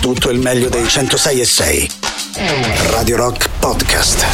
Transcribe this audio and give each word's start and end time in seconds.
tutto 0.00 0.30
il 0.30 0.38
meglio 0.38 0.68
dei 0.70 0.88
106 0.88 1.40
e 1.40 1.44
6. 1.44 1.90
Radio 2.90 3.16
Rock 3.16 3.48
Podcast. 3.58 4.24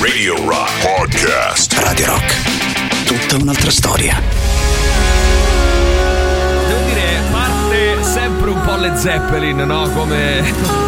Radio 0.00 0.36
Rock 0.46 0.70
Podcast. 0.82 1.72
Radio 1.78 2.06
Rock. 2.06 3.04
Tutta 3.04 3.36
un'altra 3.36 3.70
storia. 3.70 4.20
Devo 6.66 6.80
dire, 6.86 7.20
parte 7.30 8.04
sempre 8.04 8.50
un 8.50 8.60
po' 8.60 8.76
le 8.76 8.92
Zeppelin, 8.96 9.56
no? 9.56 9.88
Come. 9.90 10.83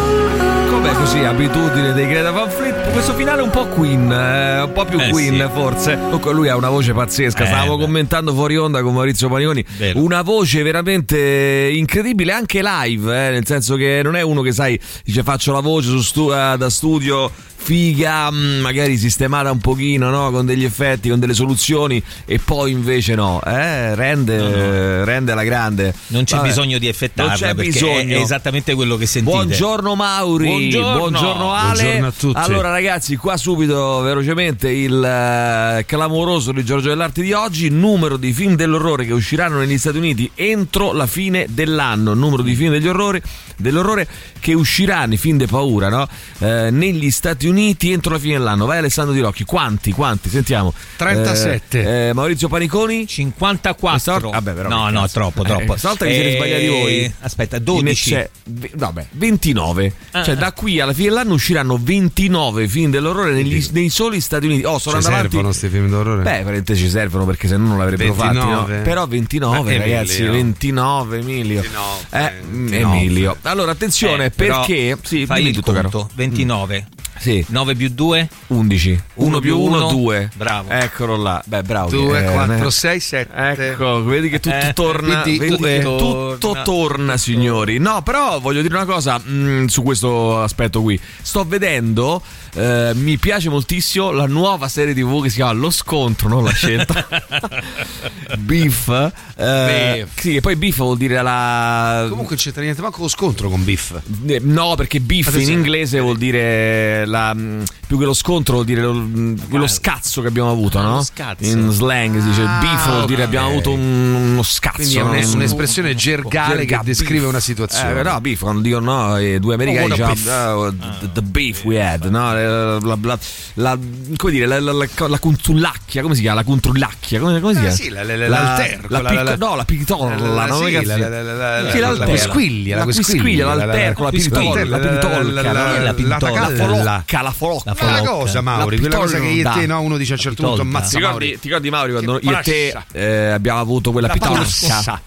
Come 0.77 0.93
così, 0.93 1.17
abitudine 1.23 1.91
dei 1.93 2.05
Greta 2.07 2.29
Van 2.29 2.51
Fleet. 2.51 2.91
Questo 2.91 3.15
finale 3.15 3.39
è 3.41 3.43
un 3.43 3.49
po' 3.49 3.65
Queen, 3.65 4.11
eh, 4.11 4.61
un 4.61 4.71
po' 4.73 4.85
più 4.85 4.99
Eh, 4.99 5.09
Queen 5.09 5.33
sì. 5.33 5.49
forse. 5.51 5.97
Comunque 5.97 6.33
lui 6.33 6.49
ha 6.49 6.55
una 6.55 6.69
voce 6.69 6.93
pazzesca. 6.93 7.43
Eh, 7.45 7.47
Stavamo 7.47 7.77
beh. 7.77 7.83
commentando 7.83 8.31
fuori 8.31 8.57
onda 8.57 8.83
con 8.83 8.93
Maurizio 8.93 9.27
Paniconi. 9.27 9.65
Vero. 9.75 9.99
Una 10.03 10.21
voce 10.21 10.61
veramente 10.61 11.71
incredibile 11.73 12.31
anche 12.31 12.61
live, 12.63 13.27
eh, 13.27 13.31
nel 13.31 13.45
senso 13.47 13.75
che 13.75 14.01
non 14.03 14.15
è 14.15 14.21
uno 14.21 14.43
che 14.43 14.51
sai, 14.51 14.79
dice 15.03 15.23
faccio 15.23 15.51
la 15.51 15.61
voce 15.61 15.99
stu- 16.03 16.31
eh, 16.31 16.55
da 16.57 16.69
studio 16.69 17.31
figa, 17.59 18.31
mm, 18.31 18.59
magari 18.61 18.97
sistemata 18.97 19.51
un 19.51 19.57
pochino, 19.57 20.09
no? 20.09 20.29
Con 20.31 20.45
degli 20.45 20.63
effetti, 20.63 21.09
con 21.09 21.19
delle 21.19 21.33
soluzioni 21.33 22.01
e 22.25 22.39
poi 22.39 22.71
invece 22.71 23.13
no, 23.15 23.41
eh, 23.43 23.93
rende, 23.95 25.03
rende 25.03 25.33
la 25.33 25.43
grande. 25.43 25.93
Non 26.07 26.23
c'è 26.23 26.35
Vabbè. 26.37 26.47
bisogno 26.47 26.77
di 26.77 26.87
effettarla 26.87 27.31
Non 27.31 27.41
c'è 27.41 27.53
bisogno. 27.55 28.15
è 28.15 28.21
esattamente 28.21 28.73
quello 28.75 28.95
che 28.95 29.05
sentite. 29.05 29.35
Buongiorno 29.35 29.95
Mauri, 29.95 30.45
Buongiorno. 30.45 30.65
Buongiorno 30.71 31.53
Ale. 31.53 31.81
Buongiorno 31.81 32.07
a 32.07 32.11
tutti. 32.17 32.39
Allora 32.39 32.69
ragazzi, 32.69 33.15
qua 33.15 33.37
subito 33.37 33.99
velocemente 34.01 34.69
il 34.71 35.03
eh, 35.03 35.85
clamoroso 35.85 36.51
di 36.51 36.63
Giorgio 36.63 36.89
dell'Arte 36.89 37.21
di 37.21 37.33
oggi, 37.33 37.69
numero 37.69 38.17
di 38.17 38.33
film 38.33 38.55
dell'orrore 38.55 39.05
che 39.05 39.13
usciranno 39.13 39.57
negli 39.59 39.77
Stati 39.77 39.97
Uniti 39.97 40.29
entro 40.35 40.91
la 40.93 41.07
fine 41.07 41.45
dell'anno, 41.49 42.13
numero 42.13 42.41
di 42.41 42.53
film 42.55 42.71
degli 42.71 42.87
orrori, 42.87 43.21
dell'orrore 43.57 44.07
che 44.39 44.53
usciranno, 44.53 45.13
i 45.13 45.17
film 45.17 45.37
de 45.37 45.45
paura, 45.47 45.89
no? 45.89 46.07
Eh, 46.39 46.69
negli 46.71 47.09
Stati 47.11 47.47
Uniti 47.47 47.91
entro 47.91 48.11
la 48.13 48.19
fine 48.19 48.37
dell'anno. 48.37 48.65
Vai 48.65 48.77
Alessandro 48.79 49.13
Di 49.13 49.19
Rocchi, 49.19 49.43
quanti? 49.43 49.91
Quanti? 49.91 50.29
Sentiamo. 50.29 50.73
37. 50.97 51.81
Eh, 51.81 52.07
eh, 52.09 52.13
Maurizio 52.13 52.47
Paniconi? 52.47 53.07
54. 53.07 53.99
Stavolta- 53.99 54.29
vabbè, 54.39 54.53
però 54.53 54.69
no, 54.69 54.89
no, 54.89 55.01
cazzo. 55.01 55.13
troppo, 55.13 55.43
Eh, 55.43 55.45
troppo. 55.47 55.77
stavolta 55.77 56.05
vi 56.05 56.13
siete 56.13 56.35
sbagliati 56.35 56.67
voi. 56.67 57.13
Aspetta, 57.21 57.57
In 57.57 57.63
12. 57.63 58.13
ecce- 58.13 58.29
ve- 58.45 58.71
vabbè, 58.75 59.05
29. 59.11 59.93
Ah. 60.11 60.23
Cioè, 60.23 60.35
da 60.35 60.51
qui 60.57 60.79
alla 60.79 60.91
fine 60.91 61.09
dell'anno 61.09 61.33
usciranno 61.35 61.77
29 61.79 62.67
film 62.67 62.89
dell'orrore 62.89 63.31
negli- 63.31 63.63
nei 63.73 63.89
soli 63.89 64.19
Stati 64.19 64.47
Uniti. 64.47 64.63
Oh, 64.65 64.79
sono 64.79 64.99
Ci 64.99 65.05
avanti. 65.07 65.21
servono 65.29 65.43
questi 65.49 65.69
film 65.69 65.87
d'orrore? 65.87 66.23
Beh, 66.23 66.37
veramente 66.39 66.75
ci 66.75 66.89
servono 66.89 67.25
perché 67.25 67.47
se 67.47 67.57
no 67.57 67.67
non 67.67 67.77
l'avrebbero 67.77 68.13
fatti. 68.15 68.33
29. 68.37 68.77
No? 68.77 68.81
Però 68.81 69.05
29, 69.07 69.73
Eh, 69.73 69.77
ragazzi, 69.77 70.15
Emilio. 70.23 70.31
29, 70.33 71.17
Emilio. 71.19 71.61
29, 71.61 71.97
Eh, 72.09 72.33
29. 72.41 72.97
Emilio. 72.97 73.37
Allora, 73.43 73.71
attenzione, 73.71 74.25
Eh, 74.25 74.29
perché. 74.31 74.97
Sì, 75.03 75.25
fai 75.27 75.37
dimmi 75.37 75.49
il 75.49 75.55
tutto, 75.55 75.71
caro. 75.73 75.89
conto. 75.89 76.09
29. 76.15 76.87
Sì, 77.19 77.43
9 77.49 77.75
più 77.75 77.89
2. 77.89 78.29
11. 78.47 78.89
1 79.15 79.27
Uno 79.27 79.39
più 79.39 79.55
più 79.55 79.63
1, 79.65 79.75
uno. 79.77 79.87
2. 79.91 80.29
Bravo. 80.35 80.69
Eccolo 80.69 81.15
là. 81.17 81.41
Beh, 81.45 81.63
bravo. 81.63 81.89
2, 81.89 82.25
Eh, 82.25 82.31
4, 82.31 82.67
eh. 82.67 82.71
6, 82.71 82.99
7. 82.99 83.69
Ecco, 83.71 84.03
vedi 84.03 84.29
che 84.29 84.39
tutto 84.39 84.55
Eh, 84.55 84.73
torna. 84.73 85.21
quindi 85.21 85.39
vedi 85.39 85.57
che 85.57 85.79
tutto 85.81 85.97
tutto 85.97 86.37
torna. 86.37 86.61
torna, 86.63 87.17
signori. 87.17 87.77
No, 87.79 88.01
però 88.01 88.39
voglio 88.39 88.61
dire 88.61 88.75
una 88.75 88.85
cosa 88.85 89.17
mh, 89.17 89.65
su 89.65 89.83
questo 89.83 90.41
aspetto 90.41 90.81
qui. 90.81 90.99
Sto 91.21 91.43
vedendo, 91.45 92.21
eh, 92.57 92.91
mi 92.95 93.17
piace 93.17 93.49
moltissimo 93.49 94.11
la 94.11 94.25
nuova 94.25 94.67
serie 94.67 94.93
TV 94.93 95.21
che 95.21 95.29
si 95.29 95.35
chiama 95.35 95.51
Lo 95.53 95.69
Scontro, 95.69 96.27
non 96.27 96.43
la 96.43 96.51
scelta. 96.51 97.07
Beef. 98.39 98.87
eh, 98.89 99.11
Beef. 99.35 100.07
Sì, 100.19 100.35
e 100.35 100.41
poi 100.41 100.55
beef 100.55 100.75
vuol 100.77 100.97
dire 100.97 101.21
la. 101.21 102.05
Comunque 102.09 102.35
non 102.35 102.43
c'entra 102.43 102.61
niente 102.61 102.81
manco 102.81 103.01
lo 103.01 103.07
scontro 103.07 103.49
con 103.49 103.63
Biff. 103.63 103.93
Eh, 104.27 104.39
No, 104.43 104.75
perché 104.75 104.99
beef 104.99 105.25
in 105.27 105.29
Attenzione. 105.33 105.59
inglese 105.59 105.99
vuol 105.99 106.17
dire 106.17 107.05
la, 107.05 107.33
mh, 107.33 107.63
più 107.87 107.97
che 107.97 108.05
lo 108.05 108.13
scontro 108.13 108.55
vuol 108.55 108.65
dire 108.65 108.81
lo, 108.81 108.93
mh, 108.93 109.49
quello 109.49 109.67
scazzo 109.67 110.21
che 110.21 110.27
abbiamo 110.27 110.51
avuto, 110.51 110.79
Ah, 110.79 110.83
no? 110.83 111.03
scazzo. 111.03 111.45
In 111.45 111.69
slang 111.71 112.19
si 112.19 112.27
dice 112.27 112.41
Ah, 112.41 112.59
beef 112.59 112.89
vuol 112.89 113.05
dire 113.05 113.21
ok. 113.21 113.27
abbiamo 113.27 113.47
avuto 113.47 113.71
un- 113.71 114.13
uno 114.31 114.43
scazzo. 114.43 114.75
Quindi 114.77 114.95
è 114.97 115.01
un- 115.01 115.15
no? 115.19 115.33
un'espressione 115.33 115.95
gergale 115.95 116.59
che 116.61 116.65
Gerga, 116.67 116.81
descrive 116.83 117.19
beef. 117.19 117.29
una 117.29 117.39
situazione. 117.39 117.99
Eh, 117.99 118.03
no, 118.03 118.21
beef, 118.21 118.39
quando 118.41 118.61
dicono 118.61 119.07
no, 119.07 119.17
i 119.19 119.39
due 119.39 119.53
americani 119.53 119.91
Oh, 119.91 119.95
what 119.95 119.99
a 120.09 120.13
dicevano 120.13 120.59
"Oh, 120.59 120.73
the, 120.73 121.09
the 121.13 121.21
beef 121.21 121.63
we 121.63 121.81
had, 121.81 122.03
no? 122.05 122.33
La, 122.47 122.79
la- 122.79 122.97
la- 123.01 123.19
la- 123.55 123.77
come 124.15 124.31
dire, 124.31 124.45
la, 124.45 124.59
la, 124.59 124.71
la, 124.71 124.87
la 125.07 125.19
contullacchia, 125.19 126.01
come 126.01 126.15
si 126.15 126.21
chiama? 126.21 126.37
La 126.37 126.43
contrullacchia, 126.45 127.19
come, 127.19 127.39
come 127.39 127.53
si 127.53 127.59
Eh, 127.59 127.61
chiama? 127.63 127.75
sì, 127.75 127.89
la- 127.89 128.03
la- 128.03 128.15
la- 128.15 128.27
l'alterco, 128.27 128.87
la, 128.89 129.01
la- 129.01 129.23
la- 129.23 129.35
no, 129.35 129.55
la 129.55 129.65
pictolla, 129.65 130.15
la- 130.17 130.45
no? 130.45 130.57
sì, 130.65 130.71
la- 130.85 130.97
la- 130.97 131.09
la- 131.09 131.61
la- 131.61 131.71
Sì, 131.71 131.79
la- 131.79 131.91
la 131.91 132.05
quisquiglia, 132.05 132.75
la 132.77 132.85
la 132.85 132.91
quisquiglia, 132.91 133.45
la- 133.45 133.53
la- 133.55 133.65
l'alterco, 133.65 134.03
la 134.03 134.09
pitolca, 134.09 134.63
la 134.65 134.77
la- 134.77 134.77
pitolca, 134.77 135.07
la- 135.23 135.41
la- 135.41 135.51
la- 135.51 135.91
la 135.91 136.51
folocca, 136.51 137.21
la 137.21 137.31
folocca. 137.31 137.73
La 137.91 138.01
cosa, 138.03 138.41
Mauri, 138.41 138.75
La 138.77 138.81
quella 138.81 138.97
cosa 138.97 139.19
che 139.19 139.25
io 139.27 139.49
e 139.49 139.53
te, 139.53 139.65
no, 139.65 139.81
uno 139.81 139.97
dice 139.97 140.13
a 140.13 140.15
un 140.15 140.21
certo 140.21 140.43
punto, 140.43 140.61
ammazza 140.61 140.97
ricordi, 140.97 141.25
Mauri. 141.25 141.39
ti 141.39 141.47
ricordi 141.47 141.69
Mauri 141.69 141.91
quando 141.91 142.19
io 142.21 142.39
e 142.39 142.41
te 142.43 142.77
eh, 142.93 143.31
abbiamo 143.31 143.59
avuto 143.59 143.91
quella 143.91 144.07
La 144.07 144.13
pitolca? 144.13 144.33
La, 144.39 144.43
patassa, 144.45 145.01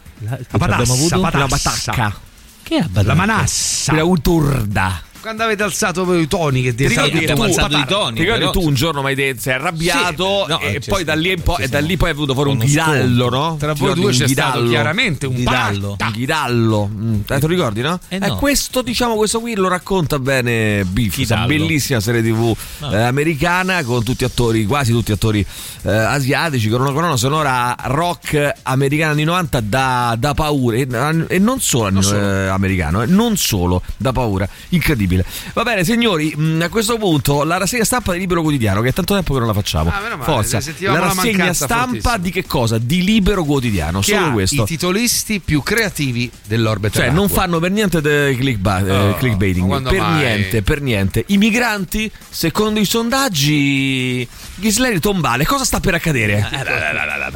abbiamo 0.50 0.92
avuto? 0.92 1.20
patassa. 1.20 1.36
Una 1.38 1.46
batacca. 1.46 2.14
Che 2.62 2.76
è 2.76 3.02
La 3.02 3.14
manassa. 3.14 3.92
Quella 3.92 4.04
uturda. 4.06 5.02
Quando 5.20 5.42
avete 5.42 5.62
alzato 5.62 6.04
voi 6.06 6.22
i 6.22 6.26
toni 6.28 6.62
che 6.62 6.74
Ti 6.74 6.88
ricordi 6.88 7.18
che 7.18 7.34
tu, 7.34 7.42
alzato 7.42 7.76
i 7.76 7.84
toni, 7.86 8.14
ti 8.16 8.22
ricordi 8.22 8.50
tu 8.52 8.66
un 8.66 8.72
giorno 8.74 9.02
mi 9.02 9.12
hai 9.12 9.36
sei 9.38 9.52
arrabbiato 9.54 10.44
Sì, 10.46 10.50
no, 10.50 10.60
e 10.60 10.80
ci 10.80 10.88
poi 10.88 11.04
da 11.04 11.14
lì, 11.14 11.32
in 11.32 11.42
po- 11.42 11.58
e 11.58 11.68
da 11.68 11.78
lì 11.80 11.96
poi 11.98 12.08
hai 12.08 12.14
voluto 12.14 12.34
fare 12.34 12.48
un 12.48 12.56
ghidallo, 12.58 13.28
no? 13.28 13.56
Tra 13.58 13.74
voi 13.74 13.94
due 13.94 14.12
c'è 14.12 14.26
stato 14.26 14.52
ghidallo? 14.52 14.68
chiaramente 14.70 15.26
un 15.26 15.34
Ghidallo. 15.34 15.96
Un 16.00 16.10
ghidallo, 16.12 16.88
Mm, 16.90 17.14
eh, 17.20 17.22
te 17.26 17.40
lo 17.40 17.46
ricordi, 17.48 17.80
no? 17.82 17.98
Eh, 18.08 18.16
Eh, 18.16 18.18
no. 18.28 18.36
questo, 18.36 18.80
diciamo, 18.82 19.14
questo 19.16 19.40
qui 19.40 19.54
lo 19.54 19.68
racconta 19.68 20.18
bene 20.18 20.86
questa 20.92 21.34
Ghidallo. 21.34 21.46
bellissima 21.46 22.00
serie 22.00 22.22
TV 22.22 22.56
eh, 22.90 22.96
americana 22.96 23.82
con 23.84 24.02
tutti 24.02 24.24
attori, 24.24 24.64
quasi 24.64 24.92
tutti 24.92 25.12
attori 25.12 25.44
eh, 25.82 25.90
asiatici, 25.90 26.68
con 26.70 26.80
una 26.80 26.92
colonna 26.92 27.16
sonora 27.16 27.76
rock 27.84 28.52
americana 28.62 29.12
anni 29.12 29.24
90 29.24 29.60
da, 29.60 30.16
da 30.18 30.32
paura 30.34 30.76
e, 30.76 30.86
e 31.28 31.38
non 31.38 31.60
solo, 31.60 31.86
anni- 31.86 32.10
eh, 32.10 32.46
americano, 32.48 33.02
eh, 33.02 33.06
non 33.06 33.36
solo 33.36 33.82
da 33.98 34.12
paura, 34.12 34.48
incredibile. 34.70 35.08
Va 35.54 35.62
bene, 35.62 35.84
signori, 35.84 36.34
mh, 36.36 36.62
a 36.62 36.68
questo 36.68 36.96
punto 36.98 37.42
la 37.44 37.56
rassegna 37.58 37.84
stampa 37.84 38.12
di 38.12 38.18
Libero 38.20 38.42
Quotidiano, 38.42 38.80
che 38.82 38.88
è 38.88 38.92
tanto 38.92 39.14
tempo 39.14 39.32
che 39.32 39.38
non 39.38 39.48
la 39.48 39.54
facciamo. 39.54 39.90
Ah, 39.90 40.00
male, 40.00 40.22
Forza, 40.22 40.60
la 40.80 40.98
rassegna 40.98 41.52
stampa 41.52 41.84
fortissima. 41.84 42.16
di 42.18 42.30
che 42.30 42.46
cosa? 42.46 42.78
Di 42.78 43.02
Libero 43.04 43.44
Quotidiano, 43.44 44.00
Che 44.00 44.14
solo 44.14 44.32
questo. 44.32 44.62
i 44.62 44.66
titolisti 44.66 45.40
più 45.40 45.62
creativi 45.62 46.30
dell'orbita. 46.46 47.00
Cioè, 47.00 47.10
non 47.10 47.28
fanno 47.28 47.58
per 47.58 47.70
niente 47.70 48.00
de- 48.00 48.36
clickba- 48.38 48.84
eh, 48.86 48.98
Oh, 49.10 49.14
clickbaiting. 49.16 49.82
Per 49.82 49.98
mai? 50.00 50.18
niente, 50.18 50.62
per 50.62 50.80
niente. 50.80 51.24
I 51.28 51.38
migranti, 51.38 52.10
secondo 52.28 52.78
i 52.80 52.84
sondaggi, 52.84 54.26
Ghisleri 54.56 55.00
tombale. 55.00 55.44
Cosa 55.44 55.64
sta 55.64 55.80
per 55.80 55.94
accadere? 55.94 56.46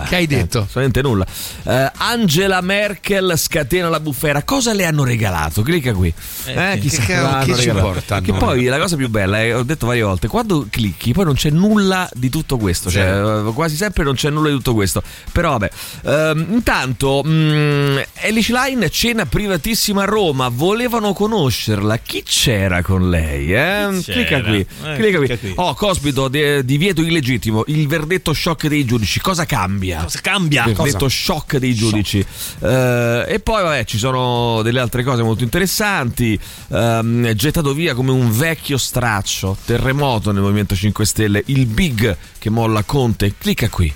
Che 0.08 0.14
hai 0.16 0.26
detto? 0.26 0.58
Assolutamente 0.58 1.02
nulla. 1.02 1.26
Eh, 1.64 1.90
Angela 1.96 2.60
Merkel 2.60 3.34
scatena 3.36 3.88
la 3.88 4.00
bufera. 4.00 4.42
Cosa 4.42 4.72
le 4.72 4.84
hanno 4.84 5.04
regalato? 5.04 5.62
Clicca 5.62 5.92
qui. 5.92 6.12
Eh, 6.46 6.72
Eh, 6.74 6.78
chissà 6.78 7.00
Che- 7.00 7.06
che- 7.06 7.14
hanno 7.14 7.54
che 7.72 7.80
portano? 7.80 8.20
Che 8.22 8.32
poi 8.32 8.64
la 8.64 8.78
cosa 8.78 8.96
più 8.96 9.08
bella, 9.08 9.40
è, 9.40 9.56
ho 9.56 9.62
detto 9.62 9.86
varie 9.86 10.02
volte, 10.02 10.28
quando 10.28 10.66
clicchi 10.68 11.12
poi 11.12 11.24
non 11.24 11.34
c'è 11.34 11.50
nulla 11.50 12.08
di 12.12 12.28
tutto 12.28 12.56
questo. 12.56 12.90
Cioè, 12.90 13.02
Zero. 13.02 13.48
eh, 13.48 13.52
quasi 13.52 13.76
sempre 13.76 14.04
non 14.04 14.14
c'è 14.14 14.30
nulla 14.30 14.48
di 14.48 14.56
tutto 14.56 14.74
questo. 14.74 15.02
Però 15.32 15.50
vabbè. 15.50 15.70
Ehm, 16.04 16.46
intanto, 16.50 17.22
mm, 17.26 17.98
Elish 18.14 18.50
Line, 18.50 18.90
cena 18.90 19.26
privatissima 19.26 20.02
a 20.02 20.06
Roma. 20.06 20.48
Volevano 20.48 21.12
conoscerla. 21.12 21.98
Chi 21.98 22.22
c'era 22.22 22.82
con 22.82 23.10
lei? 23.10 23.54
Eh? 23.54 24.00
Clicca 24.04 24.42
qui. 24.42 24.66
Eh, 24.84 24.96
clicca 24.96 25.18
qui. 25.18 25.38
qui. 25.38 25.52
Oh, 25.56 25.74
cospito, 25.74 26.28
di- 26.28 26.64
divieto 26.64 27.00
illegittimo. 27.00 27.64
Il 27.66 27.86
verdetto 27.86 28.32
shock 28.32 28.66
dei 28.68 28.84
giudici. 28.84 29.20
Cosa 29.20 29.44
cambia? 29.44 30.02
Cosa 30.02 30.20
cambia? 30.22 30.64
Il 30.66 30.74
verdetto 30.74 31.08
shock 31.08 31.56
dei 31.58 31.74
giudici. 31.74 32.24
Eh, 32.60 33.24
e 33.28 33.40
poi, 33.40 33.62
vabbè, 33.62 33.84
ci 33.84 33.98
sono 33.98 34.62
delle 34.62 34.80
altre 34.80 35.02
cose 35.02 35.22
molto 35.22 35.42
interessanti. 35.44 36.38
Ehm, 36.72 37.32
gettato 37.54 37.72
via 37.72 37.94
come 37.94 38.10
un 38.10 38.36
vecchio 38.36 38.76
straccio. 38.76 39.56
Terremoto 39.64 40.32
nel 40.32 40.42
Movimento 40.42 40.74
5 40.74 41.06
Stelle. 41.06 41.42
Il 41.46 41.66
big 41.66 42.16
che 42.38 42.50
molla 42.50 42.82
Conte. 42.82 43.34
Clicca 43.38 43.68
qui. 43.68 43.86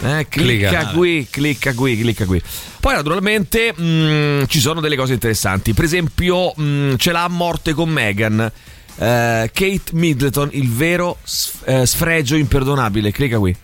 Eh, 0.00 0.26
clicca, 0.28 0.68
Clicca. 0.68 0.86
qui, 0.88 1.26
clicca 1.30 1.74
qui, 1.74 1.96
clicca 2.00 2.24
qui. 2.24 2.42
Poi 2.80 2.94
naturalmente 2.94 3.72
mh, 3.72 4.46
ci 4.48 4.58
sono 4.58 4.80
delle 4.80 4.96
cose 4.96 5.12
interessanti. 5.12 5.74
Per 5.74 5.84
esempio, 5.84 6.52
mh, 6.56 6.96
ce 6.96 7.12
l'ha 7.12 7.22
a 7.22 7.28
morte 7.28 7.72
con 7.72 7.88
Meghan. 7.88 8.40
Eh, 8.40 9.50
Kate 9.52 9.82
Middleton, 9.92 10.48
il 10.52 10.68
vero 10.68 11.18
sf- 11.22 11.68
eh, 11.68 11.86
sfregio 11.86 12.34
imperdonabile. 12.34 13.12
Clicca 13.12 13.38
qui. 13.38 13.54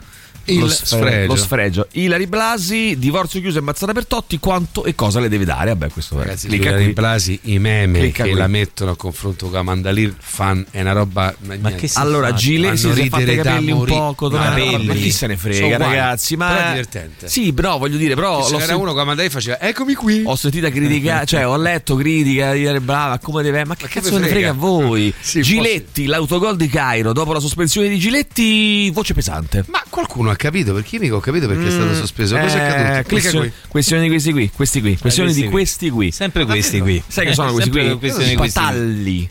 Il 0.46 0.58
lo, 0.60 0.68
sfregio. 0.68 1.26
lo 1.26 1.36
sfregio. 1.36 1.86
Ilari 1.92 2.26
Blasi, 2.26 2.98
divorzio 2.98 3.40
chiuso 3.40 3.58
e 3.58 3.60
ammazzata 3.60 3.92
per 3.92 4.06
Totti, 4.06 4.38
quanto 4.38 4.84
e 4.84 4.94
cosa 4.94 5.20
le 5.20 5.28
deve 5.28 5.44
dare? 5.44 5.70
Vabbè, 5.70 5.88
questo 5.90 6.18
Ragazzi, 6.18 6.48
clicca 6.48 6.70
Giulia 6.70 6.84
qui. 6.84 6.92
Blasi, 6.92 7.38
i 7.44 7.58
meme 7.58 7.98
Clicca 8.00 8.24
che 8.24 8.30
qui. 8.30 8.38
la 8.38 8.46
mettono 8.46 8.90
a 8.92 8.96
confronto 8.96 9.48
con 9.48 9.64
Mandalir 9.64 10.14
fan 10.18 10.64
è 10.70 10.80
una 10.80 10.92
roba. 10.92 11.34
Ma 11.40 11.54
niente. 11.54 11.74
che 11.76 11.88
si 11.88 11.98
Allora, 11.98 12.28
fa? 12.28 12.34
Gilet 12.34 12.74
si 12.74 12.88
è 12.88 13.08
fatta 13.08 13.32
i 13.32 13.36
capelli 13.36 13.70
un 13.72 13.84
po' 13.84 14.14
cotonati. 14.14 14.84
Ma 14.86 14.94
chi 14.94 15.10
se 15.10 15.26
ne 15.26 15.36
frega, 15.36 15.76
ragazzi? 15.76 16.36
Ma 16.36 16.48
Però 16.48 16.60
è 16.60 16.68
divertente. 16.70 17.28
Sì, 17.28 17.54
no, 17.56 17.78
voglio 17.78 17.96
dire, 17.96 18.14
però 18.14 18.44
Ce 18.44 18.50
l'ho 18.52 18.58
n'era 18.58 18.72
sen- 18.72 18.80
uno 18.80 18.94
che 18.94 19.04
Mandalir 19.04 19.30
faceva 19.30 19.60
Eccomi 19.60 19.94
qui. 19.94 20.22
ho 20.24 20.36
sentita 20.36 20.68
critica, 20.70 21.24
cioè 21.26 21.46
ho 21.46 21.56
letto 21.56 21.94
critica 21.96 22.52
di 22.52 22.58
dire 22.60 22.80
brava, 22.80 23.18
come 23.18 23.42
deve, 23.42 23.64
ma 23.64 23.74
che 23.76 23.84
Ma 23.84 24.00
cazzo 24.00 24.18
ne 24.18 24.28
frega 24.28 24.50
a 24.50 24.52
voi? 24.52 25.12
Sì, 25.20 25.42
Giletti, 25.42 26.06
l'autogol 26.06 26.56
di 26.56 26.68
Cairo, 26.68 27.12
dopo 27.12 27.32
la 27.32 27.40
sospensione 27.40 27.88
di 27.88 27.98
Giletti, 27.98 28.90
voce 28.90 29.14
pesante. 29.14 29.64
Ma 29.68 29.82
qualcuno 29.88 30.30
ha 30.34 30.36
capito 30.36 30.72
perché 30.74 30.96
io 30.96 31.00
mica 31.02 31.14
ho 31.16 31.20
capito 31.20 31.46
perché 31.48 31.66
è 31.66 31.70
stato 31.70 31.94
sospeso. 31.94 32.36
Cosa 32.36 32.58
è 32.58 32.60
Eh, 32.60 32.98
accaduto? 32.98 33.38
Qui. 33.40 33.52
questione 33.68 34.02
di 34.02 34.08
questi 34.08 34.32
qui, 34.32 34.50
questi 34.54 34.80
qui, 34.80 34.96
questioni 34.98 35.28
questi 35.30 35.42
di 35.42 35.48
qui. 35.48 35.56
questi 35.60 35.90
qui. 35.90 36.10
Sempre 36.12 36.44
questi 36.44 36.80
qui. 36.80 37.02
Sai 37.06 37.26
che 37.26 37.34
sono 37.34 37.52
questi 37.52 37.70
qui? 37.70 37.98
questioni 37.98 38.32
I 38.32 38.36
patalli, 38.36 39.28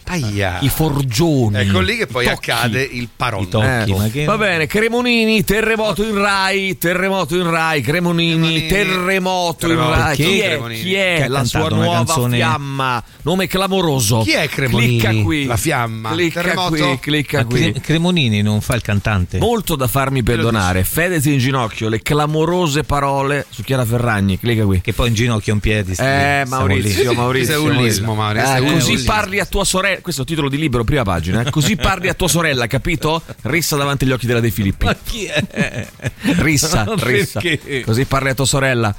i 0.61 0.69
forgioni. 0.69 1.57
Ecco 1.57 1.79
lì 1.79 1.97
che 1.97 2.07
poi 2.07 2.25
tocchi. 2.25 2.51
accade 2.51 2.81
il 2.81 3.09
tocchi. 3.15 3.93
Eh, 4.13 4.23
Va 4.25 4.37
bene, 4.37 4.65
Cremonini, 4.67 5.43
terremoto 5.43 6.03
in 6.03 6.15
Rai, 6.15 6.77
terremoto 6.77 7.35
in 7.35 7.49
Rai, 7.49 7.81
Cremonini, 7.81 8.31
Cremonini. 8.33 8.67
terremoto 8.67 9.69
in. 9.71 9.77
Rai. 9.77 10.15
Chi 10.15 10.39
è, 10.39 10.49
Cremonini? 10.49 10.81
chi 10.81 10.93
è 10.95 11.27
la 11.27 11.43
sua 11.43 11.69
nuova 11.69 12.05
fiamma? 12.29 13.03
Nome 13.23 13.47
clamoroso. 13.47 14.21
Chi 14.21 14.31
è 14.31 14.47
Cremonini? 14.47 14.97
Clicca 14.99 15.21
qui. 15.23 15.45
La 15.45 15.57
fiamma? 15.57 16.11
Clicca 16.11 16.53
qui, 16.53 16.99
clicca 16.99 17.45
qui. 17.45 17.71
Cre- 17.71 17.81
Cremonini 17.81 18.41
non 18.41 18.61
fa 18.61 18.75
il 18.75 18.81
cantante. 18.81 19.37
Molto 19.39 19.75
da 19.75 19.87
farmi 19.87 20.23
perdonare. 20.23 20.83
Fedez 20.93 21.25
in 21.25 21.39
ginocchio, 21.39 21.89
le 21.89 22.03
clamorose 22.03 22.83
parole 22.83 23.47
su 23.49 23.63
Chiara 23.63 23.83
Ferragni. 23.83 24.37
Clicca 24.37 24.63
qui. 24.63 24.79
Che 24.79 24.93
poi 24.93 25.07
in 25.07 25.15
ginocchio 25.15 25.51
in 25.53 25.59
piedi. 25.59 25.89
Eh, 25.91 25.95
stiamo 25.95 26.55
Maurizio. 26.55 27.13
Maurizio. 27.13 27.63
Ullismo, 27.63 28.13
Maurizio. 28.13 28.47
Maurizio, 28.47 28.55
Eh, 28.55 28.73
così 28.79 28.91
ullismo. 28.91 29.11
parli 29.11 29.39
a 29.39 29.45
tua 29.45 29.65
sorella. 29.65 30.01
Questo 30.01 30.21
è 30.21 30.23
il 30.23 30.29
titolo 30.29 30.49
di 30.49 30.57
libro, 30.57 30.83
prima 30.83 31.01
pagina. 31.01 31.41
eh. 31.41 31.49
Così 31.49 31.75
parli 31.77 32.09
a 32.09 32.13
tua 32.13 32.27
sorella, 32.27 32.67
capito? 32.67 33.23
Rissa 33.41 33.75
davanti 33.75 34.03
agli 34.03 34.11
occhi 34.11 34.27
della 34.27 34.39
De 34.39 34.51
Filippi. 34.51 34.85
Ma 34.85 34.95
chi 35.03 35.25
è? 35.25 35.87
Rissa, 36.37 36.85
rissa. 36.97 37.39
perché? 37.39 37.81
Così 37.83 38.05
parli 38.05 38.29
a 38.29 38.33
tua 38.35 38.45
sorella. 38.45 38.95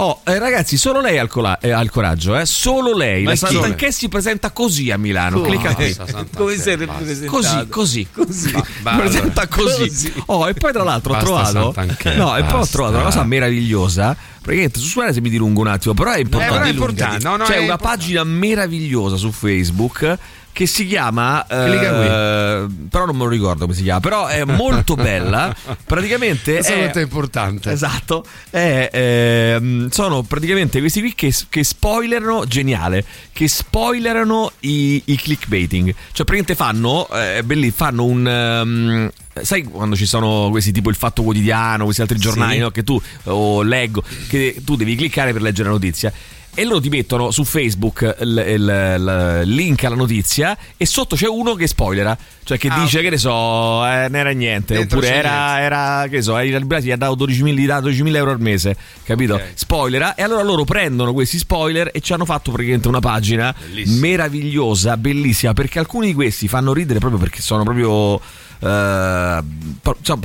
Oh, 0.00 0.20
eh, 0.24 0.38
ragazzi, 0.38 0.76
solo 0.76 1.00
lei 1.00 1.18
ha 1.18 1.22
il, 1.24 1.28
cola- 1.28 1.58
eh, 1.58 1.70
ha 1.72 1.80
il 1.80 1.90
coraggio, 1.90 2.36
eh? 2.38 2.46
Solo 2.46 2.94
lei. 2.96 3.24
Ma 3.24 3.30
La? 3.30 3.36
Santanchè 3.36 3.90
si 3.90 4.08
presenta 4.08 4.52
così 4.52 4.92
a 4.92 4.96
Milano. 4.96 5.40
Clicca 5.40 5.74
qui. 5.74 5.92
Come 6.36 6.54
sei 6.56 6.76
basta. 6.76 6.92
rappresentato? 6.92 7.36
Così, 7.36 7.66
così, 7.68 8.06
così. 8.12 8.62
Ba- 8.82 8.94
presenta 8.94 9.48
così. 9.48 9.88
Così. 9.88 10.12
Oh, 10.26 10.48
e 10.48 10.54
poi 10.54 10.70
tra 10.72 10.84
l'altro 10.84 11.14
Basta, 11.14 11.27
trovato. 11.28 11.74
No, 12.16 12.36
e 12.36 12.42
poi 12.44 12.60
ho 12.60 12.66
trovato 12.66 12.94
una 12.96 13.04
cosa 13.04 13.22
meravigliosa. 13.24 14.16
Praticamente 14.40 14.78
su 14.80 14.86
Suarez 14.86 15.18
mi 15.18 15.30
dilungo 15.30 15.60
un 15.60 15.66
attimo, 15.66 15.94
però 15.94 16.12
è 16.12 16.18
importante. 16.18 16.52
però 16.54 16.64
è 16.64 16.70
importante. 16.70 17.24
No, 17.24 17.36
no, 17.36 17.44
C'è 17.44 17.54
è 17.54 17.56
una 17.56 17.72
importante. 17.72 17.96
pagina 17.96 18.24
meravigliosa 18.24 19.16
su 19.16 19.30
Facebook 19.30 20.18
che 20.58 20.66
si 20.66 20.86
chiama 20.88 21.46
eh, 21.46 22.66
però 22.90 23.06
non 23.06 23.16
me 23.16 23.22
lo 23.22 23.28
ricordo 23.28 23.60
come 23.60 23.74
si 23.74 23.84
chiama 23.84 24.00
però 24.00 24.26
è 24.26 24.42
molto 24.44 24.96
bella 24.96 25.54
praticamente 25.84 26.58
è, 26.58 26.90
è 26.90 27.00
importante. 27.00 27.70
Esatto, 27.70 28.24
è, 28.50 28.90
ehm, 28.92 29.88
sono 29.90 30.22
praticamente 30.22 30.80
questi 30.80 31.00
qui 31.00 31.14
che, 31.14 31.32
che 31.48 31.62
spoilerano, 31.62 32.44
geniale, 32.46 33.04
che 33.32 33.48
spoilerano 33.48 34.52
i, 34.60 35.02
i 35.06 35.16
clickbaiting. 35.16 35.94
Cioè 36.12 36.26
praticamente 36.26 36.54
fanno, 36.54 37.08
eh, 37.10 37.42
belli, 37.44 37.70
fanno 37.70 38.04
un... 38.04 38.26
ehm, 38.26 39.10
sai 39.42 39.62
quando 39.62 39.94
ci 39.94 40.06
sono 40.06 40.48
questi 40.50 40.72
tipo 40.72 40.90
il 40.90 40.96
Fatto 40.96 41.22
Quotidiano, 41.22 41.84
questi 41.84 42.02
altri 42.02 42.18
giornali 42.18 42.54
Sì. 42.54 42.60
no, 42.60 42.70
che 42.70 42.82
tu 42.82 43.00
o 43.24 43.62
leggo, 43.62 44.02
che 44.28 44.60
tu 44.64 44.74
devi 44.76 44.96
cliccare 44.96 45.32
per 45.32 45.42
leggere 45.42 45.68
la 45.68 45.74
notizia. 45.74 46.12
E 46.58 46.64
loro 46.64 46.80
ti 46.80 46.88
mettono 46.88 47.30
su 47.30 47.44
Facebook 47.44 48.16
il, 48.18 49.42
link 49.44 49.84
alla 49.84 49.94
notizia 49.94 50.58
e 50.76 50.86
sotto 50.86 51.14
c'è 51.14 51.28
uno 51.28 51.54
che 51.54 51.68
spoilera, 51.68 52.18
cioè 52.42 52.58
che 52.58 52.66
Ah, 52.68 52.80
dice 52.80 52.96
ok. 52.98 53.04
che 53.04 53.10
ne 53.10 53.16
so, 53.16 53.86
eh, 53.86 54.08
non 54.08 54.16
era 54.16 54.30
niente, 54.30 54.74
Dentro 54.74 54.98
oppure 54.98 55.14
era, 55.14 55.30
niente. 55.54 55.62
era, 55.64 56.06
che 56.08 56.16
ne 56.16 56.22
so, 56.22 56.34
ai 56.34 56.64
Brasi 56.64 56.86
gli 56.88 56.90
ha 56.90 56.96
dato 56.96 57.14
12.000, 57.26 57.46
gli 57.56 57.66
dà 57.66 57.78
12.000 57.80 58.16
euro 58.16 58.30
al 58.32 58.40
mese, 58.40 58.76
capito? 59.04 59.34
Ok. 59.34 59.42
Spoilera, 59.54 60.16
e 60.16 60.22
allora 60.24 60.42
loro 60.42 60.64
prendono 60.64 61.12
questi 61.12 61.38
spoiler 61.38 61.90
e 61.92 62.00
ci 62.00 62.12
hanno 62.12 62.24
fatto 62.24 62.50
praticamente 62.50 62.88
una 62.88 62.98
pagina 63.00 63.54
Bellissimo. 63.56 64.00
meravigliosa, 64.00 64.96
bellissima, 64.96 65.52
perché 65.52 65.78
alcuni 65.78 66.08
di 66.08 66.14
questi 66.14 66.48
fanno 66.48 66.72
ridere 66.72 66.98
proprio 66.98 67.20
perché 67.20 67.40
sono 67.40 67.62
proprio... 67.62 68.20
eh, 68.60 69.38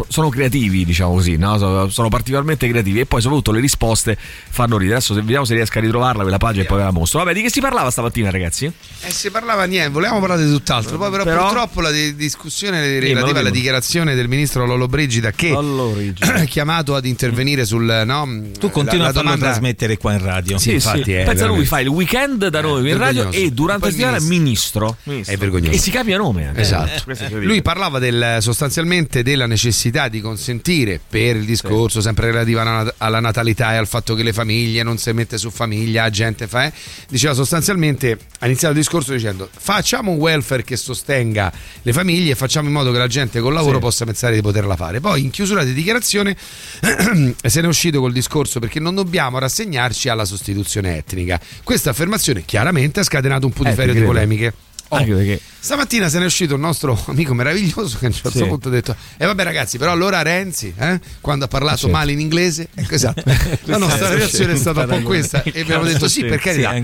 sono- 0.08 0.30
creativi, 0.30 0.86
diciamo 0.86 1.14
così, 1.14 1.38
no? 1.38 1.88
sono, 1.90 2.10
particolarmente 2.10 2.68
creativi 2.68 3.00
e 3.02 3.06
poi 3.06 3.22
soprattutto 3.22 3.52
le 3.52 3.60
risposte 3.60 4.18
fanno 4.18 4.78
ridere. 4.78 4.98
Adesso 4.98 5.14
se- 5.14 5.22
vediamo 5.22 5.46
se 5.46 5.54
riesco 5.54 5.78
a 5.78 5.82
ritrovarla 5.82 6.22
quella 6.24 6.38
pagina 6.38 6.64
e 6.64 6.66
poi 6.66 6.78
ve 6.78 6.84
la 6.84 6.92
mostro. 6.92 7.20
Vabbè, 7.20 7.34
di 7.34 7.42
che 7.42 7.50
si 7.52 7.60
parlava 7.62 7.90
stamattina, 7.92 8.30
ragazzi? 8.32 8.66
Eh, 8.66 9.12
si 9.12 9.30
parlava 9.30 9.66
niente, 9.66 9.90
volevamo 9.90 10.20
parlare 10.20 10.46
di 10.46 10.52
tutt'altro. 10.52 10.98
Poi, 10.98 11.12
però, 11.12 11.24
Però- 11.24 11.44
purtroppo 11.44 11.82
la 11.82 11.92
di- 11.92 12.16
discussione 12.16 12.80
relativa 13.00 13.20
alla 13.22 13.28
dimmelo. 13.32 13.50
dichiarazione 13.52 14.16
del 14.16 14.28
ministro 14.28 14.66
Lollo 14.66 14.88
Brigida 14.88 15.32
che 15.32 15.50
è 15.54 16.46
chiamato 16.48 16.96
ad 16.96 17.06
intervenire 17.06 17.66
sul. 17.66 18.04
No, 18.06 18.42
Tu 18.58 18.70
continui 18.70 19.00
la- 19.00 19.04
la 19.06 19.10
a 19.10 19.14
farlo 19.14 19.22
domanda- 19.30 19.46
trasmettere 19.52 19.98
qua 19.98 20.14
in 20.14 20.24
radio. 20.24 20.58
Sì, 20.58 20.74
infatti 20.74 21.14
è 21.14 21.24
Pensa 21.24 21.46
lui 21.46 21.66
fa 21.66 21.80
il 21.80 21.88
weekend 21.88 22.48
da 22.48 22.62
noi 22.62 22.90
in 22.90 22.98
radio 22.98 23.30
e 23.32 23.52
durante 23.52 23.86
la 23.86 23.92
settimana 23.92 24.18
il 24.18 24.24
ministro. 24.24 24.98
È 25.04 25.38
vergognoso. 25.38 25.72
E 25.72 25.78
si 25.78 25.92
cambia 25.92 26.18
nome. 26.18 26.48
anche. 26.48 26.62
Esatto. 26.62 26.90
È 27.06 27.12
incredibile. 27.12 27.46
Lui 27.46 27.62
parlava 27.62 28.00
del, 28.00 28.23
sostanzialmente 28.40 29.24
della 29.24 29.46
necessità 29.46 30.08
di 30.08 30.22
consentire 30.22 31.00
per 31.08 31.36
il 31.36 31.46
discorso 31.46 32.02
sempre 32.02 32.28
relativo 32.28 32.60
alla, 32.98 33.20
natalità 33.20 33.74
e 33.74 33.78
al 33.78 33.88
fatto 33.88 34.16
che 34.16 34.24
le 34.24 34.34
famiglie 34.34 34.84
non 34.84 34.98
si 34.98 35.12
mette 35.12 35.38
su 35.38 35.50
famiglia, 35.50 36.10
gente 36.10 36.48
fa, 36.48 36.66
eh, 36.66 36.74
diceva 37.10 37.34
sostanzialmente, 37.34 38.18
ha 38.40 38.46
iniziato 38.46 38.74
il 38.74 38.80
discorso 38.80 39.14
dicendo 39.14 39.50
facciamo 39.56 40.12
un 40.12 40.18
welfare 40.18 40.64
che 40.64 40.75
sostenga 40.75 41.52
le 41.81 41.94
famiglie 41.94 42.31
e 42.31 42.36
facciamo 42.36 42.68
in 42.68 42.74
modo 42.74 42.92
che 42.92 42.98
la 42.98 43.08
gente 43.08 43.40
col 43.40 43.54
lavoro 43.54 43.75
Sì. 43.75 43.81
possa 43.81 44.06
pensare 44.06 44.36
di 44.36 44.42
poterla 44.42 44.75
fare. 44.75 45.00
Poi 45.00 45.22
in 45.22 45.30
chiusura 45.30 45.64
di 45.64 45.74
dichiarazione 45.74 46.36
se 46.81 47.60
ne 47.60 47.66
è 47.66 47.68
uscito 47.68 48.00
col 48.00 48.12
discorso 48.14 48.60
perché 48.60 48.80
non 48.80 48.96
dobbiamo 48.96 49.40
rassegnarci 49.40 50.10
alla 50.10 50.25
sostituzione 50.25 50.98
etnica. 50.98 51.40
Questa 51.64 51.90
affermazione 51.92 52.44
chiaramente 52.46 53.00
ha 53.00 53.04
scatenato 53.04 53.46
un 53.46 53.54
po' 53.54 53.64
di 53.64 53.70
Eh, 53.75 53.94
di 53.94 54.02
polemiche. 54.02 54.54
Oh, 54.90 54.98
Anche 54.98 55.14
perché 55.14 55.42
Stamattina 55.63 56.10
se 56.10 56.18
ne 56.18 56.24
è 56.24 56.27
uscito 56.27 56.56
un 56.56 56.60
nostro 56.60 57.01
amico 57.07 57.33
meraviglioso 57.33 57.98
che 57.98 58.06
a 58.06 58.07
un 58.10 58.13
certo 58.13 58.31
Sì. 58.38 58.44
punto 58.45 58.68
ha 58.68 58.71
detto: 58.71 58.94
E 59.15 59.25
vabbè, 59.25 59.44
ragazzi, 59.44 59.77
però 59.77 59.92
allora 59.94 60.21
Renzi, 60.21 60.74
eh, 60.77 61.00
quando 61.21 61.45
ha 61.45 61.48
parlato 61.48 61.77
Certo. 61.77 61.95
male 61.95 62.12
in 62.12 62.19
inglese, 62.19 62.68
ecco 62.75 62.94
esatto. 62.95 63.24
La 63.63 63.77
nostra 63.77 64.10
reazione 64.10 64.54
è 64.54 64.56
stata 64.57 64.81
un 64.81 64.88
po' 64.88 65.00
questa. 65.04 65.42
E 65.44 65.62
abbiamo 65.62 65.86
detto: 65.86 66.10
Sì, 66.10 66.19
Sì, 66.19 66.25
per 66.25 66.39
carità, 66.39 66.75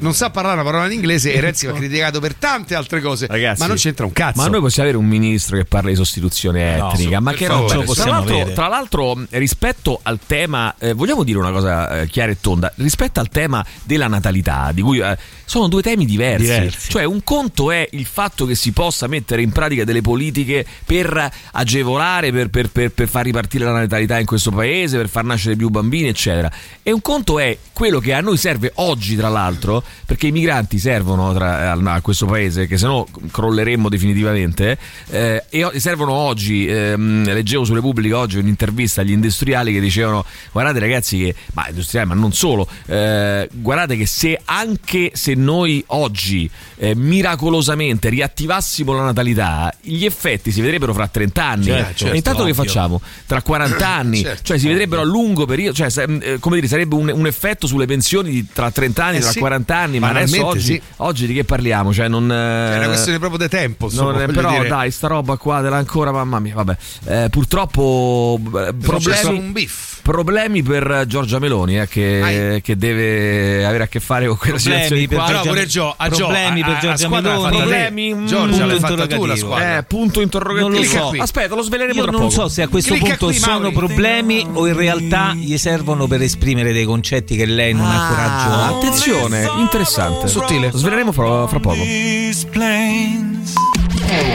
non 0.00 0.12
sa 0.12 0.28
parlare 0.28 0.56
una 0.60 0.64
parola 0.70 0.84
in 0.84 0.92
inglese 0.92 1.32
e 1.32 1.40
Renzi 1.40 1.64
va 1.64 1.72
criticato 1.72 2.20
per 2.20 2.34
tante 2.34 2.74
altre 2.74 3.00
cose, 3.00 3.26
Ragazzi, 3.26 3.60
ma 3.60 3.66
non 3.68 3.76
c'entra 3.76 4.04
un 4.04 4.12
cazzo. 4.12 4.42
Ma 4.42 4.48
noi 4.48 4.60
possiamo 4.60 4.86
avere 4.90 5.02
un 5.02 5.08
ministro 5.08 5.56
che 5.56 5.64
parla 5.64 5.88
di 5.88 5.96
sostituzione 5.96 6.76
No, 6.76 6.90
etnica, 6.92 7.16
su- 7.16 7.22
ma 7.22 7.32
che 7.32 7.46
roba? 7.46 7.84
Tra 7.94 8.04
l'altro, 8.10 8.52
tra 8.52 8.68
l'altro, 8.68 9.24
rispetto 9.30 9.98
al 10.02 10.18
tema, 10.26 10.74
eh, 10.78 10.92
vogliamo 10.92 11.22
dire 11.24 11.38
una 11.38 11.52
cosa 11.52 12.00
eh, 12.02 12.06
chiara 12.08 12.32
e 12.32 12.36
tonda, 12.38 12.70
rispetto 12.76 13.18
al 13.18 13.30
tema 13.30 13.64
della 13.84 14.08
natalità, 14.08 14.72
di 14.74 14.82
cui 14.82 14.98
eh, 14.98 15.16
sono 15.46 15.68
due 15.68 15.80
temi 15.80 16.04
diversi. 16.04 16.42
Diversi. 16.44 16.90
Cioè, 16.90 17.04
un 17.04 17.24
conto 17.24 17.70
è 17.70 17.88
il 17.92 18.04
fatto 18.04 18.24
che 18.34 18.54
si 18.54 18.72
possa 18.72 19.06
mettere 19.06 19.42
in 19.42 19.52
pratica 19.52 19.84
delle 19.84 20.00
politiche 20.00 20.66
per 20.84 21.30
agevolare, 21.52 22.32
per, 22.32 22.48
per- 22.48 22.70
per- 22.70 22.90
per 22.90 23.08
far 23.08 23.24
ripartire 23.24 23.64
la 23.64 23.72
natalità 23.72 24.18
in 24.18 24.26
questo 24.26 24.50
paese, 24.50 24.96
per 24.96 25.08
far 25.08 25.24
nascere 25.24 25.56
più 25.56 25.68
bambini, 25.68 26.08
eccetera. 26.08 26.50
E 26.82 26.90
un 26.92 27.00
conto 27.00 27.38
è 27.38 27.56
quello 27.72 27.98
che 28.00 28.12
a 28.12 28.20
noi 28.20 28.36
serve 28.36 28.72
oggi, 28.76 29.16
tra 29.16 29.28
l'altro, 29.28 29.82
perché 30.04 30.28
i 30.28 30.32
migranti 30.32 30.78
servono 30.78 31.32
tra- 31.34 31.72
a, 31.72 32.00
questo 32.00 32.26
paese, 32.26 32.66
che 32.66 32.78
se 32.78 32.86
no 32.86 33.06
crolleremmo 33.30 33.88
definitivamente. 33.88 34.78
eh, 35.10 35.44
e 35.48 35.70
servono 35.80 36.12
oggi, 36.12 36.66
ehm, 36.66 37.24
leggevo 37.24 37.64
su 37.64 37.74
Repubblica 37.74 38.18
oggi 38.18 38.38
un'intervista 38.38 39.00
agli 39.00 39.12
industriali 39.12 39.72
che 39.72 39.80
dicevano: 39.80 40.24
Guardate, 40.52 40.78
ragazzi, 40.78 41.18
che, 41.18 41.34
ma 41.54 41.68
industriali, 41.68 42.08
ma 42.08 42.14
non 42.14 42.32
solo, 42.32 42.68
eh, 42.86 43.48
guardate 43.52 43.96
che 43.96 44.06
se 44.06 44.40
anche 44.44 45.10
se 45.14 45.34
noi 45.34 45.82
oggi 45.88 46.50
eh, 46.76 46.94
miracolosamente 46.94 48.08
riattivassimo 48.08 48.92
la 48.92 49.02
natalità, 49.02 49.72
gli 49.80 50.04
effetti 50.04 50.50
si 50.50 50.60
vedrebbero 50.60 50.92
fra 50.92 51.08
30 51.08 51.44
anni. 51.44 51.64
Certo, 51.64 51.94
certo, 51.94 52.14
e 52.14 52.16
intanto 52.16 52.44
che 52.44 52.50
ovvio. 52.50 52.64
facciamo? 52.64 53.00
Tra 53.26 53.42
40 53.42 53.86
anni, 53.88 54.22
Certo, 54.22 54.42
cioè 54.42 54.58
si 54.58 54.68
vedrebbero 54.68 55.02
a 55.02 55.04
lungo 55.04 55.46
periodo, 55.46 55.74
cioè 55.74 55.90
se- 55.90 56.02
eh, 56.04 56.38
come 56.38 56.56
dire, 56.56 56.68
sarebbe 56.68 56.94
un, 56.94 57.10
un 57.14 57.26
effetto 57.26 57.66
sulle 57.66 57.86
pensioni 57.86 58.30
di 58.30 58.46
tra 58.52 58.70
30 58.70 59.04
anni, 59.04 59.16
Eh 59.18 59.20
tra 59.20 59.30
sì, 59.30 59.38
40 59.38 59.76
anni, 59.76 59.98
ma 59.98 60.08
adesso 60.08 60.44
oggi, 60.46 60.60
sì. 60.60 60.82
oggi 60.96 61.26
di 61.26 61.34
che 61.34 61.44
parliamo? 61.44 61.92
Cioè 61.92 62.08
non... 62.08 62.30
È 62.30 62.76
una 62.76 62.86
questione 62.86 63.18
proprio 63.18 63.38
di 63.38 63.48
tempo. 63.48 63.86
insomma, 63.86 64.12
non 64.12 64.32
però 64.32 64.50
dire. 64.50 64.68
dai, 64.68 64.90
sta 64.90 65.06
roba 65.08 65.36
qua 65.36 65.60
della 65.60 65.76
ancora, 65.76 66.12
mamma 66.12 66.38
mia, 66.38 66.54
vabbè. 66.54 66.76
Eh, 67.04 67.28
purtroppo 67.30 68.38
eh, 68.44 68.74
problemi, 68.74 69.38
un 69.38 69.52
biff. 69.52 69.95
Problemi 70.06 70.62
per 70.62 71.02
Giorgia 71.08 71.40
Meloni, 71.40 71.80
eh, 71.80 71.88
che, 71.88 72.60
che 72.62 72.76
deve 72.76 73.66
avere 73.66 73.82
a 73.82 73.86
che 73.88 73.98
fare 73.98 74.28
con 74.28 74.36
quella 74.36 74.54
Problemi 74.54 74.82
situazione 74.84 75.00
di 75.00 75.08
per 75.08 75.18
qua. 75.18 75.26
Giorgia- 75.26 75.48
pure 75.50 75.66
Gio, 75.66 75.94
a 75.96 76.08
Gio, 76.08 76.16
problemi 76.16 76.60
a- 76.60 76.64
per 76.64 76.74
a- 76.74 76.76
a 76.76 76.80
Giorgia 76.80 77.08
Meloni. 77.08 77.56
Problemi, 77.56 78.14
mm, 78.14 78.26
Giorgia 78.26 78.46
punto 78.50 78.66
l'hai 78.66 78.78
fatta 78.78 79.06
tu 79.08 79.24
la 79.24 79.36
squadra. 79.36 79.76
Eh, 79.78 79.82
punto 79.82 80.20
interrogativo. 80.20 80.68
Non 80.68 80.78
lo 80.78 80.84
so. 80.86 81.06
qui. 81.08 81.18
Aspetta, 81.18 81.54
lo 81.56 81.62
sveleremo 81.62 81.94
Io 81.98 82.02
tra 82.02 82.10
non 82.12 82.20
poco. 82.20 82.30
so 82.32 82.48
se 82.48 82.62
a 82.62 82.68
questo 82.68 82.92
Clicca 82.94 83.08
punto 83.08 83.26
qui, 83.26 83.34
sono 83.34 83.58
Mauri. 83.58 83.74
problemi 83.74 84.46
o 84.52 84.66
in 84.68 84.76
realtà 84.76 85.34
gli 85.34 85.56
servono 85.58 86.06
per 86.06 86.22
esprimere 86.22 86.72
dei 86.72 86.84
concetti 86.84 87.34
che 87.34 87.44
lei 87.46 87.72
non 87.74 87.86
ha 87.86 88.06
Ah, 88.06 88.08
coraggio. 88.08 88.76
attenzione, 88.76 89.50
interessante. 89.58 90.28
Sottile. 90.28 90.70
Lo 90.70 90.78
sveleremo 90.78 91.10
fra, 91.10 91.48
fra 91.48 91.58
poco. 91.58 91.82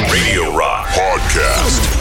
Radio 0.10 0.52
Rock 0.54 0.94
Podcast. 0.94 2.01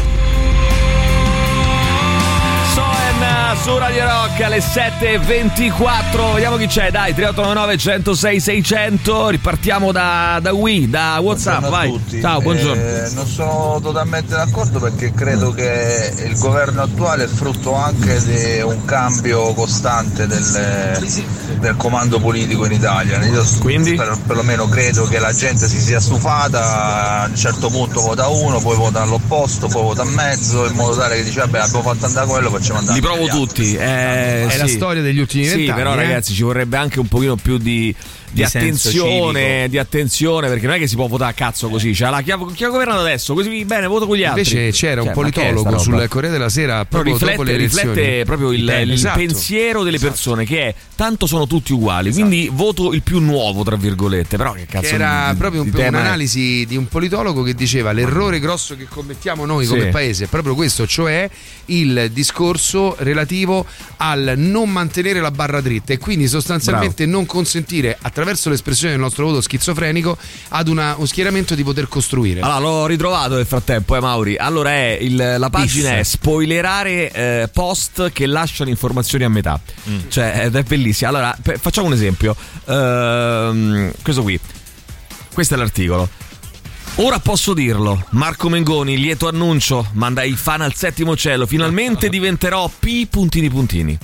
Su 3.63 3.77
Radio 3.77 4.05
Rock 4.05 4.41
alle 4.43 4.59
7.24 4.59 6.33
Vediamo 6.35 6.57
chi 6.57 6.67
c'è, 6.67 6.91
dai 6.91 7.13
3899 7.15 7.77
106 7.77 8.41
600 8.41 9.29
Ripartiamo 9.29 9.93
da, 9.93 10.39
da 10.41 10.53
Wii, 10.53 10.89
da 10.89 11.19
Whatsapp 11.21 11.67
Vai, 11.69 11.91
tutti. 11.91 12.21
ciao, 12.21 12.41
buongiorno 12.41 12.83
Eh, 12.83 13.11
non 13.15 13.27
sono 13.27 13.79
totalmente 13.83 14.35
d'accordo 14.35 14.79
perché 14.79 15.13
credo 15.13 15.51
che 15.53 16.13
il 16.25 16.39
governo 16.39 16.83
attuale 16.83 17.25
è 17.25 17.27
frutto 17.27 17.75
anche 17.75 18.23
di 18.25 18.61
un 18.63 18.85
cambio 18.85 19.53
costante 19.53 20.27
del, 20.27 20.99
del 21.59 21.77
comando 21.77 22.19
politico 22.19 22.65
in 22.65 22.73
Italia. 22.73 23.23
Io 23.25 23.45
Quindi? 23.61 23.95
per- 23.95 24.19
perlomeno 24.27 24.69
credo 24.69 25.05
che 25.07 25.19
la 25.19 25.33
gente 25.33 25.69
si 25.69 25.81
sia 25.81 26.01
stufata, 26.01 27.23
a 27.23 27.27
un 27.27 27.37
certo 27.37 27.69
punto 27.69 28.01
vota 28.01 28.29
uno, 28.29 28.59
poi 28.61 28.77
vota 28.77 29.03
all'opposto, 29.03 29.69
poi 29.69 29.83
vota 29.83 30.03
a 30.03 30.07
mezzo, 30.07 30.67
in 30.67 30.75
modo 30.75 30.97
tale 30.97 31.17
che 31.17 31.25
dice 31.25 31.41
vabbè 31.41 31.59
abbiamo 31.59 31.83
fatto 31.83 32.07
andare 32.07 32.27
quello, 32.27 32.51
facciamo 32.51 32.79
andare 32.79 32.99
Li 32.99 33.05
provo 33.05 33.23
altri. 33.25 33.39
Tutti 33.53 33.75
eh, 33.75 34.47
È 34.49 34.57
la 34.57 34.67
sì. 34.67 34.73
storia 34.75 35.03
degli 35.03 35.19
ultimi 35.19 35.45
Sì, 35.45 35.57
vent'anni. 35.57 35.77
però 35.79 35.93
eh. 35.93 35.97
ragazzi 35.97 36.33
ci 36.35 36.43
vorrebbe 36.43 36.77
anche 36.77 37.01
un 37.01 37.09
pochino 37.09 37.37
più 37.37 37.59
di, 37.59 37.95
di 38.33 38.37
Di 38.41 38.43
attenzione, 38.43 39.69
di 39.69 39.79
attenzione, 39.79 40.49
perché 40.49 40.67
non 40.67 40.77
è 40.77 40.79
che 40.79 40.87
si 40.87 40.95
può 40.97 41.07
votare 41.07 41.31
a 41.33 41.35
cazzo 41.35 41.69
così. 41.69 41.95
Cioè, 41.95 42.11
la, 42.11 42.23
chi, 42.23 42.31
ha, 42.31 42.39
chi 42.55 42.65
ha 42.65 42.69
governato 42.69 43.01
adesso? 43.01 43.35
Così 43.35 43.65
bene, 43.65 43.87
voto 43.87 44.07
con 44.07 44.17
gli 44.17 44.25
altri. 44.25 44.41
Invece 44.43 44.71
c'era 44.73 45.01
Cioè, 45.01 45.09
un 45.09 45.15
politologo 45.15 45.79
sul 45.79 46.07
Corriere 46.09 46.37
della 46.37 46.49
Sera 46.49 46.85
proprio 46.85 47.17
dopo 47.19 47.43
le 47.43 47.57
riflette, 47.57 47.81
elezioni. 47.83 47.95
riflette 47.95 48.25
proprio 48.25 48.53
il, 48.53 48.69
Eh, 48.69 48.83
il 48.83 48.93
esatto. 48.93 49.19
pensiero 49.19 49.83
delle 49.83 49.99
persone 49.99 50.45
che 50.45 50.69
è 50.69 50.75
tanto 50.95 51.27
sono 51.27 51.47
tutti 51.47 51.73
uguali, 51.73 52.13
quindi 52.13 52.49
voto 52.53 52.93
il 52.93 53.03
più 53.03 53.19
nuovo, 53.21 53.63
tra 53.65 53.77
virgolette. 53.77 54.37
Però 54.37 54.53
che 54.53 54.67
cazzo 54.67 54.89
Che 54.89 54.95
era 54.95 55.29
di- 55.33 55.39
proprio 55.39 55.63
un- 55.63 55.71
tema 55.71 55.99
è? 55.99 56.01
un'analisi 56.01 56.67
di 56.67 56.77
un 56.77 56.87
politologo 56.89 57.43
che 57.43 57.55
diceva 57.55 57.93
l'errore 57.93 58.39
grosso 58.39 58.77
che 58.77 58.87
commettiamo 58.89 59.45
noi 59.45 59.65
Sì. 59.65 59.71
come 59.71 59.87
paese 59.87 60.25
è 60.25 60.27
proprio 60.29 60.55
questo, 60.55 60.87
cioè 60.87 61.29
il 61.67 62.11
discorso 62.13 62.95
relativo 62.99 63.65
al 63.99 64.35
non 64.37 64.71
mantenere 64.71 65.21
la 65.21 65.31
barra 65.31 65.61
dritta 65.61 65.93
e 65.93 65.99
quindi 65.99 66.27
sostanzialmente 66.29 67.07
non 67.07 67.27
consentire 67.27 67.97
attraverso 68.01 68.19
l'espressione 68.25 68.93
del 68.93 69.01
nostro 69.01 69.27
voto 69.27 69.41
schizofrenico 69.41 70.17
ad 70.49 70.69
una- 70.69 70.95
un 70.99 71.07
schieramento 71.07 71.55
di 71.55 71.63
poter 71.65 71.89
costruire. 71.89 72.41
Allora, 72.41 72.59
l'ho 72.59 72.87
ritrovato 72.87 73.37
nel 73.37 73.47
frattempo, 73.47 73.97
eh, 73.97 74.01
Mauri. 74.01 74.37
Allora, 74.37 74.71
è 74.71 74.99
il- 75.01 75.35
la 75.39 75.51
pagina 75.51 75.97
è 75.99 76.03
spoilerare 76.03 77.11
eh, 77.13 77.49
post 77.53 78.13
che 78.13 78.27
lasciano 78.27 78.71
informazioni 78.71 79.25
a 79.25 79.29
metà. 79.29 79.61
Cioè, 80.09 80.43
ed 80.45 80.57
è 80.57 80.63
bellissima. 80.63 81.11
Allora, 81.11 81.37
pe- 81.41 81.59
facciamo 81.59 81.87
un 81.87 81.93
esempio. 81.93 82.35
Ehm, 82.67 83.93
questo 84.03 84.23
qui. 84.23 84.39
Questo 85.33 85.55
è 85.55 85.57
l'articolo. 85.57 86.09
Ora 86.97 87.19
posso 87.21 87.55
dirlo, 87.55 88.05
Marco 88.11 88.49
Mengoni, 88.49 88.99
lieto 88.99 89.29
annuncio, 89.29 89.87
manda 89.93 90.23
i 90.25 90.33
fan 90.33 90.61
al 90.61 90.75
settimo 90.75 91.17
cielo, 91.17 91.47
finalmente 91.47 92.09
diventerò 92.09 92.69
P 92.79 93.07
puntini 93.07 93.49
puntini. 93.49 93.97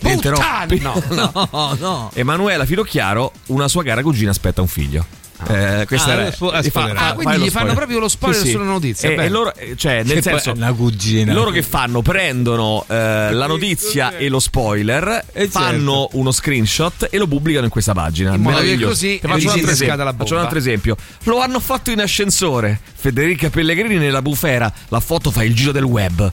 Diventerò! 0.00 0.36
P- 0.66 0.80
No. 0.80 1.02
No, 1.10 1.76
no. 1.78 2.10
Emanuela 2.14 2.64
Filochiaro, 2.64 3.32
una 3.46 3.68
sua 3.68 3.82
cara 3.84 4.02
cugina 4.02 4.30
aspetta 4.30 4.60
un 4.60 4.68
figlio. 4.68 5.06
Eh, 5.48 5.84
questa 5.86 6.10
Ah, 6.10 6.12
era- 6.20 6.32
spo- 6.32 6.52
gli 6.54 6.62
spoiler. 6.64 6.96
Ah, 6.98 7.14
quindi 7.14 7.24
fai 7.24 7.38
lo 7.38 7.44
gli 7.46 7.48
fanno 7.50 7.72
proprio 7.72 7.98
lo 7.98 8.08
spoiler 8.08 8.46
sulla 8.46 8.64
notizia, 8.64 9.08
E, 9.08 9.14
bene. 9.14 9.24
e 9.26 9.28
loro, 9.30 9.54
eh, 9.54 9.74
cioè, 9.74 10.02
nel 10.02 10.20
Che 10.20 10.30
poi 10.30 10.38
senso, 10.38 10.52
una 10.52 10.70
cugina. 10.74 11.32
loro 11.32 11.50
che 11.50 11.62
fanno? 11.62 12.02
Prendono 12.02 12.84
eh, 12.86 13.32
la 13.32 13.46
notizia 13.46 14.18
e 14.18 14.28
lo 14.28 14.38
spoiler, 14.38 15.24
Eh, 15.32 15.48
fanno 15.48 16.10
uno 16.12 16.30
screenshot 16.30 17.08
e 17.10 17.16
lo 17.16 17.26
pubblicano 17.26 17.64
in 17.64 17.70
questa 17.70 17.94
pagina. 17.94 18.34
In 18.34 18.42
modo 18.42 18.58
che 18.60 18.78
così 18.80 19.18
faccio, 19.22 19.46
un 19.46 19.52
altro 19.54 19.70
esempio, 19.70 20.04
la 20.04 20.14
faccio 20.14 20.34
un 20.34 20.40
altro 20.40 20.58
esempio. 20.58 20.96
Lo 21.22 21.40
hanno 21.40 21.58
fatto 21.60 21.90
in 21.90 22.00
ascensore. 22.02 22.78
Federica 22.94 23.48
Pellegrini 23.48 23.96
nella 23.96 24.20
bufera. 24.20 24.70
La 24.88 25.00
foto 25.00 25.30
fa 25.30 25.42
il 25.42 25.54
giro 25.54 25.72
del 25.72 25.84
web. 25.84 26.30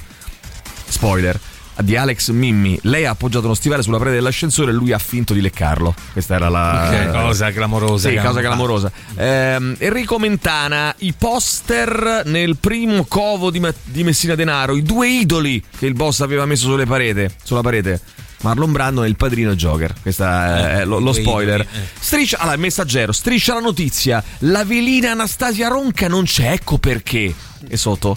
Spoiler. 0.89 1.39
Di 1.79 1.95
Alex 1.95 2.31
Mimmi, 2.31 2.79
lei 2.83 3.05
ha 3.05 3.11
appoggiato 3.11 3.45
uno 3.45 3.53
stivale 3.53 3.81
sulla 3.83 3.97
parete 3.97 4.15
dell'ascensore 4.15 4.71
e 4.71 4.73
lui 4.73 4.91
ha 4.91 4.97
finto 4.97 5.33
di 5.33 5.41
leccarlo. 5.41 5.93
Questa 6.11 6.35
era 6.35 6.49
la. 6.49 6.87
Che 6.89 7.11
cosa 7.11 7.51
clamorosa. 7.51 8.09
Sì, 8.09 8.15
che 8.15 8.21
cosa 8.21 8.41
clamorosa. 8.41 8.91
Ehm, 9.15 9.75
Enrico 9.77 10.17
Mentana, 10.19 10.93
i 10.99 11.13
poster 11.17 12.23
nel 12.25 12.57
primo 12.57 13.05
covo 13.05 13.51
di, 13.51 13.59
Ma- 13.59 13.73
di 13.83 14.03
Messina 14.03 14.35
Denaro, 14.35 14.75
i 14.75 14.81
due 14.81 15.07
idoli 15.07 15.63
che 15.77 15.85
il 15.85 15.93
boss 15.93 16.21
aveva 16.21 16.45
messo 16.45 16.65
sulle 16.65 16.85
parete, 16.85 17.31
sulla 17.43 17.61
parete. 17.61 18.01
Marlon 18.41 18.71
Brando 18.71 19.03
è 19.03 19.07
il 19.07 19.15
padrino 19.15 19.55
Joker. 19.55 19.93
Questo 20.01 20.23
è 20.23 20.83
lo, 20.85 20.99
lo 20.99 21.11
spoiler. 21.13 21.61
eh. 21.61 21.65
Striscia, 21.99 22.37
allora, 22.39 22.57
messaggero, 22.57 23.11
striscia 23.11 23.53
la 23.55 23.59
notizia. 23.61 24.23
La 24.39 24.63
velina 24.63 25.11
Anastasia 25.11 25.67
Ronca 25.69 26.07
non 26.07 26.23
c'è, 26.25 26.51
ecco 26.51 26.77
perché. 26.77 27.33
E 27.69 27.75
sotto 27.75 28.15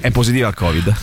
è 0.00 0.10
positiva 0.10 0.48
al 0.48 0.54
Covid. 0.54 0.94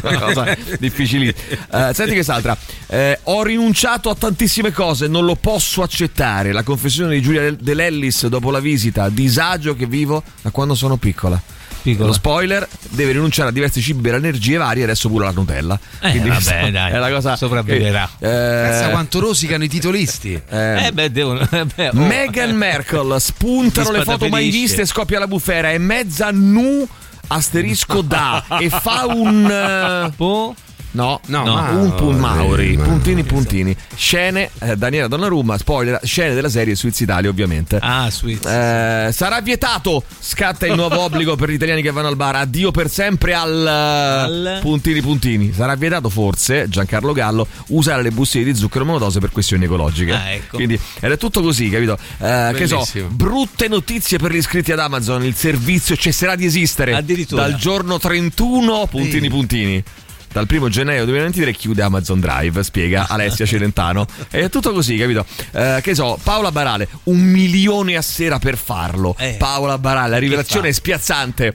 Cosa 0.00 0.56
difficilissima. 0.78 1.90
Eh, 1.90 1.94
senti 1.94 2.14
quest'altra. 2.14 2.56
Eh, 2.88 3.18
ho 3.22 3.42
rinunciato 3.44 4.10
a 4.10 4.14
tantissime 4.16 4.72
cose, 4.72 5.06
non 5.06 5.24
lo 5.24 5.36
posso 5.36 5.82
accettare. 5.82 6.50
La 6.52 6.64
confessione 6.64 7.14
di 7.14 7.22
Giulia 7.22 7.42
Del- 7.42 7.56
Dell'Ellis 7.56 8.26
dopo 8.26 8.50
la 8.50 8.58
visita, 8.60 9.08
disagio 9.08 9.76
che 9.76 9.86
vivo 9.86 10.22
da 10.42 10.50
quando 10.50 10.74
sono 10.74 10.96
piccola. 10.96 11.40
Piccola. 11.82 12.08
Lo 12.08 12.12
spoiler 12.12 12.68
deve 12.90 13.12
rinunciare 13.12 13.48
a 13.48 13.52
diversi 13.52 13.80
cibi 13.80 14.02
per 14.02 14.14
energie 14.14 14.56
varie, 14.56 14.84
adesso 14.84 15.08
pure 15.08 15.24
la 15.24 15.30
Nutella. 15.30 15.78
Eh, 16.00 16.18
vabbè, 16.18 16.70
dai, 16.70 16.92
è 16.92 16.98
la 16.98 17.10
cosa 17.10 17.36
sopravviverà. 17.36 18.08
Eh, 18.18 18.28
Pensa 18.28 18.88
quanto 18.90 19.20
rosicano 19.20 19.64
i 19.64 19.68
titolisti. 19.68 20.32
eh, 20.48 20.86
Eh 20.86 20.92
beh, 20.92 21.10
devono. 21.10 21.40
eh, 21.50 21.64
beh, 21.64 21.88
oh. 21.88 21.92
Meghan 21.94 22.54
Merkel 22.54 23.16
spuntano 23.18 23.90
le 23.90 24.02
foto 24.04 24.28
mai 24.28 24.50
viste 24.50 24.84
scoppia 24.86 25.18
la 25.18 25.26
bufera. 25.26 25.70
È 25.70 25.78
mezza 25.78 26.30
nu 26.30 26.86
asterisco 27.28 28.02
da 28.02 28.44
e 28.60 28.68
fa 28.68 29.06
un 29.06 30.12
Po- 30.16 30.54
no, 30.92 31.20
No, 31.26 31.44
no, 31.44 31.54
Mauri, 31.54 31.74
un 31.76 31.94
pun 31.94 32.16
Mauri, 32.18 32.76
puntini 32.76 33.22
puntini. 33.24 33.76
Scene 33.94 34.50
eh, 34.60 34.76
Daniela 34.76 35.08
Donnarumma, 35.08 35.56
spoiler, 35.58 36.00
scene 36.02 36.34
della 36.34 36.48
serie 36.48 36.74
Suiz 36.74 36.98
Italia 37.00 37.30
ovviamente. 37.30 37.78
Ah, 37.80 38.10
sweet. 38.10 38.44
Eh, 38.44 39.10
sarà 39.12 39.40
vietato. 39.40 40.02
Scatta 40.18 40.66
il 40.66 40.74
nuovo 40.74 41.00
obbligo 41.04 41.36
per 41.36 41.50
gli 41.50 41.54
italiani 41.54 41.82
che 41.82 41.90
vanno 41.90 42.08
al 42.08 42.16
bar. 42.16 42.36
Addio 42.36 42.70
per 42.70 42.90
sempre 42.90 43.34
al, 43.34 43.66
Al- 43.66 44.58
puntini 44.60 45.00
puntini. 45.00 45.52
Sarà 45.52 45.74
vietato 45.76 46.08
forse 46.08 46.68
Giancarlo 46.68 47.12
Gallo 47.12 47.46
usare 47.68 48.02
le 48.02 48.10
bustine 48.10 48.44
di 48.44 48.54
zucchero 48.54 48.84
monodose 48.84 49.20
per 49.20 49.30
questioni 49.30 49.64
ecologiche. 49.64 50.12
Ah, 50.12 50.30
ecco. 50.30 50.56
Quindi 50.56 50.78
è 51.00 51.16
tutto 51.16 51.42
così, 51.42 51.68
capito? 51.68 51.98
Eh, 52.18 52.52
che 52.56 52.66
so, 52.66 52.86
brutte 53.08 53.68
notizie 53.68 54.18
per 54.18 54.32
gli 54.32 54.36
iscritti 54.36 54.72
ad 54.72 54.78
Amazon. 54.78 55.24
Il 55.24 55.34
servizio 55.34 55.96
cesserà 55.96 56.34
di 56.34 56.44
esistere 56.44 56.94
Addirittura. 56.94 57.42
dal 57.42 57.54
giorno 57.56 57.98
31 57.98 58.86
puntini 58.86 59.28
puntini. 59.28 59.84
Dal 60.32 60.46
primo 60.46 60.68
gennaio 60.68 61.04
2023 61.06 61.52
chiude 61.52 61.82
Amazon 61.82 62.20
Drive, 62.20 62.62
spiega 62.62 63.06
Alessia 63.10 63.44
Celentano. 63.44 64.06
È 64.30 64.48
tutto 64.48 64.72
così, 64.72 64.96
capito? 64.96 65.26
Eh, 65.52 65.80
che 65.82 65.94
so, 65.94 66.18
Paola 66.22 66.52
Barale, 66.52 66.88
un 67.04 67.18
milione 67.18 67.96
a 67.96 68.02
sera 68.02 68.38
per 68.38 68.56
farlo. 68.56 69.16
Eh. 69.18 69.34
Paola 69.38 69.76
Barale, 69.78 70.10
la 70.10 70.18
rivelazione 70.18 70.68
è 70.68 70.72
spiazzante. 70.72 71.52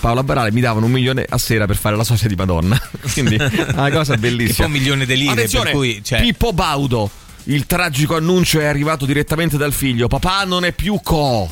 Paola 0.00 0.24
Barale 0.24 0.50
mi 0.52 0.60
davano 0.60 0.86
un 0.86 0.92
milione 0.92 1.24
a 1.28 1.38
sera 1.38 1.66
per 1.66 1.76
fare 1.76 1.96
la 1.96 2.02
socia 2.04 2.26
di 2.26 2.34
Madonna. 2.34 2.80
Quindi, 3.12 3.36
una 3.36 3.90
cosa 3.90 4.16
bellissima. 4.16 4.66
un 4.66 4.72
milione 4.72 5.06
di 5.06 5.16
lire, 5.16 5.32
Attenzione, 5.32 5.70
cui, 5.70 6.00
cioè- 6.02 6.20
Pippo 6.20 6.52
Baudo. 6.52 7.08
Il 7.44 7.66
tragico 7.66 8.14
annuncio 8.16 8.58
è 8.60 8.66
arrivato 8.66 9.06
direttamente 9.06 9.56
dal 9.56 9.72
figlio. 9.72 10.06
Papà 10.08 10.42
non 10.44 10.64
è 10.64 10.72
più 10.72 11.00
co. 11.02 11.48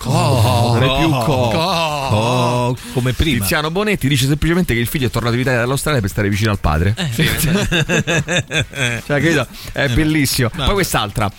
Co. 0.00 0.78
Non 0.78 0.82
è 0.82 0.98
più 0.98 1.10
co. 1.10 1.32
Oh, 1.52 2.76
come 2.94 3.12
prima. 3.12 3.40
Tiziano 3.40 3.70
Bonetti 3.70 4.08
dice 4.08 4.26
semplicemente 4.26 4.72
che 4.72 4.80
il 4.80 4.86
figlio 4.86 5.08
è 5.08 5.10
tornato 5.10 5.34
in 5.34 5.40
Italia 5.42 5.60
dall'Australia 5.60 6.00
per 6.00 6.08
stare 6.08 6.30
vicino 6.30 6.50
al 6.50 6.58
padre. 6.58 6.94
cioè, 7.14 9.04
capito? 9.04 9.46
È 9.72 9.88
bellissimo. 9.88 10.48
Poi 10.48 10.72
quest'altra. 10.72 11.30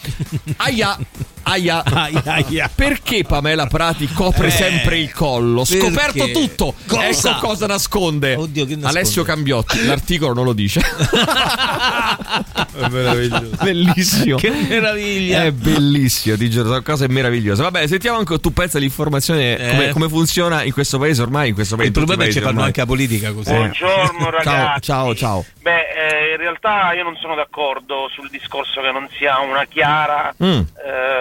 Aia, 0.58 0.96
Aia. 1.44 1.84
Aia, 1.92 2.24
aia. 2.24 2.70
Perché 2.74 3.24
Pamela 3.24 3.66
Prati 3.68 4.08
copre 4.14 4.48
Eh, 4.48 4.52
sempre 4.52 5.00
il 5.00 5.12
collo? 5.12 5.64
perché? 5.64 5.80
Scoperto 5.80 6.32
tutto. 6.32 6.76
Cosa? 6.86 7.32
Ecco 7.32 7.48
cosa 7.48 7.66
nasconde. 7.66 8.36
Oddio, 8.36 8.64
nasconde? 8.66 8.88
Alessio 8.88 9.24
Cambiotti. 9.24 9.86
L'articolo 9.86 10.34
non 10.34 10.46
lo 10.46 10.54
dice. 10.54 10.82
È 12.72 12.88
meraviglioso. 12.90 13.50
bellissimo. 13.62 14.38
Che 14.38 14.50
meraviglia. 14.50 15.44
È 15.44 15.52
bellissimo, 15.52 16.38
ti 16.38 16.50
giuro, 16.50 16.68
sono 16.68 16.82
cose 16.82 17.08
meravigliose. 17.08 17.62
Vabbè, 17.62 17.88
sentiamo 17.88 18.18
anche 18.18 18.40
tu 18.40 18.51
pensa 18.52 18.80
l'informazione 18.80 19.58
Eh. 19.58 19.70
come, 19.70 19.90
come 19.90 20.10
funziona 20.10 20.64
in 20.64 20.72
questo 20.74 20.98
paese 21.00 21.22
ormai, 21.22 21.50
in 21.50 21.54
questo 21.56 21.76
paese. 21.76 21.92
Il 21.92 21.98
problema 21.98 22.24
è 22.24 22.28
che 22.28 22.34
tutti 22.34 22.44
i 22.44 22.48
fanno 22.48 22.64
anche 22.64 22.80
la 22.80 22.86
politica 22.86 23.32
così. 23.34 23.52
Buongiorno 23.54 24.26
ormai. 24.28 24.44
Ciao, 24.44 24.56
ragazzi. 24.56 24.82
ciao, 24.82 25.16
ciao. 25.16 25.46
Beh, 25.62 25.80
eh, 25.90 26.32
in 26.32 26.38
realtà 26.38 26.94
io 26.94 27.04
non 27.04 27.16
sono 27.20 27.36
d'accordo 27.36 28.10
sul 28.14 28.30
discorso 28.30 28.82
che 28.82 28.92
non 28.92 29.08
sia 29.18 29.40
una 29.40 29.66
chiara, 29.66 30.34
Mm. 30.44 30.62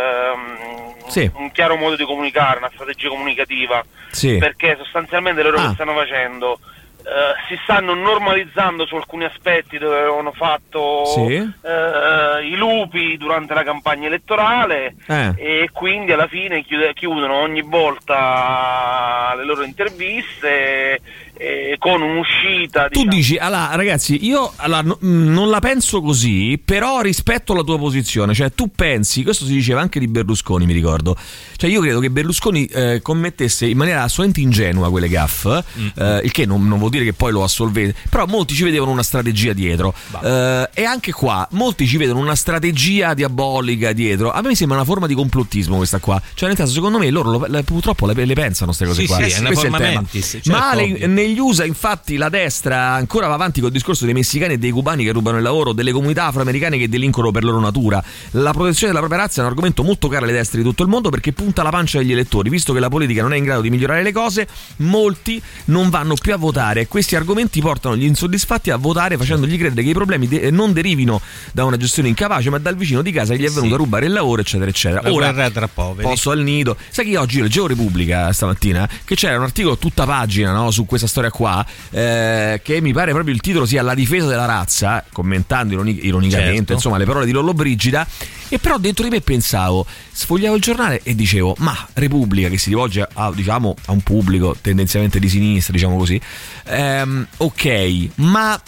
ehm, 0.00 0.94
Sì. 1.08 1.30
un 1.34 1.50
chiaro 1.52 1.76
modo 1.76 1.96
di 1.96 2.04
comunicare, 2.04 2.58
una 2.58 2.70
strategia 2.72 3.08
comunicativa, 3.08 3.82
Sì. 4.10 4.36
perché 4.38 4.76
sostanzialmente 4.78 5.42
loro 5.42 5.58
Ah. 5.58 5.68
che 5.68 5.74
stanno 5.74 5.94
facendo 5.94 6.58
eh, 7.04 7.34
si 7.48 7.58
stanno 7.62 7.94
normalizzando 7.94 8.86
su 8.86 8.94
alcuni 8.96 9.24
aspetti 9.24 9.78
dove 9.78 9.98
avevano 9.98 10.32
fatto 10.32 11.04
Sì. 11.06 11.34
eh, 11.34 12.46
i 12.46 12.56
lupi 12.56 13.16
durante 13.16 13.54
la 13.54 13.62
campagna 13.62 14.06
elettorale 14.06 14.94
Eh. 15.06 15.32
e 15.36 15.70
quindi 15.72 16.12
alla 16.12 16.26
fine 16.28 16.62
chiude- 16.62 16.94
chiudono 16.94 17.34
ogni 17.34 17.62
volta 17.62 19.32
le 19.36 19.44
loro 19.44 19.62
interviste 19.62 21.00
eh, 21.40 21.76
con 21.78 22.02
un'uscita 22.02 22.88
Tu 22.88 22.98
diciamo, 23.04 23.10
dici, 23.10 23.36
allora 23.38 23.70
ragazzi, 23.74 24.26
io 24.26 24.52
allora, 24.56 24.82
no- 24.82 24.98
mh, 25.00 25.08
non 25.32 25.48
la 25.48 25.58
penso 25.60 26.02
così, 26.02 26.60
però 26.62 27.00
rispetto 27.00 27.52
alla 27.54 27.62
tua 27.62 27.78
posizione, 27.78 28.34
cioè 28.34 28.52
tu 28.52 28.70
pensi, 28.74 29.22
questo 29.22 29.46
si 29.46 29.52
diceva 29.52 29.80
anche 29.80 29.98
di 29.98 30.06
Berlusconi, 30.06 30.66
mi 30.66 30.74
ricordo, 30.74 31.16
cioè 31.56 31.70
io 31.70 31.80
credo 31.80 31.98
che 32.00 32.10
Berlusconi 32.10 32.66
eh, 32.66 33.00
commettesse 33.02 33.64
in 33.66 33.76
maniera 33.78 34.02
assolutamente 34.02 34.40
ingenua 34.40 34.90
quelle 34.90 35.08
gaffe, 35.08 35.64
eh, 35.96 36.20
il 36.24 36.30
che 36.30 36.44
non, 36.44 36.66
non 36.68 36.78
vuol 36.78 36.90
dire 36.90 37.04
che 37.04 37.14
poi 37.14 37.32
lo 37.32 37.42
assolvete, 37.42 37.94
però 38.10 38.26
molti 38.26 38.54
ci 38.54 38.62
vedevano 38.64 38.90
una 38.90 39.02
strategia 39.02 39.52
dietro 39.54 39.94
Eh, 40.22 40.68
e 40.74 40.84
anche 40.84 41.12
qua 41.12 41.46
molti 41.52 41.86
ci 41.86 41.96
vedono 41.96 42.18
una 42.20 42.34
strategia 42.34 43.14
diabolica 43.14 43.92
dietro, 43.92 44.30
a 44.30 44.42
me 44.42 44.48
mi 44.48 44.54
sembra 44.56 44.76
una 44.76 44.86
forma 44.86 45.06
di 45.06 45.14
complottismo 45.14 45.76
questa 45.76 45.98
qua, 46.00 46.20
cioè 46.34 46.48
nel 46.48 46.56
senso 46.58 46.72
secondo 46.74 46.98
me 46.98 47.08
loro 47.10 47.30
lo- 47.38 47.46
le- 47.48 47.62
purtroppo 47.62 48.06
le, 48.06 48.24
le 48.26 48.34
pensano 48.34 48.74
queste 48.74 48.84
cose 48.86 49.00
Sì, 49.00 49.06
qua, 49.06 49.16
sì, 49.26 49.36
è 49.36 49.38
una 49.40 49.52
forma 49.52 49.78
tema. 49.78 49.90
mentis, 50.00 50.26
certo, 50.42 50.50
Ma 50.50 50.74
le-. 50.74 51.06
Negli 51.30 51.38
USA, 51.38 51.64
infatti, 51.64 52.16
la 52.16 52.28
destra 52.28 52.92
ancora 52.92 53.26
va 53.28 53.34
avanti 53.34 53.60
col 53.60 53.70
discorso 53.70 54.04
dei 54.04 54.14
messicani 54.14 54.54
e 54.54 54.58
dei 54.58 54.70
cubani 54.70 55.04
che 55.04 55.12
rubano 55.12 55.36
il 55.36 55.42
lavoro, 55.42 55.72
delle 55.72 55.92
comunità 55.92 56.26
afroamericane 56.26 56.76
che 56.76 56.88
delinquono 56.88 57.30
per 57.30 57.44
loro 57.44 57.60
natura. 57.60 58.02
La 58.32 58.52
protezione 58.52 58.88
della 58.92 58.98
propria 59.04 59.20
razza 59.24 59.40
è 59.40 59.44
un 59.44 59.50
argomento 59.50 59.82
molto 59.82 60.08
caro 60.08 60.24
alle 60.24 60.32
destre 60.32 60.58
di 60.58 60.64
tutto 60.64 60.82
il 60.82 60.88
mondo 60.88 61.08
perché 61.08 61.32
punta 61.32 61.62
la 61.62 61.70
pancia 61.70 61.98
agli 62.00 62.12
elettori. 62.12 62.50
Visto 62.50 62.72
che 62.72 62.80
la 62.80 62.88
politica 62.88 63.22
non 63.22 63.32
è 63.32 63.36
in 63.36 63.44
grado 63.44 63.60
di 63.60 63.70
migliorare 63.70 64.02
le 64.02 64.12
cose, 64.12 64.46
molti 64.76 65.40
non 65.66 65.88
vanno 65.90 66.14
più 66.14 66.32
a 66.32 66.36
votare 66.36 66.82
e 66.82 66.88
questi 66.88 67.14
argomenti 67.16 67.60
portano 67.60 67.96
gli 67.96 68.04
insoddisfatti 68.04 68.70
a 68.70 68.76
votare 68.76 69.16
facendogli 69.16 69.56
credere 69.56 69.82
che 69.82 69.90
i 69.90 69.94
problemi 69.94 70.26
de- 70.26 70.50
non 70.50 70.72
derivino 70.72 71.20
da 71.52 71.64
una 71.64 71.76
gestione 71.76 72.08
incapace, 72.08 72.50
ma 72.50 72.58
dal 72.58 72.76
vicino 72.76 73.02
di 73.02 73.12
casa 73.12 73.34
che 73.34 73.40
gli 73.40 73.44
è 73.46 73.48
venuto 73.48 73.66
Sì. 73.68 73.74
a 73.74 73.76
rubare 73.76 74.06
il 74.06 74.12
lavoro, 74.12 74.40
eccetera, 74.40 74.70
eccetera. 74.70 75.02
La 75.02 75.12
Ora, 75.12 75.50
tra 75.50 75.68
poveri. 75.68 76.08
Posso 76.08 76.30
al 76.30 76.40
nido. 76.40 76.76
Sai 76.88 77.04
che 77.04 77.10
io 77.12 77.20
oggi 77.20 77.40
leggevo 77.40 77.66
Repubblica 77.66 78.32
stamattina 78.32 78.88
che 79.04 79.14
c'era 79.14 79.36
un 79.36 79.44
articolo 79.44 79.76
tutta 79.78 80.04
pagina 80.04 80.52
no, 80.52 80.70
su 80.70 80.86
questa 80.86 81.06
storia 81.06 81.19
qua 81.28 81.62
eh, 81.90 82.60
che 82.64 82.80
mi 82.80 82.94
pare 82.94 83.12
proprio 83.12 83.34
il 83.34 83.40
titolo 83.42 83.66
sia 83.66 83.82
La 83.82 83.92
difesa 83.94 84.26
della 84.26 84.46
razza, 84.46 85.04
commentando 85.12 85.74
ironi- 85.74 86.06
ironicamente 86.06 86.56
Certo. 86.56 86.72
insomma 86.72 86.96
le 86.96 87.04
parole 87.04 87.26
di 87.26 87.32
Lollobrigida 87.32 88.06
e 88.48 88.58
però 88.58 88.78
dentro 88.78 89.04
di 89.04 89.10
me 89.10 89.20
pensavo, 89.20 89.84
sfogliavo 90.10 90.56
il 90.56 90.62
giornale 90.62 91.00
e 91.02 91.14
dicevo 91.14 91.54
"Ma 91.58 91.76
Repubblica 91.92 92.48
che 92.48 92.56
si 92.56 92.70
rivolge 92.70 93.06
a, 93.12 93.30
diciamo, 93.34 93.74
a 93.86 93.92
un 93.92 94.00
pubblico 94.00 94.56
tendenzialmente 94.60 95.18
di 95.18 95.28
sinistra, 95.28 95.72
diciamo 95.74 95.96
così. 95.98 96.18
ehm, 96.64 97.26
ok, 97.36 98.08
ma 98.16 98.60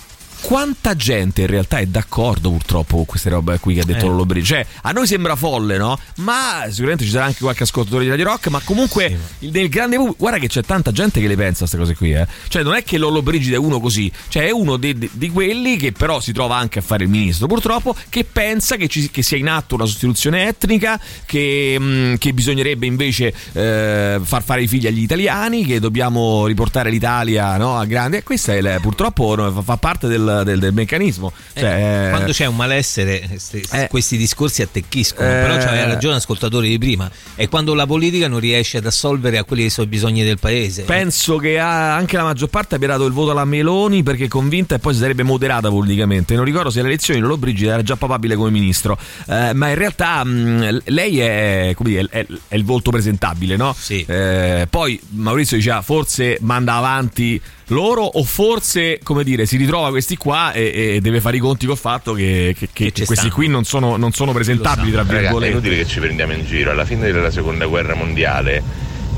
quanta 0.43 0.95
gente 0.97 1.43
in 1.43 1.47
realtà 1.47 1.79
è 1.79 1.87
d'accordo 1.87 2.51
purtroppo 2.51 2.97
con 2.97 3.05
queste 3.07 3.31
robe 3.31 3.59
qui 3.59 3.75
che 3.75 3.81
ha 3.81 3.85
detto 3.85 4.05
Eh. 4.07 4.09
Lollo 4.09 4.27
Brigida? 4.27 4.57
Cioè, 4.63 4.67
a 4.83 4.91
noi 4.93 5.07
sembra 5.07 5.37
folle, 5.37 5.79
no? 5.79 5.99
Ma 6.17 6.65
sicuramente 6.69 7.05
ci 7.05 7.11
sarà 7.11 7.25
anche 7.27 7.41
qualche 7.41 7.63
ascoltatore 7.63 8.05
di 8.05 8.11
Radio 8.11 8.25
Rock, 8.27 8.49
ma 8.49 8.61
comunque 8.63 9.17
il- 9.41 9.51
nel 9.51 9.69
grande 9.69 9.97
pubblico, 9.97 10.17
guarda 10.19 10.39
che 10.39 10.49
c'è 10.49 10.63
tanta 10.63 10.93
gente 10.93 11.21
che 11.21 11.29
le 11.29 11.37
pensa 11.37 11.65
a 11.65 11.69
queste 11.69 11.77
cose 11.79 11.95
qui, 11.95 12.13
eh. 12.13 12.27
Cioè, 12.49 12.63
non 12.63 12.75
è 12.75 12.83
che 12.85 12.99
Lollo 12.99 13.23
Brigida 13.23 13.57
è 13.57 13.59
uno 13.59 13.81
così, 13.81 14.11
cioè 14.29 14.47
è 14.47 14.51
uno 14.51 14.77
de- 14.77 14.99
de- 14.99 15.11
di 15.13 15.31
quelli 15.31 15.77
che 15.77 15.93
però 15.93 16.21
si 16.21 16.33
trova 16.33 16.57
anche 16.57 16.81
a 16.81 16.83
fare 16.83 17.05
il 17.05 17.11
ministro, 17.11 17.47
purtroppo, 17.47 17.95
che 18.09 18.25
pensa 18.25 18.77
che, 18.77 18.89
ci- 18.89 19.11
che 19.11 19.23
sia 19.23 19.37
in 19.39 19.49
atto 19.49 19.75
una 19.77 19.87
sostituzione 19.87 20.47
etnica, 20.49 21.01
che, 21.25 21.77
mh, 21.79 22.19
che 22.19 22.33
bisognerebbe 22.33 22.87
invece 22.87 23.33
eh, 23.53 24.21
far 24.23 24.43
fare 24.43 24.63
i 24.63 24.67
figli 24.69 24.87
agli 24.87 25.03
italiani, 25.03 25.65
che 25.65 25.79
dobbiamo 25.81 26.47
riportare 26.47 26.91
l'Italia 26.91 27.57
no, 27.57 27.79
a 27.79 27.85
grande. 27.85 28.19
E 28.19 28.23
questo 28.23 28.51
è 28.53 28.79
purtroppo 28.81 29.35
no, 29.35 29.51
fa, 29.53 29.63
fa 29.63 29.77
parte 29.77 30.09
del, 30.09 30.32
del- 30.45 30.59
del 30.59 30.73
meccanismo. 30.73 31.33
Cioè, 31.55 31.65
Eh, 31.65 32.07
eh, 32.07 32.11
quando 32.11 32.33
c'è 32.33 32.47
un 32.47 32.57
malessere, 32.57 33.29
st- 33.37 33.69
Eh. 33.73 33.89
questi 33.89 34.17
discorsi 34.17 34.63
attecchiscono. 34.63 35.29
Eh. 35.29 35.33
Però 35.43 35.57
c'aveva 35.59 35.85
ragione 35.87 36.17
ascoltatori 36.17 36.69
di 36.69 36.79
prima. 36.79 37.11
È 37.35 37.49
quando 37.49 37.75
la 37.75 37.87
politica 37.87 38.29
non 38.29 38.41
riesce 38.41 38.79
ad 38.79 38.87
assolvere 38.87 39.39
a 39.39 39.45
quelli 39.45 39.65
che 39.65 39.71
sono 39.71 39.87
i 39.87 39.91
bisogni 39.91 40.23
del 40.25 40.39
paese. 40.39 40.83
Penso 40.83 41.37
che 41.37 41.59
anche 41.59 42.17
la 42.17 42.25
maggior 42.25 42.49
parte 42.49 42.75
abbia 42.77 42.89
dato 42.89 43.05
il 43.07 43.13
voto 43.13 43.31
alla 43.33 43.45
Meloni 43.45 44.03
perché 44.03 44.25
è 44.25 44.29
convinta 44.29 44.75
e 44.75 44.79
poi 44.79 44.95
si 44.95 45.01
sarebbe 45.01 45.23
moderata 45.23 45.69
politicamente. 45.69 46.35
Non 46.35 46.45
ricordo 46.45 46.71
se 46.71 46.81
alle 46.81 46.89
elezioni 46.89 47.21
Lolo 47.21 47.37
Brigida 47.37 47.75
era 47.75 47.83
già 47.83 47.97
papabile 47.97 48.35
come 48.37 48.51
ministro, 48.51 48.99
Eh, 49.29 49.53
ma 49.55 49.69
in 49.69 49.75
realtà 49.77 50.25
mh, 50.25 50.83
lei 50.87 51.19
è, 51.21 51.73
come 51.75 51.89
dire, 51.91 52.07
è- 52.11 52.27
è 52.49 52.55
il 52.55 52.65
volto 52.65 52.91
presentabile, 52.91 53.57
no? 53.57 53.75
Sì. 53.79 54.05
Eh, 54.07 54.67
poi 54.69 54.99
Maurizio 55.11 55.57
diceva 55.57 55.83
forse 55.83 56.39
manda 56.41 56.75
avanti 56.75 57.41
loro 57.69 58.03
o 58.03 58.23
forse 58.25 58.99
come 59.03 59.25
dire 59.25 59.47
si 59.47 59.57
ritrova 59.57 59.91
questi 59.91 60.17
qua 60.17 60.53
e, 60.53 60.95
e 60.97 61.01
deve 61.01 61.21
fare 61.21 61.37
i 61.37 61.41
conti 61.41 61.67
col 61.67 61.79
fatto 61.79 62.13
che, 62.13 62.55
che- 62.59 62.69
che 62.73 62.93
Che 62.93 63.05
questi 63.05 63.15
stanno. 63.27 63.33
qui 63.35 63.49
non 63.49 63.65
sono, 63.65 63.97
non 63.97 64.13
sono 64.13 64.33
presentabili 64.33 64.91
tra 64.91 65.01
Ragazzi, 65.03 65.17
è 65.17 65.21
virgolette 65.23 65.53
inutile 65.53 65.77
che 65.77 65.87
ci 65.87 66.01
prendiamo 66.01 66.33
in 66.33 66.45
giro. 66.45 66.71
Alla 66.71 66.85
fine 66.85 67.11
della 67.11 67.31
seconda 67.31 67.67
guerra 67.67 67.95
mondiale, 67.95 68.63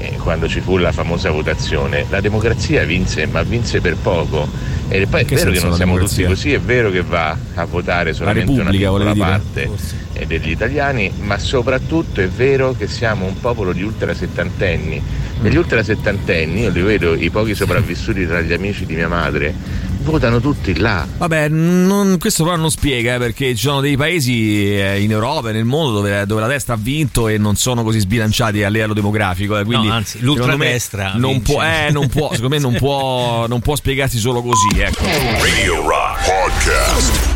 eh, 0.05 0.17
quando 0.17 0.49
ci 0.49 0.61
fu 0.61 0.77
la 0.77 0.93
famosa 0.93 1.31
votazione, 1.31 2.07
la 2.09 2.21
democrazia 2.21 2.85
vinse, 2.85 3.27
ma 3.27 3.43
vinse 3.43 3.81
per 3.81 3.97
poco. 3.97 4.49
E 4.89 5.07
poi 5.07 5.23
è 5.23 5.25
vero 5.25 5.51
che 5.51 5.61
non 5.61 5.75
siamo 5.75 5.93
democrazia? 5.93 6.27
tutti 6.27 6.35
così, 6.35 6.53
è 6.53 6.61
vero 6.61 6.91
che 6.91 7.03
va 7.03 7.37
a 7.55 7.65
votare 7.65 8.13
solamente 8.13 8.53
una 8.61 8.71
piccola 8.71 8.91
volevi 8.91 9.13
dire? 9.13 9.25
parte 9.25 9.71
eh, 10.13 10.27
degli 10.27 10.51
italiani, 10.51 11.11
ma 11.21 11.39
soprattutto 11.39 12.21
è 12.21 12.29
vero 12.29 12.75
che 12.77 12.87
siamo 12.87 13.25
un 13.25 13.39
popolo 13.41 13.73
di 13.73 13.83
ultrasettantenni. 13.83 14.97
E 14.97 15.49
Mm. 15.49 15.51
gli 15.51 15.57
ultrasettantenni, 15.57 16.61
io 16.63 16.71
li 16.71 16.81
vedo 16.81 17.15
i 17.15 17.29
pochi 17.31 17.55
sopravvissuti 17.55 18.27
tra 18.27 18.41
gli 18.41 18.53
amici 18.53 18.87
di 18.87 18.95
mia 18.95 19.09
madre, 19.09 19.53
votano 20.05 20.41
tutti 20.41 20.77
là. 20.79 21.07
Vabbè, 21.17 21.49
non- 21.49 22.17
questo 22.19 22.45
però 22.45 22.57
non 22.57 22.71
spiega 22.71 23.15
eh, 23.15 23.19
perché 23.19 23.55
ci 23.55 23.63
sono 23.63 23.81
dei 23.81 23.97
paesi 23.97 24.77
eh, 24.79 25.01
in 25.01 25.11
Europa 25.11 25.49
e 25.49 25.53
nel 25.53 25.65
mondo 25.65 25.93
dove, 25.95 26.25
dove 26.27 26.41
la 26.41 26.47
destra 26.47 26.75
ha 26.75 26.79
vinto 26.81 27.27
e 27.29 27.39
non 27.39 27.57
sono 27.57 27.83
così 27.83 27.99
sbilanciati 28.01 28.63
a 28.63 28.69
livello 28.69 28.93
demografico. 28.95 29.59
eh, 29.59 29.65
quindi, 29.65 29.87
No, 29.89 29.93
anzi, 29.95 30.19
l'ultradestra 30.21 31.13
non 31.17 31.33
vince. 31.33 31.53
può, 31.53 31.63
eh, 31.63 31.89
non 31.91 32.09
può, 32.09 32.31
secondo 32.33 32.55
me 32.55 32.61
non 32.61 32.75
può, 32.75 33.47
non 33.47 33.61
può 33.61 33.75
spiegarsi 33.77 34.19
solo 34.19 34.43
così. 34.43 34.69
Ecco. 34.79 35.05
Radio 35.05 35.81
Rock 35.89 36.25
Podcast. 36.25 37.34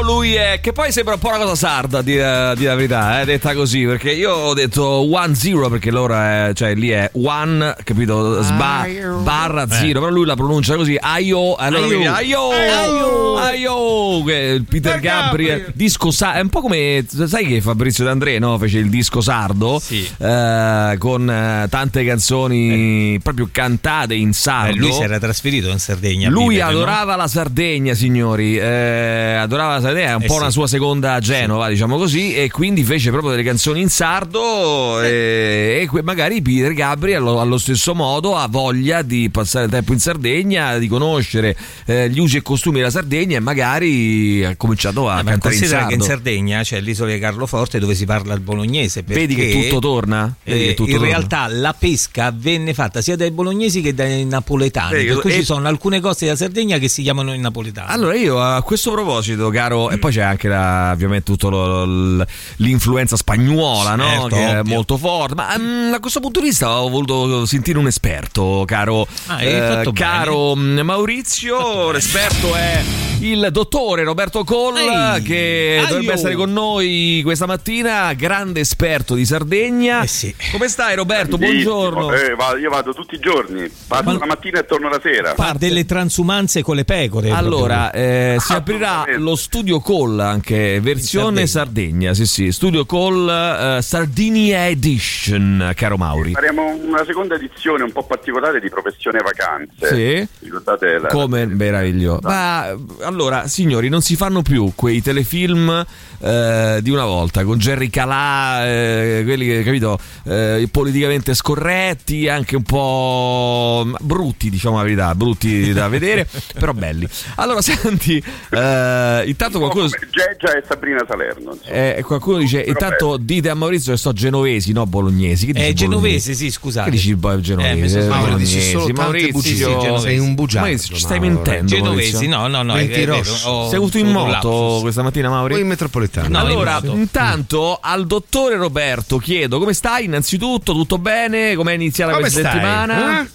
Aio, 0.00 0.02
lui 0.02 0.34
è. 0.34 0.58
Che 0.60 0.72
poi 0.72 0.92
sembra 0.92 1.14
un 1.14 1.20
po' 1.20 1.28
una 1.28 1.38
cosa 1.38 1.54
sarda, 1.54 1.98
a 1.98 2.02
dire, 2.02 2.24
a 2.24 2.54
dire 2.54 2.68
la 2.70 2.74
verità, 2.74 3.20
eh, 3.20 3.24
detta 3.24 3.54
così. 3.54 3.84
Perché 3.84 4.10
io 4.12 4.32
ho 4.32 4.54
detto 4.54 4.84
one 4.86 5.34
zero, 5.34 5.68
perché 5.68 5.90
loro 5.90 6.14
è. 6.14 6.50
cioè 6.54 6.74
lì 6.74 6.88
è 6.90 7.10
one, 7.14 7.74
capito? 7.84 8.42
Sba, 8.42 8.86
barra 9.22 9.68
zero. 9.68 10.00
Però 10.00 10.12
lui 10.12 10.26
la 10.26 10.34
pronuncia 10.36 10.76
così. 10.76 10.96
Aio, 10.98 11.54
allora 11.54 11.84
Aio. 11.84 11.88
vedi, 11.88 12.06
aio, 12.06 12.50
aio, 12.50 13.36
aio, 13.36 14.24
che 14.24 14.62
Peter 14.68 15.00
Gabriel. 15.00 15.72
Disco 15.74 16.10
sardo. 16.10 16.38
È 16.38 16.42
un 16.42 16.48
po' 16.48 16.60
come. 16.60 17.04
Sai 17.26 17.46
che 17.46 17.60
Fabrizio 17.60 18.04
D'Andrea, 18.04 18.38
no? 18.38 18.58
Fece 18.58 18.78
il 18.78 18.88
disco 18.90 19.20
sardo. 19.20 19.78
Sì. 19.80 20.08
eh, 20.18 20.96
con 20.98 21.30
eh, 21.30 21.66
tante 21.68 22.04
canzoni 22.04 23.18
proprio 23.22 23.48
cantate 23.50 24.14
in 24.14 24.32
sardo. 24.32 24.74
Eh, 24.76 24.78
lui 24.78 24.92
si 24.92 25.02
era 25.02 25.18
trasferito 25.18 25.68
in 25.68 25.78
Sardegna. 25.78 26.28
Lui 26.30 26.54
vivere, 26.56 26.72
no? 26.72 26.78
adorava 26.78 27.16
la 27.16 27.28
Sardegna, 27.28 27.94
signori. 27.94 28.56
eh, 28.58 29.34
adorava 29.40 29.74
la 29.74 29.80
Sardegna, 29.80 29.88
è 29.96 30.14
un 30.14 30.22
Eh 30.22 30.26
po' 30.26 30.34
sì. 30.34 30.38
una 30.40 30.50
sua 30.50 30.66
seconda 30.66 31.18
Genova, 31.20 31.68
diciamo 31.68 31.96
così. 31.96 32.34
E 32.34 32.50
quindi 32.50 32.82
fece 32.84 33.10
proprio 33.10 33.30
delle 33.32 33.42
canzoni 33.42 33.80
in 33.80 33.88
sardo. 33.88 35.00
E, 35.02 35.88
e 35.92 36.02
magari 36.02 36.42
Peter 36.42 36.72
Gabri, 36.72 37.14
allo, 37.14 37.40
allo 37.40 37.58
stesso 37.58 37.94
modo, 37.94 38.36
ha 38.36 38.46
voglia 38.48 39.02
di 39.02 39.28
passare 39.30 39.68
tempo 39.68 39.92
in 39.92 39.98
Sardegna, 40.00 40.78
di 40.78 40.88
conoscere 40.88 41.56
eh, 41.86 42.08
gli 42.10 42.18
usi 42.18 42.38
e 42.38 42.42
costumi 42.42 42.78
della 42.78 42.90
Sardegna. 42.90 43.36
E 43.36 43.40
magari 43.40 44.44
ha 44.44 44.56
cominciato 44.56 45.08
a 45.08 45.20
Eh, 45.20 45.24
cantare 45.24 45.34
in 45.34 45.40
considera 45.40 45.86
che 45.86 45.94
in 45.94 46.00
sardo. 46.00 46.14
Sardegna 46.14 46.62
c'è 46.62 46.80
l'isola 46.80 47.12
di 47.12 47.18
Carloforte 47.18 47.78
dove 47.78 47.94
si 47.94 48.04
parla 48.04 48.34
il 48.34 48.40
bolognese. 48.40 49.02
Vedi 49.06 49.34
che 49.34 49.50
tutto 49.50 49.78
torna? 49.80 50.34
Eh, 50.44 50.52
che 50.58 50.74
tutto 50.74 50.90
in 50.90 50.96
torna? 50.96 51.10
realtà 51.10 51.46
la 51.48 51.74
pesca 51.78 52.32
venne 52.36 52.74
fatta 52.74 53.00
sia 53.00 53.16
dai 53.16 53.30
bolognesi 53.30 53.80
che 53.80 53.94
dai 53.94 54.24
napoletani. 54.24 54.92
Vedi 54.92 55.06
per 55.08 55.18
cui 55.18 55.32
ci 55.32 55.44
sono 55.44 55.66
alcune 55.68 56.00
cose 56.00 56.24
della 56.24 56.36
Sardegna 56.36 56.78
che 56.78 56.88
si 56.88 57.02
chiamano 57.02 57.32
in 57.34 57.40
napoletano. 57.40 57.88
Allora 57.88 58.14
io 58.14 58.40
a 58.40 58.62
questo 58.62 58.90
proposito, 58.92 59.48
caro 59.50 59.79
E 59.88 59.98
poi 59.98 60.12
c'è 60.12 60.20
anche 60.22 60.48
la- 60.48 60.90
ovviamente 60.92 61.32
lo- 61.40 62.26
l'influenza 62.56 63.16
spagnola, 63.16 63.94
no? 63.94 64.04
Certo, 64.04 64.26
che 64.28 64.46
è 64.58 64.62
molto 64.64 64.96
forte. 64.96 65.34
Ma 65.34 65.54
mm, 65.56 65.92
a 65.94 66.00
questo 66.00 66.20
punto 66.20 66.40
di 66.40 66.46
vista 66.46 66.80
ho 66.80 66.88
voluto 66.88 67.46
sentire 67.46 67.78
un 67.78 67.86
esperto, 67.86 68.64
caro, 68.66 69.06
Ah, 69.26 69.36
bene. 69.36 69.92
caro 69.92 70.54
mm, 70.56 70.80
Maurizio. 70.80 71.90
L'esperto 71.92 72.54
è 72.54 72.82
il 73.20 73.48
dottore 73.52 74.02
Roberto 74.02 74.44
Coll, 74.44 74.76
Ehi, 74.78 75.22
che 75.22 75.76
aio. 75.78 75.86
dovrebbe 75.88 76.12
essere 76.14 76.34
con 76.34 76.52
noi 76.52 77.20
questa 77.22 77.46
mattina, 77.46 78.12
grande 78.14 78.60
esperto 78.60 79.14
di 79.14 79.24
Sardegna. 79.26 80.02
Eh 80.02 80.06
sì. 80.06 80.34
Come 80.52 80.68
stai 80.68 80.96
Roberto? 80.96 81.36
Buongiorno. 81.38 82.12
Eh, 82.12 82.34
io 82.60 82.70
vado 82.70 82.92
tutti 82.94 83.14
i 83.14 83.18
giorni, 83.18 83.70
parto 83.86 84.12
Ma- 84.12 84.18
la 84.18 84.26
mattina 84.26 84.60
e 84.60 84.64
torno 84.64 84.88
la 84.88 84.98
sera. 85.02 85.34
Fa 85.34 85.54
delle 85.56 85.84
transumanze 85.84 86.62
con 86.62 86.76
le 86.76 86.84
pecore. 86.84 87.30
Allora, 87.30 87.90
eh, 87.92 88.36
si 88.40 88.52
aprirà 88.52 88.88
Assolutamente. 88.90 89.22
lo 89.22 89.36
studio 89.36 89.69
call 89.78 90.18
anche 90.18 90.80
versione 90.80 91.42
In 91.42 91.46
Sardegna. 91.46 92.14
sì 92.14 92.26
sì, 92.26 92.50
studio 92.50 92.84
call 92.84 93.28
eh, 93.28 93.82
Sardinia 93.82 94.66
Edition, 94.66 95.72
caro 95.76 95.96
Mauri. 95.96 96.32
Faremo 96.32 96.74
una 96.82 97.04
seconda 97.04 97.36
edizione 97.36 97.84
un 97.84 97.92
po' 97.92 98.02
particolare 98.04 98.58
di 98.58 98.68
Professione 98.68 99.20
Vacanze. 99.20 99.94
Sì. 99.94 100.44
Ricordate 100.44 100.98
la... 100.98 101.08
Come 101.08 101.46
meraviglioso. 101.46 102.20
Ma 102.22 102.76
allora, 103.02 103.46
signori, 103.46 103.88
non 103.88 104.00
si 104.00 104.16
fanno 104.16 104.42
più 104.42 104.72
quei 104.74 105.00
telefilm 105.02 105.86
eh, 106.20 106.78
di 106.82 106.90
una 106.90 107.04
volta 107.04 107.44
con 107.44 107.58
Jerry 107.58 107.88
Calà, 107.88 108.66
eh, 108.66 109.22
quelli 109.24 109.46
che, 109.46 109.62
capito, 109.62 109.98
eh, 110.24 110.68
politicamente 110.70 111.34
scorretti, 111.34 112.28
anche 112.28 112.56
un 112.56 112.62
po' 112.62 113.90
brutti, 114.00 114.50
diciamo 114.50 114.76
la 114.76 114.82
verità, 114.82 115.14
brutti 115.14 115.72
da 115.72 115.88
vedere, 115.88 116.26
però 116.58 116.72
belli. 116.72 117.08
Allora, 117.36 117.60
senti, 117.62 118.22
eh, 118.50 119.22
intanto 119.26 119.49
Po' 119.58 119.58
qualcuno. 119.70 119.88
Geggia 120.10 120.56
e 120.56 120.62
Sabrina 120.66 121.04
Salerno. 121.06 121.56
Eh, 121.64 122.02
qualcuno 122.06 122.38
dice: 122.38 122.60
Però 122.60 122.70
Intanto 122.70 123.16
dite 123.16 123.48
a 123.50 123.54
Maurizio 123.54 123.92
che 123.92 123.98
so 123.98 124.12
genovesi, 124.12 124.72
no 124.72 124.86
bolognesi. 124.86 125.46
Che 125.46 125.52
dici 125.52 125.66
Eh, 125.66 125.72
genovese, 125.74 126.34
sì, 126.34 126.50
scusate. 126.50 126.90
Che 126.90 126.96
dici 126.96 127.16
poi 127.16 127.40
genovese? 127.40 128.00
Eh, 128.00 128.06
Mauro, 128.08 128.24
Bolognesi, 128.26 128.54
dici 128.56 128.70
solo 128.70 128.92
Maurizio, 128.94 129.40
sì, 129.40 129.56
genovesi. 129.56 130.02
Sei 130.06 130.18
un 130.18 130.34
bugiardo. 130.34 130.66
Maurizio, 130.68 130.94
ci 130.94 131.00
stai 131.00 131.18
Mauro. 131.18 131.34
mentendo. 131.34 131.74
Genovesi, 131.74 132.12
Maurizio? 132.12 132.38
no, 132.38 132.46
no, 132.48 132.62
no. 132.62 132.72
ho- 132.74 133.68
Sei 133.68 133.76
avuto 133.76 133.98
in 133.98 134.06
moto 134.10 134.78
questa 134.82 135.02
mattina, 135.02 135.28
Mauri? 135.28 135.52
Poi 135.54 135.62
in 135.62 135.68
metropolitano. 135.68 136.28
No, 136.28 136.38
allora, 136.38 136.80
in 136.82 136.90
intanto 136.90 137.78
al 137.80 138.06
dottore 138.06 138.56
Roberto 138.56 139.18
chiedo 139.18 139.58
come 139.58 139.72
stai 139.72 140.04
innanzitutto, 140.04 140.72
tutto 140.72 140.98
bene? 140.98 141.54
Come 141.54 141.72
è 141.72 141.74
iniziata 141.74 142.10
Come 142.12 142.22
questa 142.22 142.40
stai? 142.40 142.52
settimana? 142.52 143.22
Eh? 143.22 143.28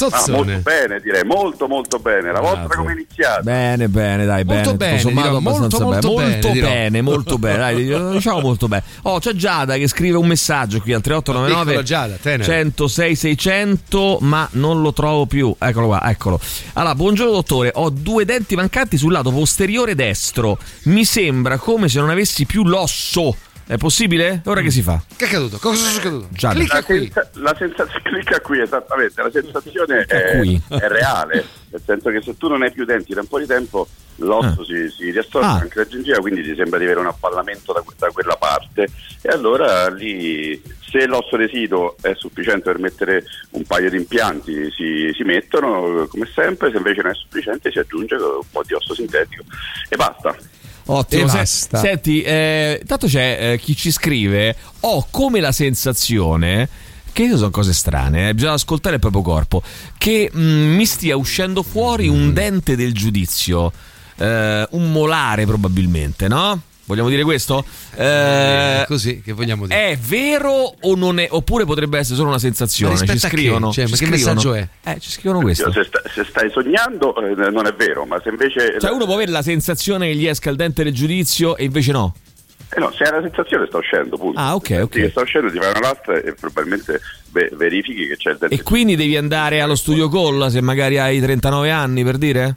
Ah, 0.00 0.24
molto 0.28 0.58
bene, 0.62 1.00
direi, 1.00 1.24
molto 1.24 1.66
molto 1.68 1.98
bene. 1.98 2.32
La 2.32 2.40
vostra 2.40 2.66
Bravo. 2.66 2.82
come 2.82 2.90
è 2.90 2.94
iniziata? 2.94 3.40
Bene, 3.42 3.88
bene, 3.88 4.24
dai, 4.24 4.44
Molto 4.44 4.74
bene. 4.74 4.76
bene, 4.76 4.96
tutto 4.96 5.08
sommato 5.08 5.28
dirò, 5.28 5.38
abbastanza 5.38 5.78
molto, 5.84 6.08
molto 6.08 6.14
bene. 6.14 6.28
bene, 6.28 6.32
Molto 6.40 6.52
dirò. 6.52 6.68
bene, 6.68 7.00
molto 7.02 7.38
bene, 7.38 7.56
dai, 7.58 8.12
diciamo 8.14 8.40
molto 8.40 8.68
bene. 8.68 8.82
Oh, 9.02 9.18
c'è 9.18 9.32
Giada 9.34 9.76
che 9.76 9.86
scrive 9.88 10.16
un 10.16 10.26
messaggio 10.26 10.80
qui 10.80 10.92
al 10.92 11.00
3899 11.00 11.64
Piccola 11.64 11.82
Giada, 11.84 12.14
tenera. 12.20 12.44
106 12.52 13.16
600, 13.16 14.18
ma 14.22 14.48
non 14.52 14.80
lo 14.82 14.92
trovo 14.92 15.26
più. 15.26 15.54
Eccolo 15.58 15.86
qua, 15.86 16.08
eccolo. 16.10 16.40
Allora, 16.74 16.94
buongiorno 16.94 17.32
dottore, 17.32 17.70
ho 17.74 17.90
due 17.90 18.24
denti 18.24 18.54
mancanti 18.56 18.96
sul 18.96 19.12
lato 19.12 19.30
posteriore 19.30 19.94
destro. 19.94 20.58
Mi 20.84 21.04
sembra 21.04 21.56
come 21.58 21.88
se 21.88 22.00
non 22.00 22.10
avessi 22.10 22.46
più 22.46 22.64
l'osso. 22.64 23.36
È 23.66 23.76
possibile? 23.78 24.42
Ora 24.44 24.60
che 24.60 24.70
si 24.70 24.82
fa? 24.82 25.02
Che 25.16 25.24
è 25.24 25.28
accaduto? 25.28 25.56
Cosa 25.58 25.90
è 25.90 25.96
accaduto? 25.96 26.28
Giada. 26.32 26.54
Clicca 26.54 26.74
La, 26.74 26.82
qui. 26.84 26.98
senza- 26.98 27.30
la 27.34 27.54
sensazione, 27.58 28.02
clicca 28.04 28.40
qui 28.40 28.60
esattamente, 28.60 29.22
la 29.22 29.30
sensazione 29.30 30.04
è, 30.06 30.36
qui. 30.38 30.62
è 30.68 30.88
reale, 30.88 31.44
nel 31.70 31.80
senso 31.84 32.10
che 32.10 32.20
se 32.20 32.36
tu 32.36 32.48
non 32.48 32.62
hai 32.62 32.70
più 32.72 32.84
denti 32.84 33.14
da 33.14 33.20
un 33.22 33.26
po' 33.26 33.38
di 33.38 33.46
tempo 33.46 33.88
l'osso 34.16 34.64
si, 34.64 34.88
si 34.90 35.10
riassorbe 35.10 35.46
Ah. 35.46 35.52
anche 35.54 35.78
la 35.78 35.86
gengiva, 35.86 36.18
quindi 36.18 36.42
ti 36.42 36.54
sembra 36.54 36.78
di 36.78 36.84
avere 36.84 37.00
un 37.00 37.06
appallamento 37.06 37.72
da, 37.72 37.82
da 37.98 38.08
quella 38.12 38.36
parte 38.36 38.86
e 39.22 39.28
allora 39.30 39.88
lì 39.88 40.62
se 40.80 41.06
l'osso 41.06 41.34
residuo 41.36 41.96
è 42.00 42.12
sufficiente 42.14 42.70
per 42.70 42.78
mettere 42.78 43.24
un 43.52 43.64
paio 43.64 43.88
di 43.90 43.96
impianti 43.96 44.70
si, 44.70 45.10
si 45.16 45.22
mettono 45.24 46.06
come 46.06 46.28
sempre, 46.32 46.70
se 46.70 46.76
invece 46.76 47.00
non 47.02 47.10
è 47.12 47.14
sufficiente 47.14 47.72
si 47.72 47.78
aggiunge 47.78 48.14
un 48.14 48.40
po' 48.50 48.62
di 48.62 48.74
osso 48.74 48.94
sintetico 48.94 49.42
e 49.88 49.96
basta. 49.96 50.36
Ottimo, 50.86 51.28
Se- 51.28 51.88
senti, 51.88 52.22
eh, 52.22 52.78
intanto 52.80 53.06
c'è 53.06 53.52
eh, 53.52 53.58
chi 53.58 53.74
ci 53.76 53.90
scrive: 53.90 54.56
Ho 54.80 55.06
come 55.10 55.40
la 55.40 55.52
sensazione. 55.52 56.68
Che 57.14 57.28
sono 57.28 57.50
cose 57.50 57.72
strane, 57.72 58.30
eh, 58.30 58.34
bisogna 58.34 58.54
ascoltare 58.54 58.96
il 58.96 59.00
proprio 59.00 59.22
corpo. 59.22 59.62
Che 59.96 60.32
mm, 60.34 60.74
mi 60.74 60.84
stia 60.84 61.16
uscendo 61.16 61.62
fuori 61.62 62.08
un 62.08 62.32
dente 62.32 62.74
del 62.74 62.92
giudizio, 62.92 63.70
eh, 64.16 64.66
un 64.72 64.90
molare 64.90 65.46
probabilmente, 65.46 66.26
no? 66.26 66.60
Vogliamo 66.86 67.08
dire 67.08 67.22
questo? 67.22 67.64
Eh, 67.94 68.02
Eh, 68.82 68.84
così, 68.86 69.22
che 69.22 69.32
vogliamo 69.32 69.66
dire? 69.66 69.90
è 69.92 69.96
vero 69.96 70.74
o 70.80 70.94
non 70.96 71.18
è? 71.18 71.26
Oppure 71.30 71.64
potrebbe 71.64 71.98
essere 71.98 72.16
solo 72.16 72.28
una 72.28 72.38
sensazione? 72.38 72.94
Ma 72.94 73.00
Ci 73.00 73.06
che? 73.06 73.18
scrivono. 73.18 73.72
Cioè, 73.72 73.84
ci 73.86 73.90
ma 73.92 73.96
che 73.96 74.04
scrivono. 74.06 74.34
messaggio 74.34 74.54
è? 74.54 74.68
Eh, 74.84 75.00
ci 75.00 75.10
scrivono 75.10 75.40
questo. 75.40 75.72
Se, 75.72 75.84
sta- 75.84 76.02
se 76.12 76.24
stai 76.28 76.50
sognando 76.50 77.14
eh, 77.16 77.50
non 77.50 77.66
è 77.66 77.72
vero, 77.74 78.04
ma 78.04 78.20
se 78.22 78.28
invece... 78.28 78.76
Cioè, 78.78 78.90
uno 78.90 79.04
può 79.06 79.14
avere 79.14 79.30
la 79.30 79.42
sensazione 79.42 80.08
che 80.08 80.14
gli 80.16 80.26
esca 80.26 80.50
il 80.50 80.56
dente 80.56 80.84
del 80.84 80.92
giudizio 80.92 81.56
e 81.56 81.64
invece 81.64 81.92
no. 81.92 82.14
Eh 82.76 82.80
no, 82.80 82.90
se 82.92 83.04
hai 83.04 83.12
la 83.12 83.20
sensazione 83.22 83.66
sta 83.66 83.78
uscendo, 83.78 84.16
punto. 84.16 84.38
Ah, 84.38 84.54
ok, 84.54 84.66
Se 84.66 84.80
ok. 84.80 84.90
che 84.90 85.08
sta 85.10 85.20
uscendo, 85.20 85.50
ti 85.50 85.58
fai 85.58 85.70
una 85.70 85.80
lastra 85.80 86.16
e 86.18 86.34
probabilmente 86.34 87.00
ve- 87.30 87.50
verifichi 87.54 88.06
che 88.08 88.16
c'è 88.16 88.30
il 88.32 88.36
dente. 88.38 88.54
E 88.54 88.62
quindi 88.62 88.96
devi 88.96 89.16
andare 89.16 89.60
allo 89.60 89.76
studio 89.76 90.08
call 90.08 90.48
se 90.48 90.60
magari 90.60 90.98
hai 90.98 91.20
39 91.20 91.70
anni 91.70 92.02
per 92.02 92.16
dire? 92.18 92.54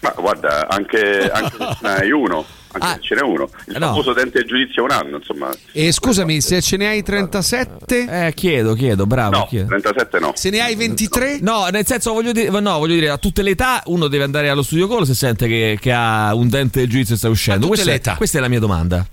Ma 0.00 0.14
guarda, 0.16 0.66
anche, 0.68 1.28
anche 1.32 1.56
se 1.58 1.64
ce 1.74 1.78
n'hai 1.82 2.10
uno, 2.10 2.44
anche 2.72 2.86
Ah. 2.86 2.94
se 2.94 3.00
ce 3.02 3.14
n'è 3.16 3.20
uno. 3.22 3.50
Il 3.66 3.74
No. 3.78 3.86
famoso 3.88 4.12
dente 4.14 4.38
del 4.38 4.48
giudizio 4.48 4.82
è 4.82 4.84
un 4.86 4.90
anno, 4.92 5.16
insomma. 5.18 5.50
E 5.72 5.92
scusami, 5.92 6.40
se 6.40 6.62
ce 6.62 6.76
ne 6.78 6.88
hai 6.88 7.02
37, 7.02 8.26
Eh, 8.26 8.32
chiedo, 8.34 8.72
chiedo, 8.74 9.06
bravo. 9.06 9.36
No, 9.38 9.46
chiedo. 9.46 9.66
37 9.68 10.18
no. 10.18 10.32
se 10.34 10.48
ne 10.50 10.60
hai 10.62 10.74
23, 10.74 11.38
No, 11.42 11.66
nel 11.70 11.84
senso 11.86 12.12
voglio 12.12 12.32
dire, 12.32 12.48
no, 12.48 12.78
voglio 12.78 12.94
dire, 12.94 13.10
a 13.10 13.18
tutte 13.18 13.42
le 13.42 13.50
età 13.50 13.82
uno 13.86 14.08
deve 14.08 14.24
andare 14.24 14.48
allo 14.48 14.62
studio 14.62 14.88
call 14.88 15.02
se 15.02 15.14
sente 15.14 15.46
che, 15.46 15.76
che 15.80 15.92
ha 15.92 16.34
un 16.34 16.48
dente 16.48 16.80
del 16.80 16.88
giudizio 16.88 17.14
e 17.14 17.18
sta 17.18 17.28
uscendo. 17.28 17.66
A 17.66 17.68
tutte 17.68 17.82
Questa 17.82 17.90
le 17.90 17.96
è, 17.96 18.00
età. 18.00 18.14
questa 18.16 18.38
è 18.38 18.40
la 18.40 18.48
mia 18.48 18.60
domanda. 18.60 19.06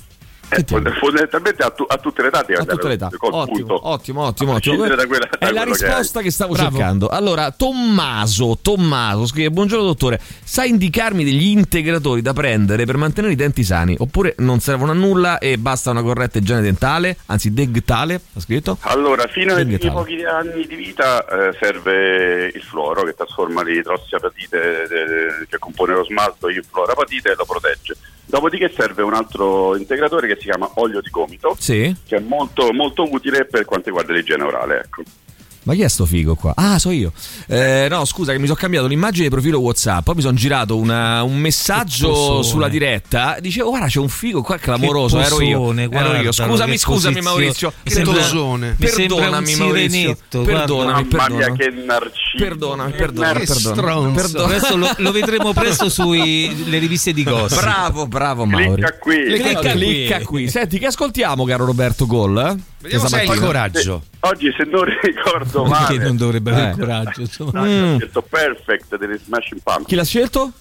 Eh, 0.49 0.63
fond- 0.65 0.89
fondamentalmente 0.97 1.61
a, 1.63 1.69
tu- 1.71 1.85
a 1.87 1.97
tutte 1.97 2.21
le 2.21 2.29
devi 2.29 2.53
A 2.53 2.63
tutte 2.63 2.87
le 2.87 2.93
età. 2.93 3.09
Ottimo, 3.19 3.89
ottimo, 3.89 4.21
ottimo, 4.23 4.53
ottimo. 4.53 4.77
quella- 4.77 5.29
È 5.37 5.51
la 5.51 5.63
che 5.63 5.69
risposta 5.71 6.19
hai. 6.19 6.23
che, 6.23 6.31
stavo 6.31 6.53
Bravo. 6.53 6.69
cercando. 6.77 7.07
Allora, 7.09 7.51
Tommaso, 7.51 8.57
Tommaso 8.61 9.25
scrive: 9.25 9.51
Buongiorno 9.51 9.85
dottore, 9.85 10.21
sai 10.43 10.69
indicarmi 10.69 11.25
degli 11.25 11.47
integratori 11.47 12.21
da 12.21 12.31
prendere 12.31 12.85
per 12.85 12.95
mantenere 12.95 13.33
i 13.33 13.35
denti 13.35 13.63
sani? 13.63 13.95
Oppure 13.99 14.35
non 14.37 14.59
servono 14.61 14.91
a 14.91 14.95
nulla 14.95 15.37
e 15.39 15.57
basta 15.57 15.91
una 15.91 16.01
corretta 16.01 16.37
igiene 16.37 16.61
dentale? 16.61 17.17
Anzi, 17.25 17.53
degtale, 17.53 18.21
ha 18.33 18.39
scritto? 18.39 18.77
Allora, 18.81 19.27
fino 19.27 19.53
ai 19.53 19.65
Che 19.77 19.91
pochi 19.91 20.23
anni 20.23 20.65
di 20.65 20.75
vita 20.75 21.25
eh, 21.25 21.57
serve 21.59 22.51
il 22.53 22.61
fluoro 22.61 23.03
che 23.03 23.13
trasforma 23.15 23.63
l'idrossiapatite 23.63 24.83
eh, 24.83 25.47
che 25.49 25.57
compone 25.59 25.93
lo 25.93 26.05
smalto 26.05 26.47
in 26.49 26.61
fluorapatite 26.63 27.31
e 27.31 27.35
lo 27.35 27.45
protegge. 27.45 27.95
Dopodiché 28.29 28.69
serve 28.75 29.03
un 29.03 29.13
altro 29.13 29.75
integratore 29.77 30.27
che 30.27 30.35
si 30.35 30.43
chiama 30.49 30.69
olio 30.75 30.99
di 31.01 31.09
gomito, 31.09 31.55
Sì. 31.57 31.95
che 32.05 32.17
è 32.17 32.19
molto, 32.19 32.73
molto 32.73 33.03
utile 33.09 33.45
per 33.45 33.63
quanto 33.65 33.87
riguarda 33.87 34.11
l'igiene 34.13 34.43
orale. 34.43 34.81
Ecco. 34.83 35.01
Ma 35.67 35.73
chi 35.73 35.81
è 35.81 35.89
sto 35.89 36.05
figo 36.05 36.35
qua? 36.35 36.53
Ah, 36.55 36.79
so 36.79 36.91
io. 36.91 37.11
Eh, 37.47 37.87
no, 37.89 38.05
scusa, 38.05 38.31
che 38.31 38.39
mi 38.39 38.45
sono 38.45 38.57
cambiato 38.57 38.87
l'immagine 38.87 39.25
di 39.25 39.29
profilo 39.29 39.59
WhatsApp. 39.59 40.03
Poi 40.05 40.15
mi 40.15 40.21
sono 40.21 40.37
girato 40.37 40.77
una- 40.77 41.23
un 41.23 41.37
messaggio 41.37 42.41
sulla 42.41 42.69
diretta. 42.69 43.37
Dicevo, 43.41 43.69
guarda, 43.69 43.87
c'è 43.87 43.99
un 43.99 44.07
figo 44.07 44.41
qua 44.41 44.57
clamoroso. 44.57 45.19
Ero 45.19 45.41
io. 45.41 45.57
posone, 45.59 45.81
Ero 45.83 45.91
io. 45.91 45.99
guardalo, 45.99 46.31
Scusami, 46.31 46.71
che 46.71 46.77
scusami, 46.77 47.13
posizione. 47.15 47.21
Maurizio. 47.21 47.73
Mi 47.83 47.91
sembra- 47.91 48.13
tosone. 48.13 48.75
mi 48.79 48.87
sembra 48.87 49.15
un 49.15 49.21
Perdonami, 49.21 49.55
Maurizio. 49.55 50.17
Perdonami, 50.29 51.05
perdonami. 51.05 51.57
che 51.57 51.69
narciso. 51.85 52.37
Perdonami, 52.37 52.91
perdonami, 52.93 53.45
perdonami. 53.45 53.77
stronzo. 53.77 54.11
Perdonami. 54.21 54.53
Adesso 54.55 54.77
lo, 54.77 54.89
lo 54.97 55.11
vedremo 55.11 55.51
presto 55.53 55.89
sulle 55.89 56.77
riviste 56.77 57.11
di 57.11 57.23
gossip. 57.23 57.59
Bravo, 57.59 58.07
bravo, 58.07 58.45
Mauri. 58.45 58.81
Clicca 58.81 58.97
qui. 58.97 59.23
Clicca, 59.25 59.59
Clicca 59.71 60.15
qui. 60.17 60.25
qui. 60.25 60.49
Senti, 60.49 60.79
che 60.79 60.85
ascoltiamo, 60.85 61.43
caro 61.43 61.65
Roberto 61.65 62.05
Gol? 62.05 62.37
eh? 62.37 62.75
Vediamo 62.79 63.07
se 63.07 63.19
hai 63.19 63.37
coraggio. 63.39 64.03
Oggi, 64.21 64.53
se 64.57 64.63
non 64.65 64.85
ricordo 65.01 65.63
Perché 65.63 65.93
male, 65.93 65.97
non 66.05 66.17
dovrebbe 66.17 66.51
avere 66.51 66.69
Eh. 66.71 66.77
coraggio? 66.77 67.21
insomma. 67.21 67.51
Davide 67.51 67.79
ha 67.93 67.97
detto 67.97 68.21
perfect 68.21 68.97
delle 68.97 69.17
Smashing 69.23 69.61
Pumpkins. 69.63 69.87
Chi 69.87 69.95
l'ha 69.95 70.03
scelto? 70.05 70.51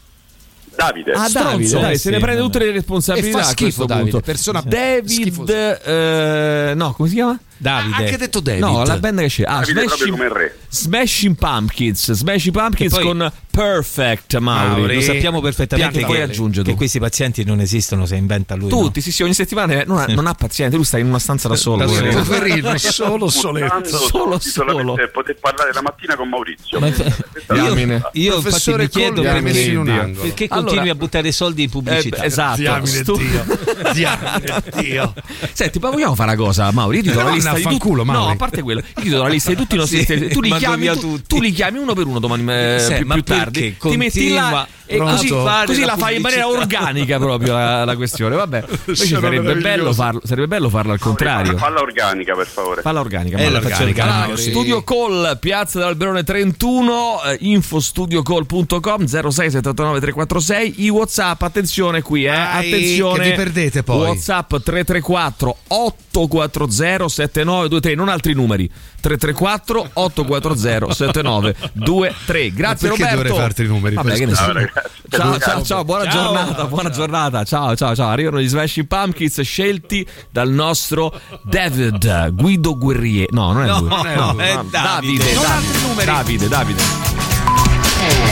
Davide. 0.76 1.12
Ah, 1.12 1.26
Stronzo, 1.26 1.48
Davide, 1.48 1.76
eh, 1.78 1.80
dai, 1.80 1.94
sì, 1.94 2.00
se 2.02 2.10
ne 2.10 2.18
prende 2.18 2.42
tutte 2.42 2.58
le 2.58 2.70
responsabilità. 2.70 3.38
E 3.38 3.42
fa 3.42 3.48
schifo, 3.48 3.86
Davide, 3.86 4.10
punto. 4.10 4.26
persona 4.26 4.60
David, 4.60 5.08
schifosa. 5.10 5.82
eh, 5.82 6.72
no, 6.76 6.92
come 6.92 7.08
si 7.08 7.14
chiama? 7.14 7.38
Davide. 7.56 7.94
Ha 7.94 7.98
anche 7.98 8.16
detto 8.18 8.40
David. 8.40 8.60
No, 8.60 8.84
la 8.84 8.98
band 8.98 9.20
che 9.20 9.26
c'è. 9.28 9.44
Ah, 9.46 9.60
Davide 9.60 9.80
Smashing, 9.86 10.10
come 10.10 10.24
il 10.26 10.30
re. 10.30 10.58
Smashing 10.68 11.34
Pumpkins. 11.36 12.12
Smashing 12.12 12.52
Pumpkins 12.54 12.92
poi- 12.92 13.02
con 13.04 13.32
Perfect 13.56 14.36
Mauri. 14.38 14.80
Mauri. 14.80 14.94
Lo 14.96 15.00
sappiamo 15.00 15.40
perfettamente 15.40 15.98
Pianta, 15.98 16.12
che, 16.12 16.18
poi 16.18 16.22
aggiunge 16.30 16.62
tu. 16.62 16.70
che 16.70 16.76
questi 16.76 16.98
pazienti 16.98 17.42
non 17.44 17.60
esistono 17.60 18.04
se 18.06 18.16
inventa 18.16 18.54
lui. 18.54 18.68
no? 18.70 18.76
Tutti, 18.80 19.00
sì, 19.00 19.10
sì, 19.10 19.22
ogni 19.22 19.32
settimana 19.34 19.82
non 19.86 19.98
ha, 19.98 20.06
non 20.06 20.26
ha 20.26 20.34
paziente, 20.34 20.76
lui 20.76 20.84
sta 20.84 20.98
in 20.98 21.06
una 21.06 21.18
stanza 21.18 21.48
da 21.48 21.56
solo. 21.56 21.78
Da 21.78 21.86
solo. 21.86 22.00
poverino. 22.22 22.22
Poverino, 22.24 22.76
solo 22.78 23.26
Puntando 23.26 23.88
Solo, 23.98 24.38
solo. 24.38 24.94
poter 25.12 25.36
parlare 25.40 25.72
la 25.72 25.82
mattina 25.82 26.16
con 26.16 26.28
Maurizio. 26.28 26.78
Ma- 26.80 26.90
Diamine. 27.54 28.02
Io 28.12 28.36
infatti 28.36 28.42
Professore 28.42 28.82
mi 28.84 28.88
chiedo 28.88 29.22
perché, 29.22 29.40
perché 29.40 30.46
Allora- 30.48 30.66
continui 30.66 30.88
a 30.90 30.94
buttare 30.94 31.32
soldi 31.32 31.62
in 31.64 31.70
pubblicità. 31.70 32.22
Eh, 32.22 32.26
esatto. 32.26 32.56
Diamine 32.58 32.86
Stu- 33.02 33.16
Dio. 33.16 33.44
Diamine 33.92 34.62
Dio. 34.80 35.14
Senti, 35.52 35.78
ma 35.78 35.90
vogliamo 35.90 36.14
fare 36.14 36.32
una 36.34 36.42
cosa, 36.44 36.70
Mauri? 36.72 36.98
Io 36.98 37.02
ti 37.04 37.10
do 37.12 37.22
la 37.22 37.30
lista 37.30 37.50
di 37.54 37.60
a 37.60 37.62
tutti. 37.62 37.78
fanculo, 37.78 38.04
No, 38.04 38.28
a 38.28 38.36
parte 38.36 38.62
quello, 38.62 38.80
io 38.80 39.02
ti 39.02 39.08
do 39.08 39.22
la 39.22 39.28
lista 39.28 39.50
di 39.50 39.56
tutti 39.56 39.74
i 39.74 39.78
nostri 39.78 40.04
tu 40.28 40.40
li 40.40 40.50
chiami 40.52 40.82
via 40.82 40.94
tu, 40.94 41.00
tutti. 41.00 41.24
tu 41.36 41.40
li 41.40 41.52
chiami 41.52 41.78
uno 41.78 41.94
per 41.94 42.06
uno 42.06 42.18
domani 42.18 42.44
eh, 42.52 42.94
più, 42.98 43.06
ma 43.06 43.14
tardi. 43.50 43.76
Ti 43.78 43.96
metti 43.96 44.28
là 44.30 44.66
e 44.88 44.98
così, 44.98 45.28
fare 45.28 45.66
così 45.66 45.80
la 45.80 45.86
la 45.86 45.96
fai 45.96 46.16
in 46.16 46.22
maniera 46.22 46.46
organica 46.48 47.18
proprio 47.18 47.52
la, 47.54 47.84
la 47.84 47.96
questione. 47.96 48.36
Vabbè, 48.36 48.64
sarebbe 48.94 49.56
bello, 49.56 49.92
farlo, 49.92 50.20
sarebbe 50.24 50.46
bello 50.46 50.68
farlo 50.68 50.92
al 50.92 50.98
contrario. 50.98 51.56
Falla 51.56 51.80
organica, 51.80 52.34
per 52.34 52.46
favore. 52.46 52.82
Falla 52.82 53.00
organica. 53.00 53.36
Eh, 53.36 53.44
falla 53.44 53.50
la 53.50 53.60
faccio 53.60 53.74
organica. 53.74 54.02
organica, 54.02 54.24
Allora. 54.26 54.40
Studio 54.40 54.82
Call, 54.82 55.38
Piazza 55.38 55.78
dell'Alberone 55.78 56.22
31, 56.22 57.22
eh, 57.24 57.36
infostudiocall.com 57.40 59.06
06 59.06 59.50
79 59.50 60.00
346, 60.00 60.84
i 60.84 60.88
WhatsApp, 60.88 61.42
attenzione 61.42 62.02
qui, 62.02 62.24
eh, 62.24 62.28
attenzione. 62.28 63.22
che 63.22 63.30
vi 63.30 63.36
perdete 63.36 63.82
poi. 63.82 64.06
WhatsApp 64.06 64.50
334 64.50 65.56
840 65.68 67.08
7923, 67.08 67.94
non 67.94 68.08
altri 68.08 68.34
numeri. 68.34 68.70
334 69.00 69.90
840 69.92 70.92
7923. 70.92 72.52
Grazie 72.52 72.88
perché 72.88 73.02
Roberto. 73.04 73.22
dovrei 73.22 73.42
farti 73.42 73.62
i 73.62 73.66
numeri? 73.66 73.94
Vabbè, 73.94 74.14
che 74.16 74.26
ne 74.26 74.34
so. 74.34 74.44
Ciao. 74.44 74.68
Ciao, 75.08 75.38
ciao, 75.38 75.62
ciao, 75.62 75.84
buona 75.84 76.04
Ciao. 76.10 76.12
giornata, 76.32 76.64
buona 76.66 76.90
giornata. 76.90 77.44
Ciao, 77.44 77.76
ciao, 77.76 77.94
ciao. 77.94 78.08
Arrivano 78.08 78.40
gli 78.40 78.48
Smashing 78.48 78.86
Pumpkins 78.86 79.40
scelti 79.42 80.06
dal 80.30 80.50
nostro 80.50 81.12
David 81.44 82.32
Guido 82.34 82.76
Guerrier. 82.76 83.30
No, 83.30 83.52
non 83.52 83.62
è 83.62 83.66
No, 83.66 83.78
lui. 83.80 83.88
non 83.88 84.06
è 84.06 84.16
lui, 84.16 84.42
è 84.42 84.58
Davide. 84.70 85.24
Davide, 85.24 85.34
Non 85.34 85.94
Davide. 85.96 86.04
Davide, 86.04 86.48
Davide. 86.48 86.82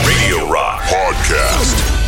Radio 0.03 0.51
Rock 0.51 0.89
Podcast. 0.89 2.04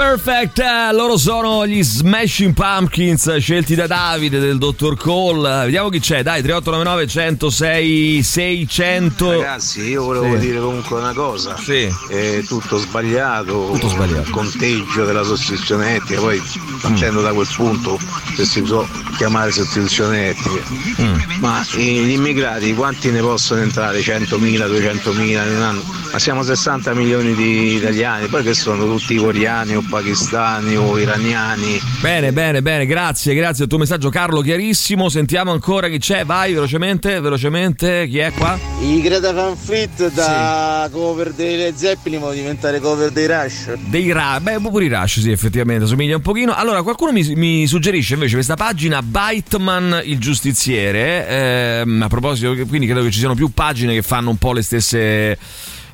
Perfect, 0.00 0.60
eh, 0.60 0.94
loro 0.94 1.18
sono 1.18 1.66
gli 1.66 1.82
Smashing 1.82 2.54
Pumpkins 2.54 3.36
scelti 3.36 3.74
da 3.74 3.86
Davide 3.86 4.38
del 4.38 4.56
Dottor 4.56 4.96
Cole. 4.96 5.66
Vediamo 5.66 5.90
chi 5.90 6.00
c'è, 6.00 6.22
dai, 6.22 6.40
3899 6.40 7.06
106 7.06 8.22
600. 8.22 9.30
Ragazzi, 9.32 9.82
io 9.82 10.04
volevo 10.04 10.38
Sì. 10.38 10.46
dire 10.46 10.58
comunque 10.58 10.98
una 10.98 11.12
cosa. 11.12 11.54
Sì. 11.58 11.86
È 12.08 12.42
tutto 12.48 12.78
sbagliato. 12.78 13.72
Tutto 13.74 13.88
sbagliato. 13.88 14.20
Il 14.22 14.30
conteggio 14.30 15.04
della 15.04 15.22
sostituzione 15.22 15.96
etnica, 15.96 16.20
poi 16.22 16.42
partendo 16.80 17.20
da 17.20 17.34
quel 17.34 17.48
punto, 17.54 17.98
se 18.36 18.46
si 18.46 18.62
può 18.62 18.88
chiamare 19.18 19.52
sostituzione 19.52 20.30
etnica. 20.30 20.62
Mm. 21.02 21.20
Ma 21.40 21.62
gli 21.76 22.08
immigrati 22.12 22.72
quanti 22.72 23.10
ne 23.10 23.20
possono 23.20 23.60
entrare? 23.60 24.00
100.000, 24.00 24.66
200.000 24.66 25.46
in 25.46 25.56
un 25.56 25.62
anno? 25.62 25.82
Ma 26.10 26.18
siamo 26.18 26.42
60 26.42 26.94
milioni 26.94 27.34
di 27.34 27.74
italiani, 27.74 28.26
poi 28.28 28.42
che 28.42 28.54
sono 28.54 28.84
tutti 28.86 29.14
coreani 29.16 29.76
o 29.76 29.84
pakistani 29.90 30.76
o 30.76 30.98
iraniani. 30.98 31.78
Bene, 32.00 32.32
bene, 32.32 32.62
bene, 32.62 32.86
grazie, 32.86 33.34
grazie 33.34 33.58
del 33.58 33.68
tuo 33.68 33.78
messaggio 33.78 34.08
Carlo, 34.08 34.40
chiarissimo. 34.40 35.08
Sentiamo 35.08 35.50
ancora 35.50 35.88
chi 35.88 35.98
c'è, 35.98 36.24
vai 36.24 36.54
velocemente, 36.54 37.20
velocemente, 37.20 38.06
chi 38.06 38.18
è 38.18 38.32
qua? 38.32 38.58
I 38.80 39.02
Greta 39.02 39.32
Van 39.32 39.56
Fleet 39.56 40.12
da 40.12 40.88
cover 40.90 41.32
dei 41.32 41.56
Led 41.56 41.74
Zeppelin 41.74 42.20
vogliono 42.20 42.40
diventare 42.40 42.80
cover 42.80 43.10
dei 43.10 43.26
Rush. 43.26 43.74
Dei 43.74 44.10
Rush, 44.12 44.38
beh, 44.40 44.60
pure 44.60 44.84
i 44.84 44.88
Rush, 44.88 45.20
sì, 45.20 45.30
effettivamente 45.30 45.86
somiglia 45.86 46.16
un 46.16 46.22
pochino. 46.22 46.54
Allora, 46.54 46.82
qualcuno 46.82 47.10
mi, 47.12 47.34
mi 47.34 47.66
suggerisce 47.66 48.14
invece 48.14 48.34
questa 48.34 48.54
pagina 48.54 49.02
Baitman 49.02 50.02
il 50.04 50.18
giustiziere. 50.18 51.26
ehm, 51.28 52.02
a 52.02 52.08
proposito, 52.08 52.54
quindi 52.66 52.86
credo 52.86 53.02
che 53.02 53.10
ci 53.10 53.18
siano 53.18 53.34
più 53.34 53.50
pagine 53.52 53.92
che 53.94 54.02
fanno 54.02 54.30
un 54.30 54.36
po' 54.36 54.52
le 54.52 54.62
stesse. 54.62 55.38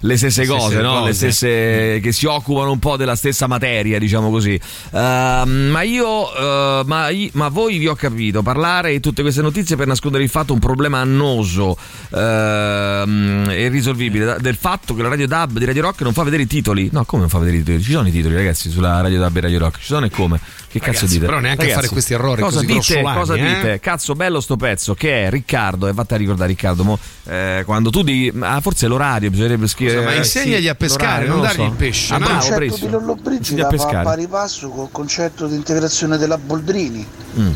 Le 0.07 0.17
stesse 0.17 0.43
Le 0.43 0.47
cose, 0.47 0.67
stesse 0.67 0.83
no? 0.83 0.93
cose. 0.93 1.05
Le 1.05 1.13
stesse 1.15 2.01
che 2.01 2.13
si 2.13 2.27
occupano 2.27 2.71
un 2.71 2.79
po' 2.79 2.97
della 2.97 3.17
stessa 3.17 3.47
materia, 3.47 3.99
diciamo 3.99 4.31
così. 4.31 4.59
Ehm, 4.93 5.69
ma 5.71 5.83
io, 5.83 6.35
eh, 6.35 6.83
ma, 6.87 7.09
ma 7.33 7.49
voi 7.49 7.79
vi 7.79 7.89
ho 7.89 7.95
capito 7.95 8.43
parlare 8.43 8.93
di 8.93 9.01
tutte 9.01 9.23
queste 9.23 9.43
notizie 9.43 9.77
per 9.77 9.87
nascondere 9.87 10.23
il 10.23 10.31
fatto 10.31 10.53
un 10.53 10.59
problema 10.59 10.99
annoso 11.01 11.77
ehm, 12.13 13.47
e 13.51 13.65
irrisolvibile 13.65 14.25
da- 14.25 14.39
del 14.39 14.57
fatto 14.57 14.95
che 14.95 15.03
la 15.03 15.09
Radio 15.09 15.27
DAB 15.27 15.59
di 15.59 15.65
Radio 15.65 15.83
Rock 15.83 16.01
non 16.03 16.13
fa 16.13 16.23
vedere 16.23 16.43
i 16.45 16.47
titoli. 16.47 16.89
No, 16.93 17.05
come 17.05 17.23
non 17.23 17.31
fa 17.31 17.39
vedere 17.39 17.57
i 17.59 17.61
titoli? 17.63 17.83
Ci 17.83 17.91
sono 17.93 18.09
i 18.09 18.13
titoli, 18.13 18.35
ragazzi, 18.35 18.71
sulla 18.71 19.01
Radio 19.01 19.19
DAB 19.19 19.37
e 19.37 19.41
Radio 19.41 19.59
Rock. 19.59 19.79
Ci 19.79 19.87
sono 19.87 20.07
e 20.07 20.11
come? 20.11 20.41
Che 20.79 20.85
cazzo 20.85 21.01
Ragazzi, 21.01 21.15
dite? 21.15 21.27
però 21.27 21.41
neanche 21.41 21.71
a 21.71 21.75
fare 21.75 21.89
questi 21.89 22.13
errori 22.13 22.43
cosa 22.43 22.57
così 22.57 22.67
dite? 22.67 23.03
Cosa 23.03 23.35
eh? 23.35 23.39
dite? 23.43 23.81
Cazzo, 23.81 24.15
bello 24.15 24.41
sto 24.41 24.57
pezzo 24.57 24.95
che 24.95 25.25
è 25.25 25.31
Riccardo. 25.31 25.89
E 25.89 25.93
vatti 25.93 26.15
a 26.15 26.17
ricordare, 26.17 26.49
Riccardo. 26.49 26.85
Mo, 26.85 26.99
eh, 27.25 27.63
quando 27.65 27.91
tu 27.91 28.03
di. 28.03 28.33
Ah, 28.41 28.61
forse 28.61 28.87
è 28.87 28.89
l'orario, 28.89 29.31
bisognerebbe 29.31 29.67
scrivere. 29.67 29.99
Scusa, 29.99 30.09
ma 30.09 30.15
eh, 30.15 30.19
insegnagli 30.19 30.63
sì, 30.63 30.69
a 30.69 30.75
pescare, 30.75 31.27
non 31.27 31.37
lo 31.37 31.43
dargli 31.43 31.57
so. 31.57 31.63
il 31.65 31.73
pesce, 31.73 32.15
Ah, 32.15 32.19
no? 32.19 32.25
bravo, 32.27 32.35
il 32.35 32.41
concetto 32.43 32.57
bravissimo. 32.59 32.87
di 32.87 32.93
Lollobrigida 32.93 33.69
va 33.69 33.99
a 33.99 34.03
pari 34.03 34.27
passo 34.27 34.69
col 34.69 34.89
concetto 34.91 35.47
di 35.47 35.55
integrazione 35.55 36.17
della 36.19 36.39
Boldrini. 36.39 37.07
Mm. 37.39 37.51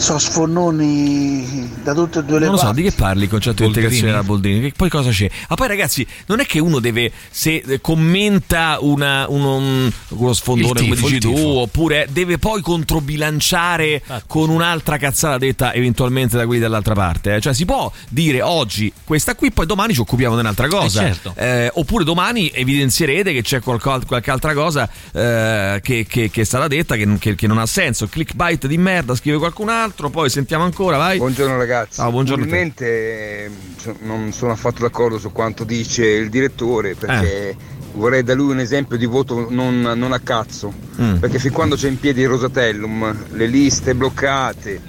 Sono 0.00 0.18
sfonnoni 0.18 1.70
da 1.82 1.92
tutte 1.94 2.20
e 2.20 2.24
due 2.24 2.38
le 2.38 2.44
Non 2.46 2.54
lo 2.54 2.58
so, 2.58 2.64
parti. 2.66 2.82
di 2.82 2.88
che 2.88 2.94
parli 2.94 3.24
il 3.24 3.28
concetto 3.28 3.64
Boldrini? 3.64 3.88
di 3.88 3.94
integrazione 3.96 4.10
della 4.12 4.22
Boldrini? 4.24 4.60
Che 4.70 4.72
poi 4.76 4.88
cosa 4.88 5.10
c'è? 5.10 5.30
Ma 5.48 5.54
poi 5.56 5.68
ragazzi, 5.68 6.06
non 6.26 6.40
è 6.40 6.46
che 6.46 6.58
uno 6.58 6.78
deve, 6.80 7.12
se 7.30 7.62
eh, 7.66 7.80
commenta 7.82 8.78
una, 8.80 9.26
uno, 9.28 9.56
un- 9.56 9.90
uno 10.08 10.32
sfondone 10.32 10.80
Il 10.80 10.84
come 10.86 10.94
tifo, 10.96 11.06
dici 11.08 11.20
tu, 11.20 11.34
tifo. 11.34 11.48
oppure 11.60 12.08
deve 12.10 12.38
poi 12.38 12.62
controbilanciare 12.62 14.02
con 14.26 14.48
un'altra 14.48 14.96
cazzata 14.96 15.36
detta 15.38 15.72
eventualmente 15.74 16.36
da 16.36 16.46
quelli 16.46 16.60
dall'altra 16.62 16.94
parte. 16.94 17.34
eh. 17.36 17.40
Cioè 17.40 17.52
si 17.52 17.64
può 17.66 17.92
dire 18.08 18.40
oggi 18.42 18.90
questa 19.04 19.34
qui, 19.34 19.52
poi 19.52 19.66
domani 19.66 19.92
ci 19.92 20.00
occupiamo 20.00 20.34
di 20.34 20.40
un'altra 20.40 20.66
cosa. 20.68 21.02
Eh, 21.02 21.12
certo. 21.12 21.34
Eh, 21.36 21.70
oppure 21.74 22.04
domani 22.04 22.50
evidenzierete 22.52 23.32
che 23.34 23.42
c'è 23.42 23.60
qualco- 23.60 24.00
qualche 24.06 24.30
altra 24.30 24.54
cosa 24.54 24.88
eh, 25.12 25.80
che, 25.82 26.06
che- 26.08 26.30
che 26.30 26.40
è 26.40 26.44
stata 26.44 26.68
detta 26.68 26.96
che, 26.96 27.06
che- 27.18 27.34
che 27.34 27.46
non 27.46 27.58
ha 27.58 27.66
senso. 27.66 28.06
Clickbait 28.08 28.66
di 28.66 28.78
merda, 28.78 29.14
scrive 29.14 29.36
qualcun 29.38 29.68
altro, 29.68 29.88
poi 30.10 30.30
sentiamo 30.30 30.64
ancora, 30.64 30.96
vai. 30.96 31.18
Buongiorno 31.18 31.56
ragazzi, 31.56 31.94
Ciao, 31.94 32.10
buongiorno 32.10 32.44
a 32.44 32.46
te. 32.46 32.50
probabilmente 32.50 33.44
eh, 33.44 33.94
non 34.02 34.32
sono 34.32 34.52
affatto 34.52 34.82
d'accordo 34.82 35.18
su 35.18 35.32
quanto 35.32 35.64
dice 35.64 36.06
il 36.06 36.28
direttore 36.30 36.94
perché 36.94 37.56
vorrei 37.94 38.22
da 38.22 38.34
lui 38.34 38.52
un 38.52 38.60
esempio 38.60 38.96
di 38.96 39.06
voto 39.06 39.46
non, 39.50 39.80
non 39.80 40.12
a 40.12 40.20
cazzo, 40.20 40.88
Mm. 41.00 41.16
perché 41.16 41.38
fin 41.38 41.50
quando 41.52 41.76
c'è 41.76 41.88
in 41.88 41.98
piedi 41.98 42.20
il 42.20 42.28
Rosatellum, 42.28 43.26
le 43.32 43.46
liste 43.46 43.94
bloccate, 43.94 44.80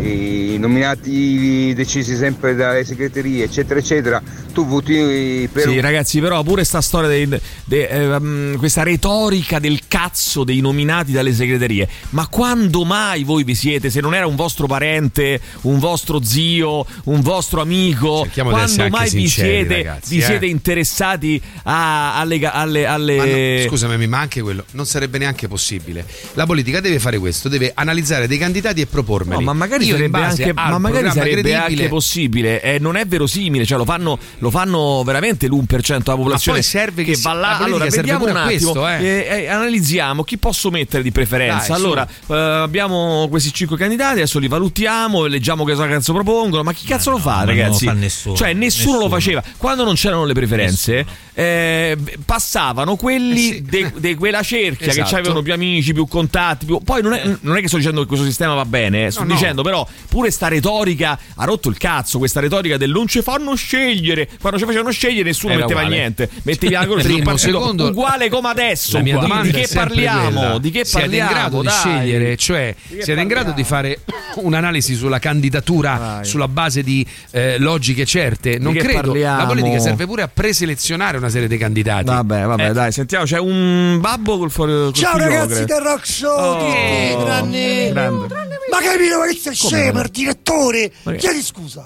i 0.00 0.56
nominati 0.58 1.72
decisi 1.74 2.16
sempre 2.16 2.54
dalle 2.54 2.84
segreterie 2.84 3.44
eccetera 3.44 3.78
eccetera, 3.80 4.22
tu 4.52 4.66
voti 4.66 5.48
per... 5.52 5.68
Sì, 5.68 5.80
ragazzi, 5.80 6.20
però 6.20 6.42
pure 6.42 6.64
sta 6.64 6.80
storia 6.80 7.08
dei, 7.08 7.28
de- 7.64 7.86
ehm, 7.88 8.56
questa 8.58 8.82
retorica 8.82 9.58
del 9.58 9.80
cazzo 9.88 10.44
dei 10.44 10.60
nominati 10.60 11.12
dalle 11.12 11.32
segreterie. 11.32 11.88
Ma 12.10 12.26
quando 12.28 12.84
mai 12.84 13.24
voi 13.24 13.44
vi 13.44 13.54
siete, 13.54 13.90
se 13.90 14.00
non 14.00 14.14
era 14.14 14.26
un 14.26 14.36
vostro 14.36 14.66
parente, 14.66 15.40
un 15.62 15.78
vostro 15.78 16.22
zio, 16.22 16.86
un 17.04 17.20
vostro 17.20 17.60
amico, 17.60 18.22
Cerchiamo 18.24 18.50
quando 18.50 18.88
mai 18.88 19.10
vi 19.10 19.28
sinceri, 19.28 19.48
siete, 19.66 19.76
ragazzi, 19.76 20.14
vi 20.14 20.20
eh. 20.20 20.24
siete 20.24 20.46
interessati 20.46 21.40
a- 21.64 22.18
alle, 22.18 22.40
alle, 22.44 22.86
alle- 22.86 23.16
Ma 23.16 23.62
no, 23.62 23.68
scusami, 23.68 24.06
ma 24.06 24.18
anche 24.20 24.42
quello 24.42 24.64
non 24.72 24.86
sarebbe 24.86 25.18
neanche 25.18 25.48
possibile. 25.48 26.04
La 26.34 26.46
politica 26.46 26.80
deve 26.80 26.98
fare 26.98 27.18
questo, 27.18 27.48
deve 27.48 27.72
analizzare 27.74 28.26
dei 28.26 28.38
candidati 28.38 28.80
e 28.80 28.86
propormeli. 28.86 29.38
No, 29.38 29.44
ma 29.44 29.52
magari 29.52 29.87
sarebbe, 29.90 30.18
anche, 30.22 30.52
ma 30.52 30.78
magari 30.78 31.10
sarebbe 31.10 31.54
anche 31.54 31.88
possibile, 31.88 32.60
eh, 32.62 32.78
non 32.78 32.96
è 32.96 33.06
verosimile, 33.06 33.64
cioè 33.66 33.78
lo 33.78 33.84
fanno, 33.84 34.18
lo 34.38 34.50
fanno 34.50 35.02
veramente 35.04 35.46
l'1% 35.48 35.98
della 36.04 36.16
popolazione 36.16 36.58
poi 36.58 36.66
serve 36.66 37.04
che 37.04 37.14
si- 37.14 37.22
va 37.22 37.32
là. 37.32 37.58
Allora, 37.58 37.86
vediamo 37.86 38.24
un 38.24 38.36
attimo, 38.36 38.72
questo, 38.72 38.88
eh. 38.88 39.02
eh, 39.04 39.42
eh, 39.42 39.48
analizziamo 39.48 40.22
chi 40.24 40.38
posso 40.38 40.70
mettere 40.70 41.02
di 41.02 41.10
preferenza. 41.12 41.68
Dai, 41.72 41.76
allora, 41.76 42.08
eh, 42.28 42.34
abbiamo 42.34 43.26
questi 43.28 43.52
5 43.52 43.76
candidati, 43.76 44.14
adesso 44.18 44.38
li 44.38 44.48
valutiamo, 44.48 45.26
leggiamo 45.26 45.64
che 45.64 45.72
cosa 45.72 45.86
cazzo 45.88 46.12
propongono, 46.12 46.62
ma 46.62 46.72
chi 46.72 46.86
cazzo 46.86 47.10
lo 47.10 47.18
fa, 47.18 47.30
ma 47.30 47.36
non 47.44 47.46
ragazzi? 47.46 47.84
lo 47.84 47.90
fa 47.92 47.96
nessuno, 47.96 48.36
Cioè, 48.36 48.52
nessuno, 48.52 48.92
lo 48.92 48.98
nessuno. 49.08 49.14
faceva. 49.14 49.42
Quando 49.56 49.84
non 49.84 49.94
c'erano 49.94 50.24
le 50.24 50.32
preferenze, 50.34 51.06
eh, 51.34 51.96
passavano 52.24 52.96
quelli 52.96 53.62
di 53.62 54.14
quella 54.16 54.42
cerchia 54.42 54.88
Esatto. 54.88 55.08
che 55.10 55.14
avevano 55.16 55.42
più 55.42 55.52
amici, 55.52 55.92
più 55.92 56.06
contatti. 56.06 56.66
più- 56.66 56.80
Poi 56.82 57.02
non 57.02 57.12
è, 57.14 57.22
non 57.40 57.56
è 57.56 57.60
che 57.60 57.68
sto 57.68 57.76
dicendo 57.76 58.00
che 58.02 58.06
questo 58.06 58.24
sistema 58.26 58.54
va 58.54 58.64
bene, 58.64 59.10
sto 59.10 59.20
No, 59.22 59.28
no. 59.28 59.34
dicendo 59.34 59.62
però 59.84 60.06
pure 60.08 60.30
sta 60.30 60.48
retorica 60.48 61.18
ha 61.36 61.44
rotto 61.44 61.68
il 61.68 61.76
cazzo, 61.76 62.18
questa 62.18 62.40
retorica 62.40 62.76
del 62.76 62.90
non 62.90 63.06
ci 63.06 63.22
fanno 63.22 63.54
scegliere, 63.54 64.28
quando 64.40 64.58
ci 64.58 64.64
facevano 64.64 64.90
scegliere 64.90 65.22
nessuno 65.24 65.52
Era 65.52 65.62
metteva 65.62 65.80
uguale. 65.80 65.96
niente. 65.96 66.28
Mettevi 66.42 66.72
la 66.72 66.84
croce 66.86 67.02
Primo, 67.04 67.22
partito 67.24 67.58
secondo, 67.58 67.86
uguale 67.88 68.28
come 68.28 68.48
adesso. 68.48 68.98
Di 69.00 69.10
è 69.10 69.50
che 69.52 69.68
parliamo? 69.72 70.30
quella. 70.40 70.58
Di 70.58 70.70
che 70.70 70.84
siete 70.84 71.06
parliamo? 71.06 71.30
in 71.30 71.36
grado 71.36 71.62
Dai. 71.62 71.72
di 71.72 71.78
scegliere, 71.78 72.36
cioè 72.36 72.74
Di 72.86 73.02
siete 73.02 73.20
in 73.20 73.28
grado 73.28 73.52
di 73.52 73.64
fare 73.64 74.00
un'analisi 74.36 74.94
sulla 74.94 75.18
candidatura 75.18 75.96
Vai. 75.96 76.24
sulla 76.24 76.48
base 76.48 76.82
di 76.82 77.06
eh, 77.30 77.58
logiche 77.58 78.04
certe? 78.04 78.58
Non 78.58 78.74
credo. 78.74 79.02
parliamo? 79.02 79.36
La 79.38 79.46
politica 79.46 79.78
serve 79.78 80.06
pure 80.06 80.22
a 80.22 80.28
preselezionare 80.28 81.18
una 81.18 81.28
serie 81.28 81.48
di 81.48 81.56
candidati. 81.56 82.04
Vabbè, 82.06 82.44
vabbè, 82.44 82.70
Eh, 82.70 82.72
dai, 82.72 82.92
sentiamo, 82.92 83.24
c'è 83.24 83.38
un 83.38 83.98
babbo 84.00 84.38
col 84.38 84.50
fuori. 84.50 84.92
Ciao 84.92 85.12
figlio, 85.12 85.24
ragazzi 85.28 85.64
del 85.64 85.80
Rock 85.80 86.06
Show, 86.06 86.36
Oh, 86.38 86.58
tutti 86.58 87.24
tranne... 87.24 87.92
Ma 88.70 88.80
capito, 88.82 89.18
ma 89.18 89.26
che 89.26 89.38
sei 89.40 89.54
No? 89.76 90.00
il 90.00 90.08
direttore? 90.10 90.92
Che- 91.04 91.16
Chiedi 91.16 91.42
scusa. 91.42 91.82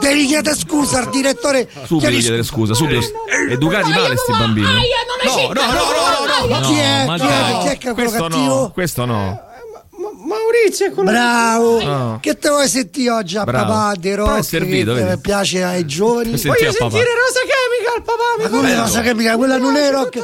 Devi 0.00 0.26
chiedere 0.26 0.56
scusa 0.56 0.98
al 0.98 1.10
direttore. 1.10 1.68
Subito 1.84 1.98
Chiedi 1.98 2.18
chiedere 2.20 2.42
scusa, 2.42 2.74
subito. 2.74 3.00
Eh, 3.00 3.52
Educati 3.52 3.90
male 3.90 4.16
sti 4.16 4.32
bambini. 4.32 4.66
No, 4.66 4.72
no, 4.72 5.52
no, 5.52 5.62
no, 5.62 6.46
no, 6.48 6.58
No, 6.58 6.66
Chi 6.68 6.78
è? 6.78 7.04
ma 7.06 7.16
Chi 7.16 7.22
è? 7.22 7.26
dai. 7.26 7.58
Chi 7.60 7.66
è 7.66 7.78
che 7.78 7.90
è 7.90 7.92
quello 7.94 8.08
Questo 8.10 8.28
cattivo? 8.28 8.54
no, 8.54 8.70
questo 8.72 9.04
no. 9.04 9.42
Maurizio 10.28 10.86
è 10.86 10.92
quello 10.92 11.10
Bravo. 11.10 11.82
No. 11.82 12.18
Che 12.20 12.38
te 12.38 12.48
vuoi 12.48 12.68
sentire 12.68 13.10
oggi 13.10 13.36
a 13.36 13.44
Bravo. 13.44 13.72
papà 13.72 13.94
è 14.00 14.14
rock 14.14 14.44
servito, 14.44 14.94
che 14.94 15.02
vedi? 15.02 15.20
piace 15.20 15.62
ai 15.64 15.84
giovani? 15.86 16.28
Vuoi 16.28 16.38
sentire 16.38 16.72
papà? 16.72 16.96
Rosa 16.96 17.40
Chemical, 17.48 18.02
papà? 18.04 18.42
Ma 18.42 18.48
come 18.48 18.74
Rosa 18.76 19.00
Chemical? 19.00 19.36
Quella 19.36 19.56
non 19.56 19.76
è 19.76 19.90
rock. 19.90 20.18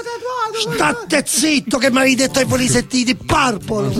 State 0.56 1.24
zitto 1.26 1.78
che 1.78 1.90
mi 1.90 1.98
avevi 1.98 2.14
detto 2.14 2.38
ai 2.38 2.46
polisetti 2.46 3.02
di 3.04 3.14
Purple. 3.16 3.92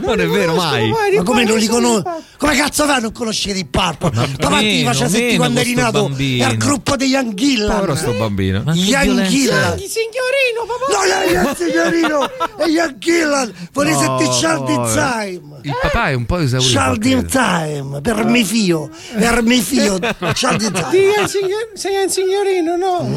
Non 0.00 0.20
è 0.20 0.26
vero 0.26 0.54
mai. 0.56 0.90
Ma 0.90 1.22
come 1.22 1.44
non 1.44 1.56
li 1.58 1.66
conosco? 1.66 2.22
Come 2.36 2.56
cazzo 2.56 2.84
fai 2.84 2.96
a 2.96 2.98
non 2.98 3.12
conoscere 3.12 3.58
i 3.58 3.64
Purple? 3.64 4.10
Papà 4.38 4.58
ti 4.58 4.82
meno, 4.84 5.08
meno 5.08 5.36
quando 5.36 5.60
eri 5.60 5.74
nato 5.74 6.02
bambino. 6.02 6.46
al 6.46 6.56
gruppo 6.56 6.96
degli 6.96 7.14
Anghillan. 7.14 7.74
Povero 7.74 7.94
sto 7.94 8.12
bambino. 8.12 8.62
Gli 8.72 8.92
Anghillan. 8.94 9.78
signorino, 9.78 10.66
papà. 10.66 10.86
No, 10.92 11.04
no, 11.06 11.22
il 11.50 11.56
signorino 11.56 12.28
e 12.58 12.70
gli 12.72 12.78
Anghillan. 12.78 13.52
Vorrei 13.72 13.92
No, 13.92 13.98
sentire 14.00 14.30
Child 14.30 14.68
in 14.68 14.74
povero. 14.76 15.10
Time. 15.10 15.40
Il 15.62 15.76
papà 15.80 16.08
è 16.08 16.12
un 16.14 16.26
po' 16.26 16.38
esaurito. 16.38 16.70
Child 16.80 17.04
in 17.04 17.26
Time. 17.26 18.00
Per 18.00 18.24
me 18.24 18.42
fio. 18.44 18.90
Per 19.16 19.42
me 19.42 19.60
fio. 19.60 19.98
Child 20.34 20.62
in 20.62 20.72
Time. 20.72 21.28
Signor- 21.28 21.70
sei 21.74 22.02
un 22.02 22.10
signorino, 22.10 22.76
no? 22.76 23.06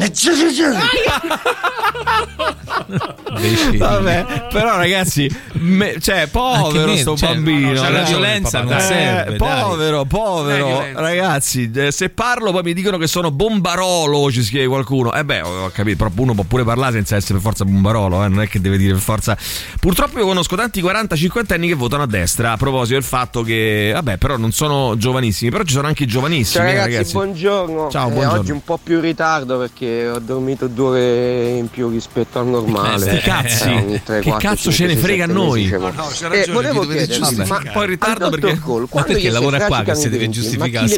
Eh. 2.52 3.76
Vabbè, 3.78 4.48
però 4.52 4.76
ragazzi, 4.76 5.30
me- 5.54 5.98
cioè, 6.00 6.26
povero 6.28 6.90
Anche 6.90 6.98
sto 7.00 7.12
me, 7.12 7.16
cioè, 7.16 7.34
bambino. 7.34 7.72
c'ha 7.80 7.88
eh. 7.88 7.92
la 7.92 8.02
violenza 8.02 8.62
non 8.62 8.72
Eh, 8.74 8.80
serve, 8.80 9.36
dai. 9.36 9.36
povero, 9.38 10.04
povero, 10.04 10.66
Dai, 10.78 10.92
ragazzi. 10.94 11.70
eh, 11.74 11.90
Se 11.90 12.08
parlo, 12.10 12.52
poi 12.52 12.62
mi 12.62 12.74
dicono 12.74 12.98
che 12.98 13.06
sono 13.06 13.30
bombarolo. 13.30 14.30
Ci 14.30 14.42
scrive 14.42 14.66
qualcuno. 14.66 15.12
Eh, 15.12 15.24
beh, 15.24 15.40
ho 15.42 15.70
capito. 15.72 15.96
Però 16.04 16.10
uno 16.22 16.34
può 16.34 16.44
pure 16.44 16.64
parlare 16.64 16.92
senza 16.92 17.16
essere 17.16 17.34
per 17.34 17.42
forza 17.42 17.64
bombarolo. 17.64 18.22
eh, 18.24 18.28
Non 18.28 18.42
è 18.42 18.48
che 18.48 18.60
deve 18.60 18.76
dire 18.76 18.92
per 18.92 19.02
forza. 19.02 19.36
Purtroppo 19.80 20.18
io 20.18 20.26
conosco 20.26 20.56
tanti 20.56 20.82
40-50 20.82 21.54
anni 21.54 21.68
che 21.68 21.74
votano 21.74 22.02
a 22.02 22.06
destra. 22.06 22.52
A 22.52 22.56
proposito 22.56 22.94
del 22.94 23.02
fatto 23.04 23.42
che, 23.42 23.90
vabbè, 23.94 24.18
però 24.18 24.36
non 24.36 24.52
sono 24.52 24.96
giovanissimi. 24.96 25.50
Però 25.50 25.64
ci 25.64 25.72
sono 25.74 25.86
anche 25.86 26.04
i 26.04 26.06
giovanissimi. 26.06 26.64
Ciao 26.64 26.74
eh, 26.74 26.78
ragazzi, 26.78 27.12
buongiorno. 27.12 27.88
Ciao, 27.90 28.08
Eh, 28.08 28.12
buongiorno. 28.12 28.40
oggi 28.40 28.50
un 28.52 28.62
po' 28.64 28.78
più 28.82 28.96
in 28.96 29.00
ritardo 29.02 29.58
perché 29.58 30.08
ho 30.08 30.18
dormito 30.18 30.66
due 30.68 30.88
ore 30.90 31.48
in 31.58 31.68
più 31.68 31.88
rispetto 31.90 32.38
al 32.42 32.48
normale. 32.48 33.18
Eh, 33.18 33.20
cazzi. 33.20 33.68
Eh, 33.68 33.74
ogni 33.76 34.02
tre, 34.02 34.20
Che 34.20 34.28
quattro, 34.30 34.48
cazzo 34.48 34.70
cinque, 34.70 34.88
ce 34.88 34.94
ne 34.94 34.96
frega 34.96 35.24
a 35.24 35.26
noi? 35.26 35.66
No, 35.68 35.78
no, 35.78 36.10
Eh, 36.32 36.46
volevo 36.50 36.80
chiedere, 36.82 37.06
giustificare. 37.06 37.48
ma 37.48 37.56
Un 37.56 37.70
po' 37.72 37.82
in 37.82 37.88
ritardo 37.88 38.30
perché- 38.30 38.58
Cole, 38.58 38.86
Ma 38.92 39.02
perché 39.02 39.30
lavora 39.30 39.66
qua 39.66 39.82
che 39.82 39.94
si 39.94 40.08
deve 40.08 40.28
giustificare? 40.28 40.88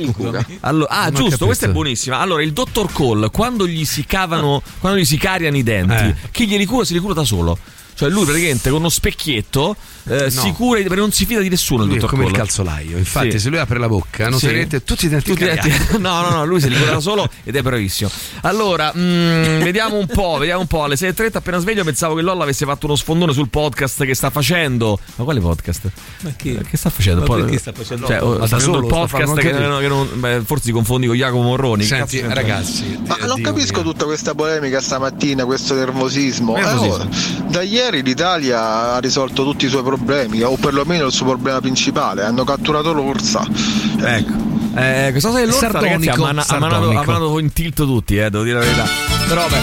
Allora, 0.60 0.90
ah, 0.90 1.10
Non 1.10 1.14
giusto, 1.14 1.44
questa 1.46 1.66
è 1.66 1.70
buonissima. 1.70 2.18
Allora, 2.18 2.42
il 2.42 2.52
dottor 2.52 2.92
Cole, 2.92 3.30
quando 3.30 3.66
gli 3.66 3.84
si 3.84 4.04
cavano, 4.04 4.62
quando 4.80 4.98
gli 4.98 5.04
si 5.04 5.16
cariano 5.16 5.56
i 5.56 5.62
denti, 5.62 5.92
Eh. 5.94 6.14
chi 6.30 6.46
glieli 6.46 6.64
cura? 6.64 6.84
Se 6.84 6.92
li 6.94 6.98
cura 7.00 7.14
da 7.14 7.24
solo. 7.24 7.58
Cioè, 7.94 8.08
lui 8.10 8.24
praticamente 8.24 8.70
con 8.70 8.80
uno 8.80 8.88
specchietto 8.88 9.76
eh, 10.08 10.30
si 10.30 10.52
cura, 10.52 10.80
perché 10.80 10.96
non 10.96 11.12
si 11.12 11.24
fida 11.24 11.40
di 11.40 11.48
nessuno. 11.48 11.82
Il 11.84 11.88
Lui 11.90 11.98
è 11.98 12.00
come 12.02 12.24
il 12.24 12.30
Cole. 12.30 12.42
calzolaio. 12.42 12.98
Infatti, 12.98 13.30
Sì. 13.32 13.38
se 13.40 13.48
lui 13.48 13.58
apre 13.58 13.78
la 13.78 13.88
bocca, 13.88 14.28
non 14.28 14.38
Sì. 14.38 14.46
si 14.48 14.52
vedete 14.52 14.82
tutti 14.84 15.06
i 15.06 15.08
denti 15.08 15.30
Tutti 15.30 15.44
denti-. 15.44 15.72
No, 15.98 16.20
no, 16.22 16.30
no, 16.30 16.44
lui 16.44 16.60
se 16.60 16.68
li 16.68 16.76
cura 16.76 16.92
da 16.92 17.00
solo 17.00 17.28
ed 17.44 17.54
è 17.56 17.62
bravissimo. 17.62 18.10
Allora, 18.42 18.92
mm, 18.94 19.60
vediamo 19.62 19.96
un 19.96 20.06
po', 20.06 20.36
vediamo 20.38 20.60
un 20.60 20.66
po'. 20.66 20.82
Alle 20.84 20.96
6.30 20.96 21.38
appena 21.38 21.58
sveglio 21.58 21.84
pensavo 21.84 22.14
che 22.14 22.22
Lolla 22.22 22.42
avesse 22.42 22.66
fatto 22.66 22.86
uno 22.86 22.96
sfondone 22.96 23.32
sul 23.32 23.48
podcast 23.48 24.04
che 24.04 24.14
sta 24.14 24.30
facendo. 24.30 24.98
Ma 25.16 25.24
quale 25.24 25.40
podcast? 25.40 25.90
Ma 26.22 26.32
che? 26.36 26.60
Che 26.68 26.76
sta 26.76 26.90
facendo? 26.90 27.24
Ma 27.26 27.34
perché 27.36 27.58
sta 27.58 27.72
facendo? 27.72 28.06
Cioè, 28.06 28.20
Ma 28.20 28.46
sta 28.46 28.58
solo 28.58 28.78
il 28.80 28.86
podcast 28.86 29.34
che, 29.36 29.52
anche 29.52 29.66
no, 29.66 29.78
che 29.78 29.88
non, 29.88 30.08
beh, 30.14 30.42
forse 30.44 30.64
ti 30.64 30.72
confondi 30.72 31.06
con 31.06 31.16
Jacopo 31.16 31.42
Morroni. 31.42 31.84
Senti, 31.84 32.18
cazzo 32.20 32.34
ragazzi, 32.34 32.98
Ma 33.06 33.16
non 33.24 33.36
Dio 33.36 33.44
capisco 33.44 33.82
mio. 33.82 33.92
tutta 33.92 34.04
questa 34.04 34.34
polemica 34.34 34.80
stamattina, 34.80 35.44
questo 35.44 35.74
nervosismo. 35.74 36.54
Nervosismo. 36.56 37.02
Eh, 37.04 37.42
oh, 37.46 37.50
da 37.50 37.62
ieri 37.62 37.82
l'Italia 37.90 38.94
ha 38.94 38.98
risolto 38.98 39.44
tutti 39.44 39.66
i 39.66 39.68
suoi 39.68 39.82
problemi, 39.82 40.42
o 40.42 40.56
perlomeno 40.56 41.06
il 41.06 41.12
suo 41.12 41.26
problema 41.26 41.60
principale. 41.60 42.24
Hanno 42.24 42.44
catturato 42.44 42.92
l'orsa. 42.92 43.46
Ecco. 44.00 44.32
Eh, 44.76 45.08
questa 45.10 45.28
cosa 45.28 45.40
dell'orsa 45.40 45.70
ragazzi 45.70 46.08
ha, 46.08 46.16
man- 46.16 46.42
ha 46.44 46.58
manato, 46.58 47.38
in 47.38 47.52
tilt 47.52 47.76
tutti, 47.76 48.16
eh, 48.16 48.28
devo 48.30 48.42
dire 48.42 48.58
la 48.58 48.64
verità. 48.64 48.84
Però. 49.28 49.46
Te 49.46 49.56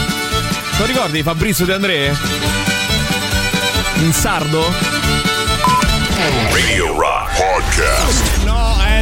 lo 0.78 0.86
ricordi 0.86 1.22
Fabrizio 1.22 1.66
De 1.66 1.74
André? 1.74 2.16
In 3.96 4.14
sardo? 4.14 4.64
Radio 6.52 6.98
Rock 6.98 7.36
Podcast. 7.36 8.41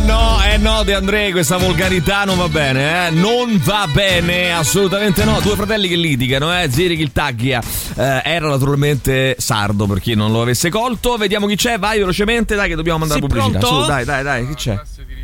No, 0.01 0.05
eh 0.05 0.05
no, 0.05 0.43
eh 0.43 0.57
no, 0.57 0.83
De 0.83 0.93
André, 0.93 1.31
questa 1.31 1.57
volgarità 1.57 2.23
non 2.23 2.37
va 2.37 2.47
bene, 2.47 3.07
eh? 3.07 3.11
Non 3.11 3.59
va 3.63 3.87
bene, 3.91 4.53
assolutamente 4.53 5.23
no. 5.25 5.39
Due 5.41 5.55
fratelli 5.55 5.87
che 5.87 5.95
litigano, 5.95 6.57
eh? 6.57 6.69
Ziri 6.71 6.95
Kiltaglia. 6.95 7.61
Eh, 7.95 8.21
era 8.23 8.47
naturalmente 8.47 9.35
sardo 9.39 9.85
per 9.87 9.99
chi 9.99 10.15
non 10.15 10.31
lo 10.31 10.41
avesse 10.41 10.69
colto. 10.69 11.17
Vediamo 11.17 11.47
chi 11.47 11.55
c'è, 11.55 11.77
vai 11.77 11.99
velocemente, 11.99 12.55
dai 12.55 12.69
che 12.69 12.75
dobbiamo 12.75 12.99
mandare 12.99 13.19
Sì, 13.19 13.27
la 13.27 13.33
pubblicità. 13.33 13.59
pronto? 13.59 13.81
Su, 13.83 13.87
dai, 13.89 14.05
dai, 14.05 14.23
dai, 14.23 14.47
chi 14.47 14.53
c'è? 14.55 14.79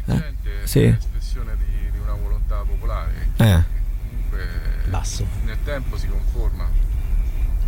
Eh? 0.08 0.24
Sì. 0.66 0.84
espressione 0.84 1.56
di, 1.58 1.90
di 1.92 1.98
una 2.04 2.14
volontà 2.22 2.64
popolare 2.68 3.12
Eh. 3.38 3.64
comunque 4.10 4.48
Basso. 4.90 5.26
nel 5.46 5.58
tempo 5.64 5.98
si 5.98 6.08
conforma 6.08 6.65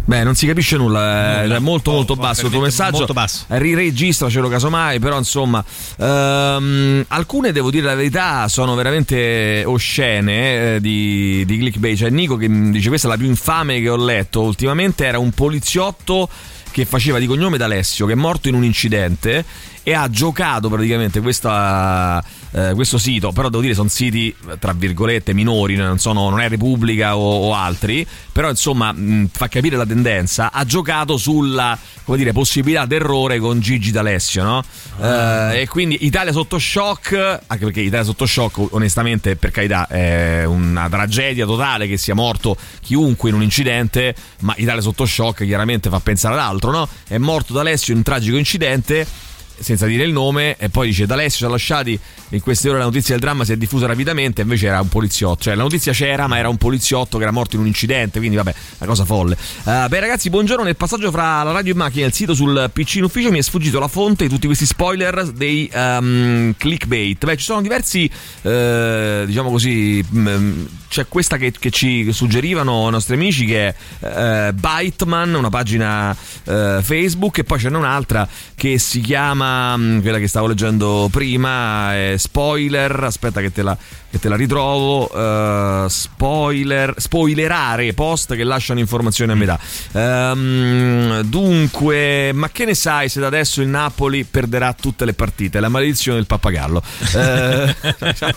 Beh, 0.08 0.24
non 0.24 0.36
si 0.36 0.48
capisce 0.48 0.78
nulla, 0.78 1.44
eh, 1.44 1.54
è 1.54 1.60
molto 1.60 1.92
molto 1.92 2.14
Oh, 2.14 2.16
basso 2.16 2.46
il 2.46 2.52
tuo 2.52 2.62
messaggio. 2.62 3.00
molto 3.00 3.12
basso. 3.12 3.44
Riregistracelo 3.50 4.48
casomai, 4.48 5.00
però 5.00 5.18
insomma, 5.18 5.62
ehm, 6.00 7.04
alcune 7.10 7.52
devo 7.52 7.70
dire 7.70 7.88
la 7.88 7.94
verità 7.96 8.48
sono 8.48 8.74
veramente 8.76 9.64
oscene 9.66 10.76
eh, 10.76 10.80
di, 10.80 11.44
di 11.46 11.58
clickbait. 11.58 11.98
C'è 11.98 12.10
Nico 12.10 12.38
che 12.38 12.48
dice 12.50 12.88
questa 12.88 13.08
è 13.08 13.12
la 13.12 13.18
più 13.18 13.28
infame 13.28 13.82
che 13.82 13.90
ho 13.90 13.98
letto 13.98 14.44
ultimamente, 14.44 15.06
era 15.06 15.20
un 15.20 15.32
poliziotto 15.32 16.30
che 16.72 16.86
faceva 16.86 17.20
di 17.20 17.26
cognome 17.26 17.58
d'Alessio, 17.58 18.06
che 18.06 18.14
è 18.14 18.16
morto 18.16 18.48
in 18.48 18.54
un 18.56 18.64
incidente 18.64 19.44
e 19.88 19.94
ha 19.94 20.10
giocato 20.10 20.68
praticamente 20.68 21.22
questa, 21.22 22.22
eh, 22.52 22.74
questo 22.76 22.98
sito, 22.98 23.32
però 23.32 23.48
devo 23.48 23.62
dire 23.62 23.74
sono 23.74 23.88
siti 23.88 24.36
tra 24.60 24.74
virgolette 24.74 25.34
minori, 25.34 25.78
non, 25.78 25.98
sono, 25.98 26.30
non 26.30 26.42
è 26.42 26.50
Repubblica 26.50 27.16
o, 27.16 27.48
o 27.48 27.54
altri, 27.54 28.06
però 28.34 28.50
insomma 28.50 28.92
mh, 28.92 29.30
fa 29.32 29.48
capire 29.48 29.78
la 29.78 29.86
tendenza, 29.86 30.52
ha 30.52 30.66
giocato 30.66 31.16
sulla 31.16 31.80
come 32.04 32.18
dire, 32.18 32.34
possibilità 32.34 32.86
d'errore 32.86 33.40
con 33.40 33.62
Gigi 33.62 33.92
D'Alessio, 33.92 34.44
no? 34.44 34.64
Eh, 35.00 35.62
e 35.62 35.68
quindi 35.70 36.06
Italia 36.06 36.34
sotto 36.34 36.60
shock, 36.60 37.14
anche 37.48 37.64
perché 37.64 37.80
Italia 37.80 38.04
sotto 38.04 38.26
shock 38.26 38.74
onestamente 38.74 39.38
per 39.38 39.52
carità 39.52 39.88
è 39.88 40.44
una 40.44 40.90
tragedia 40.90 41.46
totale 41.46 41.88
che 41.88 41.96
sia 41.96 42.14
morto 42.14 42.58
chiunque 42.82 43.30
in 43.30 43.36
un 43.36 43.42
incidente, 43.42 44.14
ma 44.42 44.54
Italia 44.58 44.82
sotto 44.82 45.06
shock 45.06 45.46
chiaramente 45.46 45.90
fa 45.90 46.02
pensare 46.02 46.36
ad 46.36 46.42
altro, 46.42 46.72
no? 46.72 46.90
È 47.08 47.18
morto 47.18 47.54
D'Alessio 47.54 47.94
in 47.94 48.00
un 48.00 48.04
tragico 48.04 48.36
incidente 48.36 49.27
senza 49.60 49.86
dire 49.86 50.04
il 50.04 50.12
nome, 50.12 50.56
e 50.58 50.70
poi 50.70 50.88
dice 50.88 51.06
D'Alessio 51.06 51.38
ci 51.38 51.46
ha 51.46 51.50
lasciati 51.50 52.00
in 52.30 52.42
queste 52.42 52.70
ore 52.70 52.80
la 52.80 52.86
notizia 52.86 53.16
del 53.16 53.24
dramma 53.24 53.46
si 53.46 53.54
è 53.54 53.58
diffusa 53.58 53.86
rapidamente, 53.86 54.42
invece 54.42 54.68
era 54.68 54.82
un 54.82 54.90
poliziotto, 54.90 55.44
cioè 55.44 55.56
la 55.56 55.64
notizia 55.64 55.94
c'era, 55.94 56.28
ma 56.28 56.38
era 56.38 56.50
un 56.50 56.58
poliziotto 56.58 57.18
che 57.18 57.24
era 57.24 57.32
morto 57.32 57.56
in 57.56 57.62
un 57.62 57.68
incidente, 57.68 58.20
quindi 58.20 58.36
vabbè, 58.36 58.54
una 58.80 58.90
cosa 58.90 59.06
folle. 59.06 59.38
Uh, 59.64 59.88
beh 59.88 60.00
ragazzi, 60.00 60.30
buongiorno, 60.30 60.64
nel 60.64 60.76
passaggio 60.76 61.10
fra 61.12 61.44
la 61.44 61.52
radio 61.52 61.74
e 61.74 61.76
macchina 61.76 62.04
e 62.04 62.08
il 62.08 62.14
sito 62.14 62.34
sul 62.34 62.70
PC 62.74 62.96
in 62.96 63.04
ufficio 63.04 63.32
mi 63.32 63.40
è 63.40 63.42
sfuggito 63.42 63.80
la 63.80 63.88
fonte 63.88 64.26
di 64.26 64.30
tutti 64.30 64.46
questi 64.46 64.66
spoiler 64.66 65.32
dei 65.32 65.70
um, 65.74 66.54
clickbait. 66.58 67.24
Beh, 67.24 67.38
ci 67.38 67.46
sono 67.46 67.62
diversi, 67.62 68.10
uh, 68.42 69.26
diciamo 69.26 69.50
così, 69.50 70.04
um, 70.12 70.68
c'è 70.90 71.08
questa 71.08 71.38
che, 71.38 71.54
che, 71.58 71.70
ci 71.70 72.12
suggerivano 72.12 72.88
i 72.88 72.92
nostri 72.92 73.16
amici 73.16 73.46
che 73.46 73.74
è 74.00 74.50
uh, 74.50 74.54
Byteman, 74.54 75.34
una 75.34 75.50
pagina 75.50 76.16
Facebook, 76.44 77.38
e 77.38 77.44
poi 77.44 77.60
ce 77.60 77.70
n'è 77.70 77.78
un'altra 77.78 78.28
che 78.56 78.78
si 78.80 79.02
chiama 79.02 79.47
l'ultima, 79.48 79.78
mh, 79.78 80.02
quella 80.02 80.20
che 80.20 80.28
stavo 80.28 80.48
leggendo 80.48 81.08
prima, 81.12 81.94
è 81.96 82.16
spoiler. 82.18 83.04
Aspetta 83.04 83.42
che 83.42 83.52
te 83.52 83.62
la, 83.62 83.78
che 84.10 84.20
te 84.20 84.30
la 84.30 84.36
ritrovo. 84.36 85.10
eh, 85.14 85.86
spoiler, 85.90 86.94
spoilerare 86.98 87.94
post 87.94 88.36
che 88.36 88.44
lasciano 88.44 88.80
informazioni 88.80 89.32
a 89.32 89.36
metà. 89.36 89.60
Ehm, 89.94 91.22
dunque, 91.22 92.32
ma 92.34 92.50
che 92.50 92.66
ne 92.66 92.74
sai 92.74 93.10
se 93.10 93.20
da 93.20 93.28
adesso 93.28 93.62
il 93.62 93.68
Napoli 93.68 94.24
perderà 94.24 94.74
tutte 94.74 95.06
le 95.06 95.14
partite? 95.14 95.60
La 95.60 95.70
maledizione 95.70 96.18
del 96.18 96.28
pappagallo. 96.28 96.82
Eh, 97.16 97.76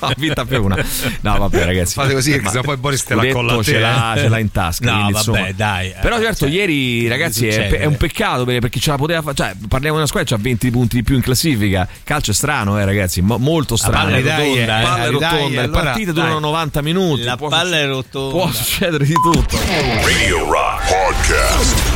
ha 0.01 0.15
vinta 0.17 0.45
più 0.45 0.63
una. 0.63 0.77
No, 1.21 1.39
vabbè, 1.39 1.65
ragazzi. 1.65 1.95
Fate 1.95 2.15
così, 2.15 2.39
che 2.39 2.49
sennò 2.49 2.63
poi 2.63 2.77
Boris 2.77 3.05
te 3.05 3.15
la 3.15 3.27
colla 3.29 3.63
ce 3.63 3.79
l'ha, 3.79 4.15
eh. 4.15 4.21
ce 4.21 4.29
l'ha 4.29 4.39
in 4.39 4.51
tasca. 4.51 4.85
No, 4.85 4.93
quindi, 4.93 5.13
vabbè, 5.13 5.29
insomma. 5.31 5.53
dai, 5.53 5.95
Però 6.01 6.19
certo, 6.19 6.47
cioè, 6.47 6.51
ieri, 6.51 7.09
ragazzi, 7.09 7.47
è, 7.47 7.69
è 7.71 7.85
un 7.85 7.97
peccato 7.97 8.45
perché, 8.45 8.61
perché 8.61 8.81
ce 8.81 8.91
la 8.91 8.97
poteva 8.97 9.23
fare. 9.23 9.35
Cioè, 9.35 9.55
parliamo 9.69 9.95
di 9.97 10.03
una 10.03 10.07
squadra 10.07 10.29
che 10.29 10.35
ha 10.35 10.43
20 10.43 10.71
punti 10.71 11.00
di 11.01 11.03
più 11.03 11.17
in 11.17 11.23
classifica. 11.23 11.87
Calcio 12.05 12.31
è 12.31 12.35
strano, 12.35 12.79
eh, 12.79 12.85
ragazzi. 12.85 13.21
mo- 13.21 13.39
molto 13.39 13.77
strano. 13.77 14.05
palla 14.05 14.17
è 14.17 14.23
rotonda, 14.23 14.81
eh. 14.81 14.83
Palla 14.83 14.97
è 14.97 15.01
Dai, 15.01 15.11
rotonda. 15.11 15.49
Le 15.49 15.61
allora, 15.67 15.83
partite 15.83 16.13
durano 16.13 16.39
90 16.39 16.83
minuti. 16.83 17.23
La 17.23 17.37
Può 17.37 17.49
palla 17.49 17.79
è 17.79 17.87
rotonda. 17.87 18.31
Può 18.37 18.51
succedere 18.51 19.05
di 19.05 19.15
tutto. 19.15 19.59
Radio 20.05 20.45
Rock 20.51 20.89
Podcast. 20.89 21.89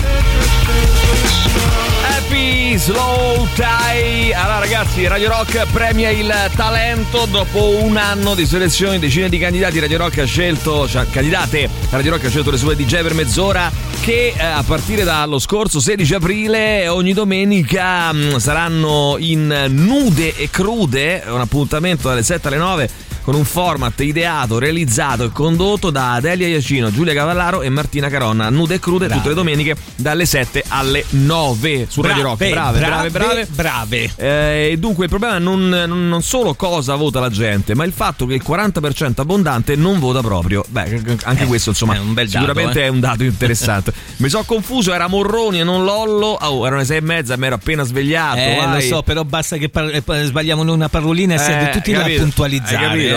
Slow 2.76 3.46
Tie. 3.54 4.34
Allora, 4.34 4.58
ragazzi, 4.58 5.06
Radio 5.06 5.28
Rock 5.28 5.66
premia 5.72 6.10
il 6.10 6.32
talento. 6.56 7.26
Dopo 7.26 7.78
un 7.82 7.96
anno 7.96 8.34
di 8.34 8.46
selezioni, 8.46 8.98
decine 8.98 9.28
di 9.28 9.38
candidati. 9.38 9.78
Radio 9.78 9.98
Rock 9.98 10.18
ha 10.18 10.24
scelto, 10.24 10.88
cioè, 10.88 11.06
candidate. 11.08 11.68
Radio 11.90 12.12
Rock 12.12 12.24
ha 12.24 12.28
scelto 12.28 12.50
le 12.50 12.56
sue 12.56 12.74
DJ 12.76 13.02
per 13.02 13.14
mezz'ora. 13.14 13.70
Che 14.00 14.34
eh, 14.36 14.44
a 14.44 14.62
partire 14.62 15.04
dallo 15.04 15.38
scorso 15.38 15.80
16 15.80 16.14
aprile, 16.14 16.88
ogni 16.88 17.12
domenica 17.12 18.12
mh, 18.12 18.38
saranno 18.38 19.16
in 19.18 19.66
nude 19.68 20.34
e 20.34 20.50
crude. 20.50 21.22
Un 21.26 21.40
appuntamento 21.40 22.08
dalle 22.08 22.22
7 22.22 22.48
alle 22.48 22.56
9 22.56 22.90
con 23.24 23.34
un 23.34 23.44
format 23.46 23.98
ideato, 24.00 24.58
realizzato 24.58 25.24
e 25.24 25.30
condotto 25.32 25.88
da 25.88 26.18
Delia 26.20 26.46
Iacino, 26.46 26.92
Giulia 26.92 27.14
Cavallaro 27.14 27.62
e 27.62 27.70
Martina 27.70 28.10
Caronna. 28.10 28.50
Nude 28.50 28.74
e 28.74 28.78
crude 28.78 29.08
tutte 29.08 29.28
le 29.28 29.34
domeniche 29.34 29.74
dalle 29.96 30.26
7 30.26 30.62
alle 30.68 31.04
9 31.08 31.86
su 31.88 32.02
Radio 32.02 32.22
Rock. 32.22 32.50
Brave, 32.50 32.78
brave, 32.78 33.10
brave. 33.10 33.46
brave. 33.50 34.12
Eh, 34.16 34.68
e 34.72 34.76
dunque 34.76 35.04
il 35.04 35.10
problema 35.10 35.38
non, 35.38 35.68
non- 35.68 36.06
non 36.08 36.22
solo 36.22 36.52
cosa 36.52 36.96
vota 36.96 37.18
la 37.18 37.30
gente, 37.30 37.74
ma 37.74 37.84
il 37.84 37.92
fatto 37.92 38.26
che 38.26 38.34
il 38.34 38.42
40% 38.46 39.22
abbondante 39.22 39.74
non 39.74 39.98
vota 39.98 40.20
proprio. 40.20 40.62
Beh, 40.68 41.16
anche 41.24 41.46
questo 41.46 41.70
insomma 41.70 41.94
è 41.94 41.98
un 41.98 42.12
bel 42.12 42.28
dato, 42.28 42.44
sicuramente 42.44 42.80
eh. 42.82 42.84
è 42.84 42.88
un 42.88 43.00
dato 43.00 43.24
interessante. 43.24 43.92
Mi 44.18 44.28
sono 44.28 44.44
confuso, 44.44 44.92
era 44.92 45.06
Morroni 45.06 45.60
e 45.60 45.64
non 45.64 45.82
Lollo. 45.84 46.36
Oh, 46.40 46.66
erano 46.66 46.80
le 46.80 46.86
6 46.86 46.96
e 46.98 47.00
mezza, 47.00 47.36
mi 47.38 47.46
ero 47.46 47.54
appena 47.54 47.84
svegliato. 47.84 48.36
Eh, 48.36 48.56
lo 48.60 48.68
vai. 48.68 48.86
so, 48.86 49.02
però 49.02 49.24
basta 49.24 49.56
che 49.56 49.70
par- 49.70 49.88
eh, 49.94 50.24
sbagliamo 50.24 50.60
una 50.70 50.90
parolina 50.90 51.34
e 51.34 51.38
siete 51.38 51.70
Eh, 51.70 51.72
tutti 51.72 51.94
hai 51.94 51.96
là 51.96 52.04
a 52.04 52.24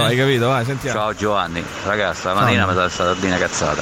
capito. 0.02 0.22
Hai 0.22 0.28
capito, 0.28 0.48
vai, 0.48 0.66
sentiamo. 0.66 1.00
Ciao 1.00 1.16
Giovanni, 1.16 1.64
ragazzi, 1.86 2.20
stamattina 2.20 2.66
mi 2.66 2.86
è 2.86 2.90
stata 2.90 3.14
bene 3.16 3.38
cazzata. 3.38 3.82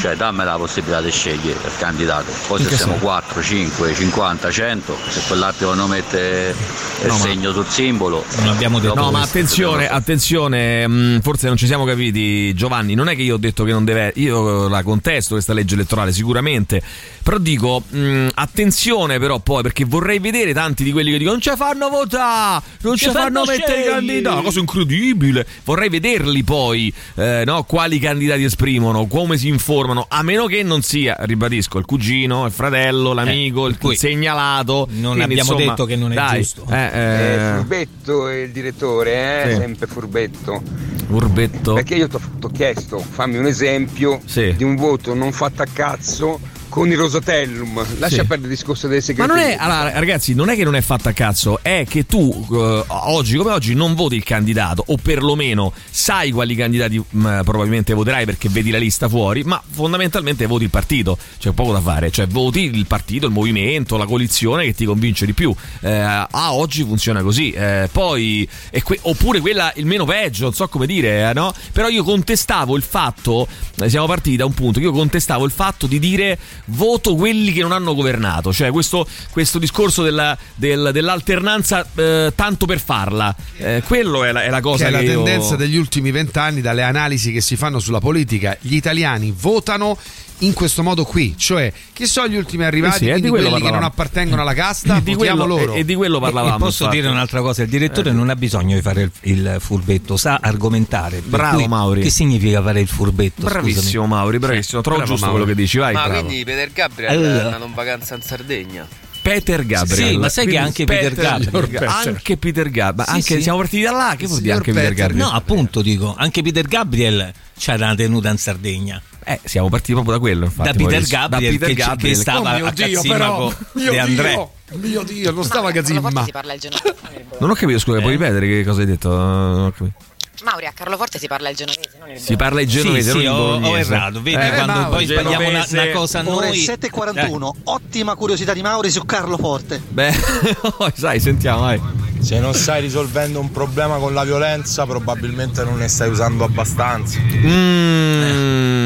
Cioè? 0.00 0.16
dammi 0.16 0.44
la 0.44 0.56
possibilità 0.56 1.00
di 1.00 1.10
scegliere 1.10 1.58
il 1.64 1.76
candidato. 1.78 2.32
Poi 2.46 2.62
se 2.62 2.76
siamo 2.76 2.92
senso? 2.92 3.06
4, 3.06 3.42
5, 3.42 3.94
50, 3.94 4.50
100, 4.50 4.96
se 5.08 5.20
quell'altro 5.28 5.74
non 5.74 5.90
mette 5.90 6.54
il 7.00 7.06
No, 7.06 7.14
segno 7.14 7.52
sul 7.52 7.66
simbolo. 7.66 8.24
Non 8.38 8.48
abbiamo 8.48 8.80
detto 8.80 8.94
No, 8.94 9.10
ma 9.10 9.20
attenzione, 9.20 9.88
attenzione, 9.88 10.86
mh, 10.86 11.20
forse 11.20 11.46
non 11.46 11.56
ci 11.56 11.66
siamo 11.66 11.84
capiti, 11.84 12.52
Giovanni. 12.54 12.94
Non 12.94 13.08
è 13.08 13.14
che 13.14 13.22
io 13.22 13.34
ho 13.34 13.38
detto 13.38 13.64
che 13.64 13.70
non 13.72 13.84
deve. 13.84 14.12
Io 14.16 14.68
la 14.68 14.82
contesto 14.82 15.34
questa 15.34 15.52
legge 15.52 15.74
elettorale, 15.74 16.12
sicuramente. 16.12 16.82
Però 17.22 17.38
dico, 17.38 17.82
mh, 17.88 18.28
attenzione, 18.34 19.18
però, 19.18 19.38
poi, 19.38 19.62
perché 19.62 19.84
vorrei 19.84 20.18
vedere 20.18 20.52
tanti 20.52 20.82
di 20.82 20.90
quelli 20.90 21.10
che 21.12 21.18
dicono: 21.18 21.34
Non 21.34 21.42
ci 21.42 21.52
fanno 21.56 21.88
votare, 21.88 22.62
non 22.80 22.96
ci 22.96 23.10
fanno 23.10 23.44
mettere 23.44 23.62
i 23.62 23.82
scegliere." 23.82 23.90
candidati. 23.90 24.34
Una 24.34 24.44
cosa 24.44 24.58
incredibile. 24.58 25.46
Vorrei 25.64 25.88
vederli 25.88 26.42
poi, 26.44 26.92
eh, 27.16 27.42
no? 27.44 27.62
Quali 27.64 27.98
candidati 27.98 28.44
esprimono, 28.44 29.06
come 29.06 29.36
si 29.36 29.48
informano. 29.48 30.06
A 30.08 30.22
meno 30.22 30.46
che 30.46 30.62
non 30.62 30.82
sia, 30.82 31.16
ribadisco, 31.20 31.78
il 31.78 31.84
cugino, 31.84 32.46
il 32.46 32.52
fratello, 32.52 33.12
l'amico, 33.12 33.66
il 33.66 33.78
cui 33.78 33.96
segnalato. 33.96 34.86
non 34.90 35.12
Quindi, 35.14 35.20
abbiamo 35.22 35.52
insomma, 35.52 35.70
detto 35.70 35.84
che 35.84 35.96
non 35.96 36.12
è 36.12 36.14
dai, 36.14 36.40
giusto. 36.40 36.66
Eh, 36.70 36.76
Eh, 36.76 37.34
eh, 37.34 37.54
furbetto 37.56 38.28
è 38.28 38.34
il 38.36 38.50
direttore, 38.50 39.42
eh? 39.44 39.50
Sì. 39.50 39.56
sempre 39.56 39.86
furbetto. 39.86 40.62
Urbetto. 41.08 41.74
Perché 41.74 41.94
io 41.94 42.08
ti 42.08 42.16
ho 42.40 42.48
chiesto, 42.50 42.98
fammi 42.98 43.36
un 43.38 43.46
esempio 43.46 44.20
Sì. 44.24 44.54
di 44.56 44.64
un 44.64 44.76
voto 44.76 45.14
non 45.14 45.32
fatto 45.32 45.62
a 45.62 45.66
cazzo 45.72 46.38
con 46.68 46.90
il 46.90 46.96
Rosatellum. 46.96 47.74
Lascia 47.98 48.20
Sì. 48.22 48.26
perdere 48.26 48.42
il 48.42 48.48
discorso 48.58 48.86
delle 48.86 48.98
Ma 49.00 49.04
segreterie. 49.04 49.42
non 49.42 49.50
è, 49.52 49.56
allora, 49.58 49.90
ragazzi, 49.98 50.34
non 50.34 50.48
è 50.48 50.56
che 50.56 50.64
non 50.64 50.74
è 50.76 50.80
fatta 50.80 51.10
a 51.10 51.12
cazzo, 51.12 51.58
è 51.62 51.84
che 51.88 52.06
tu 52.06 52.46
eh, 52.52 52.84
oggi 52.86 53.36
come 53.36 53.52
oggi 53.52 53.74
non 53.74 53.94
voti 53.94 54.16
il 54.16 54.24
candidato, 54.24 54.82
o 54.86 54.96
perlomeno 54.96 55.72
sai 55.90 56.30
quali 56.30 56.54
candidati 56.54 56.98
mh, 57.08 57.40
probabilmente 57.44 57.94
voterai 57.94 58.24
perché 58.24 58.48
vedi 58.48 58.70
la 58.70 58.78
lista 58.78 59.08
fuori, 59.08 59.42
ma 59.44 59.60
fondamentalmente 59.68 60.46
voti 60.46 60.64
il 60.64 60.70
partito, 60.70 61.16
c'è 61.38 61.50
poco 61.52 61.72
da 61.72 61.80
fare, 61.80 62.10
cioè 62.10 62.26
voti 62.26 62.64
il 62.64 62.86
partito, 62.86 63.26
il 63.26 63.32
movimento, 63.32 63.96
la 63.96 64.06
coalizione 64.06 64.64
che 64.64 64.74
ti 64.74 64.84
convince 64.84 65.26
di 65.26 65.32
più. 65.32 65.54
Eh, 65.80 65.90
a 65.90 66.52
oggi 66.54 66.82
funziona 66.84 67.22
così, 67.22 67.50
eh, 67.52 67.88
poi 67.90 68.48
que- 68.82 68.98
oppure 69.02 69.40
quella 69.40 69.72
il 69.76 69.86
meno 69.86 70.04
peggio, 70.04 70.44
non 70.44 70.54
so 70.54 70.68
come 70.68 70.86
dire, 70.86 71.28
eh, 71.30 71.32
no? 71.32 71.52
Però 71.72 71.88
io 71.88 72.02
contestavo 72.04 72.76
il 72.76 72.82
fatto, 72.82 73.46
eh, 73.80 73.88
siamo 73.88 74.06
partiti 74.06 74.36
da 74.36 74.44
un 74.44 74.54
punto, 74.54 74.80
io 74.80 74.92
contestavo 74.92 75.44
il 75.44 75.50
fatto 75.50 75.86
di 75.86 75.98
dire 75.98 76.38
voto 76.70 77.14
quelli 77.14 77.52
che 77.52 77.62
non 77.62 77.72
hanno 77.72 77.94
governato, 77.94 78.52
cioè 78.52 78.70
questo, 78.70 79.06
questo 79.30 79.58
discorso 79.58 80.02
della- 80.02 80.36
del- 80.54 80.90
dell'alternanza 80.92 81.86
eh, 81.94 82.32
tanto 82.34 82.66
per 82.66 82.80
farla, 82.80 83.34
Eh, 83.56 83.82
quello 83.86 84.24
è 84.24 84.32
la, 84.32 84.42
è 84.42 84.50
la 84.50 84.60
cosa 84.60 84.84
che 84.86 84.90
che, 84.90 84.96
è 84.98 85.02
la 85.02 85.10
io- 85.12 85.22
tendenza 85.22 85.56
degli 85.56 85.76
ultimi 85.76 86.10
vent'anni 86.10 86.60
dalle 86.60 86.82
analisi 86.82 87.32
che 87.32 87.40
si 87.40 87.56
fanno 87.56 87.78
sulla 87.78 88.00
politica. 88.00 88.56
Gli 88.60 88.74
italiani 88.74 89.34
votano 89.36 89.96
in 90.40 90.52
questo 90.52 90.82
modo 90.82 91.04
qui, 91.04 91.34
cioè 91.36 91.72
chi 91.92 92.06
sono 92.06 92.28
gli 92.28 92.36
ultimi 92.36 92.64
arrivati, 92.64 93.04
Eh 93.04 93.14
sì, 93.14 93.18
eh, 93.18 93.20
di 93.20 93.28
quelli 93.28 93.44
che 93.46 93.50
non 93.50 93.60
parlavamo. 93.60 93.86
appartengono 93.86 94.42
alla 94.42 94.54
casta, 94.54 95.00
di 95.02 95.14
votiamo 95.14 95.44
quello, 95.44 95.56
loro. 95.58 95.74
e, 95.74 95.80
e 95.80 95.84
di 95.84 95.94
quello 95.94 96.20
parlavamo. 96.20 96.54
E 96.56 96.58
posso 96.58 96.84
infatti. 96.84 97.00
dire 97.00 97.10
un'altra 97.12 97.40
cosa: 97.40 97.62
il 97.62 97.68
direttore 97.68 98.12
non 98.12 98.28
ha 98.30 98.36
bisogno 98.36 98.74
di 98.76 98.82
fare 98.82 99.02
il, 99.02 99.10
il 99.22 99.56
furbetto, 99.58 100.16
sa 100.16 100.38
argomentare. 100.40 101.16
Per 101.20 101.28
Bravo, 101.28 101.56
cui 101.58 101.68
Mauri. 101.68 102.02
Che 102.02 102.10
significa 102.10 102.62
fare 102.62 102.80
il 102.80 102.88
furbetto? 102.88 103.42
Bravissimo 103.42 104.06
Mauri, 104.06 104.38
bravissimo, 104.38 104.80
trovo 104.80 104.98
Bravo, 104.98 105.12
giusto 105.12 105.26
Mauri. 105.26 105.42
quello 105.42 105.56
che 105.56 105.62
dici, 105.62 105.78
vai. 105.78 105.94
Ma 105.94 106.04
bravo. 106.08 106.24
quindi 106.24 106.44
Peter 106.44 106.70
Gabriel 106.72 107.10
Allora. 107.10 107.28
è 107.40 107.44
andato 107.44 107.64
in 107.64 107.74
vacanza 107.74 108.14
in 108.14 108.22
Sardegna. 108.22 108.86
Peter 109.20 109.66
Gabriel. 109.66 110.08
Sì, 110.10 110.16
ma 110.16 110.28
sai 110.30 110.46
che 110.46 110.56
anche 110.56 110.84
Peter 110.84 111.12
Gabriel- 111.12 111.86
Anche 111.86 112.36
Peter 112.38 112.70
Gabriel. 112.70 113.08
Sì, 113.08 113.14
anche, 113.14 113.34
sì. 113.36 113.42
Siamo 113.42 113.58
partiti 113.58 113.82
da 113.82 113.90
là. 113.90 114.14
Che 114.16 114.26
vuol 114.26 114.40
dire 114.40 114.54
anche 114.54 114.72
Peter 114.72 114.94
Gabriel? 114.94 115.22
No, 115.22 115.30
appunto 115.32 115.82
dico, 115.82 116.14
anche 116.16 116.40
Peter 116.40 116.66
Gabriel 116.66 117.30
c'era 117.58 117.86
una 117.86 117.94
tenuta 117.94 118.30
in 118.30 118.38
Sardegna. 118.38 119.02
Eh, 119.30 119.40
siamo 119.44 119.68
partiti 119.68 119.92
proprio 119.92 120.14
da 120.14 120.20
quello. 120.20 120.44
Infatti, 120.46 120.68
Da 120.70 120.84
Peter. 120.84 121.02
Gabriel, 121.06 121.28
Da 121.28 121.36
Peter 121.38 121.58
che- 121.68 121.74
che 121.74 121.74
Gabriel. 121.74 122.16
stava 122.16 122.38
Oh 122.38 122.54
mio 122.56 122.66
a 122.66 122.70
Dio, 122.70 122.94
Cazzimaco 122.94 123.08
però, 123.12 123.52
mio 123.72 123.90
De 123.90 123.98
André. 123.98 124.28
Dio, 124.30 124.50
mio 124.78 125.02
Dio, 125.02 125.30
non 125.32 125.44
stava 125.44 125.70
Carlo 125.70 125.82
Forte 125.82 126.00
Gazimma. 126.00 126.24
si 126.24 126.30
parla 126.32 126.52
il 126.54 126.60
genovese. 126.60 126.94
Non 127.38 127.50
ho 127.50 127.54
capito, 127.54 127.78
scusa, 127.78 128.00
puoi 128.00 128.12
ripetere 128.12 128.46
che 128.48 128.64
cosa 128.64 128.80
hai 128.80 128.86
detto? 128.86 129.08
Non 129.10 129.64
ho 129.66 129.70
capito. 129.70 129.96
Mauri, 130.44 130.66
a 130.66 130.72
Carlo 130.72 130.96
Forte 130.96 131.18
si 131.18 131.26
parla 131.26 131.48
il 131.50 131.56
genovese, 131.56 131.90
non 131.98 132.10
il 132.10 132.18
Si 132.20 132.36
parla 132.36 132.60
il 132.60 132.68
genovese, 132.68 133.10
Sì, 133.10 133.16
non 133.16 133.18
sì, 133.18 133.22
il 133.26 133.28
ho, 133.32 133.34
ho 133.54 133.58
bolognese. 133.60 133.92
errato. 133.92 134.22
Vedi 134.22 134.36
Eh, 134.36 134.48
quando 134.54 134.72
Mauro, 134.72 134.88
poi 134.90 135.04
sbagliamo 135.06 135.28
una, 135.48 135.64
genovese. 135.64 135.78
una 135.78 135.90
cosa 135.92 136.18
Ore 136.24 136.46
noi. 136.48 136.58
7.41, 136.58 137.50
ottima 137.64 138.14
curiosità 138.14 138.52
di 138.54 138.62
Mauri 138.62 138.90
su 138.90 139.04
Carlo 139.04 139.36
Forte. 139.36 139.82
Beh, 139.88 140.14
sai, 140.94 141.20
sentiamo, 141.20 141.60
vai. 141.62 141.80
Se 142.20 142.38
non 142.40 142.54
stai 142.54 142.80
risolvendo 142.82 143.38
un 143.40 143.50
problema 143.52 143.96
con 143.98 144.14
la 144.14 144.24
violenza, 144.24 144.86
probabilmente 144.86 145.62
non 145.64 145.76
ne 145.78 145.88
stai 145.88 146.08
usando 146.08 146.44
abbastanza. 146.44 147.18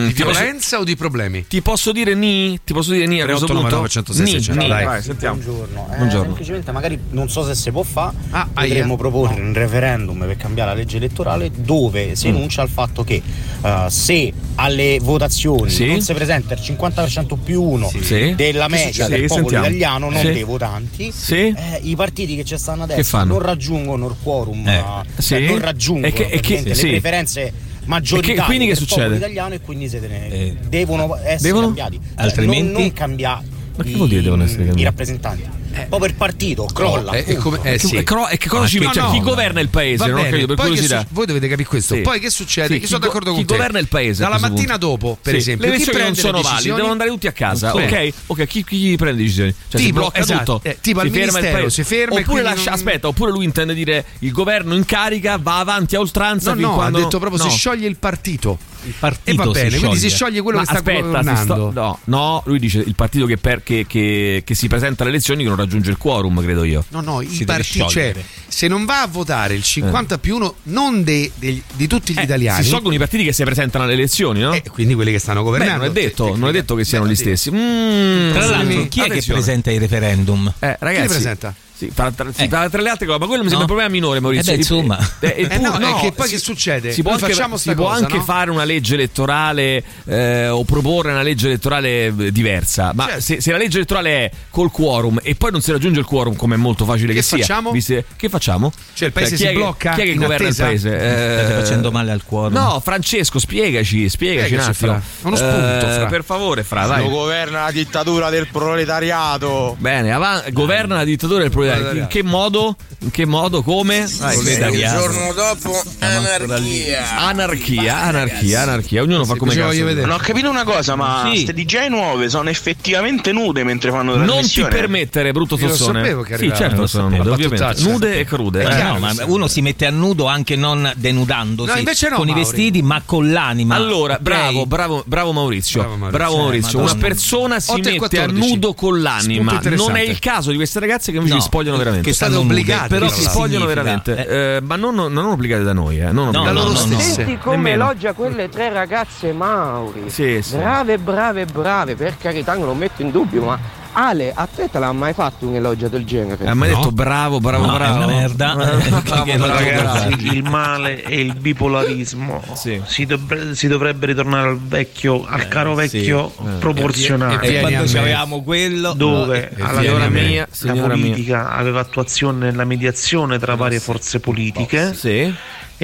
Mm, 0.03 0.07
Di 0.09 0.13
ti 0.15 0.23
posso- 0.23 0.39
violenza 0.41 0.79
o 0.79 0.85
di 0.85 0.97
problemi? 0.97 1.47
Ti 1.47 1.63
posso 1.63 1.93
dire 1.93 2.15
ni? 2.15 2.59
Ti 2.65 2.73
posso 2.73 2.93
dire 2.93 3.07
ni 3.07 3.21
a 3.21 3.25
questo 3.25 3.47
punto? 3.47 3.61
3899 3.69 3.89
106 3.89 4.25
Ni, 4.25 4.31
600, 4.31 4.61
ni. 4.63 4.69
dai. 4.69 4.85
Vai, 4.85 5.03
sentiamo. 5.03 5.37
Buongiorno. 5.37 5.89
Eh, 5.93 5.97
Buongiorno. 5.97 6.25
Semplicemente 6.25 6.73
magari 6.73 6.99
non 7.11 7.29
so 7.29 7.45
se 7.45 7.55
si 7.55 7.71
può 7.71 7.83
fare, 7.83 8.17
Ah, 8.31 8.49
potremmo 8.53 8.85
aia. 8.85 8.97
proporre 8.97 9.41
un 9.41 9.53
referendum 9.53 10.19
per 10.19 10.37
cambiare 10.37 10.71
la 10.71 10.77
legge 10.77 10.97
elettorale 10.97 11.51
dove 11.55 12.15
si 12.17 12.29
Mm. 12.29 12.35
enuncia 12.37 12.63
il 12.63 12.69
fatto 12.69 13.05
che 13.05 13.23
eh, 13.65 13.85
se 13.89 14.33
alle 14.57 14.99
votazioni 15.01 15.71
Sì. 15.71 15.87
non 15.87 16.01
si 16.01 16.13
presenta 16.15 16.55
il 16.55 16.61
50% 16.61 17.37
più 17.37 17.63
uno 17.63 17.89
Sì. 18.01 18.35
della 18.35 18.69
media 18.69 18.87
succede? 18.87 19.09
del 19.11 19.21
Sì, 19.21 19.27
popolo 19.29 19.49
sentiamo. 19.49 19.67
italiano, 19.67 20.11
non 20.11 20.21
Sì. 20.21 20.33
dei 20.33 20.43
votanti, 20.45 21.13
Sì. 21.13 21.35
eh, 21.57 21.79
i 21.83 21.95
partiti 21.97 22.37
che 22.37 22.45
ci 22.45 22.59
stanno 22.59 22.83
adesso 22.85 23.23
non 23.25 23.39
raggiungono 23.39 24.09
il 24.09 24.17
quorum, 24.23 24.67
Eh, 24.67 24.77
eh, 24.79 24.83
sì. 25.23 25.29
cioè 25.29 25.41
non 25.41 25.59
raggiungono 25.61 26.07
E 26.07 26.13
che- 26.13 26.27
e 26.29 26.41
che- 26.41 26.75
sì. 26.75 26.85
le 26.85 26.91
preferenze 27.01 27.53
maggioritarie 27.85 28.37
che- 28.37 28.45
quindi 28.45 28.67
che 28.67 28.75
succede? 28.75 29.17
italiano 29.17 29.55
e 29.55 29.61
quindi 29.61 29.89
se 29.89 30.01
ne- 30.01 30.29
Eh, 30.31 30.57
devono 30.69 31.17
essere 31.17 31.39
Devono? 31.43 31.67
cambiati. 31.67 31.97
Eh, 31.97 32.01
Altrimenti? 32.17 32.73
non, 32.73 32.81
non 32.83 32.93
cambiare 32.93 33.45
Ma 33.85 33.91
che 33.91 33.97
vuol 33.97 34.09
dire 34.09 34.23
devono 34.23 34.43
essere 34.45 34.63
i 34.63 34.67
cambiati? 34.67 34.85
rappresentanti. 34.85 35.61
Poi 35.89 36.01
per 36.01 36.15
partito, 36.17 36.65
crolla. 36.67 37.13
Eh, 37.13 37.25
e 37.29 37.37
come- 37.37 37.59
eh, 37.63 37.79
Che- 37.79 37.87
sì. 37.87 37.97
e 37.97 38.03
cro- 38.03 38.29
e 38.29 38.37
che 38.37 38.47
cosa 38.49 38.63
Ma 38.63 38.69
ci 38.69 38.79
che- 38.79 38.85
cioè, 38.93 39.03
no, 39.05 39.11
chi 39.11 39.19
no. 39.19 39.25
governa 39.25 39.61
il 39.61 39.69
paese? 39.71 40.07
Non 40.07 40.23
capito, 40.23 40.47
per 40.47 40.57
poi 40.57 40.57
che 40.57 40.63
curiosità. 40.73 41.01
su- 41.01 41.07
voi 41.09 41.25
dovete 41.27 41.49
capire 41.49 41.69
questo. 41.69 41.95
Sì. 41.95 42.01
Poi 42.03 42.21
che 42.21 42.29
succede? 42.31 42.67
Sì, 42.67 42.73
Io 42.75 42.81
chi 42.81 42.87
sono 42.87 42.99
go- 42.99 43.07
d'accordo 43.07 43.31
con 43.31 43.39
chi 43.41 43.47
te. 43.47 43.55
governa 43.55 43.79
il 43.79 43.89
paese 43.89 44.23
Dalla 44.23 44.39
mattina 44.39 44.73
punto? 44.79 44.87
dopo, 44.87 45.19
per 45.23 45.33
Sì, 45.33 45.39
esempio, 45.39 45.71
le 45.71 45.77
chi 45.79 45.91
non 45.97 46.15
sono 46.15 46.41
valide, 46.43 46.75
devono 46.75 46.93
andare 46.93 47.09
tutti 47.09 47.27
a 47.27 47.33
casa. 47.33 47.75
Ok, 47.75 48.13
ok, 48.27 48.47
chi, 48.47 48.65
chi 48.65 48.95
prende 48.97 49.17
le 49.17 49.23
decisioni? 49.23 49.55
Cioè, 49.69 49.81
si 49.81 49.87
Tipo, 49.87 49.99
blocca 50.01 50.21
esatto, 50.21 50.53
tutto. 50.57 50.69
eh, 50.69 50.79
tipo 50.83 51.01
si 51.01 51.07
al 51.07 51.13
ferma 51.13 51.27
il 51.27 51.33
ministero, 51.33 51.59
paese. 51.63 51.71
si 51.71 51.85
ferma 51.85 52.19
e 52.19 52.21
Oppure 52.21 52.43
lascia, 52.43 52.65
non- 52.65 52.75
aspetta, 52.75 53.09
oppure 53.09 53.31
lui 53.31 53.45
intende 53.47 53.75
dire 53.75 54.05
il 54.19 54.33
governo 54.33 54.75
in 54.75 54.85
carica 54.85 55.39
va 55.41 55.59
avanti 55.59 55.97
a 55.97 56.01
oltranza 56.01 56.53
No, 56.53 56.61
no, 56.61 56.81
ha 56.83 56.91
detto 56.91 57.19
proprio 57.19 57.43
no. 57.43 57.49
si 57.49 57.57
scioglie 57.57 57.89
il 57.89 57.97
partito. 57.97 58.59
Il 58.85 58.95
partito 58.99 59.31
E 59.31 59.35
va 59.35 59.51
bene, 59.51 59.71
si 59.71 59.79
quindi 59.79 59.99
si 59.99 60.11
scioglie. 60.11 60.41
quello 60.43 60.59
Ma 60.59 60.65
che 60.65 60.71
sta 60.71 60.79
aspetta, 60.79 60.99
si 60.99 61.05
governando. 61.05 61.55
sto- 61.55 61.71
no, 61.81 61.99
no, 62.05 62.43
lui 62.47 62.59
dice 62.59 62.79
il 62.79 62.95
partito 62.95 63.27
che, 63.27 63.37
per- 63.37 63.63
che- 63.63 63.85
che- 63.89 64.43
che 64.45 64.55
si 64.55 64.67
presenta 64.69 65.03
alle 65.03 65.13
elezioni 65.13 65.43
che 65.43 65.49
non 65.49 65.59
raggiunge 65.59 65.91
il 65.91 65.97
quorum, 65.99 66.43
credo 66.43 66.65
io. 66.65 66.85
No, 66.89 67.01
no, 67.01 67.21
i 67.21 67.29
Si 67.29 67.45
deve 67.45 67.53
partiti, 67.59 67.89
cioè, 67.89 68.15
se 68.49 68.67
non 68.69 68.85
va 68.85 69.03
a 69.03 69.07
votare 69.07 69.55
il 69.55 69.63
50 69.63 70.19
più 70.19 70.37
1, 70.37 70.55
non 70.65 71.05
dei- 71.05 71.31
degli- 71.35 71.63
di 71.75 71.87
tutti 71.87 72.13
gli 72.13 72.21
italiani. 72.21 72.59
Eh, 72.59 72.63
Si 72.63 72.69
sciolgono 72.69 72.95
i 72.95 72.99
partiti 72.99 73.25
che 73.25 73.33
si 73.33 73.45
presentano 73.45 73.85
alle 73.85 73.93
elezioni, 73.95 74.41
no? 74.41 74.53
E 74.53 74.63
quindi 74.71 74.95
quelli 74.95 75.13
che 75.13 75.19
stanno 75.19 75.41
Beh, 75.41 75.45
governando. 75.45 75.79
non 75.79 75.87
è 75.87 75.93
detto, 75.93 76.37
non 76.37 76.49
è 76.49 76.53
detto 76.53 76.75
che 76.75 76.85
siano 76.85 77.07
gli 77.07 77.15
stessi. 77.15 77.51
Mm, 77.51 78.33
Tra 78.33 78.47
l'altro, 78.47 78.89
chi 78.89 79.01
è 79.01 79.09
che 79.11 79.23
presenta 79.27 79.71
i 79.71 79.79
referendum? 79.79 80.53
Eh, 80.59 80.77
ragazzi, 80.81 80.95
Chi 80.95 81.01
li 81.03 81.07
presenta? 81.09 81.55
Sì, 81.83 81.93
tra, 81.95 82.13
tra- 82.13 82.31
sì, 82.33 82.47
tra- 82.47 82.69
tra 82.69 82.81
le 82.81 82.89
altre 82.91 83.07
cose, 83.07 83.19
ma 83.19 83.27
quello 83.27 83.43
mi 83.43 83.49
sembra 83.49 83.67
No. 83.67 83.73
un 83.73 83.79
problema 83.79 83.89
minore, 83.91 84.21
Maurizio. 84.21 84.53
Eh 84.53 84.55
beh, 84.55 84.61
insomma. 84.61 84.99
Eh, 85.19 85.27
eh, 85.37 85.47
Eh 85.51 85.59
no, 85.59 85.77
è 85.79 86.01
che 86.01 86.13
poi 86.13 86.27
si- 86.29 86.35
che 86.35 86.39
succede? 86.41 86.93
Si 86.93 87.03
può 87.03 87.13
Noi 87.13 87.21
anche, 87.23 87.59
si 87.59 87.75
può 87.75 87.87
cosa, 87.87 87.99
anche 88.05 88.17
no? 88.19 88.23
fare 88.23 88.51
una 88.51 88.63
legge 88.65 88.95
elettorale 88.95 89.83
eh, 90.05 90.49
o 90.49 90.63
proporre 90.65 91.11
una 91.11 91.23
legge 91.23 91.47
elettorale 91.49 92.07
eh, 92.07 92.31
diversa, 92.33 92.93
ma 92.95 93.07
Certo. 93.07 93.21
se, 93.21 93.41
se 93.41 93.51
la 93.51 93.59
legge 93.59 93.77
elettorale 93.79 94.11
è 94.27 94.31
col 94.51 94.71
quorum 94.71 95.19
e 95.23 95.35
poi 95.35 95.51
non 95.51 95.61
si 95.61 95.73
raggiunge 95.73 95.99
il 95.99 96.07
quorum, 96.07 96.37
come 96.37 96.55
è 96.55 96.59
molto 96.59 96.85
facile 96.85 97.09
che, 97.09 97.21
Che 97.21 97.23
sia, 97.23 97.39
facciamo? 97.39 97.71
viste- 97.73 98.05
che 98.17 98.29
facciamo? 98.29 98.73
Cioè, 98.95 99.09
il 99.09 99.13
paese 99.15 99.35
chi 99.37 99.47
si 99.47 99.53
blocca 99.53 99.95
Chi 99.95 100.01
è 100.03 100.05
che 100.05 100.15
governa 100.15 100.35
attesa? 100.49 100.63
il 100.65 100.69
paese? 100.69 100.89
State 100.99 101.55
Eh, 101.55 101.61
facendo 101.61 101.91
male 101.91 102.13
al 102.13 102.23
cuore. 102.25 102.55
No, 102.55 102.81
Francesco, 102.85 103.39
spiegaci, 103.41 104.09
spiegaci 104.09 104.55
un 104.55 104.61
Spiegaci, 104.61 104.85
attimo. 104.85 105.01
Fra. 105.21 105.29
Uno 105.29 105.37
spunto, 105.37 105.87
Eh, 105.87 105.95
Fra. 105.95 106.07
Per 106.07 106.25
favore, 106.25 106.63
Fra, 106.63 106.87
vai. 106.87 107.03
Lo 107.03 107.09
governa 107.11 107.65
la 107.65 107.71
dittatura 107.73 108.31
del 108.31 108.47
proletariato. 108.53 109.77
Bene, 109.79 110.13
avan- 110.13 110.43
governa 110.51 110.97
la 110.97 111.05
dittatura 111.05 111.41
del 111.41 111.51
proletariato. 111.51 111.72
In 111.77 112.07
che 112.09 112.23
modo? 112.23 112.77
In 113.01 113.11
che 113.11 113.25
modo? 113.27 113.63
Come? 113.63 114.07
Proletariato. 114.19 114.41
spiega. 114.41 114.67
Il 114.69 114.99
giorno 114.99 115.33
dopo 115.33 115.83
anarchia. 115.99 117.19
Anarchia, 117.19 117.97
anarchia, 118.03 118.63
anarchia. 118.63 119.03
Ognuno 119.03 119.25
fa 119.25 119.35
come 119.37 119.51
lo 119.55 119.57
cazzo 119.61 119.67
voglio 119.69 119.81
vuole. 119.81 119.95
vedere. 119.95 120.07
Non 120.07 120.17
ho 120.17 120.23
capito 120.25 120.51
una 120.51 120.65
cosa, 120.65 120.95
ma 120.97 121.23
Sì. 121.25 121.31
queste 121.45 121.53
DJ 121.55 121.89
nuove 121.89 122.29
sono 122.29 122.49
effettivamente 122.51 123.33
nude 123.33 123.65
mentre 123.65 123.91
fanno 123.91 124.15
la 124.17 124.25
Non 124.25 124.43
ti 124.47 124.63
permettere, 124.63 125.33
brutto 125.33 125.57
Io 125.57 125.67
lo 125.69 125.75
sossone. 125.75 126.01
sapevo 126.01 126.23
che 126.23 126.37
Sì, 126.39 126.53
certo, 126.55 126.81
lo 126.83 126.87
sono 126.87 127.09
nude, 127.09 127.31
ovviamente. 127.31 127.83
Nude 127.83 128.19
e 128.21 128.25
crude. 128.25 128.63
Eh, 128.63 128.79
Eh, 128.79 128.83
no, 128.83 128.99
ma 128.99 129.13
uno 129.27 129.47
si 129.49 129.61
mette 129.63 129.87
a 129.87 129.91
nudo 129.91 130.27
anche 130.27 130.57
non 130.57 130.91
denudandosi 130.97 131.71
No, 131.73 131.79
invece 131.79 132.09
no, 132.09 132.17
con 132.17 132.29
i 132.29 132.33
Mauri. 132.33 132.45
vestiti, 132.45 132.83
ma 132.83 133.03
con 133.05 133.31
l'anima. 133.33 133.75
Allora, 133.75 134.19
bravo, 134.21 134.67
bravo, 134.67 135.03
bravo 135.07 135.33
Maurizio. 135.33 135.81
Bravo 135.83 135.97
Bravo 136.11 136.37
Maurizio. 136.37 136.41
Maurizio. 136.43 136.79
Eh, 136.79 136.83
Una 136.83 136.85
Madonna. 136.93 137.07
persona 137.09 137.61
si 137.61 137.71
8 137.71 137.79
mette 137.81 137.95
a 137.95 137.99
14. 137.99 138.49
nudo 138.49 138.75
con 138.75 139.03
l'anima. 139.03 139.61
Non 139.71 139.97
è 139.97 140.01
il 140.03 140.19
caso 140.19 140.51
di 140.51 140.57
queste 140.57 140.81
ragazze 140.81 141.11
che 141.13 141.19
invece 141.19 141.37
No, 141.37 141.41
spogliano 141.53 141.77
veramente. 141.77 142.09
che 142.09 142.15
stanno 142.15 142.39
obbligate, 142.39 142.89
Però 142.89 143.09
si 143.09 143.21
spogliano 143.21 143.67
veramente. 143.67 144.57
Eh, 144.57 144.61
ma 144.63 144.77
non, 144.77 144.95
non 144.95 145.27
obbligate 145.27 145.63
da 145.63 145.75
noi, 145.75 146.01
eh. 146.01 146.11
Non 146.11 146.29
obbligate 146.29 146.53
no, 146.53 146.63
da 146.63 146.71
no, 146.71 146.73
noi. 146.73 146.89
no. 146.89 146.99
Senti 146.99 147.39
come 147.39 147.57
Nemmeno. 147.57 147.85
elogia 147.85 148.13
quelle 148.15 148.49
tre 148.49 148.71
ragazze 148.71 149.33
Mauri. 149.33 150.05
Sì, 150.09 150.41
sì. 150.41 150.57
Brave, 150.57 150.99
brave, 150.99 151.45
brave, 151.45 151.95
per 151.95 152.17
carità 152.17 152.55
non 152.55 152.67
lo 152.67 152.75
metto 152.75 153.03
in 153.03 153.11
dubbio, 153.11 153.45
ma 153.45 153.59
Ale, 153.95 154.33
a 154.35 154.47
te 154.47 154.71
te 154.71 154.79
l'ha 154.79 154.91
mai 154.93 155.13
fatto 155.13 155.47
un 155.47 155.55
elogio 155.55 155.89
del 155.89 156.05
genere? 156.05 156.47
Ha 156.47 156.55
mai 156.55 156.71
detto 156.71 156.91
bravo, 156.93 157.41
bravo, 157.41 157.67
No, 157.67 157.75
è 157.75 157.77
bravo. 157.79 157.97
una 157.97 158.07
merda. 158.07 158.55
Bravo, 159.03 159.25
bravo, 159.25 159.47
ragazzi, 159.47 160.09
bravo. 160.17 160.33
Il 160.33 160.43
male 160.45 161.03
e 161.05 161.21
il 161.21 161.35
bipolarismo 161.35 162.43
Sì. 162.55 162.81
si, 162.87 163.05
dovre- 163.05 163.55
si 163.55 163.69
dovrebbe 163.69 164.07
ritornare 164.07 164.49
al 164.49 164.59
vecchio, 164.59 165.25
al 165.27 165.47
caro 165.49 165.75
vecchio 165.75 166.29
Eh. 166.31 166.59
proporzionale. 166.59 167.41
E 167.43 167.47
E 167.47 167.51
vieni 167.59 167.75
quando 167.75 167.99
avevamo 167.99 168.43
quello 168.43 168.93
dove 168.95 169.51
E 169.55 169.63
alla 169.63 169.81
vieni 169.81 169.97
a 169.97 170.07
fine 170.07 170.09
me. 170.09 170.37
la 170.39 170.47
Signora 170.51 170.95
mia. 170.95 171.05
politica 171.07 171.51
aveva 171.51 171.81
attuazione 171.81 172.47
nella 172.51 172.65
mediazione 172.65 173.39
tra 173.39 173.55
varie 173.57 173.79
forze 173.81 174.21
politiche 174.21 174.95
Sì. 174.95 175.35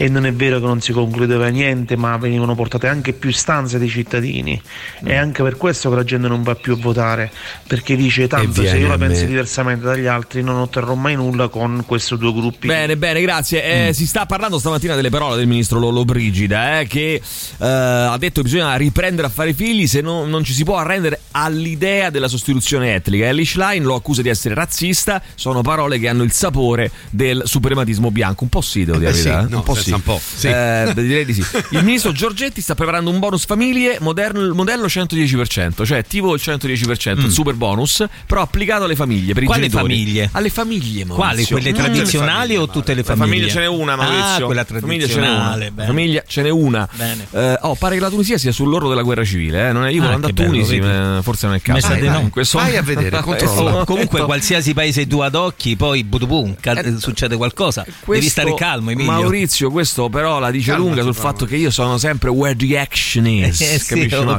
E 0.01 0.09
non 0.09 0.26
è 0.26 0.32
vero 0.32 0.61
che 0.61 0.66
non 0.66 0.80
si 0.80 0.92
concludeva 0.92 1.49
niente 1.49 1.96
ma 1.96 2.16
venivano 2.18 2.55
portate 2.55 2.86
anche 2.86 3.12
più 3.12 3.30
istanze 3.30 3.78
dei 3.80 3.88
cittadini 3.88 4.61
è 5.03 5.16
anche 5.16 5.42
per 5.42 5.57
questo 5.57 5.90
che 5.90 5.96
la 5.96 6.05
gente 6.05 6.28
non 6.28 6.42
va 6.44 6.55
più 6.55 6.74
a 6.74 6.76
votare 6.76 7.32
perché 7.66 7.96
dice 7.96 8.28
tanto 8.28 8.62
se 8.64 8.76
io 8.76 8.86
la 8.86 8.96
penso 8.96 9.22
me. 9.22 9.26
diversamente 9.26 9.84
dagli 9.84 10.07
altri 10.07 10.42
non 10.42 10.57
otterrò 10.57 10.94
mai 10.94 11.16
nulla 11.16 11.49
con 11.49 11.82
questi 11.84 12.16
due 12.16 12.32
gruppi 12.32 12.66
Bene, 12.68 12.96
bene, 12.96 13.20
grazie. 13.20 13.88
Eh, 13.88 13.92
Si 13.92 14.07
sta 14.07 14.24
parlando 14.26 14.59
stamattina 14.59 14.94
delle 14.94 15.11
parole 15.11 15.36
del 15.36 15.46
ministro 15.46 15.78
Lollo 15.80 16.05
Brigida, 16.05 16.80
eh, 16.80 16.86
che 16.86 17.14
eh, 17.14 17.66
ha 17.66 18.16
detto 18.18 18.42
che 18.42 18.49
bisogna 18.49 18.76
riprendere 18.76 19.26
a 19.26 19.30
fare 19.30 19.53
figli 19.53 19.86
se 19.86 20.01
no- 20.01 20.24
non 20.26 20.44
ci 20.44 20.53
si 20.53 20.62
può 20.64 20.76
arrendere 20.76 21.20
all'idea 21.32 22.11
della 22.11 22.28
sostituzione 22.28 22.94
etnica. 22.94 23.26
Ellie 23.26 23.44
Schlein 23.44 23.82
lo 23.82 23.94
accusa 23.94 24.22
di 24.22 24.28
essere 24.28 24.55
razzista, 24.55 25.20
sono 25.34 25.62
parole 25.62 25.99
che 25.99 26.09
hanno 26.09 26.22
il 26.22 26.32
sapore 26.32 26.90
del 27.11 27.42
suprematismo 27.44 28.11
bianco. 28.11 28.44
Un 28.44 28.51
po' 28.51 28.61
sì, 28.61 28.84
devo 28.84 28.99
dire 28.99 29.11
Eh 29.11 29.14
la 29.14 29.18
verità. 29.22 29.40
sì, 29.40 29.46
eh. 29.46 29.51
no, 29.51 29.57
un 29.59 29.62
po' 29.64 29.74
senza 29.74 29.88
sì. 29.89 29.95
un 29.95 30.03
po', 30.03 30.20
sì. 30.22 30.47
Eh, 30.49 30.93
direi 30.95 31.24
di 31.24 31.32
sì. 31.34 31.45
Il 31.70 31.84
ministro 31.84 32.12
Giorgetti 32.12 32.61
sta 32.61 32.74
preparando 32.74 33.11
un 33.11 33.18
bonus 33.18 33.45
famiglie 33.45 33.99
moderno, 34.01 34.53
modello 34.55 34.86
110%, 34.86 35.84
cioè 35.84 35.99
attivo 35.99 36.34
il 36.34 36.41
110%, 36.45 37.20
il 37.24 37.30
super 37.30 37.55
bonus, 37.55 38.05
però 38.26 38.41
applicato 38.43 38.84
alle 38.84 38.97
famiglie, 38.97 39.32
per 39.34 39.43
i 39.43 39.47
Quali 39.47 39.62
genitori. 39.62 39.82
famiglie? 39.95 40.28
Alle 40.32 40.51
famiglie, 40.51 41.05
Quali? 41.07 41.20
Maurizio. 41.22 41.57
Quelle 41.57 41.72
Mm. 41.72 41.74
tradizionali 41.74 42.57
o 42.57 42.68
tutte 42.68 42.95
le 42.95 43.03
La 43.03 43.14
famiglie? 43.14 43.26
famiglia 43.28 43.49
ce 43.53 43.59
n'è 43.61 43.66
una, 43.66 43.97
Maurizio. 43.97 44.24
Ah, 44.45 44.47
quella 44.47 44.64
La 44.68 44.80
famiglia 44.80 45.07
ce 45.07 45.20
n'è 45.20 45.28
una. 45.28 45.43
tradizionale. 45.53 45.72
Famiglia 45.86 46.22
ce 46.26 46.43
n'è 46.43 46.51
una. 46.51 46.89
Bene. 46.95 47.26
Eh, 47.30 47.59
oh, 47.62 47.74
pare 47.74 47.95
che 47.97 48.01
la 48.01 48.09
Tunisia 48.11 48.39
sia 48.39 48.53
sull'orlo 48.53 48.89
della 48.89 49.03
guerra 49.03 49.24
civile. 49.24 49.68
Eh? 49.68 49.72
Non 49.72 49.84
è, 49.86 49.91
io 49.91 50.03
Ah, 50.03 50.12
andare 50.12 50.32
a 50.32 50.34
bello, 50.34 50.51
Tunisi, 50.51 50.78
ma 50.80 51.20
forse 51.22 51.47
non 51.47 51.55
è 51.55 51.59
il 51.59 51.62
caso. 51.62 51.89
no. 51.95 52.18
In 52.20 52.30
questo- 52.30 52.59
Vai 52.59 52.76
a 52.76 52.82
vedere, 52.82 53.20
controlla. 53.22 53.82
Eh, 53.82 53.84
Comunque, 53.84 54.22
qualsiasi 54.22 54.74
paese 54.74 55.07
tu 55.07 55.20
ad 55.20 55.34
occhi, 55.34 55.76
poi 55.76 56.05
budubum, 56.05 56.55
Eh, 56.61 56.95
succede 56.99 57.36
qualcosa. 57.36 57.82
questo- 57.84 58.12
Devi 58.12 58.28
stare 58.28 58.55
calmo, 58.55 58.91
Emilio. 58.91 59.12
Maurizio, 59.12 59.70
questo 59.79 60.09
però 60.09 60.41
la 60.41 60.51
dice 60.51 60.74
lunga 60.74 61.03
sul 61.03 61.14
fatto 61.14 61.45
che 61.45 61.55
io 61.55 61.70
sono 61.70 61.99
sempre 61.99 62.31
where 62.31 62.57
the 62.57 62.79
action 62.79 63.26
is. 63.29 63.61
Eh, 63.68 63.79
sì, 63.79 64.09
no? 64.24 64.37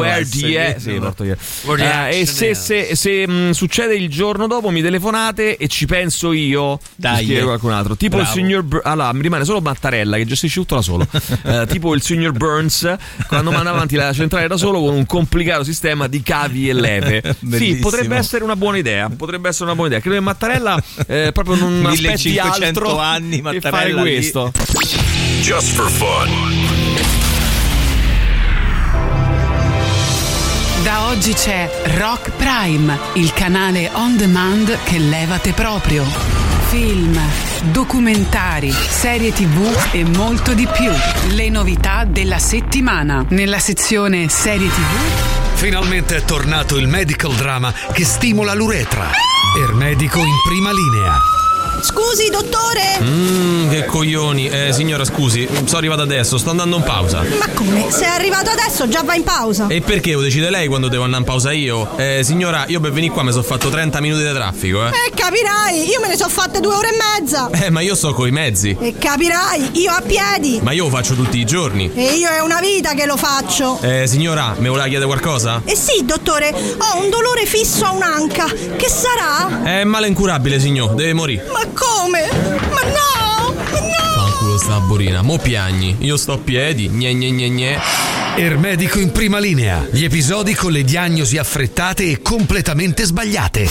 Where 0.00 0.24
the 0.24 0.28
sì, 0.30 0.54
Eh, 1.76 2.20
e 2.20 2.26
se, 2.26 2.54
se- 2.54 2.96
se, 2.96 3.26
mh, 3.28 3.50
succede 3.50 3.94
il 3.94 4.08
giorno 4.08 4.46
dopo 4.46 4.70
mi 4.70 4.82
telefonate 4.82 5.56
e 5.56 5.68
ci 5.68 5.86
penso 5.86 6.32
io. 6.32 6.78
Dai, 6.96 7.24
scrive 7.24 7.42
qualcun 7.42 7.72
altro. 7.72 7.94
Tipo 7.96 8.16
Bravo. 8.16 8.30
il 8.30 8.36
signor 8.36 8.62
Bur- 8.62 8.82
allora, 8.84 9.12
mi 9.12 9.22
rimane 9.22 9.44
solo 9.44 9.60
Mattarella 9.60 10.16
che 10.16 10.26
gestisce 10.26 10.58
tutto 10.60 10.74
da 10.76 10.82
solo. 10.82 11.06
Eh, 11.42 11.66
tipo 11.68 11.94
il 11.94 12.02
signor 12.02 12.32
Burns 12.32 12.96
quando 13.26 13.50
manda 13.50 13.70
avanti 13.70 13.96
la 13.96 14.12
centrale 14.12 14.46
da 14.46 14.56
solo 14.56 14.80
con 14.80 14.94
un 14.94 15.06
complicato 15.06 15.64
sistema 15.64 16.06
di 16.06 16.22
cavi 16.22 16.68
e 16.68 16.72
leve. 16.72 17.36
sì, 17.52 17.76
potrebbe 17.76 18.16
essere 18.16 18.44
una 18.44 18.56
buona 18.56 18.78
idea. 18.78 19.08
Potrebbe 19.08 19.48
essere 19.48 19.64
una 19.64 19.74
buona 19.74 19.90
idea. 19.90 20.00
Credo 20.00 20.16
che 20.16 20.22
Mattarella 20.22 20.82
eh, 21.06 21.30
proprio 21.32 21.56
non 21.56 21.86
aspetti 21.86 22.28
1500 22.30 22.64
altro 22.64 22.98
anni, 22.98 23.40
che 23.42 23.60
fare 23.60 23.92
Mattarella 23.92 24.02
lì. 24.02 24.32
Just 25.40 25.74
for 25.74 25.90
fun. 25.90 26.28
Da 30.82 31.08
oggi 31.08 31.32
c'è 31.32 31.68
Rock 31.96 32.30
Prime, 32.36 32.98
il 33.14 33.32
canale 33.32 33.90
on 33.92 34.16
demand 34.16 34.78
che 34.84 34.98
levate 34.98 35.52
proprio. 35.52 36.04
Film, 36.68 37.18
documentari, 37.72 38.70
serie 38.70 39.32
tv 39.32 39.88
e 39.90 40.04
molto 40.04 40.54
di 40.54 40.66
più. 40.66 40.90
Le 41.34 41.48
novità 41.48 42.04
della 42.04 42.38
settimana. 42.38 43.24
Nella 43.28 43.58
sezione 43.58 44.28
serie 44.28 44.68
tv 44.68 45.38
Finalmente 45.60 46.16
è 46.16 46.22
tornato 46.22 46.78
il 46.78 46.86
medical 46.86 47.34
drama 47.34 47.70
che 47.92 48.04
stimola 48.04 48.54
l'uretra. 48.54 49.10
Ermedico 49.62 50.18
in 50.18 50.36
prima 50.46 50.70
linea. 50.72 51.39
Scusi, 51.82 52.28
dottore! 52.30 52.98
Mmm, 53.00 53.70
che 53.70 53.84
coglioni. 53.86 54.48
Eh, 54.48 54.72
signora, 54.72 55.04
scusi, 55.04 55.48
sono 55.64 55.78
arrivato 55.78 56.02
adesso, 56.02 56.36
sto 56.38 56.50
andando 56.50 56.76
in 56.76 56.82
pausa. 56.82 57.22
Ma 57.38 57.48
come? 57.54 57.90
Sei 57.90 58.06
arrivato 58.06 58.50
adesso, 58.50 58.86
già 58.88 59.02
va 59.02 59.14
in 59.14 59.22
pausa? 59.24 59.66
E 59.68 59.80
perché 59.80 60.12
lo 60.12 60.20
decide 60.20 60.50
lei 60.50 60.66
quando 60.68 60.88
devo 60.88 61.04
andare 61.04 61.22
in 61.22 61.28
pausa 61.28 61.52
io? 61.52 61.96
Eh, 61.96 62.20
signora, 62.22 62.64
io 62.68 62.80
per 62.80 62.92
venire 62.92 63.12
qua 63.12 63.22
mi 63.22 63.30
sono 63.30 63.42
fatto 63.42 63.68
30 63.70 64.00
minuti 64.00 64.22
di 64.22 64.32
traffico, 64.32 64.86
eh. 64.86 64.88
E 64.90 65.10
capirai, 65.14 65.88
io 65.88 66.00
me 66.00 66.08
ne 66.08 66.16
sono 66.16 66.28
fatte 66.28 66.60
due 66.60 66.74
ore 66.74 66.88
e 66.90 66.96
mezza! 67.20 67.48
Eh, 67.50 67.70
ma 67.70 67.80
io 67.80 67.94
sto 67.94 68.12
coi 68.12 68.30
mezzi. 68.30 68.76
E 68.78 68.94
capirai, 68.98 69.70
io 69.80 69.90
a 69.92 70.02
piedi! 70.02 70.60
Ma 70.62 70.72
io 70.72 70.84
lo 70.84 70.90
faccio 70.90 71.14
tutti 71.14 71.38
i 71.38 71.44
giorni. 71.46 71.90
E 71.94 72.14
io 72.14 72.28
è 72.28 72.40
una 72.40 72.60
vita 72.60 72.92
che 72.94 73.06
lo 73.06 73.16
faccio! 73.16 73.78
Eh, 73.80 74.06
signora, 74.06 74.54
mi 74.58 74.68
voleva 74.68 74.86
chiedere 74.86 75.06
qualcosa? 75.06 75.62
E 75.64 75.74
sì, 75.76 76.04
dottore, 76.04 76.50
ho 76.50 77.02
un 77.02 77.08
dolore 77.10 77.46
fisso 77.46 77.84
a 77.86 77.92
un'anca. 77.92 78.44
Che 78.46 78.88
sarà? 78.88 79.62
È 79.62 79.84
male 79.84 80.06
incurabile, 80.08 80.60
signor, 80.60 80.94
deve 80.94 81.12
morire. 81.14 81.46
Ma 81.52 81.60
come? 81.72 82.28
Ma 82.30 82.82
no! 82.82 83.54
Ma 83.54 83.78
no! 83.78 84.14
Fanculo 84.14 84.58
sta 84.58 84.78
borina, 84.80 85.22
mo 85.22 85.38
piagni. 85.38 85.96
Io 86.00 86.16
sto 86.16 86.34
a 86.34 86.38
piedi, 86.38 86.88
gne 86.88 87.14
gne 87.14 87.30
gne 87.30 87.48
gne. 87.48 87.78
Ermedico 88.36 88.98
in 88.98 89.12
prima 89.12 89.38
linea. 89.38 89.86
Gli 89.90 90.04
episodi 90.04 90.54
con 90.54 90.72
le 90.72 90.82
diagnosi 90.82 91.36
affrettate 91.38 92.04
e 92.04 92.22
completamente 92.22 93.04
sbagliate. 93.04 93.68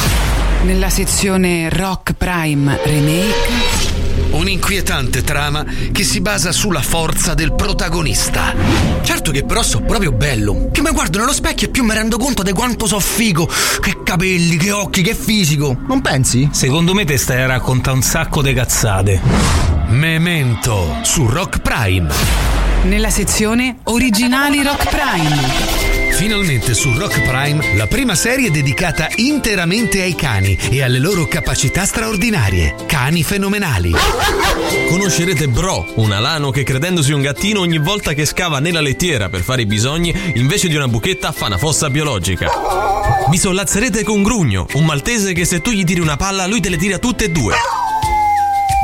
Nella 0.63 0.89
sezione 0.89 1.69
Rock 1.69 2.13
Prime 2.13 2.79
Remake. 2.83 3.88
Un'inquietante 4.31 5.23
trama 5.23 5.65
che 5.91 6.03
si 6.03 6.21
basa 6.21 6.51
sulla 6.51 6.81
forza 6.81 7.33
del 7.33 7.53
protagonista. 7.53 8.53
Certo 9.01 9.31
che 9.31 9.43
però 9.43 9.63
so 9.63 9.81
proprio 9.81 10.11
bello. 10.11 10.69
Che 10.71 10.81
mi 10.81 10.91
guardo 10.91 11.17
nello 11.19 11.33
specchio 11.33 11.67
e 11.67 11.71
più 11.71 11.83
mi 11.83 11.93
rendo 11.93 12.17
conto 12.17 12.43
di 12.43 12.51
quanto 12.51 12.85
so 12.85 12.99
figo. 12.99 13.49
Che 13.79 14.03
capelli, 14.03 14.57
che 14.57 14.71
occhi, 14.71 15.01
che 15.01 15.15
fisico. 15.15 15.75
Non 15.87 16.01
pensi? 16.01 16.49
Secondo 16.51 16.93
me 16.93 17.05
te 17.05 17.17
stai 17.17 17.41
a 17.41 17.47
raccontare 17.47 17.95
un 17.95 18.03
sacco 18.03 18.41
di 18.41 18.53
cazzate. 18.53 19.21
Memento 19.87 20.99
su 21.03 21.25
Rock 21.25 21.59
Prime. 21.59 22.09
Nella 22.83 23.09
sezione 23.09 23.77
Originali 23.85 24.61
Rock 24.61 24.89
Prime. 24.89 25.78
Finalmente 26.19 26.73
su 26.73 26.91
Rock 26.97 27.21
Prime 27.21 27.77
la 27.77 27.87
prima 27.87 28.13
serie 28.13 28.51
dedicata 28.51 29.07
interamente 29.15 30.01
ai 30.01 30.15
cani 30.15 30.53
e 30.69 30.83
alle 30.83 30.99
loro 30.99 31.25
capacità 31.27 31.85
straordinarie. 31.85 32.75
Cani 32.85 33.23
fenomenali. 33.23 33.93
Conoscerete 34.89 35.47
Bro, 35.47 35.93
un 35.95 36.11
alano 36.11 36.51
che 36.51 36.63
credendosi 36.63 37.13
un 37.13 37.21
gattino 37.21 37.61
ogni 37.61 37.77
volta 37.77 38.11
che 38.11 38.25
scava 38.25 38.59
nella 38.59 38.81
lettiera 38.81 39.29
per 39.29 39.43
fare 39.43 39.61
i 39.61 39.65
bisogni, 39.65 40.13
invece 40.35 40.67
di 40.67 40.75
una 40.75 40.89
buchetta 40.89 41.31
fa 41.31 41.45
una 41.45 41.57
fossa 41.57 41.89
biologica. 41.89 42.51
Vi 43.29 43.37
sollazzerete 43.37 44.03
con 44.03 44.21
Grugno, 44.21 44.67
un 44.73 44.83
maltese 44.83 45.31
che 45.31 45.45
se 45.45 45.61
tu 45.61 45.71
gli 45.71 45.85
tiri 45.85 46.01
una 46.01 46.17
palla 46.17 46.47
lui 46.47 46.59
te 46.59 46.67
le 46.67 46.75
tira 46.75 46.97
tutte 46.97 47.23
e 47.23 47.29
due. 47.29 47.55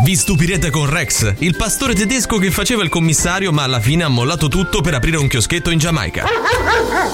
Vi 0.03 0.15
stupirete 0.15 0.71
con 0.71 0.87
Rex, 0.87 1.35
il 1.39 1.55
pastore 1.55 1.95
tedesco 1.95 2.37
che 2.37 2.51
faceva 2.51 2.83
il 2.83 2.89
commissario 2.89 3.53
ma 3.53 3.63
alla 3.63 3.79
fine 3.79 4.03
ha 4.03 4.09
mollato 4.09 4.49
tutto 4.49 4.81
per 4.81 4.93
aprire 4.93 5.15
un 5.17 5.27
chioschetto 5.27 5.69
in 5.69 5.79
Giamaica. 5.79 6.25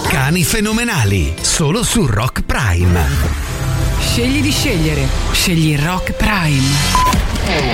Cani 0.08 0.44
fenomenali, 0.44 1.36
solo 1.40 1.84
su 1.84 2.08
Rock 2.08 2.42
Prime. 2.42 3.06
Scegli 4.00 4.42
di 4.42 4.52
scegliere. 4.52 5.08
Scegli 5.32 5.78
Rock 5.78 6.14
Prime. 6.14 6.68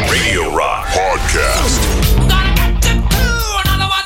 Radio 0.09 0.53
Rock 0.53 0.91
Podcast. 0.91 2.26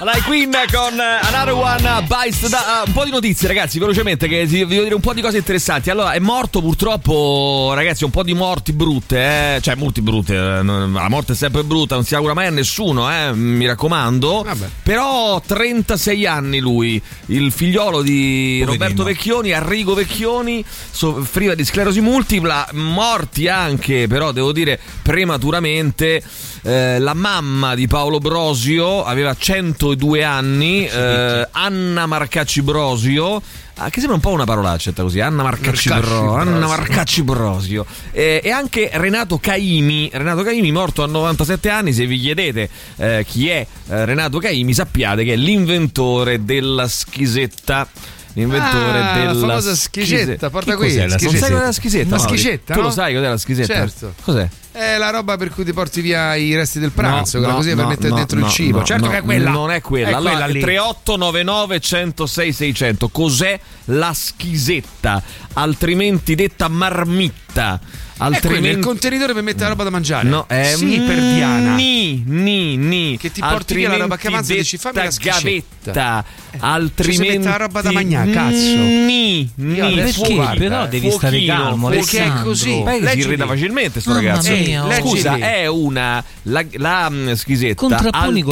Allora, 0.02 0.20
Queen 0.24 0.50
con 0.72 1.00
eh, 1.00 1.20
Another 1.22 1.54
One 1.54 2.08
Bites 2.08 2.50
da, 2.50 2.82
uh, 2.84 2.88
Un 2.88 2.92
po' 2.92 3.06
di 3.06 3.12
notizie, 3.12 3.48
ragazzi, 3.48 3.78
velocemente, 3.78 4.28
che 4.28 4.48
vi 4.48 4.66
devo 4.66 4.82
dire 4.82 4.96
un 4.96 5.00
po' 5.00 5.14
di 5.14 5.22
cose 5.22 5.38
interessanti. 5.38 5.92
Allora, 5.92 6.14
è 6.14 6.18
morto 6.18 6.60
purtroppo, 6.60 7.72
ragazzi, 7.76 8.04
un 8.04 8.10
po' 8.10 8.24
di 8.24 8.34
morti 8.34 8.74
brutte, 8.74 9.58
eh? 9.58 9.62
cioè 9.62 9.76
morti 9.76 10.02
brutte. 10.02 10.34
eh, 10.34 10.64
La 10.64 11.08
morte 11.08 11.34
è 11.34 11.36
sempre 11.36 11.64
brutta, 11.64 11.94
non 11.94 12.04
si 12.04 12.16
augura 12.16 12.34
mai 12.34 12.48
a 12.48 12.50
nessuno, 12.50 13.12
eh? 13.12 13.32
mi 13.36 13.68
raccomando. 13.68 14.44
Però 14.82 15.40
36 15.40 16.26
anni 16.26 16.58
lui, 16.58 17.00
il 17.28 17.52
figliolo 17.52 18.02
di 18.02 18.64
Roberto 18.66 19.04
Vecchioni, 19.04 19.52
Arrigo 19.52 19.94
Vecchioni, 19.94 20.66
soffriva 20.90 21.54
di 21.54 21.64
sclerosi 21.64 22.02
multipla, 22.02 22.70
morti 22.72 23.48
anche, 23.48 24.08
però 24.08 24.32
devo 24.32 24.52
dire 24.52 24.80
prematuramente. 25.04 26.24
Eh, 26.64 27.00
la 27.00 27.16
mamma 27.16 27.74
di 27.74 27.88
Paolo 27.88 28.20
Brosio 28.20 29.04
aveva 29.04 29.36
102 29.36 30.24
anni, 30.24 30.86
eh, 30.86 31.48
Anna 31.52 32.06
Marcacci 32.06 32.62
Brosio. 32.62 33.42
ah, 33.78 33.90
che 33.90 33.98
sembra 33.98 34.14
un 34.14 34.22
po' 34.22 34.30
una 34.30 34.44
parolaccia 34.44 34.92
così, 34.94 35.20
Anna 35.22 35.42
Marcacci, 35.42 35.90
Bro- 35.90 36.36
Anna 36.36 36.52
Brosio. 36.52 36.68
Marcacci 36.68 37.24
Brosio. 37.24 37.86
Eh, 38.12 38.42
e 38.44 38.52
anche 38.52 38.92
Renato 38.94 39.40
Caimi, 39.40 40.12
Renato 40.14 40.44
Caimi 40.44 40.72
morto 40.72 41.02
a 41.02 41.08
97 41.08 41.68
anni, 41.70 41.94
se 41.94 42.06
vi 42.06 42.20
chiedete 42.20 42.70
eh, 42.98 43.26
chi 43.28 43.50
è 43.50 43.66
eh, 43.90 44.06
Renato 44.06 44.38
Caimi 44.38 44.74
sappiate 44.76 45.24
che 45.24 45.34
è 45.34 45.36
l'inventore 45.38 46.46
della 46.46 46.88
schisetta. 46.88 47.88
L'inventore 48.34 49.00
Ah, 49.02 49.14
della 49.18 49.34
la 49.34 49.40
famosa 49.40 49.76
schicetta, 49.76 50.50
porta 50.50 50.78
qui, 50.78 50.88
cos'è 50.88 51.06
la- 51.06 51.18
schicetta. 51.18 51.32
Non 51.32 51.42
sai 51.42 51.52
cos'è 51.52 51.66
la 51.66 51.72
schizetta? 51.74 52.08
Una 52.16 52.18
schicetta, 52.20 52.74
Tu 52.76 52.80
no? 52.80 52.86
lo 52.86 52.92
sai 52.94 53.14
cos'è 53.14 53.28
la 53.28 53.38
schizetta? 53.38 53.74
Certo. 53.74 54.14
Cos'è? 54.24 54.50
È 54.74 54.98
la 54.98 55.10
roba 55.10 55.36
per 55.36 55.50
cui 55.50 55.66
ti 55.66 55.74
porti 55.74 56.00
via 56.00 56.34
i 56.36 56.56
resti 56.56 56.80
del 56.80 56.92
pranzo, 56.92 57.38
No, 57.38 57.44
quella 57.44 57.48
no, 57.50 57.56
così 57.58 57.70
per 57.76 57.84
no, 57.84 57.90
mettere 57.90 58.10
no, 58.10 58.16
dentro 58.16 58.40
no, 58.40 58.46
il 58.46 58.52
cibo. 58.52 58.78
no, 58.80 58.86
certo 58.86 59.06
no, 59.06 59.12
che 59.12 59.18
è 59.18 59.22
quella. 59.22 59.50
Non 59.50 59.72
è 59.72 59.82
quella. 59.82 60.08
È 60.10 60.14
allora, 60.14 60.32
quella 60.32 60.46
lì. 60.48 60.60
3899 60.62 61.80
106 61.80 62.54
600. 62.54 63.10
Cos'è 63.10 63.60
la 63.86 64.14
schisetta? 64.14 65.22
Altrimenti 65.54 66.36
detta 66.36 66.70
marmitta. 66.70 67.80
È 67.82 68.24
Altrimenti 68.24 68.68
il 68.78 68.86
contenitore 68.86 69.34
per 69.34 69.42
mettere 69.42 69.64
la 69.64 69.70
roba 69.70 69.84
da 69.84 69.90
mangiare. 69.90 70.28
No, 70.28 70.46
è 70.48 70.76
sì, 70.78 71.02
per 71.06 71.20
Diana. 71.20 71.74
Ni, 71.74 72.24
ni, 72.26 72.78
ni. 72.78 73.18
Che 73.18 73.32
ti 73.32 73.42
porti 73.42 73.74
via 73.74 73.90
la 73.90 73.98
roba 73.98 74.16
che 74.16 74.28
avanza 74.28 74.54
e 74.54 74.58
dici, 74.58 74.78
fammi 74.78 74.98
la 74.98 75.12
gavetta. 75.20 76.24
Altrimenti 76.60 77.24
Ci 77.24 77.32
si 77.32 77.38
mette 77.38 77.50
la 77.50 77.58
roba 77.58 77.82
da 77.82 77.92
mangiare, 77.92 78.32
cazzo. 78.32 78.54
Ni, 78.54 79.50
ni. 79.56 80.12
Guarda, 80.36 80.54
però 80.56 80.88
devi 80.88 81.10
stare 81.10 81.38
fuochino, 81.38 81.64
calmo, 81.64 81.90
Perché 81.90 82.24
è 82.24 82.32
così. 82.44 82.82
Beh, 82.84 83.10
si 83.10 83.18
irrita 83.18 83.48
facilmente 83.48 84.00
sto 84.00 84.14
ragazzo. 84.14 84.52
Mia, 84.62 84.86
oh. 84.86 84.92
Scusa, 84.92 85.36
è 85.38 85.68
una 85.68 86.24
la, 86.44 86.66
la 86.74 87.10
mm, 87.10 87.32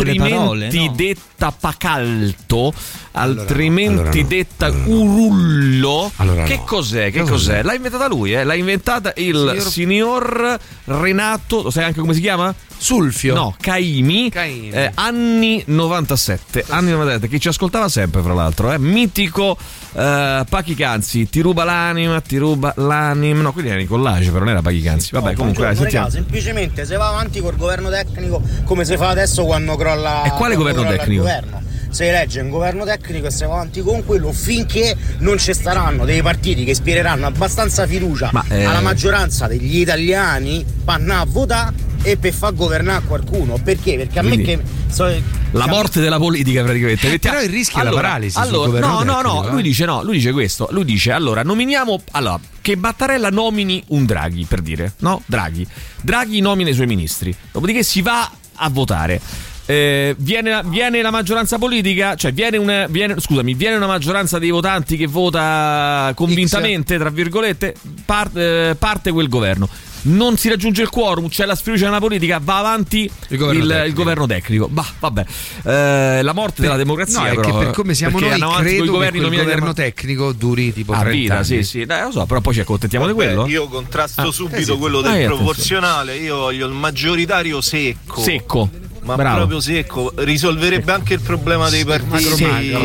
le 0.03 0.13
altrimenti 0.13 0.17
parole, 0.17 0.69
no? 0.71 0.93
detta 0.95 1.51
pacalto, 1.51 2.73
altrimenti 3.11 3.93
allora 3.99 4.21
no, 4.21 4.27
detta 4.27 4.65
allora 4.65 4.83
no. 4.85 4.95
urullo. 4.95 6.11
Allora 6.17 6.43
che 6.43 6.55
no. 6.55 6.63
cos'è? 6.63 7.11
Che 7.11 7.21
cos'è? 7.21 7.63
L'ha 7.63 7.73
inventata 7.73 8.07
lui, 8.07 8.33
eh? 8.33 8.43
L'ha 8.43 8.55
inventata 8.55 9.13
il 9.17 9.35
Signor- 9.35 9.67
signor 9.67 10.59
Renato, 10.85 11.63
lo 11.63 11.69
sai 11.69 11.85
anche 11.85 11.99
come 11.99 12.13
si 12.13 12.21
chiama? 12.21 12.53
Sulfio. 12.81 13.33
No, 13.35 13.55
Caimi, 13.59 14.29
Caimi. 14.29 14.69
eh, 14.69 14.91
anni 14.93 15.61
97, 15.65 16.63
anni 16.69 16.91
97, 16.91 17.27
che 17.27 17.37
ci 17.37 17.49
ascoltava 17.49 17.89
sempre 17.89 18.21
fra 18.21 18.33
l'altro, 18.33 18.71
eh? 18.71 18.79
mitico 18.79 19.57
eh, 19.93 20.45
Pachi 20.49 20.75
Canzi, 20.75 21.27
ti 21.27 21.41
ruba 21.41 21.65
l'anima, 21.65 22.21
ti 22.21 22.37
ruba 22.37 22.73
l'anima, 22.77 23.41
no, 23.41 23.51
quelli 23.51 23.67
erano 23.67 23.83
i 23.83 23.85
collage, 23.85 24.27
però 24.27 24.39
non 24.39 24.49
era 24.49 24.61
Pachi 24.61 24.81
Canzi, 24.81 25.09
vabbè 25.11 25.33
comunque 25.33 25.65
dai, 25.65 25.75
sentiamo. 25.75 26.05
raga, 26.05 26.17
semplicemente 26.17 26.85
se 26.85 26.95
va 26.95 27.09
avanti 27.09 27.41
col 27.41 27.57
governo 27.57 27.89
tecnico 27.89 28.41
come 28.63 28.85
si 28.85 28.95
fa 28.95 29.09
adesso 29.09 29.43
quando 29.43 29.75
crolla 29.75 30.23
E 30.23 30.29
quale 30.31 30.55
governo 30.55 30.83
tecnico? 30.85 31.21
governo. 31.23 31.61
Si 31.89 32.03
elegge 32.05 32.39
un 32.39 32.49
governo 32.49 32.85
tecnico 32.85 33.27
e 33.27 33.31
si 33.31 33.43
va 33.43 33.53
avanti 33.55 33.81
con 33.81 34.05
quello 34.05 34.31
finché 34.31 34.95
non 35.17 35.37
ci 35.37 35.53
staranno 35.53 36.05
dei 36.05 36.21
partiti 36.21 36.63
che 36.63 36.71
ispireranno 36.71 37.25
abbastanza 37.25 37.85
fiducia 37.87 38.29
Ma, 38.31 38.45
eh, 38.47 38.63
alla 38.63 38.79
maggioranza 38.79 39.47
degli 39.47 39.79
italiani 39.79 40.63
panna 40.85 41.19
a 41.21 41.25
votare 41.27 41.87
e 42.01 42.17
per 42.17 42.33
far 42.33 42.53
governare 42.53 43.03
qualcuno. 43.05 43.59
Perché? 43.63 43.95
Perché 43.97 44.19
a 44.19 44.21
Quindi, 44.21 44.37
me 44.37 44.43
che 44.43 44.61
so- 44.91 45.21
La 45.51 45.67
morte 45.67 45.99
della 45.99 46.17
politica 46.17 46.63
praticamente. 46.63 47.07
Eh, 47.07 47.11
Mettiamo- 47.11 47.37
però 47.37 47.47
il 47.49 47.53
rischio 47.55 47.79
è 47.81 47.83
la 47.83 47.91
paralisi 47.91 48.37
Allora, 48.37 48.79
no, 48.79 49.01
no, 49.03 49.21
no, 49.21 49.47
eh. 49.47 49.51
lui 49.51 49.61
dice 49.63 49.85
no, 49.85 50.03
lui 50.03 50.15
dice 50.17 50.31
questo, 50.31 50.67
lui 50.71 50.85
dice 50.85 51.11
allora 51.11 51.41
nominiamo 51.43 52.01
allora 52.11 52.39
che 52.61 52.77
Battarella 52.77 53.29
nomini 53.29 53.83
un 53.87 54.05
Draghi 54.05 54.45
per 54.45 54.61
dire, 54.61 54.93
no? 54.99 55.21
Draghi. 55.25 55.65
Draghi 56.01 56.39
nomina 56.39 56.69
i 56.69 56.73
suoi 56.73 56.85
ministri. 56.87 57.35
Dopodiché 57.51 57.81
si 57.83 58.01
va 58.01 58.29
a 58.55 58.69
votare. 58.69 59.19
Eh, 59.65 60.15
viene, 60.17 60.49
la- 60.49 60.63
viene 60.63 61.01
la 61.01 61.11
maggioranza 61.11 61.57
politica, 61.59 62.15
cioè 62.15 62.31
viene 62.33 62.57
una, 62.57 62.87
viene- 62.87 63.19
scusami, 63.19 63.53
viene 63.53 63.75
una 63.75 63.85
maggioranza 63.87 64.39
dei 64.39 64.49
votanti 64.49 64.97
che 64.97 65.05
vota 65.07 66.11
convintamente, 66.15 66.97
tra 66.97 67.09
virgolette, 67.09 67.75
par- 68.05 68.35
eh, 68.35 68.75
parte 68.77 69.11
quel 69.11 69.29
governo. 69.29 69.69
Non 70.01 70.37
si 70.37 70.49
raggiunge 70.49 70.81
il 70.81 70.89
quorum, 70.89 71.27
c'è 71.27 71.45
la 71.45 71.55
sfiducia 71.55 71.85
nella 71.85 71.99
politica, 71.99 72.39
va 72.41 72.57
avanti 72.59 73.09
il 73.29 73.37
governo 73.37 73.61
il 73.61 73.67
tecnico. 73.67 73.87
il 73.87 73.93
governo 73.93 74.25
tecnico. 74.27 74.67
Bah, 74.69 74.85
vabbè. 74.99 75.25
Eh, 75.63 76.21
la 76.21 76.33
morte 76.33 76.61
della 76.61 76.77
democrazia, 76.77 77.19
No, 77.19 77.25
è 77.25 77.35
però, 77.35 77.41
che 77.41 77.65
per 77.65 77.73
come 77.73 77.93
siamo 77.93 78.19
noi, 78.19 78.29
credo 78.29 78.83
che 78.83 78.89
governi 78.89 79.19
nominati 79.19 79.45
governo 79.47 79.65
da- 79.73 79.73
tecnico 79.73 80.31
duri 80.31 80.71
tipo 80.73 80.93
a 80.93 80.99
30 80.99 81.17
vita, 81.17 81.33
anni. 81.35 81.45
sì, 81.45 81.63
sì, 81.63 81.85
dai, 81.85 82.03
lo 82.03 82.11
so, 82.11 82.25
però 82.25 82.39
poi 82.41 82.53
ci 82.53 82.59
accontentiamo 82.61 83.05
di 83.07 83.11
Vabbè, 83.13 83.25
quello. 83.25 83.47
Io 83.47 83.67
contrasto 83.67 84.21
Ah, 84.21 84.31
subito 84.31 84.57
eh 84.57 84.63
sì. 84.63 84.71
quello 84.77 84.99
Ah, 84.99 85.01
del 85.01 85.11
attenzione. 85.11 85.35
proporzionale. 85.35 86.15
Io 86.17 86.37
voglio 86.37 86.67
il 86.67 86.73
maggioritario 86.73 87.61
secco. 87.61 88.21
Secco. 88.21 88.69
Ma 89.03 89.15
Bravo. 89.15 89.35
proprio 89.37 89.59
secco. 89.59 90.11
Risolverebbe 90.15 90.91
anche 90.91 91.13
il 91.15 91.21
problema 91.21 91.69
dei 91.69 91.83
partiti 91.85 92.33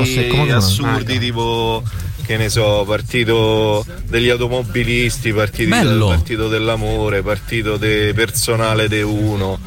secco, 0.05 0.43
assurdi, 0.53 1.19
tipo 1.19 1.83
che 2.25 2.37
ne 2.37 2.49
so, 2.49 2.85
partito 2.87 3.85
degli 4.07 4.29
automobilisti, 4.29 5.33
del 5.33 5.99
partito 6.07 6.49
dell'amore, 6.49 7.23
partito 7.23 7.77
del 7.77 8.15
personale 8.15 8.89
de 8.89 9.03
uno. 9.03 9.59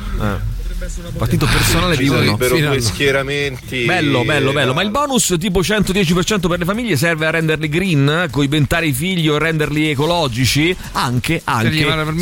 Partito 1.18 1.48
personale 1.48 1.98
di 1.98 2.08
uno. 2.08 2.38
due 2.38 2.80
schieramenti. 2.82 3.86
Bello, 3.86 4.24
bello, 4.24 4.52
bello. 4.52 4.74
Ma 4.74 4.84
il 4.84 4.92
bonus 4.92 5.36
tipo 5.40 5.62
110% 5.62 6.48
per 6.48 6.60
le 6.60 6.66
famiglie 6.66 6.96
serve 6.96 7.26
a 7.26 7.32
renderli 7.32 7.68
green, 7.68 8.28
coibentare 8.30 8.86
i 8.88 8.94
figli 8.94 9.28
o 9.28 9.38
renderli 9.40 9.90
ecologici? 9.90 10.76
Anche, 10.94 11.42
anche. 11.44 11.72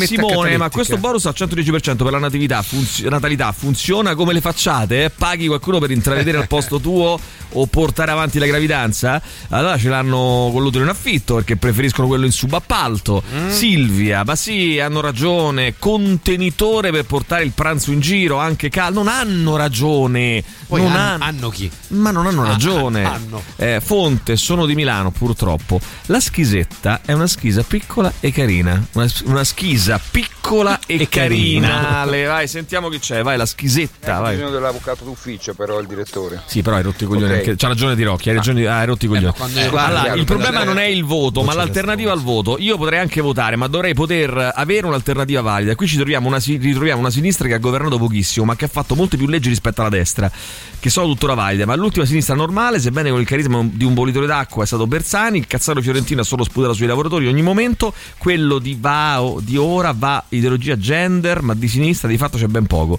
Simone, 0.06 0.56
ma 0.56 0.70
questo 0.70 0.96
bonus 0.96 1.26
al 1.26 1.34
110% 1.36 1.96
per 1.96 2.10
la 2.12 2.18
natività, 2.18 2.62
funz- 2.62 3.02
natalità 3.04 3.52
funziona 3.52 4.14
come 4.14 4.32
le 4.32 4.40
facciate? 4.40 5.04
eh? 5.04 5.10
Paghi 5.10 5.46
qualcuno 5.48 5.78
per 5.78 5.90
intravedere 5.90 6.38
al 6.38 6.46
posto 6.48 6.80
tuo 6.80 7.18
o 7.50 7.66
portare 7.66 8.10
avanti 8.10 8.38
la 8.38 8.46
gravidanza? 8.46 9.20
Allora 9.50 9.76
ce 9.76 9.88
l'hanno 9.90 10.48
con 10.52 10.62
l'utero 10.62 10.84
in 10.84 10.90
affitto 10.90 11.34
perché 11.34 11.56
preferiscono 11.56 12.06
quello 12.08 12.24
in 12.24 12.32
subappalto. 12.32 13.22
Mm. 13.34 13.48
Silvia, 13.50 14.22
ma 14.24 14.34
sì, 14.34 14.78
hanno 14.80 15.00
ragione. 15.02 15.74
Contenitore 15.78 16.90
per 16.90 17.04
portare 17.04 17.44
il 17.44 17.52
pranzo 17.54 17.92
in 17.92 18.00
giro, 18.00 18.38
anche 18.46 18.68
caldo, 18.68 19.02
non 19.02 19.12
hanno 19.12 19.56
ragione. 19.56 20.42
Poi 20.66 20.82
non 20.82 20.92
hanno- 20.92 21.00
han- 21.14 21.22
hanno 21.22 21.48
chi? 21.50 21.70
Ma 21.88 22.10
non 22.10 22.26
hanno 22.26 22.42
Ah, 22.42 22.48
ragione. 22.48 23.04
hanno. 23.04 23.42
Eh, 23.56 23.80
fonte, 23.84 24.36
sono 24.36 24.66
di 24.66 24.74
Milano 24.74 25.10
purtroppo. 25.10 25.80
La 26.06 26.20
schisetta 26.20 27.00
è 27.04 27.12
una 27.12 27.26
schisa 27.26 27.62
piccola 27.62 28.12
e 28.20 28.32
carina. 28.32 28.84
Una, 28.92 29.06
una 29.24 29.44
schisa 29.44 30.00
piccola 30.10 30.78
e, 30.86 31.00
E 31.02 31.08
carina. 31.08 31.68
carina. 31.68 32.00
Ale, 32.00 32.24
vai, 32.24 32.48
sentiamo 32.48 32.88
chi 32.88 32.98
c'è. 32.98 33.22
Vai, 33.22 33.36
la 33.36 33.46
schisetta. 33.46 34.16
Hai 34.16 34.22
Vai. 34.22 34.34
bisogno 34.36 34.50
dell'avvocato 34.52 35.04
d'ufficio 35.04 35.54
però 35.54 35.78
il 35.80 35.86
direttore. 35.86 36.42
Sì, 36.46 36.62
però 36.62 36.76
hai 36.76 36.82
rotto 36.82 37.04
i 37.04 37.06
coglioni. 37.06 37.32
Ok. 37.32 37.38
anche- 37.38 37.56
C'ha 37.56 37.68
ragione 37.68 37.94
di 37.94 38.02
Rocchi, 38.02 38.28
hai 38.28 38.36
ragione 38.36 38.60
di... 38.60 38.66
ah, 38.66 38.78
hai 38.78 38.86
rotto 38.86 39.04
i 39.04 39.08
coglioni. 39.08 39.32
quando 39.36 39.60
io- 39.60 39.74
Allora, 39.76 40.12
il 40.14 40.24
problema 40.24 40.62
non 40.64 40.78
è 40.78 40.84
il 40.86 41.04
voto, 41.04 41.42
ma 41.42 41.54
l'alternativa 41.54 42.12
al 42.12 42.20
voto. 42.20 42.56
Io 42.58 42.76
potrei 42.76 42.98
anche 42.98 43.20
votare, 43.20 43.56
ma 43.56 43.66
dovrei 43.66 43.94
poter 43.94 44.52
avere 44.54 44.86
un'alternativa 44.86 45.40
valida. 45.40 45.74
Qui 45.74 45.86
ci 45.86 45.96
troviamo 45.96 46.26
una, 46.28 46.38
ritroviamo 46.44 47.00
una 47.00 47.10
sinistra 47.10 47.48
che 47.48 47.54
ha 47.54 47.58
governato 47.58 47.96
pochissimo, 47.98 48.35
ma 48.44 48.56
che 48.56 48.66
ha 48.66 48.68
fatto 48.68 48.94
molte 48.94 49.16
più 49.16 49.26
leggi 49.26 49.48
rispetto 49.48 49.80
alla 49.80 49.90
destra, 49.90 50.30
che 50.78 50.90
sono 50.90 51.06
tuttora 51.06 51.34
valide. 51.34 51.64
Ma 51.64 51.74
l'ultima 51.74 52.04
sinistra 52.04 52.34
normale, 52.34 52.78
sebbene 52.78 53.10
con 53.10 53.20
il 53.20 53.26
carisma 53.26 53.66
di 53.70 53.84
un 53.84 53.94
bolitore 53.94 54.26
d'acqua, 54.26 54.64
è 54.64 54.66
stato 54.66 54.86
Bersani. 54.86 55.38
Il 55.38 55.46
cazzaro 55.46 55.80
fiorentino 55.80 56.20
ha 56.20 56.24
solo 56.24 56.44
sputato 56.44 56.72
sui 56.72 56.86
lavoratori 56.86 57.26
ogni 57.26 57.42
momento. 57.42 57.92
Quello 58.18 58.58
di 58.58 58.76
va 58.78 59.32
di 59.40 59.56
ora 59.56 59.94
va 59.96 60.24
ideologia 60.28 60.76
gender, 60.76 61.42
ma 61.42 61.54
di 61.54 61.68
sinistra 61.68 62.08
di 62.08 62.16
fatto 62.16 62.38
c'è 62.38 62.46
ben 62.46 62.66
poco. 62.66 62.98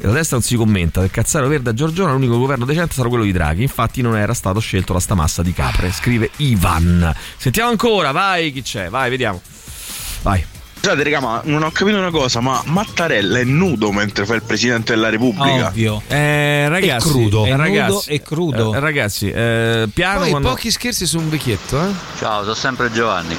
La 0.00 0.12
destra 0.12 0.36
non 0.36 0.46
si 0.46 0.54
commenta, 0.54 1.00
del 1.00 1.10
cazzaro 1.10 1.48
verde 1.48 1.70
a 1.70 1.74
Giorgione 1.74 2.12
l'unico 2.12 2.38
governo 2.38 2.64
decente 2.64 2.94
sarà 2.94 3.08
quello 3.08 3.24
di 3.24 3.32
Draghi, 3.32 3.62
infatti 3.62 4.00
non 4.00 4.16
era 4.16 4.32
stato 4.32 4.60
scelto 4.60 4.92
la 4.92 5.00
stamassa 5.00 5.42
di 5.42 5.52
capre, 5.52 5.90
scrive 5.90 6.30
Ivan. 6.36 7.12
Sentiamo 7.36 7.70
ancora, 7.70 8.12
vai 8.12 8.52
chi 8.52 8.62
c'è, 8.62 8.90
vai, 8.90 9.10
vediamo. 9.10 9.40
Vai. 10.22 10.57
Scusate, 10.80 11.02
raga, 11.02 11.20
ma 11.20 11.40
non 11.44 11.62
ho 11.64 11.70
capito 11.70 11.98
una 11.98 12.10
cosa, 12.10 12.40
ma 12.40 12.62
Mattarella 12.66 13.40
è 13.40 13.44
nudo 13.44 13.90
mentre 13.92 14.24
fa 14.24 14.34
il 14.36 14.42
presidente 14.42 14.94
della 14.94 15.08
Repubblica. 15.10 15.66
Ovvio. 15.66 16.02
Eh, 16.06 16.68
ragazzi, 16.68 17.08
È 17.08 17.10
crudo. 17.10 17.44
eh, 17.44 17.48
È 17.50 17.56
ragazzi, 17.56 17.90
nudo 17.90 18.02
e 18.06 18.22
crudo. 18.22 18.74
eh, 18.74 18.80
ragazzi, 18.80 19.30
eh, 19.30 19.88
piano 19.92 20.20
Poi 20.20 20.30
quando- 20.30 20.48
pochi 20.50 20.70
scherzi 20.70 21.06
su 21.06 21.18
un 21.18 21.28
vecchietto, 21.28 21.82
eh? 21.82 21.90
Ciao, 22.18 22.42
sono 22.42 22.54
sempre 22.54 22.90
Giovanni. 22.92 23.36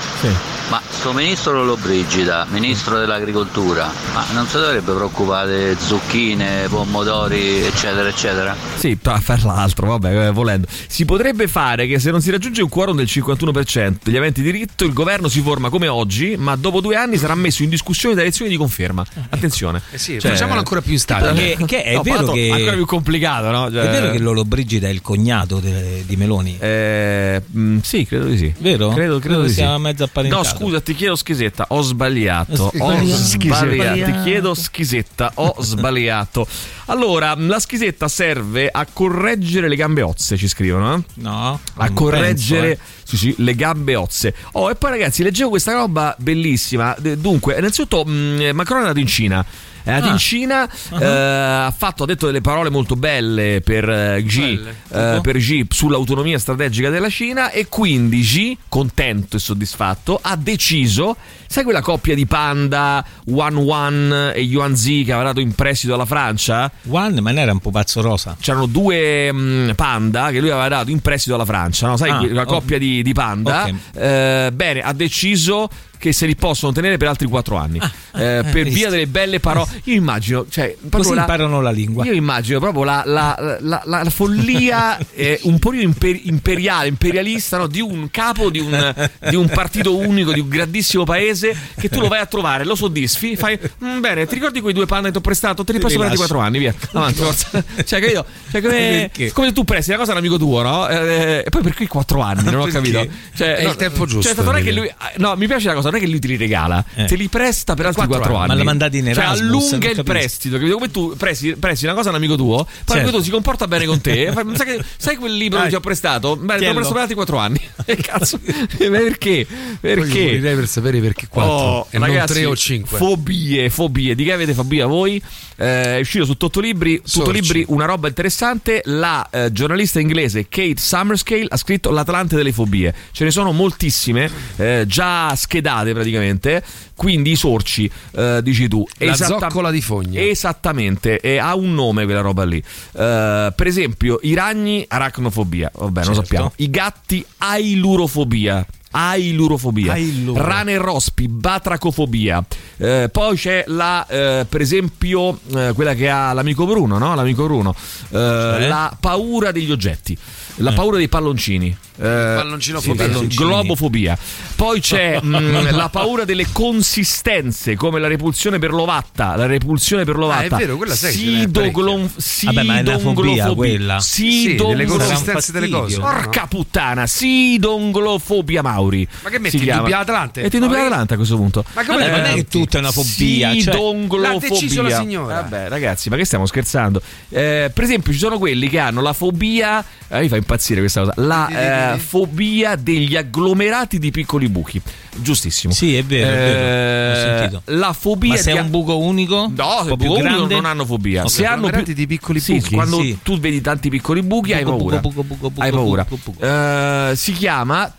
Ma 0.70 0.80
sto 0.88 1.14
ministro 1.14 1.54
Lollobrigida, 1.54 2.46
ministro 2.52 3.00
dell'agricoltura, 3.00 3.92
ma 4.14 4.24
non 4.34 4.46
si 4.46 4.58
dovrebbe 4.58 4.94
preoccupare 4.94 5.74
di 5.74 5.82
zucchine, 5.82 6.68
pomodori, 6.70 7.62
eccetera, 7.66 8.08
eccetera? 8.08 8.56
Sì, 8.76 9.00
tra 9.02 9.20
per 9.26 9.44
l'altro, 9.46 9.88
vabbè, 9.88 10.28
eh, 10.28 10.32
volendo. 10.32 10.68
Si 10.88 11.06
potrebbe 11.06 11.48
fare 11.48 11.88
che 11.88 11.98
se 11.98 12.12
non 12.12 12.22
si 12.22 12.30
raggiunge 12.30 12.62
un 12.62 12.70
quorum 12.70 12.98
del 12.98 13.08
51% 13.10 13.96
degli 14.04 14.16
aventi 14.18 14.44
diritto, 14.44 14.84
il 14.86 14.94
governo 14.94 15.28
si 15.28 15.42
forma 15.42 15.70
come 15.70 15.88
oggi, 15.88 16.36
ma 16.38 16.56
dopo 16.56 16.82
due 16.82 16.96
anni 16.96 17.18
sarà 17.18 17.34
messo 17.34 17.64
in 17.64 17.70
discussione 17.70 18.14
da 18.14 18.22
elezioni 18.22 18.52
di 18.52 18.58
conferma. 18.58 19.04
Attenzione. 19.30 19.82
Eh 19.90 19.98
sì, 19.98 20.20
facciamolo 20.20 20.60
ancora 20.60 20.82
più 20.82 20.92
instabile. 20.94 21.56
Che- 21.56 21.66
che 21.66 21.82
è 21.84 21.96
No, 21.96 22.04
vero 22.04 22.32
che- 22.32 22.52
ancora 22.52 22.74
più 22.74 22.86
complicato, 22.86 23.50
no? 23.50 23.72
Cioè- 23.72 23.86
È 23.88 23.90
vero 23.90 24.12
che 24.12 24.20
Lolo 24.20 24.46
Brigida 24.46 24.88
è 24.88 24.92
il 24.92 25.02
cognato 25.02 25.58
de- 25.60 26.04
di 26.06 26.16
Meloni? 26.16 26.58
Eh, 26.60 27.42
mm, 27.58 27.80
sì, 27.82 28.06
credo 28.06 28.26
di 28.26 28.38
sì. 28.38 28.54
Vero? 28.60 28.90
Credo, 28.90 29.18
credo 29.18 29.20
Credo 29.20 29.42
di 29.44 29.50
sia 29.54 29.74
sì. 29.76 29.82
mezzo 29.82 30.04
apparentato. 30.04 30.42
No, 30.44 30.59
scusa, 30.60 30.82
ti 30.82 30.94
chiedo 30.94 31.16
schisetta, 31.16 31.66
ho 31.70 31.82
sbagliato. 31.82 32.72
Ho 32.78 33.04
Sbagliato. 33.04 34.12
Ti 34.12 34.24
chiedo 34.24 34.54
schisetta, 34.54 35.32
ho 35.36 35.56
sbagliato. 35.60 36.48
Allora, 36.86 37.36
la 37.38 37.60
schisetta 37.60 38.08
serve 38.08 38.70
a 38.72 38.86
correggere 38.92 39.68
le 39.68 39.76
gambe 39.76 40.02
ozze, 40.02 40.38
ci 40.38 40.48
scrivono, 40.48 40.96
eh? 40.96 41.04
No. 41.16 41.60
A 41.76 41.92
correggere 41.92 42.76
penso, 42.76 42.84
sì, 43.04 43.18
sì, 43.18 43.36
le 43.38 43.56
gambe 43.56 43.96
ozze. 43.96 44.36
Oh, 44.54 44.70
e 44.70 44.76
poi 44.76 44.92
ragazzi, 44.92 45.24
leggevo 45.24 45.50
questa 45.50 45.74
roba 45.74 46.16
bellissima. 46.18 46.96
Dunque, 47.00 47.58
innanzitutto, 47.58 48.04
mh, 48.06 48.52
Macron 48.54 48.80
è 48.80 48.82
andato 48.82 49.00
in 49.00 49.08
Cina. 49.08 49.46
È 49.90 49.94
andato 49.94 50.10
Ah. 50.10 50.14
in 50.14 50.18
Cina, 50.20 50.70
Uh-huh. 50.92 51.00
eh, 51.02 51.06
ha 51.06 51.74
fatto, 51.76 52.04
ha 52.04 52.06
detto 52.06 52.26
delle 52.28 52.42
parole 52.42 52.70
molto 52.70 52.96
belle 52.96 53.62
per 53.64 53.90
eh, 53.90 54.24
Xi, 54.26 54.40
Belle. 54.42 54.70
eh, 54.70 55.10
Tipo? 55.10 55.22
per 55.22 55.38
Xi 55.38 55.66
sull'autonomia 55.70 56.38
strategica 56.40 56.90
della 56.90 57.10
Cina 57.10 57.52
e 57.52 57.68
quindi 57.68 58.22
Xi, 58.22 58.58
contento 58.68 59.38
e 59.38 59.40
soddisfatto, 59.40 60.20
ha 60.22 60.36
deciso, 60.36 61.16
sai 61.48 61.64
quella 61.64 61.82
coppia 61.82 62.16
di 62.16 62.26
Panda, 62.26 63.04
Wan 63.26 63.56
Wan 63.56 64.32
e 64.36 64.42
Yuan 64.42 64.76
Zi 64.76 65.04
che 65.04 65.12
aveva 65.14 65.30
dato 65.30 65.40
in 65.40 65.54
prestito 65.56 65.94
alla 65.94 66.06
Francia? 66.06 66.72
Juan, 66.84 67.14
ma 67.22 67.32
non 67.32 67.40
era 67.40 67.52
un 67.52 67.60
pupazzo 67.60 68.02
rosa? 68.02 68.36
C'erano 68.40 68.66
due 68.68 69.32
mh, 69.32 69.74
panda 69.76 70.30
che 70.32 70.40
lui 70.40 70.50
aveva 70.50 70.68
dato 70.68 70.90
in 70.92 71.00
prestito 71.02 71.36
alla 71.36 71.46
Francia, 71.46 71.88
no? 71.88 71.98
sai, 71.98 72.10
Ah, 72.10 72.20
una 72.32 72.42
ok. 72.42 72.48
coppia 72.48 72.78
di, 72.78 73.02
di 73.02 73.14
panda. 73.14 73.64
Ok. 73.64 73.74
Eh, 73.96 74.52
bene, 74.54 74.82
ha 74.82 74.94
deciso 74.94 75.70
che 76.00 76.14
se 76.14 76.26
li 76.26 76.36
possono 76.36 76.72
tenere 76.72 76.98
per 76.98 77.10
altri 77.10 77.28
quattro 77.28 77.58
anni 77.58 77.78
Eh, 77.78 77.90
per 78.12 78.64
visto. 78.64 78.70
via 78.70 78.90
delle 78.90 79.06
belle 79.08 79.40
parole. 79.40 79.68
Io 79.84 79.96
immagino, 79.96 80.46
cioè, 80.50 80.76
Così 80.90 81.14
la- 81.14 81.22
imparano 81.22 81.62
la 81.62 81.70
lingua. 81.72 82.06
io 82.06 82.14
immagino 82.14 82.60
proprio 82.60 82.84
la, 82.86 83.04
la- 83.06 83.58
la- 83.60 84.06
follia 84.10 84.98
eh, 85.14 85.40
un 85.44 85.60
po' 85.60 85.74
imper- 85.74 86.22
imperiale, 86.24 86.88
imperialista 86.88 87.58
no? 87.58 87.68
di 87.68 87.82
un 87.82 88.10
capo 88.12 88.50
di 88.50 88.60
un, 88.60 88.96
di 89.30 89.36
un 89.36 89.48
partito 89.50 89.96
unico, 89.98 90.32
di 90.32 90.40
un 90.40 90.48
grandissimo 90.50 91.04
paese 91.04 91.56
che 91.80 91.90
tu 91.90 92.00
lo 92.00 92.08
vai 92.08 92.20
a 92.20 92.26
trovare, 92.26 92.64
lo 92.66 92.76
soddisfi, 92.76 93.36
fai 93.36 93.60
"Mm, 93.84 94.00
bene, 94.00 94.26
ti 94.26 94.36
ricordi 94.36 94.62
quei 94.62 94.74
due 94.74 94.86
panna 94.86 95.06
che 95.08 95.12
ti 95.12 95.18
ho 95.18 95.22
prestato? 95.22 95.64
Te 95.64 95.74
li 95.74 95.80
altri 95.80 95.96
rilascio. 95.96 96.16
quattro 96.16 96.40
anni, 96.40 96.60
via. 96.60 96.74
Avanti, 96.94 97.22
forza. 97.22 97.48
Cioè, 97.90 98.00
capito? 98.00 98.26
Cioè, 98.52 98.62
come, 98.62 99.12
come 99.34 99.48
se 99.48 99.54
tu 99.54 99.64
presti 99.64 99.90
una 99.92 100.00
cosa 100.00 100.12
a 100.12 100.14
un 100.14 100.20
amico 100.20 100.38
tuo, 100.38 100.62
no? 100.62 100.88
Eh, 100.88 101.44
e 101.46 101.50
poi 101.50 101.62
perché 101.62 101.88
quattro 101.88 102.22
anni? 102.22 102.44
Non 102.44 102.56
ho 102.62 102.64
Perché? 102.66 102.92
capito. 102.92 103.14
Cioè, 103.36 103.56
È 103.56 103.68
il 103.68 103.76
tempo 103.76 104.06
giusto, 104.06 104.34
Cioè, 104.34 104.44
non 104.44 104.56
è 104.58 104.64
che 104.64 104.72
lui, 104.72 104.90
no, 105.18 105.36
mi 105.36 105.48
piace 105.48 105.68
la 105.68 105.74
cosa, 105.74 105.89
non 105.90 106.00
è 106.00 106.04
che 106.04 106.08
lui 106.08 106.20
te 106.20 106.28
li 106.28 106.38
regala, 106.38 106.84
Eh. 106.96 107.06
te 107.06 107.16
li 107.16 107.28
presta 107.28 107.74
per 107.74 107.86
altri 107.88 108.06
quattro 108.06 108.18
quattro 108.20 108.38
anni. 108.38 108.52
anni. 108.52 108.58
Ma 108.60 108.64
l'ha 108.64 108.70
mandati 108.70 108.98
in 108.98 109.04
Cioè, 109.06 109.12
Erasmus, 109.24 109.42
non 109.72 109.80
allunga 109.82 109.90
il 109.90 110.04
prestito, 110.04 110.56
capito? 110.58 110.74
Come 110.76 110.92
tu 110.92 111.16
presti, 111.18 111.56
presti 111.56 111.86
una 111.86 111.94
cosa 111.94 112.08
a 112.08 112.12
un 112.12 112.18
amico 112.18 112.36
tuo, 112.36 112.58
poi 112.64 112.66
Certo. 112.66 112.94
l'amico 112.94 113.12
tuo 113.12 113.22
si 113.24 113.30
comporta 113.30 113.68
bene 113.68 113.86
con 113.86 114.02
te. 114.02 114.32
sai, 114.56 114.66
che- 114.66 114.84
sai 114.98 115.16
quel 115.18 115.34
libro 115.36 115.58
che 115.58 115.64
Dai. 115.64 115.70
ti 115.72 115.76
ho 115.76 115.80
prestato? 115.82 116.36
L'ho 116.36 116.46
Tienilo. 116.48 116.74
presto 116.74 116.92
per 116.94 117.02
altri 117.02 117.16
quattro 117.16 117.38
anni. 117.38 117.60
E 117.90 117.96
cazzo, 117.96 118.40
perché? 118.78 119.46
Poi 119.48 119.78
Perché? 119.80 120.20
morirei 120.24 120.56
per 120.56 120.68
sapere 120.68 121.00
perché 121.00 121.28
4 121.28 121.52
Oh, 121.52 121.88
e 121.90 121.98
non 121.98 122.08
ragazzi, 122.08 122.34
3 122.34 122.46
o 122.46 122.56
5. 122.56 122.98
Fobie, 122.98 123.70
fobie. 123.70 124.14
Di 124.16 124.24
che 124.24 124.34
avete 124.34 124.54
fobia 124.54 124.86
voi? 124.86 125.22
Eh, 125.56 125.98
è 125.98 126.00
uscito 126.00 126.26
su 126.26 126.36
Tottolibri, 126.38 127.02
Tottolibri 127.02 127.66
una 127.70 127.86
roba 127.86 128.08
interessante. 128.08 128.82
La 128.86 129.28
eh, 129.32 129.52
giornalista 129.52 130.00
inglese 130.00 130.48
Kate 130.50 130.76
Summerscale 130.78 131.46
ha 131.50 131.58
scritto 131.58 131.90
L'Atlante 131.90 132.36
delle 132.36 132.52
fobie. 132.52 132.94
Ce 133.12 133.24
ne 133.24 133.32
sono 133.32 133.52
moltissime, 133.52 134.30
eh, 134.58 134.84
già 134.88 135.36
schedate 135.36 135.79
praticamente. 135.94 136.64
Quindi 136.96 137.32
i 137.32 137.36
sorci, 137.36 137.90
eh, 138.16 138.42
dici 138.44 138.68
tu. 138.68 138.86
La 138.98 139.14
Esatta- 139.14 139.38
zoccola 139.40 139.72
di 139.72 139.82
fogna. 139.82 140.22
Esattamente, 140.22 141.20
e 141.20 141.38
ha 141.38 141.56
un 141.56 141.74
nome 141.74 142.06
quella 142.06 142.22
roba 142.22 142.44
lì. 142.46 142.58
Eh, 142.58 143.54
per 143.56 143.68
esempio, 143.68 144.20
i 144.24 144.34
ragni, 144.34 144.86
aracnofobia. 144.88 145.72
Vabbè, 145.74 146.04
Certo. 146.04 146.10
lo 146.20 146.24
sappiamo. 146.26 146.52
I 146.58 146.70
gatti, 146.70 147.26
ailurofobia. 147.38 148.66
Ailurofobia, 148.92 149.94
Ailuro. 149.94 150.44
rane 150.44 150.74
e 150.74 150.78
rospi, 150.78 151.28
batracofobia. 151.28 152.44
Eh, 152.78 153.10
poi 153.12 153.36
c'è 153.36 153.64
la, 153.68 154.06
eh, 154.08 154.46
per 154.50 154.62
esempio, 154.62 155.40
eh, 155.56 155.72
quella 155.76 155.94
che 155.94 156.10
ha 156.10 156.34
l'amico 156.34 156.66
Bruno, 156.66 156.98
no? 156.98 157.14
L'amico 157.16 157.44
Bruno, 157.46 157.76
Eh, 158.10 158.68
la 158.68 158.96
paura 159.00 159.52
degli 159.52 159.72
oggetti, 159.72 160.18
la 160.58 160.72
paura 160.74 160.98
dei 160.98 161.08
palloncini. 161.08 161.76
Eh, 162.02 162.02
Palloncinofobia. 162.02 163.14
sì, 163.14 163.28
globofobia. 163.28 164.18
Poi 164.56 164.80
c'è 164.80 165.20
mh, 165.22 165.76
la 165.76 165.90
paura 165.90 166.24
delle 166.24 166.46
consistenze, 166.50 167.76
come 167.76 168.00
la 168.00 168.08
repulsione 168.08 168.58
per 168.58 168.72
l'ovatta. 168.72 169.36
La 169.36 169.46
repulsione 169.48 170.06
per 170.06 170.16
l'ovatta. 170.16 170.56
Ah, 170.56 170.60
è 170.60 170.62
vero, 170.62 170.78
quella 170.78 170.94
n'è 170.94 171.12
Sidoglon- 171.12 172.10
Vabbè, 172.44 172.64
ma 172.64 172.78
è 172.78 172.82
una 172.82 172.98
fobia 173.00 173.00
sidonglofobia. 173.00 173.54
quella. 173.54 174.00
Sì, 174.00 174.56
delle 174.56 174.86
consistenze 174.86 175.52
delle 175.52 175.68
cose. 175.70 176.00
Porca 176.00 176.48
puttana, 176.48 177.06
sidonglofobia 177.06 178.62
Mauri. 178.80 179.08
Ma 179.24 179.30
che 179.30 179.40
metti, 179.40 179.58
in 179.58 179.76
dubbio 179.78 179.98
Atlante? 179.98 180.42
Metti 180.42 180.56
in 180.56 180.62
dubbio? 180.64 180.82
Atlante 180.84 181.14
a 181.14 181.18
questo 181.18 181.36
punto. 181.36 181.64
Ma 181.74 181.84
come 181.86 182.00
Vabbè, 182.00 182.10
le 182.12 182.18
non 182.18 182.26
è 182.26 182.30
che 182.30 182.36
metti? 182.38 182.60
tutta 182.60 182.78
è 182.78 182.80
una 182.82 182.92
fobia. 182.92 183.52
Cioè, 183.52 183.60
Sidonglofobia. 183.62 184.32
L'ha 184.34 184.38
deciso 184.40 184.82
la 184.82 184.96
signora. 184.98 185.42
Vabbè, 185.42 185.68
ragazzi, 185.68 186.10
ma 186.10 186.16
che 186.16 186.26
stiamo 186.26 186.46
scherzando? 186.46 187.02
Eh, 187.30 187.72
per 187.74 187.84
esempio, 187.84 188.12
ci 188.14 188.20
sono 188.20 188.38
quelli 188.38 188.70
che 188.70 188.80
hanno 188.80 189.02
la 189.02 189.14
fobia. 189.14 189.84
eh, 190.08 190.22
mi 190.22 190.28
fa 190.30 190.36
impazzire 190.38 190.80
questa 190.80 191.02
cosa. 191.02 191.14
La 191.18 191.94
eh, 191.94 192.00
fobia 192.00 192.76
degli 192.76 193.16
agglomerati 193.16 194.00
di 194.00 194.12
piccoli 194.12 194.48
buchi. 194.50 194.82
Giustissimo. 195.16 195.74
Sì, 195.74 195.96
è 195.98 196.04
vero, 196.04 196.30
è 196.30 196.34
vero. 196.34 196.60
Eh, 196.60 197.12
Ho 197.12 197.38
sentito. 197.40 197.62
La 197.78 197.94
fobia 197.94 198.30
Ma 198.34 198.38
se 198.38 198.52
di 198.52 198.58
è 198.58 198.62
un 198.62 198.70
buco 198.70 198.98
unico? 199.00 199.52
No, 199.54 199.78
un 199.80 199.84
se 199.84 199.90
po' 199.90 199.98
più 199.98 200.08
buco 200.08 200.20
unico 200.20 200.36
grande? 200.36 200.54
non 200.56 200.66
hanno 200.66 200.86
fobia. 200.86 201.24
Ok. 201.24 201.30
Se 201.30 201.46
hanno 201.46 201.56
più 201.56 201.68
Agglomerati 201.68 201.94
di 201.94 202.08
piccoli 202.08 202.40
Sì, 202.40 202.56
buchi. 202.58 202.74
quando 202.74 203.02
Sì. 203.02 203.18
tu 203.24 203.38
vedi 203.40 203.60
tanti 203.62 203.90
piccoli 203.90 204.22
buchi 204.22 204.54
hai 204.54 204.64
Buco, 204.64 204.78
buco, 204.78 204.84
paura. 204.90 205.00
buco, 205.02 205.24
buco, 205.24 205.50
buco, 205.50 205.62
hai 205.62 205.72
paura. 205.72 206.04
buco, 206.08 206.22
buco. 206.32 206.46
Eh, 206.46 207.12
si 207.16 207.34
chiama 207.34 207.92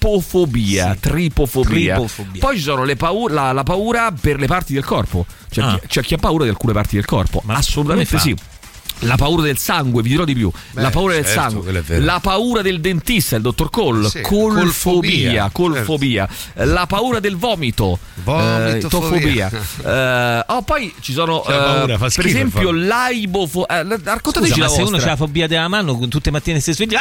tripofobia. 0.00 0.92
Sì. 0.94 1.00
Tripofobia. 1.00 1.94
Tripofobia. 1.94 2.40
Poi 2.40 2.56
ci 2.56 2.62
sono 2.62 2.84
le 2.84 2.96
pau- 2.96 3.28
la, 3.28 3.52
la 3.52 3.62
paura 3.62 4.12
per 4.18 4.38
le 4.38 4.46
parti 4.46 4.72
del 4.72 4.84
corpo. 4.84 5.26
C'è, 5.50 5.60
Ah. 5.62 5.78
chi, 5.78 5.86
c'è 5.86 6.02
chi 6.02 6.14
ha 6.14 6.18
paura 6.18 6.44
di 6.44 6.50
alcune 6.50 6.72
parti 6.72 6.94
del 6.96 7.04
corpo. 7.04 7.42
Ma 7.44 7.54
Assolutamente 7.56 8.18
sì. 8.18 8.34
La 9.04 9.16
paura 9.16 9.42
del 9.44 9.56
sangue, 9.56 10.02
vi 10.02 10.10
dirò 10.10 10.24
di 10.26 10.34
più. 10.34 10.50
Beh, 10.72 10.82
la 10.82 10.90
paura 10.90 11.14
del 11.14 11.24
certo, 11.24 11.40
sangue. 11.40 12.00
La 12.00 12.20
paura 12.20 12.60
del 12.60 12.80
dentista, 12.82 13.36
il 13.36 13.40
dottor 13.42 13.70
Cole. 13.70 14.10
Sì, 14.10 14.20
colfobia. 14.20 15.48
colfobia, 15.50 15.50
Colfobia. 15.50 16.28
La 16.54 16.84
paura 16.86 17.18
del 17.18 17.36
vomito. 17.36 17.98
Vomitofobia. 18.22 19.50
Eh, 19.84 20.44
oh, 20.48 20.62
poi 20.62 20.94
ci 21.00 21.12
sono. 21.14 21.42
Eh, 21.44 21.50
paura, 21.50 21.96
per 21.96 22.10
schifo, 22.10 22.28
esempio, 22.28 22.72
l'aibofobia. 22.72 23.80
Eh, 23.80 24.00
raccontateci 24.04 24.52
Scusa, 24.52 24.64
la 24.66 24.68
se 24.68 24.82
uno 24.82 24.96
ha 24.98 25.04
la 25.04 25.16
fobia 25.16 25.46
della 25.46 25.68
mano, 25.68 25.96
tutte 26.08 26.20
le 26.24 26.32
mattine 26.32 26.60
si 26.60 26.72
sveglia. 26.74 27.00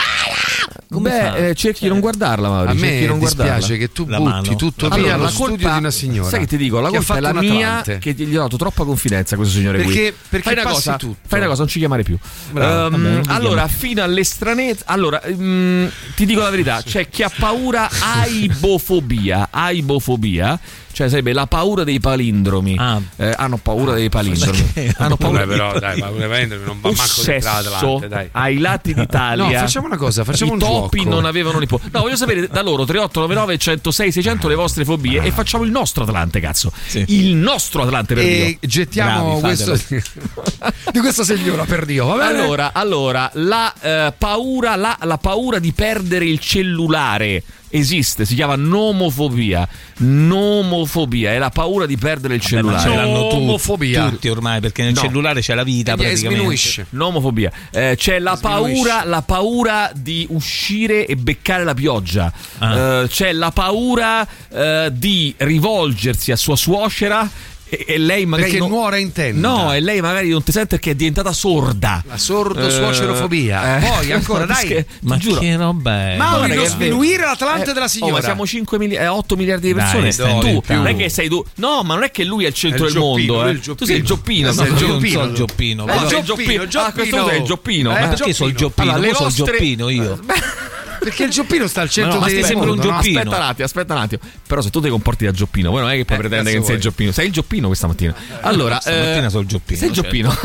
Come 0.91 1.09
fa? 1.09 1.31
Beh, 1.31 1.49
eh, 1.49 1.55
cerchi 1.55 1.83
di 1.83 1.89
non 1.89 1.99
guardarla, 1.99 2.49
Mauri. 2.49 2.69
A 2.69 2.73
me 2.73 3.05
non 3.05 3.19
dispiace 3.19 3.49
guardarla. 3.49 3.77
che 3.77 3.91
tu 3.91 4.05
La 4.07 4.17
butti 4.17 4.29
mano. 4.31 4.55
tutto 4.55 4.85
Allora, 4.85 5.01
via 5.01 5.13
allo 5.13 5.23
la 5.23 5.29
studio 5.29 5.47
colpa- 5.55 5.71
di 5.73 5.77
una 5.79 5.91
signora. 5.91 6.29
Sai 6.29 6.39
che 6.39 6.47
ti 6.47 6.57
dico? 6.57 6.79
La 6.79 6.89
colpa 6.89 7.15
è 7.17 7.19
la 7.19 7.33
mia 7.33 7.81
che 7.81 8.11
gli 8.13 8.35
ho 8.35 8.41
dato 8.41 8.57
troppa 8.57 8.83
confidenza 8.83 9.35
a 9.35 9.37
questo 9.37 9.55
signore 9.57 9.83
qui. 9.83 9.93
Perché- 9.93 10.13
perché 10.29 10.53
fai 10.53 10.61
una 10.63 10.71
cosa, 10.71 10.95
tutto. 10.97 11.17
fai 11.27 11.39
una 11.39 11.47
cosa, 11.47 11.59
non 11.59 11.67
ci 11.69 11.79
chiamare 11.79 12.03
più. 12.03 12.17
Bravo. 12.51 12.95
Ehm, 12.95 13.01
Vabbè, 13.01 13.27
mi 13.27 13.33
allora, 13.35 13.67
fino 13.67 14.03
all'estranezza. 14.03 14.83
Allora, 14.87 15.21
mm, 15.29 15.85
ti 16.15 16.25
dico 16.25 16.41
la 16.41 16.49
verità: 16.49 16.81
c'è 16.83 17.09
chi 17.09 17.23
ha 17.23 17.31
paura 17.35 17.89
aibofobia. 18.01 19.47
Aibofobia. 19.51 20.59
Cioè, 20.91 21.07
sarebbe 21.09 21.33
la 21.33 21.47
paura 21.47 21.83
dei 21.83 21.99
palindromi. 21.99 22.77
Eh, 23.17 23.33
hanno 23.37 23.57
paura 23.57 23.93
dei 23.93 24.09
palindromi. 24.09 24.73
hanno 24.97 25.15
paura 25.17 25.45
Vabbè, 25.45 25.51
però, 25.51 25.79
dai, 25.79 25.99
ma 25.99 26.09
veramente 26.11 26.57
non 26.57 26.79
va 26.81 26.91
manco 26.91 28.05
dai. 28.07 28.27
ai 28.31 28.57
lati 28.57 28.93
d'Italia. 28.93 29.45
No, 29.45 29.51
facciamo 29.51 29.85
una 29.85 29.97
cosa, 29.97 30.23
facciamo 30.23 30.51
I 30.51 30.53
un 30.55 30.59
topi 30.59 30.99
gioco. 30.99 31.09
non 31.09 31.25
avevano 31.25 31.59
nipoti. 31.59 31.89
No, 31.91 32.01
voglio 32.01 32.15
sapere 32.15 32.47
da 32.47 32.61
loro 32.61 32.83
3899 32.85 33.57
106 33.57 34.11
600 34.11 34.47
le 34.47 34.55
vostre 34.55 34.83
fobie 34.85 35.21
e 35.23 35.31
facciamo 35.31 35.63
il 35.63 35.71
nostro 35.71 36.03
Atlante, 36.03 36.39
cazzo. 36.39 36.71
Il 36.93 37.35
nostro 37.35 37.83
Atlante 37.83 38.15
per 38.15 38.23
E 38.23 38.57
Dio. 38.59 38.69
gettiamo 38.69 39.39
Bravi, 39.39 39.55
questo 39.55 39.77
di 40.91 40.99
questa 40.99 41.23
signora 41.23 41.63
per 41.65 41.85
Dio, 41.85 42.05
va 42.07 42.15
bene? 42.15 42.39
Allora, 42.41 42.71
allora 42.73 43.29
la 43.35 43.73
eh, 43.79 44.13
paura 44.17 44.75
la, 44.75 44.97
la 45.03 45.17
paura 45.17 45.59
di 45.59 45.71
perdere 45.71 46.25
il 46.25 46.39
cellulare 46.39 47.43
esiste, 47.69 48.25
si 48.25 48.35
chiama 48.35 48.55
nomofobia. 48.55 49.67
Nomofobia 49.97 51.31
è 51.31 51.37
la 51.37 51.49
paura 51.49 51.85
di 51.85 51.97
perdere 51.97 52.35
il 52.35 52.41
Vabbè, 52.41 52.61
ma 52.61 52.77
cellulare. 52.79 52.89
ce 52.89 52.95
l'hanno 52.95 53.27
tutti, 53.29 53.35
Nomofobia. 53.45 54.09
tutti 54.09 54.27
ormai, 54.29 54.59
perché 54.59 54.83
nel 54.83 54.93
No. 54.93 55.01
cellulare 55.01 55.41
c'è 55.41 55.53
la 55.55 55.63
vita 55.63 55.93
E 55.95 56.15
sminuisce. 56.15 56.87
Nomofobia. 56.91 57.51
Eh, 57.71 57.95
c'è 57.97 58.19
la 58.19 58.37
paura, 58.39 59.03
la 59.05 59.21
paura 59.21 59.91
di 59.93 60.25
uscire 60.29 61.05
e 61.05 61.15
beccare 61.15 61.63
la 61.63 61.73
pioggia. 61.73 62.31
Ah. 62.59 63.01
Eh, 63.03 63.07
c'è 63.07 63.31
la 63.33 63.51
paura 63.51 64.27
eh, 64.51 64.89
di 64.93 65.33
rivolgersi 65.37 66.31
a 66.31 66.35
sua 66.35 66.55
suocera 66.55 67.29
e, 67.69 67.85
e 67.87 67.97
lei 67.97 68.25
magari. 68.25 68.49
Perché 68.51 68.59
non- 68.65 68.69
nuora 68.69 68.97
in 68.97 69.11
tenda. 69.11 69.47
No, 69.47 69.73
e 69.73 69.79
lei 69.79 70.01
magari 70.01 70.29
non 70.29 70.43
ti 70.43 70.51
sente 70.51 70.69
perché 70.75 70.91
è 70.91 70.95
diventata 70.95 71.31
sorda. 71.33 72.03
La 72.07 72.17
sordo-suocerofobia. 72.17 73.77
Eh, 73.77 73.87
Poi 73.89 74.11
ancora, 74.13 74.45
dai. 74.45 74.85
Ma 75.01 75.17
giuro. 75.17 75.39
che 75.39 75.55
roba 75.55 76.11
è? 76.11 76.17
Mauri, 76.17 76.55
non 76.55 76.63
è 76.65 76.67
sminuire 76.67 77.23
l'Atlante 77.25 77.69
Eh, 77.71 77.73
della 77.73 77.85
oh, 77.85 77.89
signora. 77.89 78.13
ma 78.13 78.21
siamo 78.21 78.45
5 78.45 78.77
mili- 78.77 78.95
eh, 78.95 79.07
8 79.07 79.35
miliardi 79.35 79.67
di 79.67 79.73
Dai, 79.73 79.83
persone. 79.83 80.11
stai 80.11 80.39
tu 80.39 80.47
zitta. 80.61 80.75
non 80.75 80.87
è 80.87 80.95
che 80.95 81.09
sei 81.09 81.27
tu. 81.29 81.43
No, 81.55 81.81
ma 81.83 81.93
non 81.95 82.03
è 82.03 82.11
che 82.11 82.23
lui 82.23 82.45
è 82.45 82.47
il 82.47 82.53
centro 82.53 82.85
È 82.85 82.87
il 82.87 82.93
del 82.93 83.01
Gioppino, 83.01 83.33
mondo. 83.33 83.47
è 83.47 83.49
eh. 83.49 83.53
il 83.53 83.75
Tu 83.75 83.85
sei 83.85 83.97
il 83.97 84.03
Gioppino. 84.03 84.51
Sei 84.51 84.65
No, 84.69 84.75
il 84.75 84.81
io 84.81 84.87
non 84.87 84.99
Gioppino. 84.99 85.19
so 85.21 85.27
il 85.27 85.33
Gioppino. 85.35 85.87
Eh, 85.87 85.97
tu 85.97 86.07
sei 86.07 86.19
il 86.19 86.25
Gioppino, 86.25 86.67
Gioppino. 86.67 86.81
Ah, 86.81 86.91
questo 86.91 87.15
tu 87.17 87.27
sei 87.27 87.37
il 87.39 87.45
Gioppino. 87.45 87.91
Eh, 87.97 88.03
Eh, 88.03 88.07
Perché 88.07 88.33
sono 88.33 88.49
il 88.49 88.55
Gioppino? 88.55 88.91
Allora, 88.93 89.07
Io 89.07 89.13
sono 89.15 89.27
il 89.29 89.35
Gioppino 89.35 89.89
io. 89.89 90.19
Perché 90.99 91.23
il 91.23 91.29
Gioppino 91.29 91.67
sta 91.67 91.81
al 91.81 91.89
centro 91.89 92.15
no, 92.15 92.19
ma 92.19 92.27
del 92.27 92.43
un 92.43 92.65
mondo, 92.65 92.75
no? 92.75 92.81
Gioppino? 92.81 93.19
Aspetta 93.19 93.35
un 93.37 93.43
attimo, 93.43 93.65
aspetta 93.65 93.93
un 93.93 93.99
attimo. 94.01 94.21
Però 94.47 94.61
se 94.61 94.69
tu 94.69 94.81
ti 94.81 94.89
comporti 94.89 95.25
da 95.25 95.31
Gioppino, 95.31 95.71
poi 95.71 95.81
non 95.81 95.89
è 95.89 95.95
che 95.95 96.05
puoi 96.05 96.17
Eh, 96.17 96.21
pretendere 96.21 96.51
che 96.51 96.55
cazzo 96.57 96.65
sei 96.67 96.75
il 96.75 96.81
vuoi? 96.81 96.91
Gioppino. 96.91 97.11
Sei 97.11 97.25
il 97.27 97.31
Gioppino 97.31 97.67
questa 97.67 97.87
mattina. 97.87 98.13
Allora, 98.41 98.79
Stamattina 98.79 99.25
eh, 99.25 99.29
sono 99.29 99.41
il 99.41 99.47
Gioppino. 99.47 99.79
sei 99.79 99.87
il 99.89 99.93
certo. 99.95 100.09
Gioppino. 100.09 100.37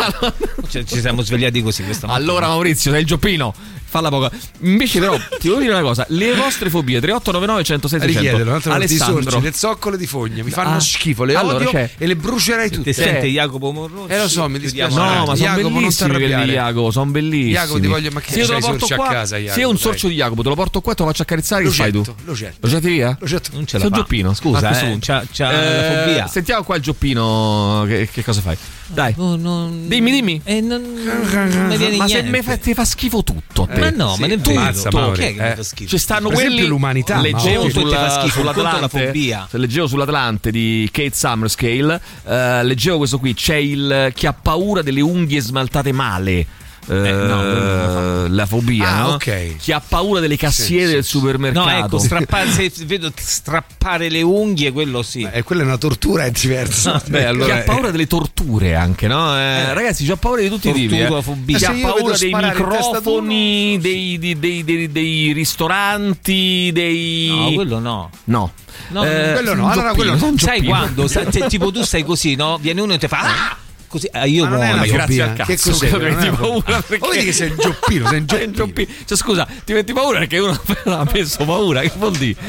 Cioè, 0.68 0.84
ci 0.84 1.00
siamo 1.00 1.22
svegliati 1.22 1.62
così 1.62 1.82
questa 1.84 2.06
mattina. 2.06 2.24
Allora 2.24 2.46
Maurizio, 2.48 2.90
sei 2.90 3.00
il 3.00 3.06
Gioppino. 3.06 3.54
Falla 3.94 4.08
poco. 4.08 4.28
Invece 4.62 4.98
però 4.98 5.16
ti 5.38 5.46
devo 5.46 5.60
dire 5.60 5.70
una 5.72 5.82
cosa, 5.82 6.04
le 6.08 6.34
vostre 6.34 6.68
fobie 6.68 6.98
3899 7.00 7.62
106 7.62 8.00
600. 8.00 8.20
Richiedono 8.20 8.50
un 8.50 8.56
altro 8.56 8.72
di 8.78 8.86
sorgi, 8.88 9.12
Alessandro. 9.12 9.40
le 9.40 9.52
zoccole 9.52 9.96
di 9.96 10.06
fogna, 10.08 10.42
mi 10.42 10.50
fanno 10.50 10.74
Ah. 10.76 10.80
schifo, 10.80 11.22
le 11.22 11.36
Allora, 11.36 11.56
odio 11.58 11.70
c'è- 11.70 11.90
e 11.96 12.06
le 12.08 12.16
brucerei 12.16 12.68
Ti 12.70 12.74
tutte. 12.76 12.92
sente 12.92 13.26
Jacopo 13.28 13.70
Morrone? 13.70 14.12
Eh 14.12 14.18
lo 14.18 14.28
so, 14.28 14.48
mi 14.48 14.58
dispiace. 14.58 14.96
No, 14.96 15.04
ma 15.04 15.14
sono 15.24 15.34
Jacopo, 15.36 15.60
non 15.68 15.72
bellissimi 15.74 16.10
quelli 16.10 16.34
di. 16.44 16.50
Jacopo, 16.50 16.90
sono 16.90 17.10
bellissimi. 17.12 17.50
Jacopo, 17.52 17.78
ti 17.80 17.86
voglio- 17.86 18.10
ma 18.10 18.20
che 18.20 18.32
se 18.32 18.38
io 18.40 18.46
te 18.46 18.52
lo 18.52 18.58
porto 18.58 18.84
a 18.86 18.96
qua, 18.96 19.08
casa, 19.08 19.36
se 19.36 19.42
io 19.42 19.46
Jacopo, 19.52 19.68
un 19.70 19.78
sorcio 19.78 20.08
di 20.08 20.14
Jacopo 20.14 20.42
te 20.42 20.48
lo 20.48 20.54
porto 20.56 20.80
qua 20.80 20.92
e 20.92 20.94
te 20.96 21.02
lo 21.02 21.08
faccio 21.08 21.22
accarezzare, 21.22 21.62
che 21.62 21.68
Lo 21.68 21.74
fai 21.74 21.92
tu? 21.92 22.04
lo 22.24 22.68
getti 22.68 22.88
via? 22.88 23.16
Lo. 23.20 23.40
Non 23.52 23.66
ce 23.66 23.78
la 23.78 23.84
un 23.84 23.90
fa. 23.90 23.96
Gioppino, 23.96 24.34
scusa. 24.34 24.80
Eh, 24.80 24.98
c'ha, 25.00 25.22
la 25.38 25.52
Eh, 25.52 26.04
fobia. 26.06 26.26
Sentiamo 26.26 26.64
qua 26.64 26.74
il 26.76 26.82
Gioppino, 26.82 27.84
che, 27.86 28.08
cosa 28.24 28.40
fai? 28.40 28.56
Dai. 28.86 29.14
Oh, 29.16 29.36
non- 29.36 29.86
Dimmi, 29.88 30.10
dimmi. 30.10 30.40
Eh, 30.44 30.60
non, 30.60 30.82
non 30.82 31.66
mi 31.68 31.76
viene 31.76 31.96
ma 31.96 32.06
se 32.42 32.58
ti 32.58 32.74
fa 32.74 32.84
schifo 32.84 33.22
tutto 33.22 33.62
a 33.62 33.66
te. 33.66 33.83
Ma 33.90 34.04
no, 34.04 34.16
ma 34.18 34.26
ne 34.26 34.34
è 34.34 34.36
tutto. 34.36 34.50
vero. 34.50 34.60
Mazza, 34.62 34.88
Mauri, 34.92 35.22
è 35.22 35.34
che 35.34 35.40
mi 35.40 35.48
eh. 35.48 35.54
fa 35.54 35.62
schifo? 35.62 35.88
Ci 35.90 35.98
stanno 35.98 36.28
Per 36.28 36.36
esempio 36.38 36.54
quelli 36.56 36.68
l'umanità, 36.70 37.20
Leggevo 37.20 37.70
sulla, 37.70 37.88
Ti 37.88 37.94
fa 37.94 38.20
schifo, 38.20 38.40
un 38.40 38.44
conto 38.46 38.60
è 38.60 38.62
la 38.62 38.88
sull'Atlante. 38.88 39.12
se 39.50 39.58
Leggevo 39.58 39.86
sull'Atlante 39.86 40.50
di 40.50 40.88
Kate 40.92 41.14
Summerscale. 41.14 42.00
eh, 42.26 42.64
leggevo 42.64 42.96
questo 42.98 43.18
qui. 43.18 43.34
C'è 43.34 43.56
il 43.56 44.12
chi 44.14 44.26
ha 44.26 44.32
paura 44.32 44.82
delle 44.82 45.00
unghie 45.00 45.40
smaltate 45.40 45.92
male. 45.92 46.46
Eh, 46.88 47.10
no, 47.12 48.26
la 48.28 48.46
fobia, 48.46 48.88
Ah, 48.88 49.00
no? 49.00 49.08
ok. 49.14 49.56
Chi 49.56 49.72
ha 49.72 49.80
paura 49.80 50.20
delle 50.20 50.36
cassiere 50.36 50.86
Sì, 50.86 50.92
del 50.94 51.04
sì. 51.04 51.10
supermercato. 51.10 51.68
No, 51.70 51.84
ecco, 51.86 51.98
strappare, 51.98 52.50
se 52.50 52.70
vedo 52.84 53.10
strappare 53.14 54.08
le 54.08 54.22
unghie, 54.22 54.72
quello 54.72 55.02
sì. 55.02 55.28
E 55.30 55.42
quella 55.42 55.62
è 55.62 55.64
una 55.64 55.78
tortura, 55.78 56.24
è 56.24 56.30
diverso. 56.30 57.00
Beh, 57.08 57.26
allora- 57.26 57.44
chi 57.46 57.50
ha 57.60 57.62
paura 57.62 57.90
delle 57.90 58.06
torture 58.06 58.74
anche, 58.74 59.06
no? 59.06 59.36
Eh, 59.36 59.72
Ragazzi, 59.74 60.08
ho 60.10 60.16
paura 60.16 60.40
di 60.42 60.48
tutti 60.48 60.68
i 60.68 60.72
tipi. 60.72 61.00
eh. 61.00 61.22
Chi 61.56 61.64
ha 61.64 61.74
paura 61.80 62.16
dei 62.16 62.32
microfoni, 62.32 63.78
dei, 63.80 64.18
dei- 64.18 64.38
dei- 64.38 64.64
dei- 64.64 64.92
dei 64.92 65.32
ristoranti, 65.32 66.70
dei. 66.72 67.28
No, 67.28 67.52
quello 67.52 67.78
no. 67.78 68.10
No. 68.24 68.52
No, 68.88 69.04
Eh, 69.04 69.32
quello 69.32 69.54
no, 69.54 69.70
allora 69.70 69.94
quello 69.94 70.12
no. 70.12 70.18
sei 70.18 70.28
un 70.28 70.38
Sai 70.38 70.62
quando? 70.62 71.06
Sai- 71.08 71.26
tipo 71.48 71.70
tu 71.72 71.82
stai 71.82 72.02
così, 72.04 72.34
no? 72.34 72.58
Viene 72.60 72.80
uno 72.80 72.92
e 72.94 72.98
ti 72.98 73.08
fa 73.08 73.20
ah! 73.20 73.56
Così, 73.94 74.08
ah, 74.10 74.24
io 74.26 74.42
Ma 74.42 74.48
non 74.50 74.62
è 74.62 74.66
muoio. 74.74 74.82
una 74.82 74.92
grazie 74.92 75.06
fobia. 75.06 75.24
al 75.30 75.36
cazzo, 75.36 75.70
Che 75.70 75.70
cos'è? 75.70 75.86
è 75.86 75.90
ti 76.18 76.26
una 76.26 76.36
paura 76.36 76.60
fobia. 76.62 76.82
perché- 76.82 77.06
Ma 77.06 77.12
vedi 77.12 77.24
che 77.26 77.32
sei 77.32 77.48
il 77.48 77.54
gioppino, 77.56 78.08
sei 78.08 78.16
un 78.16 78.20
un 78.22 78.26
gioppino. 78.26 78.52
gioppino. 78.52 78.92
Cioè, 79.04 79.16
scusa, 79.16 79.48
ti 79.64 79.72
metti 79.72 79.92
paura 79.92 80.18
perché 80.18 80.38
uno 80.38 80.60
ha 80.86 81.06
messo 81.12 81.44
paura, 81.44 81.80
che 81.80 81.92
vuol 81.96 82.16
dire? 82.16 82.40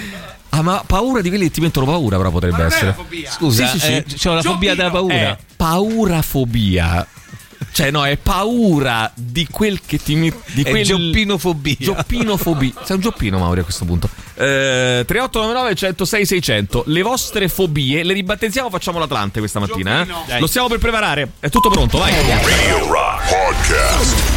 Ah, 0.50 0.62
ma 0.64 0.84
paura 0.88 1.22
di 1.22 1.30
quelli 1.30 1.44
che 1.46 1.52
ti 1.52 1.62
mettono 1.62 1.86
paura, 1.86 2.18
però 2.18 2.32
potrebbe 2.32 2.64
essere. 2.64 2.96
Scusa, 3.30 3.68
Sì, 3.68 3.78
sì, 3.80 3.86
sì. 3.86 3.92
eh, 3.94 4.06
c'ho 4.20 4.34
la 4.34 4.42
fobia 4.42 4.74
della 4.74 4.90
paura. 4.90 5.14
È 5.14 5.38
paurafobia. 5.56 7.06
Cioè, 7.76 7.92
no, 7.92 8.06
è 8.06 8.16
paura 8.16 9.12
di 9.14 9.46
quel 9.52 9.82
che 9.86 9.98
ti 10.02 10.16
mi- 10.16 10.32
di 10.54 10.64
È 10.64 10.70
quel 10.70 10.86
gioppinofobia. 10.86 11.76
Gioppinofobia. 11.78 12.72
Sei 12.84 12.96
un 12.96 13.02
gioppino, 13.02 13.38
Mauri, 13.38 13.60
a 13.60 13.64
questo 13.64 13.84
punto. 13.84 14.08
Eh, 14.36 15.04
3899 15.06 15.76
106 15.76 16.26
600. 16.26 16.84
Le 16.88 17.02
vostre 17.02 17.50
fobie 17.50 18.04
le 18.04 18.14
ribattezziamo, 18.14 18.70
facciamo 18.70 18.98
l'Atlante 18.98 19.40
questa 19.40 19.60
mattina. 19.60 20.08
eh? 20.28 20.40
Lo 20.40 20.48
stiamo 20.48 20.70
per 20.70 20.78
preparare. 20.80 21.32
È 21.42 21.50
tutto 21.50 21.70
pronto, 21.70 21.98
vai. 21.98 22.14
Radio 22.14 22.88
Rock 22.88 23.28
Podcast. 23.30 24.35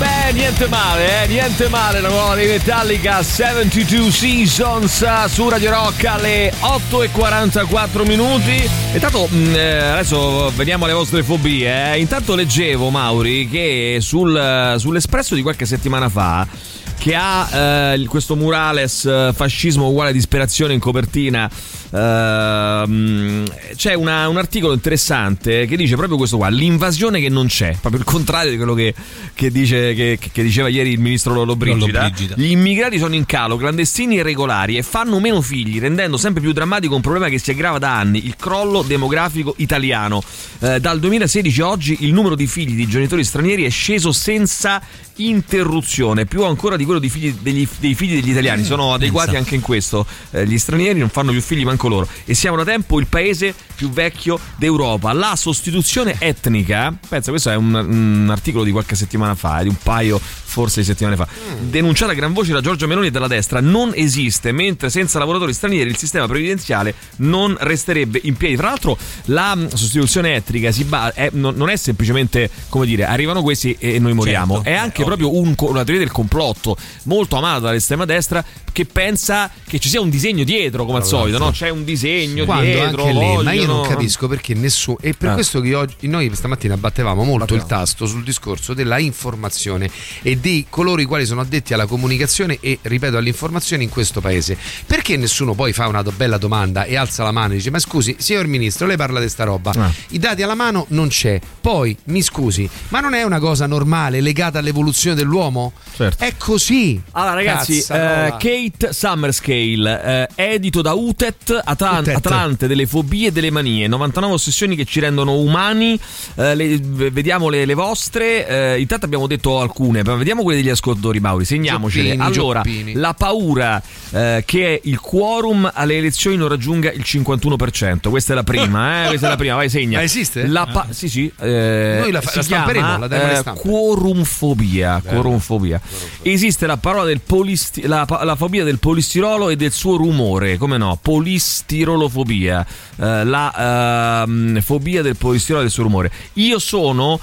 Beh, 0.00 0.32
niente 0.32 0.66
male, 0.66 1.24
eh, 1.24 1.26
niente 1.26 1.68
male, 1.68 2.00
la 2.00 2.08
nuova 2.08 2.34
di 2.34 2.46
Metallica 2.46 3.22
72 3.22 4.10
Seasons 4.10 5.02
eh, 5.02 5.28
su 5.28 5.46
Radio 5.46 5.72
Rock 5.72 6.06
alle 6.06 6.50
8 6.58 7.02
e 7.02 7.10
44 7.10 8.04
minuti. 8.04 8.66
Intanto, 8.94 9.26
mh, 9.26 9.54
eh, 9.54 9.78
adesso 9.78 10.50
veniamo 10.56 10.86
alle 10.86 10.94
vostre 10.94 11.22
fobie. 11.22 11.92
eh. 11.92 11.98
Intanto 12.00 12.34
leggevo, 12.34 12.88
Mauri, 12.88 13.46
che 13.50 13.98
sul, 14.00 14.76
sull'Espresso 14.78 15.34
di 15.34 15.42
qualche 15.42 15.66
settimana 15.66 16.08
fa 16.08 16.48
che 16.96 17.14
ha 17.14 17.92
eh, 17.94 18.04
questo 18.06 18.36
murales 18.36 19.32
fascismo 19.34 19.88
uguale 19.88 20.12
disperazione 20.12 20.74
in 20.74 20.80
copertina 20.80 21.50
ehm, 21.92 23.44
c'è 23.76 23.94
una- 23.94 24.28
un 24.28 24.36
articolo 24.36 24.72
interessante 24.72 25.66
che 25.66 25.76
dice 25.76 25.96
proprio 25.96 26.16
questo 26.16 26.36
qua 26.36 26.48
l'invasione 26.48 27.20
che 27.20 27.28
non 27.28 27.46
c'è 27.46 27.76
proprio 27.80 28.00
il 28.00 28.06
contrario 28.06 28.50
di 28.50 28.56
quello 28.56 28.74
che, 28.74 28.94
che 29.34 29.50
dice, 29.50 29.94
che, 29.94 30.18
che 30.32 30.42
diceva 30.42 30.68
ieri 30.68 30.90
il 30.92 31.00
ministro 31.00 31.34
Lollobrigida 31.34 31.86
Lollobrigida. 32.02 32.34
gli 32.36 32.50
immigrati 32.50 32.98
sono 32.98 33.14
in 33.14 33.26
calo 33.26 33.56
clandestini 33.56 34.18
e 34.18 34.22
regolari 34.22 34.76
e 34.76 34.82
fanno 34.82 35.18
meno 35.20 35.40
figli 35.40 35.78
rendendo 35.80 36.16
sempre 36.16 36.40
più 36.40 36.52
drammatico 36.52 36.94
un 36.94 37.00
problema 37.00 37.28
che 37.28 37.38
si 37.38 37.50
aggrava 37.50 37.78
da 37.78 37.96
anni 37.98 38.26
il 38.26 38.36
crollo 38.36 38.82
demografico 38.82 39.54
italiano 39.58 40.22
Eh, 40.62 40.78
dal 40.78 41.00
2016 41.00 41.60
a 41.62 41.68
oggi 41.68 41.96
il 42.00 42.12
numero 42.12 42.34
di 42.34 42.46
figli 42.46 42.74
di 42.74 42.86
genitori 42.86 43.24
stranieri 43.24 43.64
è 43.64 43.70
sceso 43.70 44.12
senza 44.12 44.80
interruzione 45.16 46.26
più 46.26 46.44
ancora 46.44 46.76
di 46.76 46.84
quello 46.84 47.00
di 47.00 47.08
figli 47.08 47.34
degli- 47.40 47.66
dei 47.78 47.94
figli 47.94 48.14
degli 48.20 48.30
italiani 48.30 48.62
sono 48.64 48.92
adeguati 48.92 49.28
Pensa. 49.30 49.42
anche 49.42 49.54
in 49.54 49.60
questo 49.62 50.04
Eh, 50.32 50.46
gli 50.46 50.58
stranieri 50.58 50.98
non 50.98 51.08
fanno 51.08 51.30
più 51.32 51.40
figli 51.40 51.64
manco 51.64 51.79
loro. 51.88 52.08
E 52.24 52.34
siamo 52.34 52.56
da 52.56 52.64
tempo 52.64 52.98
il 52.98 53.06
paese 53.06 53.54
più 53.80 53.88
vecchio 53.88 54.38
d'Europa. 54.56 55.14
La 55.14 55.36
sostituzione 55.36 56.16
etnica, 56.18 56.94
pensa, 57.08 57.30
questo 57.30 57.48
è 57.48 57.56
un, 57.56 57.72
un 57.72 58.28
articolo 58.30 58.62
di 58.62 58.72
qualche 58.72 58.94
settimana 58.94 59.34
fa, 59.34 59.62
di 59.62 59.68
un 59.68 59.76
paio 59.82 60.20
forse 60.20 60.80
di 60.80 60.86
settimane 60.86 61.16
fa, 61.16 61.26
denunciata 61.60 62.12
a 62.12 62.14
gran 62.14 62.34
voce 62.34 62.52
da 62.52 62.60
Giorgio 62.60 62.86
Meloni 62.86 63.06
e 63.06 63.10
dalla 63.10 63.26
destra, 63.28 63.60
non 63.60 63.92
esiste, 63.94 64.52
mentre 64.52 64.90
senza 64.90 65.18
lavoratori 65.18 65.54
stranieri 65.54 65.88
il 65.88 65.96
sistema 65.96 66.26
previdenziale 66.26 66.92
non 67.16 67.56
resterebbe 67.58 68.20
in 68.24 68.36
piedi. 68.36 68.56
Tra 68.56 68.68
l'altro 68.68 68.98
la 69.26 69.56
sostituzione 69.72 70.34
etnica 70.34 70.72
si 70.72 70.84
ba- 70.84 71.14
è- 71.14 71.30
non 71.32 71.54
non 71.54 71.70
è 71.70 71.76
semplicemente, 71.76 72.50
come 72.68 72.84
dire, 72.84 73.04
arrivano 73.06 73.40
questi 73.42 73.76
e 73.78 73.98
noi 73.98 74.12
moriamo, 74.12 74.56
Certo, 74.56 74.68
è 74.68 74.74
anche 74.74 75.04
proprio 75.04 75.34
un 75.34 75.54
una 75.56 75.84
teoria 75.84 76.04
del 76.04 76.10
complotto 76.12 76.76
molto 77.04 77.36
amata 77.36 77.60
dall'estrema 77.60 78.04
destra 78.04 78.44
che 78.72 78.84
pensa 78.84 79.50
che 79.66 79.78
ci 79.78 79.88
sia 79.88 80.00
un 80.00 80.10
disegno 80.10 80.44
dietro, 80.44 80.84
come 80.84 80.98
al 80.98 81.06
solito, 81.06 81.38
no? 81.38 81.50
C'è 81.50 81.68
un 81.70 81.84
disegno 81.84 82.44
Quando 82.44 82.64
dietro. 82.64 83.06
lì, 83.06 83.42
ma 83.42 83.52
io 83.52 83.66
non 83.72 83.86
capisco 83.88 84.28
perché 84.28 84.54
nessuno. 84.54 84.98
E 85.00 85.14
per 85.14 85.30
Ah. 85.30 85.34
questo 85.34 85.60
che 85.60 85.74
oggi 85.74 86.06
noi 86.08 86.30
stamattina 86.34 86.76
battevamo 86.76 87.22
molto 87.24 87.54
il 87.54 87.60
Battevamo. 87.60 87.82
tasto 87.84 88.06
sul 88.06 88.22
discorso 88.24 88.74
della 88.74 88.98
informazione 88.98 89.90
e 90.22 90.38
di 90.40 90.66
coloro 90.68 91.00
i 91.00 91.04
quali 91.04 91.24
sono 91.26 91.40
addetti 91.40 91.72
alla 91.74 91.86
comunicazione 91.86 92.58
e, 92.60 92.78
ripeto, 92.82 93.16
all'informazione 93.16 93.82
in 93.82 93.88
questo 93.88 94.20
paese. 94.20 94.56
Perché 94.86 95.16
nessuno 95.16 95.54
poi 95.54 95.72
fa 95.72 95.86
una 95.86 96.02
bella 96.02 96.38
domanda 96.38 96.84
e 96.84 96.96
alza 96.96 97.22
la 97.22 97.32
mano 97.32 97.52
e 97.52 97.56
dice: 97.56 97.70
Ma 97.70 97.78
scusi, 97.78 98.16
signor 98.18 98.46
ministro, 98.46 98.86
lei 98.86 98.96
parla 98.96 99.20
di 99.20 99.28
sta 99.28 99.44
roba. 99.44 99.72
Ah. 99.76 99.92
I 100.08 100.18
dati 100.18 100.42
alla 100.42 100.54
mano 100.54 100.86
non 100.88 101.08
c'è. 101.08 101.40
Poi, 101.60 101.96
mi 102.04 102.22
scusi, 102.22 102.68
ma 102.88 103.00
non 103.00 103.14
è 103.14 103.22
una 103.22 103.38
cosa 103.38 103.66
normale 103.66 104.20
legata 104.20 104.58
all'evoluzione 104.58 105.14
dell'uomo? 105.16 105.72
Certo. 105.94 106.24
È 106.24 106.34
così. 106.36 107.00
Allora 107.12 107.34
ragazzi, 107.34 107.78
eh, 107.78 108.34
Kate 108.38 108.92
Summerscale, 108.92 110.28
eh, 110.34 110.52
edito 110.54 110.82
da 110.82 110.92
Utet. 110.94 111.60
Atlante 111.64 112.66
delle 112.66 112.86
fobie 112.86 113.28
e 113.28 113.32
delle 113.32 113.50
manie, 113.60 113.86
99 113.86 114.32
ossessioni 114.34 114.76
che 114.76 114.84
ci 114.84 115.00
rendono 115.00 115.34
umani, 115.36 115.98
eh, 116.36 116.54
le- 116.54 116.78
vediamo 116.80 117.48
le, 117.48 117.64
le 117.64 117.74
vostre, 117.74 118.46
eh, 118.74 118.80
intanto 118.80 119.04
abbiamo 119.06 119.26
detto 119.26 119.60
alcune, 119.60 120.02
ma 120.02 120.14
vediamo 120.14 120.42
quelle 120.42 120.60
degli 120.60 120.70
ascoltatori 120.70 121.20
Mauri, 121.20 121.44
segniamocele. 121.44 122.16
Gioppini, 122.16 122.24
allora, 122.24 122.62
Gioppini. 122.62 122.92
la 122.94 123.14
paura 123.14 123.82
eh, 124.12 124.42
che 124.46 124.80
il 124.84 124.98
quorum 125.00 125.70
alle 125.72 125.96
elezioni 125.96 126.36
non 126.36 126.48
raggiunga 126.48 126.90
il 126.90 127.02
51%, 127.06 128.08
questa 128.08 128.32
è 128.32 128.36
la 128.36 128.42
prima, 128.44 129.04
eh, 129.04 129.08
questa 129.08 129.26
è 129.26 129.30
la 129.30 129.36
prima, 129.36 129.54
vai 129.54 129.68
segna. 129.68 129.98
Ma 129.98 130.04
esiste? 130.04 130.46
La 130.46 130.66
pa- 130.66 130.86
sì 130.90 131.08
sì, 131.08 131.30
eh, 131.40 131.96
Noi 132.00 132.10
la 132.10 132.20
fa- 132.20 132.32
la 132.34 132.42
stamperemo, 132.42 132.86
chiama, 132.86 132.98
la 133.00 133.08
daremo 133.08 133.38
eh, 133.54 133.58
quorumfobia, 133.58 135.02
quorumfobia. 135.04 135.80
Esiste 136.22 136.66
la 136.66 136.76
parola 136.76 137.04
del 137.04 137.20
polisti- 137.20 137.82
la, 137.86 138.06
la 138.22 138.36
fobia 138.36 138.64
del 138.64 138.78
polistirolo 138.78 139.48
e 139.50 139.56
del 139.56 139.72
suo 139.72 139.96
rumore, 139.96 140.56
come 140.56 140.76
no? 140.78 140.98
Polistirolofobia, 141.00 142.66
eh, 142.96 143.24
la 143.52 144.22
ehm, 144.24 144.60
fobia 144.60 145.02
del 145.02 145.16
polistirolo 145.16 145.60
e 145.60 145.64
del 145.64 145.72
suo 145.72 145.84
rumore. 145.84 146.10
Io 146.34 146.58
sono 146.58 147.18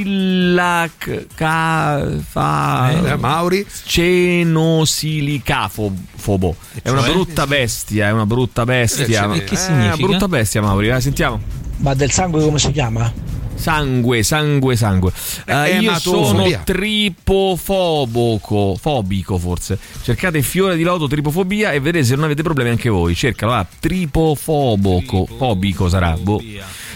cenosillac 0.00 1.26
ca- 1.34 2.06
fa- 2.28 2.90
Eh, 3.12 3.16
Mauri? 3.16 3.66
Cenosilicafobo. 3.84 6.56
È 6.82 6.88
una 6.90 7.02
cioè? 7.02 7.12
brutta 7.12 7.46
bestia, 7.46 8.08
è 8.08 8.12
una 8.12 8.26
brutta 8.26 8.64
bestia. 8.64 9.32
E 9.32 9.44
che 9.44 9.54
Eh, 9.54 9.56
significa? 9.56 9.94
Una 9.94 9.96
brutta 9.96 10.28
bestia, 10.28 10.60
Mauri, 10.62 11.00
sentiamo. 11.00 11.40
Ma 11.80 11.94
del 11.94 12.10
sangue 12.10 12.42
come 12.42 12.58
si 12.58 12.70
chiama? 12.72 13.12
Sangue, 13.54 14.22
sangue, 14.22 14.74
sangue. 14.74 15.12
Eh, 15.44 15.52
Eh, 15.52 15.78
io 15.80 15.98
sono 15.98 16.28
ematofobia. 16.28 16.62
tripofobico, 16.64 18.74
fobico 18.80 19.36
forse. 19.38 19.78
Cercate 20.02 20.40
fiore 20.40 20.76
di 20.76 20.82
loto 20.82 21.06
tripofobia 21.08 21.72
e 21.72 21.80
vedete 21.80 22.06
se 22.06 22.14
non 22.14 22.24
avete 22.24 22.42
problemi 22.42 22.70
anche 22.70 22.88
voi. 22.88 23.14
Cercalo, 23.14 23.52
ah, 23.52 23.66
tripofobico, 23.78 25.26
fobico 25.26 25.90
sarà. 25.90 26.16
boh. 26.16 26.42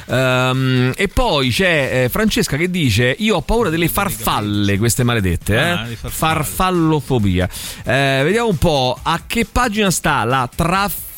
Ehm, 0.07 0.93
e 0.97 1.09
poi 1.09 1.51
c'è 1.51 2.05
eh, 2.05 2.09
Francesca 2.09 2.57
che 2.57 2.71
dice: 2.71 3.15
Io 3.19 3.37
ho 3.37 3.43
paura 3.43 3.69
delle 3.69 3.89
farfalle, 3.89 4.79
queste 4.79 5.03
maledette. 5.03 5.55
Eh? 5.55 5.59
Ah, 5.61 5.77
farfalle. 5.87 6.11
Farfallofobia. 6.13 7.49
Eh, 7.85 8.21
vediamo 8.25 8.49
un 8.49 8.57
po' 8.59 8.99
a 9.03 9.21
che 9.27 9.45
pagina 9.51 9.91
sta 9.91 10.25
la 10.25 10.49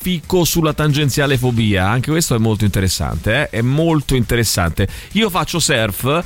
traffico 0.07 0.45
sulla 0.45 0.73
tangenziale 0.73 1.37
fobia. 1.37 1.89
Anche 1.89 2.11
questo 2.11 2.37
è 2.37 2.39
molto 2.39 2.65
interessante. 2.65 3.49
eh? 3.51 3.51
È 3.59 3.61
molto 3.61 4.15
interessante. 4.15 4.87
Io 5.13 5.29
faccio 5.31 5.59
surf. 5.59 6.25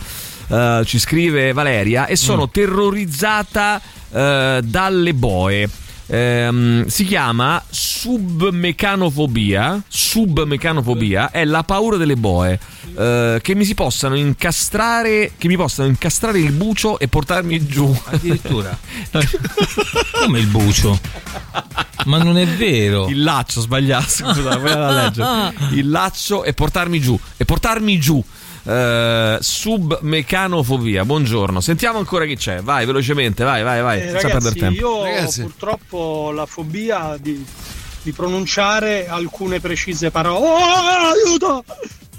eh, 0.52 0.82
ci 0.84 0.98
scrive 0.98 1.52
Valeria 1.52 2.06
e 2.06 2.16
sono 2.16 2.42
Mm. 2.44 2.50
terrorizzata 2.52 3.80
eh, 4.12 4.60
dalle 4.64 5.14
boe. 5.14 5.68
Ehm, 6.12 6.86
si 6.86 7.04
chiama 7.04 7.62
submecanofobia. 7.70 9.80
Submecanofobia 9.86 11.30
è 11.30 11.44
la 11.44 11.62
paura 11.62 11.96
delle 11.96 12.16
boe 12.16 12.58
eh, 12.96 13.38
che 13.40 13.54
mi 13.54 13.64
si 13.64 13.74
possano 13.74 14.16
incastrare, 14.16 15.32
che 15.38 15.46
mi 15.46 15.56
possano 15.56 15.88
incastrare 15.88 16.40
il 16.40 16.50
bucio 16.52 16.98
e 16.98 17.06
portarmi 17.06 17.64
giù. 17.64 17.96
Addirittura. 18.04 18.76
Come 20.24 20.40
il 20.40 20.46
bucio? 20.46 20.98
Ma 22.06 22.18
non 22.18 22.38
è 22.38 22.46
vero. 22.46 23.06
Il 23.08 23.22
laccio, 23.22 23.60
sbagliato. 23.60 24.08
Scusa, 24.08 24.56
volevo 24.56 24.80
la 24.80 25.04
leggere. 25.04 25.54
Il 25.72 25.88
laccio 25.88 26.42
e 26.42 26.54
portarmi 26.54 27.00
giù. 27.00 27.16
E 27.36 27.44
portarmi 27.44 28.00
giù. 28.00 28.24
Eh, 28.62 29.38
submecanofobia. 29.40 31.04
Buongiorno. 31.04 31.60
Sentiamo 31.60 31.98
ancora 31.98 32.26
chi 32.26 32.36
c'è. 32.36 32.60
Vai 32.62 32.84
velocemente, 32.86 33.44
vai, 33.44 33.62
vai, 33.62 33.80
vai. 33.82 34.00
Eh, 34.00 34.10
senza 34.10 34.28
perdere 34.28 34.38
ragazzi, 34.40 34.58
tempo. 34.58 34.80
io 34.80 35.02
Ragazzi. 35.04 35.42
purtroppo 35.42 35.96
ho 35.96 36.30
la 36.32 36.46
fobia 36.46 37.16
di, 37.20 37.44
di 38.02 38.12
pronunciare 38.12 39.08
alcune 39.08 39.60
precise 39.60 40.10
parole. 40.10 40.46
Oh, 40.46 40.56
aiuto! 40.56 41.64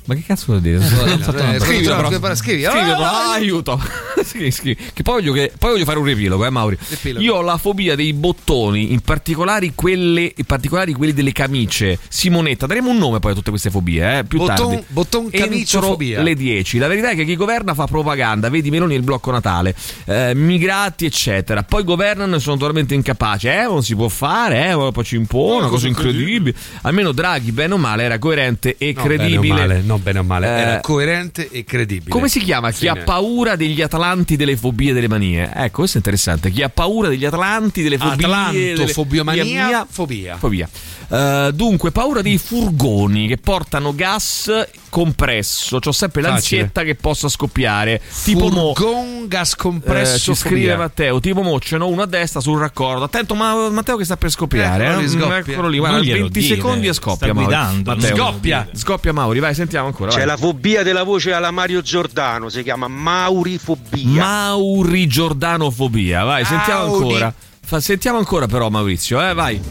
Ma 0.05 0.15
che 0.15 0.23
cazzo 0.25 0.45
vuol 0.47 0.61
dire? 0.61 0.77
Eh, 0.77 1.59
Scrivi, 1.59 1.83
però. 1.85 2.11
scusa, 2.11 2.35
scrivi. 2.35 2.63
Scrivi, 2.63 2.65
Ah! 2.89 2.95
però. 2.95 3.31
Aiuto. 3.33 3.79
scrivi, 4.25 4.51
scrivi. 4.51 4.77
Che 4.93 5.03
poi 5.03 5.21
voglio, 5.21 5.31
che- 5.33 5.51
poi 5.57 5.71
voglio 5.71 5.85
fare 5.85 5.99
un 5.99 6.05
riepilogo, 6.05 6.45
eh, 6.45 6.49
Mauri. 6.49 6.77
Riepilogo. 6.87 7.23
Io 7.23 7.35
ho 7.35 7.41
la 7.41 7.57
fobia 7.57 7.95
dei 7.95 8.11
bottoni, 8.13 8.91
in 8.93 9.01
particolare, 9.01 9.71
quelle, 9.75 10.33
in 10.35 10.45
particolare 10.45 10.91
quelli 10.93 11.13
delle 11.13 11.31
camicie. 11.31 11.99
Simonetta, 12.07 12.65
daremo 12.65 12.89
un 12.89 12.97
nome 12.97 13.19
poi 13.19 13.31
a 13.31 13.35
tutte 13.35 13.51
queste 13.51 13.69
fobie, 13.69 14.19
eh, 14.19 14.23
più 14.23 14.39
Botton- 14.39 14.55
tardi. 14.71 14.83
botton 14.87 15.29
camiciofobia. 15.29 16.21
le 16.21 16.35
10. 16.35 16.77
La 16.79 16.87
verità 16.87 17.09
è 17.11 17.15
che 17.15 17.23
chi 17.25 17.35
governa 17.35 17.73
fa 17.73 17.85
propaganda, 17.85 18.49
vedi 18.49 18.69
Meloni 18.71 18.93
e 18.95 18.97
il 18.97 19.03
blocco 19.03 19.31
Natale, 19.31 19.75
eh, 20.05 20.33
migrati, 20.33 21.05
eccetera. 21.05 21.63
Poi 21.63 21.83
governano 21.83 22.35
e 22.35 22.39
sono 22.39 22.57
totalmente 22.57 22.95
incapaci. 22.95 23.47
Eh, 23.47 23.63
non 23.63 23.83
si 23.83 23.95
può 23.95 24.07
fare, 24.07 24.71
eh, 24.71 24.89
poi 24.91 25.03
ci 25.03 25.15
impone, 25.15 25.59
una 25.59 25.67
cosa 25.67 25.87
incredibile. 25.87 26.55
Almeno 26.81 27.11
Draghi, 27.11 27.51
bene 27.51 27.73
o 27.75 27.77
male, 27.77 28.03
era 28.03 28.17
coerente 28.19 28.75
e 28.77 28.93
No, 28.95 29.03
bene 29.03 29.13
o 29.13 29.17
credibile. 29.17 29.81
No, 29.91 29.99
bene 29.99 30.19
o 30.19 30.23
male. 30.23 30.47
Eh, 30.47 30.59
Era 30.61 30.79
coerente 30.79 31.49
e 31.49 31.63
credibile. 31.63 32.09
come 32.09 32.29
si 32.29 32.39
chiama? 32.39 32.71
Chi 32.71 32.87
Fine. 32.87 32.91
ha 32.91 33.03
paura 33.03 33.55
degli 33.55 33.81
atlanti 33.81 34.35
delle 34.35 34.55
fobie 34.55 34.91
e 34.91 34.93
delle 34.93 35.07
manie? 35.07 35.51
Ecco, 35.53 35.79
questo 35.79 35.97
è 35.97 35.99
interessante. 35.99 36.49
Chi 36.51 36.61
ha 36.61 36.69
paura 36.69 37.09
degli 37.09 37.25
atlanti 37.25 37.81
delle 37.81 37.97
fobie 37.97 38.25
Atlantofobiomania, 38.25 39.43
delle... 39.43 39.55
mia- 39.55 39.87
fobia. 39.89 40.37
Fobia. 40.37 40.69
Eh, 41.11 41.51
dunque, 41.53 41.91
paura 41.91 42.21
dei 42.21 42.37
furgoni 42.37 43.27
che 43.27 43.37
portano 43.37 43.93
gas 43.93 44.49
compresso. 44.89 45.79
C'ho 45.79 45.91
sempre 45.91 46.21
Facile. 46.21 46.39
l'ansietta 46.39 46.83
che 46.83 46.95
possa 46.95 47.27
scoppiare. 47.27 48.01
Tipo 48.23 48.49
mo. 48.49 48.73
Furgon 48.73 49.27
gas 49.27 49.51
eh, 49.53 49.55
compresso 49.57 50.33
ci 50.33 50.39
scrive. 50.39 50.75
Matteo, 50.77 51.19
tipo 51.19 51.41
mo 51.41 51.59
ce 51.59 51.77
n'ho 51.77 51.87
uno 51.87 52.03
a 52.03 52.05
destra 52.05 52.39
sul 52.39 52.59
raccordo. 52.59 53.03
Attento, 53.03 53.35
ma 53.35 53.69
Matteo 53.69 53.97
che 53.97 54.05
sta 54.05 54.15
per 54.15 54.29
scoppiare. 54.29 54.85
Eccolo 54.85 54.99
eh? 54.99 55.01
lì, 55.01 55.09
scoppia. 55.09 55.37
Eccolo 55.37 55.67
lì, 55.67 55.77
guarda, 55.79 55.97
Non 55.97 56.05
glielo 56.05 56.23
20 56.23 56.39
dire, 56.39 56.55
secondi 56.55 56.87
e 56.87 56.93
sta 56.93 57.01
scoppia. 57.01 57.33
Mauri. 57.33 57.43
guidando, 57.43 57.95
Matteo. 57.95 58.15
Scoppia. 58.15 58.69
Scoppia 58.73 59.13
Mauri, 59.13 59.39
vai, 59.39 59.53
sentiamo 59.53 59.80
ancora. 59.87 60.11
C'è 60.11 60.17
vai. 60.17 60.25
la 60.27 60.37
fobia 60.37 60.83
della 60.83 61.03
voce 61.03 61.33
alla 61.33 61.51
Mario 61.51 61.81
Giordano, 61.81 62.49
si 62.49 62.63
chiama 62.63 62.87
Maurifobia. 62.87 64.23
Mauri 64.23 65.07
Giordanofobia. 65.07 66.23
Vai, 66.23 66.45
sentiamo 66.45 66.93
ancora. 66.93 67.33
Fa- 67.63 67.79
sentiamo 67.79 68.17
ancora 68.17 68.47
però 68.47 68.69
Maurizio, 68.69 69.21
eh, 69.21 69.33
vai. 69.33 69.61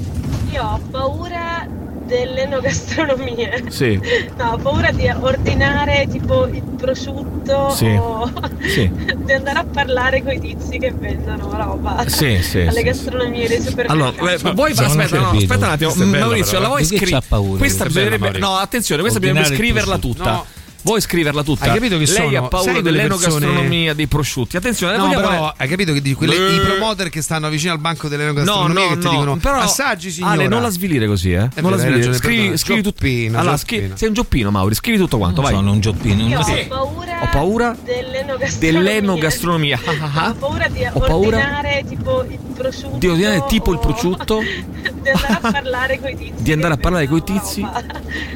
Io 0.52 0.64
ho 0.64 0.80
paura 0.90 1.66
dell'enogastronomia. 2.10 3.50
Sì. 3.68 3.98
No, 4.36 4.52
ho 4.52 4.56
paura 4.58 4.90
di 4.90 5.08
ordinare 5.08 6.06
tipo 6.10 6.46
il 6.46 6.62
prosciutto 6.76 7.70
Sì. 7.70 7.86
o 7.86 8.30
Sì. 8.66 8.90
di 9.16 9.32
andare 9.32 9.58
a 9.60 9.64
parlare 9.64 10.22
con 10.22 10.32
i 10.32 10.40
tizi 10.40 10.78
che 10.78 10.92
vendono 10.92 11.48
roba 11.56 12.04
Sì, 12.08 12.42
sì, 12.42 12.60
alle 12.60 12.72
sì, 12.72 12.82
gastronomie 12.82 13.46
dei 13.48 13.60
supermercati. 13.60 14.18
Allora, 14.18 14.32
eh, 14.34 14.52
vuoi 14.52 14.74
Sono 14.74 14.88
aspetta, 14.88 15.18
no, 15.18 15.30
aspetta 15.30 15.66
un 15.66 15.72
attimo, 15.72 15.94
Maurizio, 15.94 16.50
però. 16.52 16.62
la 16.62 16.68
vuoi 16.68 16.84
scrivere? 16.84 17.22
Questa 17.58 17.84
bisognerebbe 17.84 18.38
No, 18.38 18.56
attenzione, 18.56 19.00
questa 19.02 19.20
bisognerebbe 19.20 19.54
scriverla 19.54 19.98
tutta. 19.98 20.44
Vuoi 20.82 21.00
scriverla 21.00 21.42
tutta? 21.42 21.64
Hai 21.66 21.74
capito 21.74 21.98
che 21.98 22.04
Lei 22.06 22.14
sono- 22.14 22.44
ha 22.44 22.48
paura 22.48 22.80
dell'enogastronomia 22.80 23.60
persone- 23.60 23.94
dei 23.94 24.06
prosciutti. 24.06 24.56
Attenzione, 24.56 24.96
No, 24.96 25.08
però 25.08 25.52
hai 25.56 25.68
capito 25.68 25.92
che 25.92 26.00
di 26.00 26.14
quelle, 26.14 26.34
Eh. 26.34 26.54
i 26.56 26.60
promoter 26.60 27.08
che 27.10 27.20
stanno 27.22 27.48
vicino 27.48 27.72
al 27.72 27.78
banco 27.78 28.08
delle 28.08 28.32
No, 28.32 28.66
no, 28.66 28.88
che 28.88 28.98
ti 28.98 29.04
no, 29.04 29.10
dicono 29.10 29.36
però 29.36 29.58
assaggi 29.58 30.10
signora. 30.10 30.32
Ale, 30.32 30.48
non 30.48 30.62
la 30.62 30.70
svilire 30.70 31.06
così, 31.06 31.32
eh. 31.32 31.48
È 31.54 31.60
non 31.60 31.70
la 31.70 31.76
vero, 31.76 31.90
svilire. 31.90 31.96
ragione, 31.96 32.16
Scrivi, 32.16 32.56
scrivi 32.58 32.82
tutto. 32.82 33.38
Allora, 33.38 33.56
scri- 33.56 33.92
sei 33.94 34.08
un 34.08 34.14
gioppino, 34.14 34.50
Mauri, 34.50 34.74
scrivi 34.74 34.98
tutto 34.98 35.18
quanto, 35.18 35.40
Non 35.42 35.50
vai. 35.50 35.58
sono 35.60 35.72
un 35.72 35.80
gioppino. 35.80 36.22
Io 36.26 36.38
una- 36.38 36.40
ho 36.40 36.66
paura 36.68 37.18
Ho 37.22 37.28
paura 37.30 37.76
dell'enogastronomia. 37.84 38.82
dell'enogastronomia. 38.82 39.78
Ah, 39.90 39.94
ah, 40.00 40.10
ah. 40.26 40.30
Ho 40.30 40.34
paura 40.34 40.68
di 40.68 40.84
Ho 40.84 41.00
paura 41.00 41.36
ordinare 41.36 41.84
tipo 41.88 42.22
il 42.22 42.38
prosciutto. 42.54 42.96
di 42.98 43.08
ordinare 43.08 43.44
tipo 43.48 43.72
il 43.72 43.78
prosciutto, 43.78 44.40
di 45.02 45.08
andare 45.08 45.32
a 45.32 45.50
parlare 45.50 46.00
con 46.00 46.10
i 46.10 46.16
tizi. 46.16 46.42
di 46.42 46.52
andare 46.52 46.74
a 46.74 46.76
parlare 46.76 47.08
con 47.08 47.18
i 47.18 47.22
tizi 47.22 47.66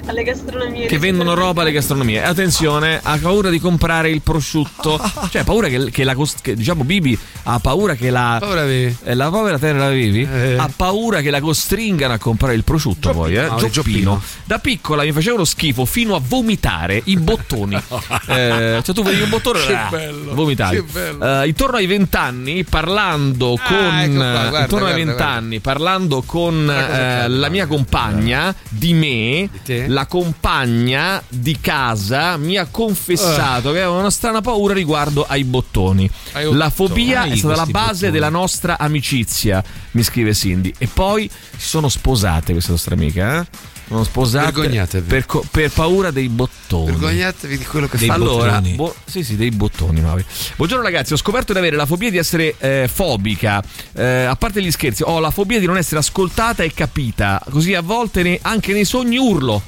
alle 0.07 0.22
gastronomie. 0.22 0.86
che 0.86 0.99
vendono 0.99 1.34
roba 1.34 1.62
alle 1.62 1.72
gastronomie. 1.72 2.22
Attenzione, 2.35 2.99
ha 3.01 3.16
paura 3.22 3.49
di 3.49 3.61
comprare 3.61 4.11
il 4.11 4.20
prosciutto. 4.20 5.01
Cioè, 5.30 5.43
ha 5.43 5.45
paura 5.45 5.68
che, 5.68 5.91
che 5.93 6.03
la 6.03 6.16
che, 6.43 6.55
diciamo 6.57 6.82
Bibi 6.82 7.16
ha 7.45 7.61
paura 7.61 7.95
che 7.95 8.11
la 8.11 8.39
Paura 8.41 8.62
avevi? 8.62 8.97
eh, 9.05 9.14
la 9.14 9.28
povera 9.30 9.59
terra 9.59 9.89
vivi 9.91 10.22
Eh. 10.30 10.57
ha 10.59 10.68
paura 10.74 11.20
che 11.20 11.30
la 11.30 11.41
costringano 11.41 12.14
a 12.14 12.18
comprare 12.18 12.55
il 12.55 12.64
prosciutto 12.64 13.12
poi, 13.12 13.37
eh? 13.37 13.43
no, 13.43 13.57
Gioppino. 13.57 13.70
Gioppino. 13.70 14.22
Da 14.45 14.59
piccola 14.59 15.03
mi 15.05 15.12
facevano 15.12 15.45
schifo 15.45 15.85
fino 15.85 16.14
a 16.16 16.20
vomitare 16.26 17.01
i 17.05 17.16
bottoni. 17.16 17.80
Eh, 18.26 18.80
cioè 18.82 18.95
tu 18.95 19.03
vedi 19.03 19.20
un 19.20 19.28
bottone 19.28 19.61
Che 19.64 19.74
ah, 19.74 19.89
bello, 19.91 20.35
vomitavi. 20.35 20.76
che 20.76 20.82
bello. 20.82 21.43
Eh, 21.43 21.49
intorno 21.49 21.76
ai 21.76 21.87
vent'anni 21.87 22.64
parlando 22.64 23.59
con 23.62 23.76
ecco 23.99 24.14
qua, 24.14 24.32
guarda, 24.32 24.61
intorno 24.61 24.87
ai 24.87 24.93
guarda, 24.95 25.12
vent'anni 25.12 25.61
parlando 25.61 26.22
con 26.22 26.70
eh, 26.70 27.28
la 27.28 27.49
mia 27.49 27.66
compagna 27.66 28.55
di 28.68 28.93
me, 28.95 29.49
te? 29.62 29.87
la 29.89 30.07
compagna 30.07 31.22
di 31.28 31.59
casa 31.61 32.24
mi 32.39 32.57
ha 32.57 32.66
confessato 32.70 33.70
che 33.72 33.81
aveva 33.83 33.91
una 33.99 34.11
strana 34.11 34.41
paura 34.41 34.75
riguardo 34.75 35.25
ai 35.29 35.45
bottoni. 35.45 36.09
Ai 36.33 36.45
La 36.45 36.68
bottoni. 36.68 36.70
fobia 36.70 37.25
è 37.25 37.37
stata 37.37 37.57
la 37.57 37.66
base 37.66 37.93
bottoni. 37.93 38.12
della 38.12 38.29
nostra 38.29 38.79
amicizia, 38.79 39.62
mi 39.93 40.03
scrive 40.03 40.35
Cindy. 40.35 40.72
E 40.79 40.87
poi 40.93 41.31
si 41.57 41.68
sono 41.68 41.89
sposate 41.89 42.53
queste 42.53 42.70
nostre 42.72 42.95
amiche, 42.95 43.20
eh? 43.20 43.72
Sono 43.87 44.03
sposate 44.05 44.51
Vergognatevi. 44.51 45.07
per, 45.07 45.27
co- 45.27 45.45
per 45.51 45.70
paura 45.70 46.11
dei 46.11 46.31
bottoni. 46.31 46.87
Vergognatevi 46.87 47.59
di 47.59 47.64
quello 47.66 47.87
che 47.87 47.99
Dei 47.99 48.09
fa. 48.09 48.14
Allora, 48.14 48.62
bo- 48.75 48.95
sì, 49.05 49.22
sì, 49.22 49.37
dei 49.37 49.51
bottoni, 49.51 50.01
Mauri. 50.01 50.25
Buongiorno 50.57 50.83
ragazzi, 50.83 51.12
ho 51.12 51.16
scoperto 51.18 51.53
di 51.53 51.59
avere 51.59 51.77
la 51.77 51.85
fobia 51.85 52.11
di 52.11 52.16
essere 52.16 52.55
eh, 52.59 52.89
fobica. 52.91 53.62
Eh, 53.95 54.25
a 54.25 54.35
parte 54.37 54.62
gli 54.62 54.70
scherzi, 54.70 55.03
ho 55.05 55.18
la 55.20 55.31
fobia 55.31 55.59
di 55.61 55.66
non 55.66 55.77
essere 55.77 56.01
ascoltata 56.01 56.62
e 56.62 56.72
capita. 56.72 57.43
Così 57.51 57.75
a 57.75 57.83
volte 57.83 58.22
ne- 58.22 58.39
anche 58.41 58.72
nei 58.72 58.87
sogni 58.87 59.18
urlo. 59.18 59.61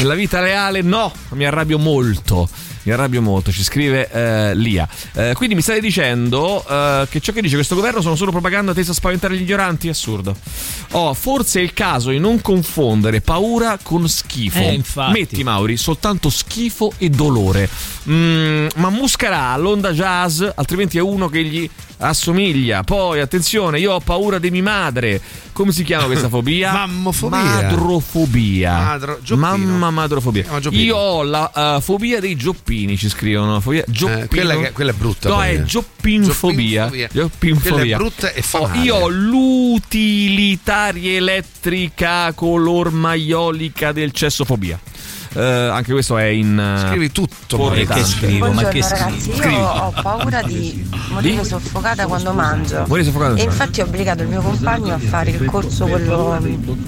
Nella 0.00 0.14
vita 0.14 0.40
reale 0.40 0.80
no, 0.80 1.12
mi 1.32 1.44
arrabbio 1.44 1.78
molto. 1.78 2.48
Mi 2.84 2.92
arrabbio 2.92 3.20
molto, 3.20 3.52
ci 3.52 3.62
scrive 3.62 4.10
eh, 4.10 4.54
Lia. 4.54 4.88
Eh, 5.12 5.34
quindi 5.34 5.54
mi 5.54 5.60
state 5.60 5.80
dicendo 5.80 6.64
eh, 6.66 7.06
che 7.10 7.20
ciò 7.20 7.34
che 7.34 7.42
dice 7.42 7.56
questo 7.56 7.74
governo 7.74 8.00
sono 8.00 8.16
solo 8.16 8.30
propaganda 8.30 8.72
tesa 8.72 8.92
a 8.92 8.94
spaventare 8.94 9.36
gli 9.36 9.42
ignoranti? 9.42 9.90
Assurdo. 9.90 10.34
Oh, 10.92 11.12
forse 11.12 11.60
è 11.60 11.62
il 11.62 11.74
caso 11.74 12.08
di 12.08 12.18
non 12.18 12.40
confondere 12.40 13.20
paura 13.20 13.78
con 13.82 14.08
schifo. 14.08 14.58
Eh. 14.58 14.82
Metti 15.12 15.44
Mauri, 15.44 15.76
soltanto 15.76 16.30
schifo 16.30 16.94
e 16.96 17.10
dolore. 17.10 17.68
Mm, 18.08 18.68
ma 18.76 18.88
muscarà 18.88 19.54
l'onda 19.58 19.92
jazz, 19.92 20.42
altrimenti 20.54 20.96
è 20.96 21.02
uno 21.02 21.28
che 21.28 21.44
gli 21.44 21.70
assomiglia. 22.00 22.82
Poi, 22.82 23.20
attenzione, 23.20 23.78
io 23.78 23.92
ho 23.92 24.00
paura 24.00 24.38
di 24.38 24.50
mia 24.50 24.62
madre. 24.62 25.20
Come 25.52 25.72
si 25.72 25.84
chiama 25.84 26.06
questa 26.06 26.28
fobia? 26.30 26.72
Mammofobia. 26.72 27.38
Madrofobia. 27.38 28.78
Madro- 28.78 29.18
Gioppino. 29.22 29.56
Mamma 29.56 29.90
madrofobia. 29.90 30.44
Io 30.70 30.96
ho 30.96 31.22
la 31.22 31.76
eh, 31.76 31.80
fobia 31.80 32.18
dei 32.20 32.34
gioppini, 32.36 32.96
ci 32.96 33.08
scrivono. 33.08 33.60
Fobia. 33.60 33.84
Eh, 33.84 34.26
quella, 34.28 34.56
che- 34.56 34.72
quella 34.72 34.90
è 34.90 34.94
brutta. 34.94 35.28
No, 35.28 35.42
è 35.42 35.52
eh. 35.54 35.64
gioppinfobia. 35.64 36.84
Gioppinfobia. 36.90 37.08
Gioppinfobia. 37.12 37.70
Quella 37.72 37.94
è 37.94 37.96
brutta 37.96 38.32
e 38.32 38.42
fa 38.42 38.58
Oh, 38.60 38.70
io 38.74 38.94
ho 38.96 39.08
l'utilitaria 39.08 41.16
elettrica 41.16 42.32
color 42.34 42.90
maiolica 42.92 43.92
del 43.92 44.12
cessofobia. 44.12 44.78
Eh, 45.32 45.40
anche 45.42 45.92
questo 45.92 46.18
è 46.18 46.24
in. 46.24 46.58
eh, 46.58 46.88
Scrivi 46.88 47.12
tutto, 47.12 47.56
fuori 47.56 47.84
ma 47.84 47.94
che 47.94 48.04
scrivo? 48.04 48.50
Ma 48.52 48.64
che 48.68 48.80
ragazzi, 48.80 49.28
io 49.28 49.36
Scrivi. 49.36 49.54
ho 49.54 49.92
paura 50.02 50.42
di 50.42 50.88
morire 51.10 51.42
Di? 51.42 51.48
soffocata 51.48 52.06
quando 52.06 52.32
mangio. 52.32 52.84
Morire 52.88 53.06
soffocata 53.06 53.36
E 53.36 53.42
infatti 53.44 53.80
ho 53.80 53.84
obbligato 53.84 54.22
il 54.22 54.28
mio 54.28 54.40
compagno 54.42 54.94
a 54.94 54.98
fare 54.98 55.30
il 55.30 55.44
corso 55.44 55.86
quello. 55.86 56.36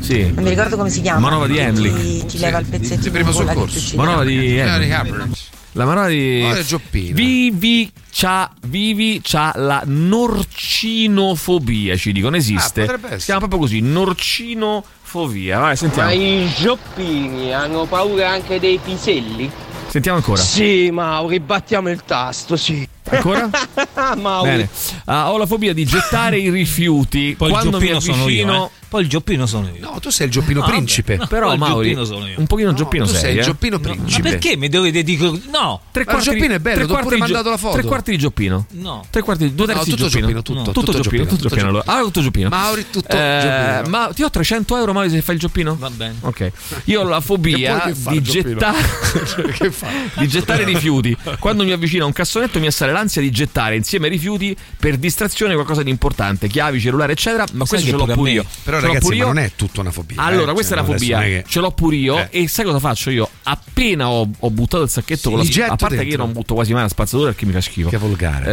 Sì. 0.00 0.32
Non 0.32 0.42
mi 0.42 0.50
ricordo 0.50 0.76
come 0.76 0.90
si 0.90 1.02
chiama. 1.02 1.20
Manovra 1.20 1.46
di 1.46 1.60
Handling. 1.60 1.96
Ti, 1.96 2.26
ti 2.26 2.38
leva 2.38 2.58
il 2.58 2.66
pezzettino 2.66 3.12
primo 3.12 3.30
con 3.30 3.44
la 3.44 3.52
soccorso. 3.52 3.96
Manovra 3.96 4.24
di. 4.24 4.60
Ricapre. 4.60 5.28
la 5.72 5.84
manovra 5.84 6.08
di. 6.08 6.52
Di 6.52 6.64
Gioppino. 6.64 7.14
Vivi 7.14 7.92
c'ha, 8.10 8.50
Vivi 8.66 9.20
c'ha 9.22 9.52
la 9.54 9.82
norcinofobia, 9.86 11.96
ci 11.96 12.10
dicono, 12.12 12.36
esiste. 12.36 12.82
Ah, 12.84 12.98
si 13.18 13.24
chiama 13.26 13.40
proprio 13.40 13.60
così, 13.60 13.80
norcinofobia. 13.80 14.90
Vai, 15.12 15.76
sentiamo. 15.76 16.08
Ma 16.08 16.14
i 16.14 16.50
gioppini 16.56 17.52
hanno 17.52 17.84
paura 17.86 18.30
anche 18.30 18.58
dei 18.58 18.78
piselli? 18.82 19.50
Sentiamo 19.88 20.16
ancora. 20.18 20.40
Sì, 20.40 20.90
Mauri, 20.90 21.38
battiamo 21.40 21.90
il 21.90 22.02
tasto, 22.04 22.56
sì. 22.56 22.88
Ancora? 23.10 23.50
Mauri. 24.16 24.48
Bene. 24.50 24.68
Ah, 25.04 25.30
ho 25.30 25.36
la 25.36 25.44
fobia 25.46 25.74
di 25.74 25.84
gettare 25.84 26.38
i 26.38 26.48
rifiuti 26.48 27.34
Poi 27.36 27.48
il 27.48 27.52
quando 27.54 27.78
mi 27.78 27.86
gioppino 27.88 28.00
sono 28.00 28.22
avvicino. 28.22 28.52
io. 28.54 28.64
eh. 28.66 28.70
Poi 28.92 29.02
il 29.04 29.08
gioppino 29.08 29.46
sono 29.46 29.68
io. 29.74 29.90
No, 29.90 30.00
tu 30.00 30.10
sei 30.10 30.26
il 30.26 30.32
gioppino 30.32 30.58
Ah, 30.60 30.64
vabbè. 30.64 30.74
principe. 30.74 31.16
No, 31.16 31.26
Però 31.26 31.56
Mauri, 31.56 31.88
gioppino 31.94 32.04
sono 32.04 32.26
io. 32.26 32.34
un 32.38 32.46
pochino 32.46 32.74
gioppino 32.74 33.06
tu 33.06 33.12
sei, 33.12 33.20
sei 33.20 33.32
il 33.32 33.38
eh? 33.38 33.42
gioppino 33.42 33.78
Ma 33.78 33.88
principe. 33.88 34.28
perché 34.28 34.56
mi 34.58 34.68
dovete 34.68 35.02
dire 35.02 35.30
no? 35.50 35.80
Tre 35.90 36.04
Ma 36.04 36.12
il 36.16 36.20
gioppino 36.20 36.52
è 36.52 36.58
bello, 36.58 36.84
ho 36.84 36.86
quarti 36.88 37.14
di 37.14 37.20
mandato 37.20 37.48
la 37.48 37.56
foto. 37.56 37.78
Tre 37.78 37.86
quarti 37.86 38.10
di 38.10 38.18
gioppino. 38.18 38.66
No. 38.72 39.06
Tre 39.08 39.22
quarti 39.22 39.44
di 39.44 39.54
due 39.54 39.64
terzi 39.64 39.88
No, 39.90 39.96
tutto 39.96 40.08
gioppino. 40.10 40.42
tutto, 40.42 40.52
No, 40.58 40.62
tutto 40.64 40.80
tutto 40.82 41.00
gioppino, 41.00 41.24
tutto 41.24 41.48
gioppino. 41.48 41.68
Allora, 41.68 42.02
tutto 42.02 42.20
gioppino. 42.20 42.48
Mauri, 42.50 42.84
tutto 42.90 43.16
Eh, 43.16 43.40
gioppino. 43.80 43.88
ma 43.96 44.10
ti 44.14 44.22
ho 44.24 44.28
300 44.30 44.76
euro 44.76 44.92
Mauri 44.92 45.08
se 45.08 45.22
fai 45.22 45.34
il 45.36 45.40
gioppino? 45.40 45.74
Va 45.78 45.88
bene. 45.88 46.16
Ok. 46.20 46.50
Io 46.84 47.00
ho 47.00 47.04
la 47.08 47.20
fobia 47.22 47.90
di 48.10 48.20
gettare 48.20 48.76
di 50.18 50.28
gettare 50.28 50.64
rifiuti. 50.64 51.16
Quando 51.38 51.64
mi 51.64 51.72
avvicino 51.72 52.04
a 52.04 52.06
un 52.08 52.12
cassonetto 52.12 52.58
mi 52.60 52.66
assale 52.66 52.92
l'ansia 52.92 53.22
di 53.22 53.30
gettare 53.30 53.74
insieme 53.76 54.06
ai 54.06 54.12
rifiuti 54.12 54.54
per 54.78 54.96
distrazione 54.98 55.54
qualcosa 55.54 55.82
di 55.82 55.88
importante, 55.88 56.46
chiavi, 56.48 56.78
cellulare, 56.78 57.12
eccetera, 57.12 57.44
ma 57.52 57.64
questo 57.64 57.86
ce 57.88 57.96
l'ho 57.96 58.04
pure 58.06 58.30
io. 58.30 58.44
Però 58.64 58.80
ragazzi, 58.88 59.04
pure 59.04 59.16
io. 59.16 59.26
non 59.26 59.38
è 59.38 59.50
tutta 59.56 59.80
una 59.80 59.90
fobia. 59.90 60.22
Allora, 60.22 60.50
eh. 60.50 60.54
questa 60.54 60.74
Cioè, 60.74 60.84
è 60.84 60.86
la 60.88 60.94
adesso 60.94 61.12
fobia. 61.14 61.26
che- 61.28 61.44
Ce 61.48 61.60
l'ho 61.60 61.70
pure 61.72 61.96
io. 61.96 62.18
Eh. 62.18 62.28
E 62.30 62.48
sai 62.48 62.64
cosa 62.64 62.78
faccio 62.78 63.10
io? 63.10 63.28
Appena 63.44 64.08
ho, 64.08 64.28
ho 64.38 64.50
buttato 64.50 64.82
il 64.84 64.88
sacchetto 64.90 65.30
con 65.30 65.38
la 65.38 65.44
getto 65.44 65.72
A 65.72 65.76
parte 65.76 65.96
che 65.96 66.02
io 66.02 66.08
dentro. 66.08 66.24
non 66.24 66.32
butto 66.34 66.54
quasi 66.54 66.72
mai 66.72 66.82
la 66.82 66.88
spazzatura 66.88 67.30
perché 67.30 67.46
mi 67.46 67.52
fa 67.52 67.60
schifo. 67.60 67.88
Che 67.88 67.96
volgare. 67.98 68.46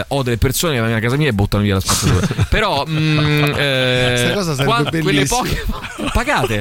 Eh, 0.00 0.04
ho 0.08 0.22
delle 0.22 0.38
persone 0.38 0.74
che 0.74 0.80
vanno 0.80 0.96
a 0.96 1.00
casa 1.00 1.16
mia 1.16 1.28
e 1.28 1.32
buttano 1.32 1.62
via 1.62 1.74
la 1.74 1.80
spazzatura. 1.80 2.26
Però, 2.50 2.84
mm, 2.88 3.42
eh, 3.56 4.06
Questa 4.08 4.32
cosa 4.34 4.54
sarebbe 4.54 4.90
qua- 4.90 5.00
quelle 5.02 5.24
poche 5.26 5.64
pagate. 6.12 6.60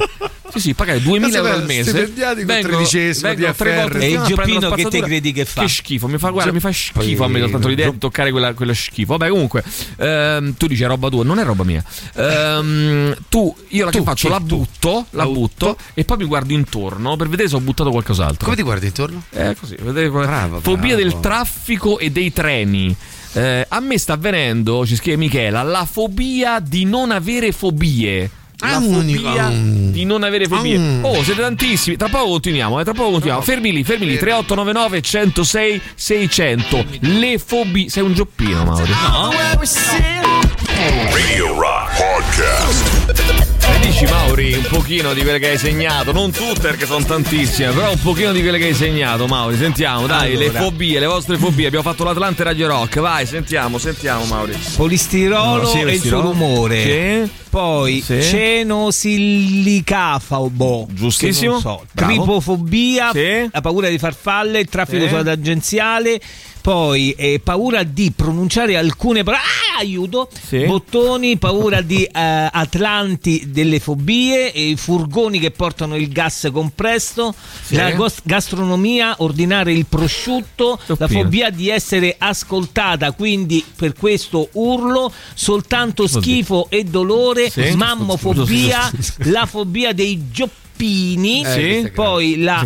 Sì, 0.51 0.59
sì, 0.59 0.73
pagate 0.73 1.01
2000 1.01 1.37
euro 1.37 1.51
al 1.51 1.65
mese. 1.65 1.91
Con 2.13 2.45
tredicesimo, 2.45 3.27
vengono 3.29 3.53
tre 3.53 3.75
volte 3.75 3.99
E 3.99 4.11
il 4.11 4.21
gioppino 4.21 4.69
che 4.71 4.85
te 4.85 5.01
credi 5.01 5.31
che 5.31 5.45
fa? 5.45 5.61
Che 5.61 5.67
schifo, 5.67 6.07
mi 6.07 6.17
fa, 6.17 6.29
guarda, 6.29 6.51
mi 6.51 6.59
fa 6.59 6.71
schifo 6.71 7.23
a 7.23 7.27
me 7.27 7.39
soltanto 7.39 7.67
l'idea 7.67 7.89
di 7.89 7.97
toccare 7.97 8.31
quella, 8.31 8.53
quello 8.53 8.73
schifo. 8.73 9.17
Vabbè, 9.17 9.29
comunque, 9.29 9.63
ehm, 9.97 10.55
tu 10.55 10.67
dici 10.67 10.83
è 10.83 10.87
roba 10.87 11.09
tua, 11.09 11.23
non 11.23 11.39
è 11.39 11.43
roba 11.43 11.63
mia. 11.63 11.83
Ehm, 12.15 13.15
tu, 13.29 13.55
io 13.69 13.85
la 13.85 13.91
che 13.91 13.97
Tu, 13.97 14.03
faccio, 14.03 14.27
chi? 14.27 14.33
la 14.33 14.39
butto, 14.39 15.05
la 15.11 15.25
butto 15.25 15.77
e 15.93 16.03
poi 16.05 16.17
mi 16.17 16.25
guardo 16.25 16.53
intorno 16.53 17.15
per 17.15 17.27
vedere 17.29 17.49
se 17.49 17.55
ho 17.55 17.59
buttato 17.59 17.89
qualcos'altro. 17.91 18.43
Come 18.45 18.55
ti 18.55 18.63
guardi 18.63 18.85
intorno? 18.87 19.23
Eh, 19.31 19.55
così, 19.59 19.75
vedete 19.79 20.09
come- 20.09 20.25
Bravo, 20.25 20.59
Fobia 20.61 20.95
bravo. 20.95 21.09
del 21.09 21.19
traffico 21.19 21.99
e 21.99 22.09
dei 22.09 22.31
treni. 22.33 22.95
Eh, 23.33 23.65
a 23.67 23.79
me 23.79 23.97
sta 23.97 24.13
avvenendo, 24.13 24.85
ci 24.85 24.95
scrive 24.95 25.17
Michela, 25.17 25.61
la 25.63 25.85
fobia 25.89 26.59
di 26.59 26.85
non 26.85 27.11
avere 27.11 27.51
fobie. 27.51 28.29
La 28.71 28.81
fobia 28.81 29.49
di 29.51 30.03
non 30.05 30.23
avere 30.23 30.47
fobie. 30.47 30.99
Oh, 31.01 31.23
siete 31.23 31.41
tantissimi. 31.41 31.95
Tra 31.95 32.07
poco 32.09 32.29
continuiamo, 32.31 32.79
eh, 32.79 32.83
tra 32.83 32.93
poco 32.93 33.11
continuiamo. 33.11 33.41
Fermi 33.41 33.71
lì, 33.71 33.83
fermi 33.83 34.05
lì. 34.05 34.17
3899 34.17 35.01
106 35.01 35.81
600. 35.95 36.85
Le 36.99 37.37
fobie. 37.43 37.89
Sei 37.89 38.03
un 38.03 38.13
gioppino, 38.13 38.63
Mauri. 38.63 38.91
Radio 41.11 41.59
Rock 41.59 41.97
Podcast. 41.97 43.46
Dici, 43.99 44.11
Mauri, 44.13 44.53
un 44.53 44.61
pochino 44.69 45.11
di 45.15 45.23
quelle 45.23 45.39
che 45.39 45.49
hai 45.49 45.57
segnato. 45.57 46.11
Non 46.11 46.29
tutte 46.29 46.59
perché 46.61 46.85
sono 46.85 47.03
tantissime, 47.03 47.71
però 47.71 47.89
un 47.93 47.99
pochino 47.99 48.31
di 48.31 48.43
quelle 48.43 48.59
che 48.59 48.65
hai 48.65 48.75
segnato, 48.75 49.25
Mauri. 49.25 49.57
Sentiamo, 49.57 50.05
dai, 50.05 50.37
le 50.37 50.49
Allora. 50.49 50.65
fobie, 50.65 50.99
le 50.99 51.07
vostre 51.07 51.35
fobie. 51.39 51.65
Abbiamo 51.65 51.89
fatto 51.89 52.03
l'Atlante 52.03 52.43
Radio 52.43 52.67
Rock. 52.67 52.99
Vai, 52.99 53.25
sentiamo, 53.25 53.79
sentiamo, 53.79 54.23
Mauri. 54.25 54.55
Polistirolo 54.75 55.63
No, 55.63 55.67
sì, 55.67 55.79
e 55.79 55.93
il 55.95 55.99
suo 56.01 56.21
rumore. 56.21 57.25
Sì. 57.25 57.31
Poi 57.49 58.03
Sì. 58.05 58.21
cenosilicafabo. 58.21 60.87
Giustissimo. 60.91 61.55
che 61.55 61.61
so. 61.61 61.83
Tripofobia, 61.95 63.09
Sì. 63.13 63.49
la 63.51 63.61
paura 63.61 63.89
di 63.89 63.97
farfalle, 63.97 64.59
il 64.59 64.69
traffico 64.69 65.07
Sì. 65.07 65.23
tangenziale. 65.23 66.21
Poi 66.71 67.11
eh, 67.11 67.39
paura 67.41 67.83
di 67.83 68.11
pronunciare 68.13 68.75
alcune 68.75 69.23
parole. 69.23 69.41
Ah, 69.41 69.79
aiuto! 69.79 70.27
Sì. 70.47 70.65
Bottoni, 70.65 71.37
paura 71.37 71.79
di 71.79 72.03
eh, 72.03 72.09
atlanti 72.11 73.45
delle 73.47 73.79
fobie, 73.79 74.47
i 74.47 74.75
furgoni 74.75 75.39
che 75.39 75.51
portano 75.51 75.95
il 75.95 76.09
gas 76.09 76.49
compresso, 76.51 77.33
Sì. 77.63 77.75
la 77.75 77.91
gos- 77.93 78.19
gastronomia, 78.21 79.15
ordinare 79.19 79.71
il 79.71 79.85
prosciutto, 79.85 80.77
la 80.87 80.95
Toppino. 80.97 81.21
fobia 81.21 81.49
di 81.51 81.69
essere 81.69 82.13
ascoltata, 82.17 83.13
quindi 83.13 83.63
per 83.73 83.93
questo 83.93 84.49
urlo, 84.51 85.09
soltanto 85.35 86.05
schifo 86.05 86.65
e 86.69 86.83
dolore, 86.83 87.49
Sì. 87.49 87.75
mammofobia, 87.77 88.91
la 89.19 89.45
fobia 89.45 89.93
dei 89.93 90.21
gioppini. 90.31 90.65
Gioppini, 90.77 91.43
Eh, 91.43 91.81
Sì. 91.85 91.91
poi 91.91 92.37
la 92.37 92.61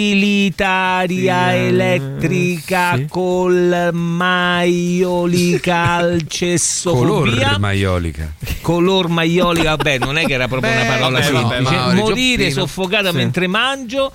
utilitaria 0.00 1.54
elettrica 1.56 2.96
sì. 2.96 3.06
col 3.08 3.88
maiolica 3.92 5.96
Color 6.00 6.26
cessofobia. 6.26 7.58
maiolica. 7.58 8.34
Color 8.60 9.08
maiolica, 9.08 9.76
vabbè, 9.76 9.98
non 9.98 10.18
è 10.18 10.26
che 10.26 10.34
era 10.34 10.46
proprio 10.46 10.70
una 10.72 10.84
parola 10.84 11.20
vabbè, 11.20 11.32
vabbè, 11.32 11.54
semplice. 11.54 11.74
Mauri, 11.80 11.96
Morire 11.96 12.44
Gioppino. 12.48 12.66
soffocata 12.66 13.12
mentre 13.12 13.46
mangio. 13.46 14.12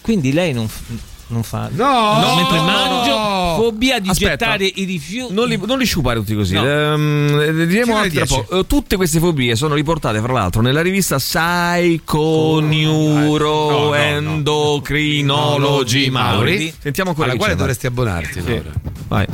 Quindi 0.00 0.32
lei 0.32 0.52
non, 0.52 0.66
f- 0.66 0.80
non 1.32 1.42
fa. 1.42 1.68
No! 1.72 2.34
mentre 2.36 2.60
mangio, 2.60 3.62
fobia 3.62 3.98
di 3.98 4.08
Aspetta. 4.10 4.30
gettare 4.30 4.64
i 4.66 4.84
rifiuti. 4.84 5.32
Non 5.32 5.48
li, 5.48 5.58
non 5.64 5.78
li 5.78 5.84
sciupare 5.84 6.18
tutti 6.20 6.34
così. 6.34 6.54
No. 6.54 6.64
Ehm, 6.66 7.40
eh, 7.40 7.66
diremo 7.66 7.96
altri 7.96 8.10
tra 8.10 8.24
10. 8.24 8.44
poco. 8.48 8.66
Tutte 8.66 8.96
queste 8.96 9.18
fobie 9.18 9.56
sono 9.56 9.74
riportate, 9.74 10.20
fra 10.20 10.32
l'altro, 10.32 10.60
nella 10.62 10.82
rivista 10.82 11.16
Psycho 11.16 12.60
Endocrinology 13.94 16.10
Mauri. 16.10 16.72
Sentiamo 16.78 17.10
ancora 17.10 17.30
alla 17.30 17.38
quale 17.38 17.56
dovresti 17.56 17.86
abbonarti. 17.86 18.40
Mauro. 18.40 18.62
Vai. 19.08 19.26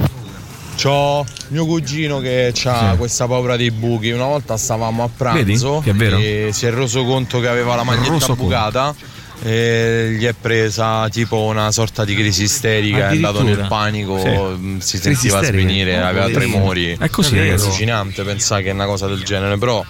C'ho 0.80 1.26
mio 1.48 1.66
cugino 1.66 2.20
che 2.20 2.52
ha 2.64 2.90
Sì. 2.92 2.96
questa 2.96 3.26
paura 3.26 3.56
dei 3.56 3.72
buchi. 3.72 4.10
Una 4.10 4.26
volta 4.26 4.56
stavamo 4.56 5.02
a 5.02 5.08
pranzo 5.14 5.80
Vedi? 5.80 5.82
Che 5.82 5.90
è 5.90 5.94
vero. 5.94 6.16
e 6.18 6.50
si 6.52 6.66
è 6.66 6.70
reso 6.70 7.04
conto 7.04 7.40
che 7.40 7.48
aveva 7.48 7.74
la 7.74 7.82
maglietta 7.82 8.12
Reso 8.12 8.36
conto. 8.36 8.94
E 9.42 10.16
gli 10.18 10.24
è 10.24 10.32
presa 10.32 11.08
tipo 11.08 11.42
una 11.44 11.70
sorta 11.70 12.04
di 12.04 12.14
crisi 12.14 12.44
isterica, 12.44 13.08
è 13.10 13.14
andato 13.14 13.42
nel 13.42 13.66
panico, 13.68 14.18
Sì. 14.18 14.28
mh, 14.28 14.78
si 14.80 14.98
sentiva 14.98 15.42
svenire, 15.44 15.96
aveva 16.02 16.26
poverino. 16.26 16.38
tremori. 16.52 16.96
È 16.98 17.08
così, 17.10 17.36
è 17.38 17.50
allucinante 17.50 18.22
pensare 18.24 18.62
che 18.62 18.70
è 18.70 18.72
una 18.72 18.86
cosa 18.86 19.06
del 19.06 19.22
genere, 19.22 19.56
però 19.58 19.84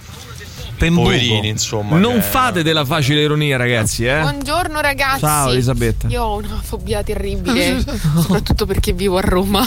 Pembuco. 0.76 1.06
poverini 1.08 1.48
insomma. 1.48 1.98
Non 1.98 2.14
che- 2.14 2.20
fate 2.22 2.62
della 2.62 2.84
facile 2.84 3.22
ironia, 3.22 3.56
ragazzi, 3.56 4.04
eh? 4.06 4.20
Buongiorno 4.20 4.80
ragazzi. 4.80 5.20
Ciao, 5.20 5.50
Elisabetta. 5.50 6.06
Io 6.08 6.22
ho 6.22 6.36
una 6.36 6.60
fobia 6.62 7.02
terribile, 7.02 7.82
soprattutto 8.20 8.66
perché 8.66 8.92
vivo 8.92 9.16
a 9.16 9.22
Roma 9.22 9.66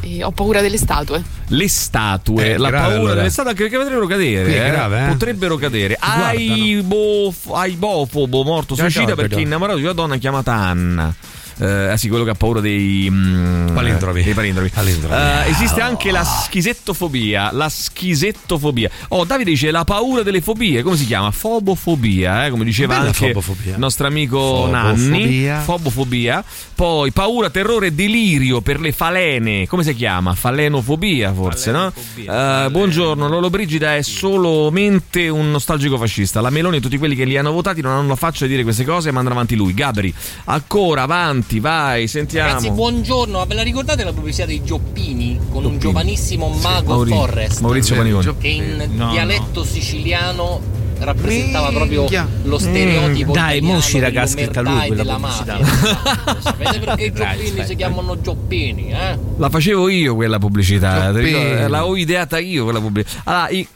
e 0.00 0.22
ho 0.24 0.30
paura 0.30 0.60
delle 0.60 0.76
statue. 0.78 1.22
Le 1.48 1.68
statue, 1.68 2.52
Eh, 2.52 2.56
la 2.58 2.68
grave, 2.68 2.84
paura 2.86 2.98
allora. 3.00 3.14
delle 3.16 3.30
statue 3.30 3.54
che, 3.54 3.68
che 3.68 3.76
potrebbero 3.76 4.06
cadere. 4.06 4.66
Eh. 4.66 4.70
grave, 4.70 5.04
eh? 5.04 5.08
Potrebbero 5.08 5.56
cadere. 5.56 5.96
Aibofobo, 5.98 8.42
morto 8.42 8.74
Guarda, 8.74 8.92
suicida 8.92 9.14
perché 9.14 9.36
è 9.36 9.40
innamorato 9.40 9.78
di 9.78 9.84
una 9.84 9.92
donna 9.92 10.16
chiamata 10.16 10.54
Anna. 10.54 11.14
Eh, 11.60 11.66
ah 11.90 11.96
sì, 11.96 12.08
quello 12.08 12.24
che 12.24 12.30
ha 12.30 12.34
paura 12.34 12.60
dei 12.60 13.08
mm, 13.10 13.74
Palindromi. 13.74 14.22
dei 14.22 14.34
palindromi. 14.34 14.68
Palindromi. 14.68 15.14
Eh, 15.14 15.50
esiste 15.50 15.80
anche 15.80 16.10
la 16.10 16.24
schisettofobia. 16.24 17.50
La 17.52 17.68
schisettofobia. 17.68 18.90
Oh, 19.08 19.24
Davide 19.24 19.50
dice 19.50 19.70
la 19.70 19.84
paura 19.84 20.22
delle 20.22 20.40
fobie. 20.40 20.82
Come 20.82 20.96
si 20.96 21.06
chiama? 21.06 21.30
Fobofobia, 21.30 22.46
eh, 22.46 22.50
come 22.50 22.64
diceva 22.64 22.94
Bella 22.94 23.06
anche 23.08 23.28
fobofobia. 23.28 23.72
il 23.74 23.78
nostro 23.78 24.06
amico 24.06 24.38
Fobofobia. 24.38 24.82
Nanni. 24.82 25.62
Fobofobia. 25.64 26.44
Poi 26.74 27.10
paura, 27.10 27.50
terrore, 27.50 27.94
delirio 27.94 28.60
per 28.60 28.78
le 28.80 28.92
falene. 28.92 29.66
Come 29.66 29.82
si 29.82 29.94
chiama? 29.94 30.34
Falenofobia, 30.34 31.32
forse, 31.32 31.72
no? 31.72 31.92
Eh, 32.14 32.68
buongiorno, 32.70 33.28
Lolo 33.28 33.50
Brigida 33.50 33.96
è 33.96 34.02
solamente 34.02 35.28
un 35.28 35.50
nostalgico 35.50 35.96
fascista. 35.98 36.40
La 36.40 36.50
Meloni 36.50 36.76
e 36.76 36.80
tutti 36.80 36.98
quelli 36.98 37.16
che 37.16 37.24
li 37.24 37.36
hanno 37.36 37.50
votati 37.50 37.80
non 37.80 37.92
hanno 37.92 38.08
la 38.08 38.16
faccia 38.16 38.44
di 38.44 38.52
dire 38.52 38.62
queste 38.62 38.84
cose 38.84 39.08
e 39.08 39.12
mandano 39.12 39.34
avanti 39.34 39.56
lui. 39.56 39.74
Gabri, 39.74 40.12
ancora 40.44 41.02
avanti, 41.02 41.47
vai, 41.58 42.06
sentiamo. 42.06 42.48
Ragazzi, 42.48 42.70
buongiorno. 42.70 43.44
Ve 43.46 43.54
la 43.54 43.62
ricordate 43.62 44.04
la 44.04 44.12
pubblicità 44.12 44.46
dei 44.46 44.62
Gioppini 44.62 45.38
con 45.50 45.64
un 45.64 45.78
giovanissimo 45.78 46.48
mago 46.48 46.90
Mauri- 46.92 47.10
Forrest? 47.10 47.60
Maurizio 47.60 47.96
Paniconi. 47.96 48.36
Che 48.38 48.48
in 48.48 48.88
No, 48.94 49.10
dialetto 49.10 49.64
siciliano 49.64 50.60
rappresentava 51.00 51.68
proprio 51.70 52.06
lo 52.44 52.58
stereotipo 52.58 53.30
Mm, 53.30 53.34
dai, 53.34 53.56
italiano 53.56 53.66
mo 53.72 53.76
uscirà 53.78 54.10
dell'omertà 54.10 54.36
caschetta 54.36 54.60
lui 54.60 54.86
quella 54.86 55.02
della 55.02 55.14
pubblicità. 55.16 55.58
mafia. 55.58 56.36
Sapete 56.40 56.78
perché 56.78 57.04
i 57.04 57.12
Gioppini 57.12 57.64
si 57.64 57.76
chiamano 57.76 58.20
Gioppini, 58.20 58.90
eh? 58.92 59.18
La 59.36 59.48
facevo 59.50 59.88
io 59.88 60.14
quella 60.14 60.38
pubblicità, 60.38 61.10
ti 61.10 61.20
Gioppini. 61.20 61.24
ricordi? 61.44 61.70
la 61.70 61.86
ho 61.86 61.96
ideata 61.96 62.38
io 62.38 62.64
quella 62.64 62.80
pubblicità. 62.80 63.20
Allora, 63.24 63.48
i 63.50 63.66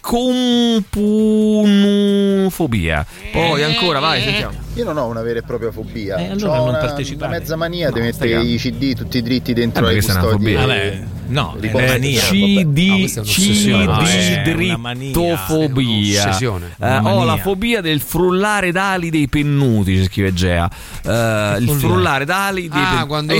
compunofobia. 1.72 3.06
Poi 3.32 3.62
ancora, 3.62 3.98
vai, 4.00 4.22
sentiamo. 4.22 4.54
Io 4.74 4.84
non 4.84 4.96
ho 4.96 5.06
una 5.06 5.20
vera 5.22 5.38
e 5.40 5.42
propria 5.42 5.70
fobia. 5.70 6.16
Eh, 6.16 6.30
allora 6.30 6.36
C'ho 6.36 6.46
non 6.64 6.68
una, 6.68 6.94
una 7.16 7.28
mezza 7.28 7.56
mania 7.56 7.90
di 7.90 7.98
No, 7.98 8.04
mettere 8.06 8.40
i 8.40 8.56
CD 8.56 8.94
tutti 8.94 9.20
dritti 9.22 9.52
dentro 9.52 9.84
Eh, 9.84 9.88
ai 9.88 9.92
questa 9.94 10.12
è 10.12 10.16
una 10.16 10.24
custodi. 10.24 10.52
Vabbè, 10.54 11.02
no, 11.28 11.56
è 11.60 11.70
mania. 11.72 12.20
CD, 12.20 12.86
No, 12.88 12.98
questa 12.98 13.20
è 13.20 13.24
CD 13.24 13.66
una 13.74 14.76
mania. 14.76 15.12
drittofobia. 15.12 16.22
Un'ossessione. 16.22 16.66
Eh, 16.78 16.86
Una 16.86 16.98
ho 16.98 17.02
mania. 17.02 17.24
la 17.24 17.36
fobia 17.38 17.80
del 17.80 18.00
frullare 18.00 18.72
d'ali 18.72 19.10
dei 19.10 19.28
pennuti, 19.28 19.96
ci 19.96 20.04
scrive 20.04 20.32
Gea. 20.32 20.70
Eh, 21.04 21.56
il 21.60 21.68
frullare 21.78 22.24
d'ali 22.24 22.68
dei 22.68 22.80
Ah, 22.80 22.86
pennuti. 22.88 23.06
quando 23.06 23.32
Hai 23.32 23.38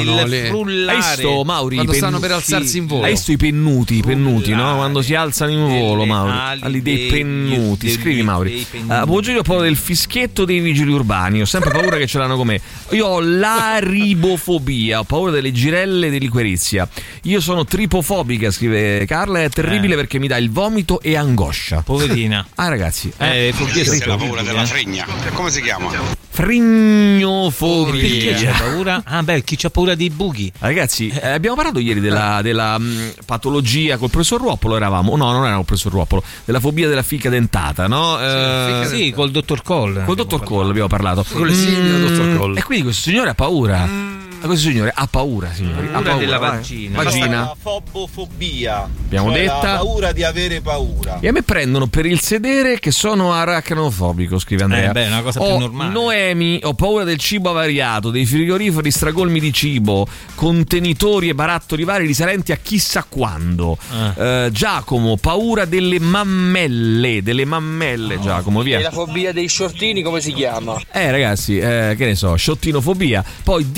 il 0.00 0.28
le- 0.28 0.46
frullare. 0.46 0.98
Hai 0.98 1.04
visto 1.14 1.44
Mauri? 1.44 1.74
Quando 1.76 1.92
stanno 1.92 2.18
per 2.18 2.32
alzarsi 2.32 2.78
in 2.78 2.86
volo. 2.86 3.04
Hai 3.04 3.10
visto 3.12 3.32
i 3.32 3.36
pennuti, 3.36 3.96
i 3.96 4.02
pennuti, 4.02 4.52
no? 4.52 4.74
Quando 4.76 5.02
si 5.02 5.14
alzano 5.14 5.50
in 5.50 5.66
volo, 5.66 6.04
Mauri. 6.04 6.60
ali 6.60 6.82
dei 6.82 7.06
pennuti. 7.08 7.90
Scrivi 7.90 8.22
Mauri. 8.22 8.66
Eh, 8.70 9.04
buongiorno, 9.04 9.40
ho 9.40 9.42
paura 9.42 9.62
del 9.62 9.76
fischietto 9.76 10.44
dei 10.44 10.60
vigili 10.60 10.90
urbani. 10.92 11.40
Ho 11.40 11.44
sempre 11.46 11.70
paura 11.70 11.96
che 11.96 12.06
ce 12.06 12.18
l'hanno 12.18 12.36
con 12.36 12.46
me. 12.46 12.60
Io 12.92 13.06
ho 13.06 13.20
l'aribofobia, 13.20 15.00
ho 15.00 15.04
paura 15.04 15.30
delle 15.30 15.50
girelle 15.52 16.10
dell'Iquerizia. 16.10 16.86
Io 17.22 17.40
sono 17.40 17.64
tripofobica, 17.64 18.50
scrive 18.50 19.04
Carla. 19.06 19.42
È 19.42 19.48
terribile 19.48 19.94
Eh. 19.94 19.96
perché 19.96 20.18
mi 20.18 20.26
dà 20.28 20.36
il 20.36 20.50
vomito 20.50 21.00
e 21.00 21.16
angoscia. 21.16 21.80
Poverina. 21.82 22.46
Ah, 22.56 22.68
ragazzi, 22.68 23.10
Eh, 23.16 23.52
Questa 23.56 24.04
è 24.04 24.06
la 24.06 24.16
paura 24.16 24.42
della 24.42 24.62
eh. 24.62 24.66
fregna. 24.66 25.06
Come 25.32 25.50
si 25.50 25.62
chiama? 25.62 25.90
Frignofobia. 26.32 28.00
Perché 28.00 28.34
c'è 28.34 28.52
paura? 28.58 29.02
Ah, 29.04 29.22
beh, 29.22 29.42
chi 29.44 29.56
c'ha 29.56 29.70
paura 29.70 29.94
dei 29.94 30.10
buchi? 30.10 30.50
Ragazzi, 30.58 31.08
eh, 31.08 31.28
abbiamo 31.28 31.56
parlato 31.56 31.78
ieri 31.78 32.00
della, 32.00 32.40
della, 32.42 32.78
mh, 32.78 33.12
patologia 33.26 33.96
col 33.98 34.10
professor 34.10 34.40
Ruoppolo, 34.40 34.76
eravamo? 34.76 35.16
No, 35.16 35.30
non 35.32 35.44
era 35.44 35.56
col 35.56 35.64
professor 35.64 35.92
Ruoppolo, 35.92 36.22
della 36.44 36.60
fobia 36.60 36.88
della 36.88 37.02
fica 37.02 37.28
dentata, 37.28 37.86
no? 37.86 38.18
Eh, 38.20 38.86
Sì, 38.88 39.12
col 39.14 39.30
dottor 39.30 39.62
Cole. 39.62 40.04
Col 40.04 40.16
dottor 40.16 40.42
Cole 40.42 40.70
abbiamo 40.70 40.88
parlato. 40.88 41.24
Con 41.30 41.46
le 41.46 41.54
sigle 41.54 41.82
del 41.82 42.00
dottor 42.08 42.36
Cole. 42.38 42.60
E 42.60 42.62
quindi 42.62 42.84
questo 42.84 43.02
signore 43.10 43.30
ha 43.30 43.34
paura. 43.34 43.84
E 43.84 44.21
Questo 44.42 44.68
signore 44.68 44.92
ha 44.94 45.06
paura, 45.06 45.52
signori. 45.52 45.86
Ha 45.86 46.00
Paura 46.02 46.16
della 46.16 46.38
vagina. 46.38 47.02
Vagina. 47.02 47.40
La 47.40 47.56
fobofobia. 47.58 48.82
Abbiamo 48.82 49.30
cioè 49.30 49.40
detta. 49.40 49.72
La 49.72 49.76
paura 49.78 50.12
di 50.12 50.24
avere 50.24 50.60
paura. 50.60 51.18
E 51.20 51.28
a 51.28 51.32
me 51.32 51.42
prendono 51.42 51.86
per 51.86 52.06
il 52.06 52.20
sedere 52.20 52.78
che 52.78 52.90
sono 52.90 53.32
aracnofobico, 53.32 54.38
scrive 54.38 54.64
Andrea. 54.64 54.90
Eh, 54.90 54.92
beh, 54.92 55.04
è 55.04 55.06
una 55.08 55.22
cosa 55.22 55.40
più 55.40 55.48
Ho 55.48 55.58
normale. 55.58 55.92
Noemi, 55.92 56.60
ho 56.62 56.74
paura 56.74 57.04
del 57.04 57.18
cibo 57.18 57.50
avariato, 57.50 58.10
dei 58.10 58.26
frigoriferi 58.26 58.90
stracolmi 58.90 59.40
di 59.40 59.52
cibo, 59.52 60.06
contenitori 60.34 61.28
e 61.28 61.34
barattoli 61.34 61.84
vari 61.84 62.06
risalenti 62.06 62.52
a 62.52 62.56
chissà 62.56 63.04
quando. 63.08 63.78
Eh, 64.16 64.48
Giacomo, 64.52 65.16
paura 65.16 65.64
delle 65.64 66.00
mammelle, 66.00 67.22
delle 67.22 67.44
mammelle, 67.44 68.20
Giacomo, 68.20 68.62
via. 68.62 68.78
E 68.78 68.82
la 68.82 68.90
fobia 68.90 69.32
dei 69.32 69.48
shortini 69.48 70.02
come 70.02 70.20
si 70.20 70.32
chiama? 70.32 70.80
Eh 70.90 71.10
ragazzi, 71.10 71.58
eh, 71.58 71.94
che 71.96 72.06
ne 72.06 72.14
so, 72.14 72.34
sciottino-fobia, 72.34 73.24
poi 73.44 73.70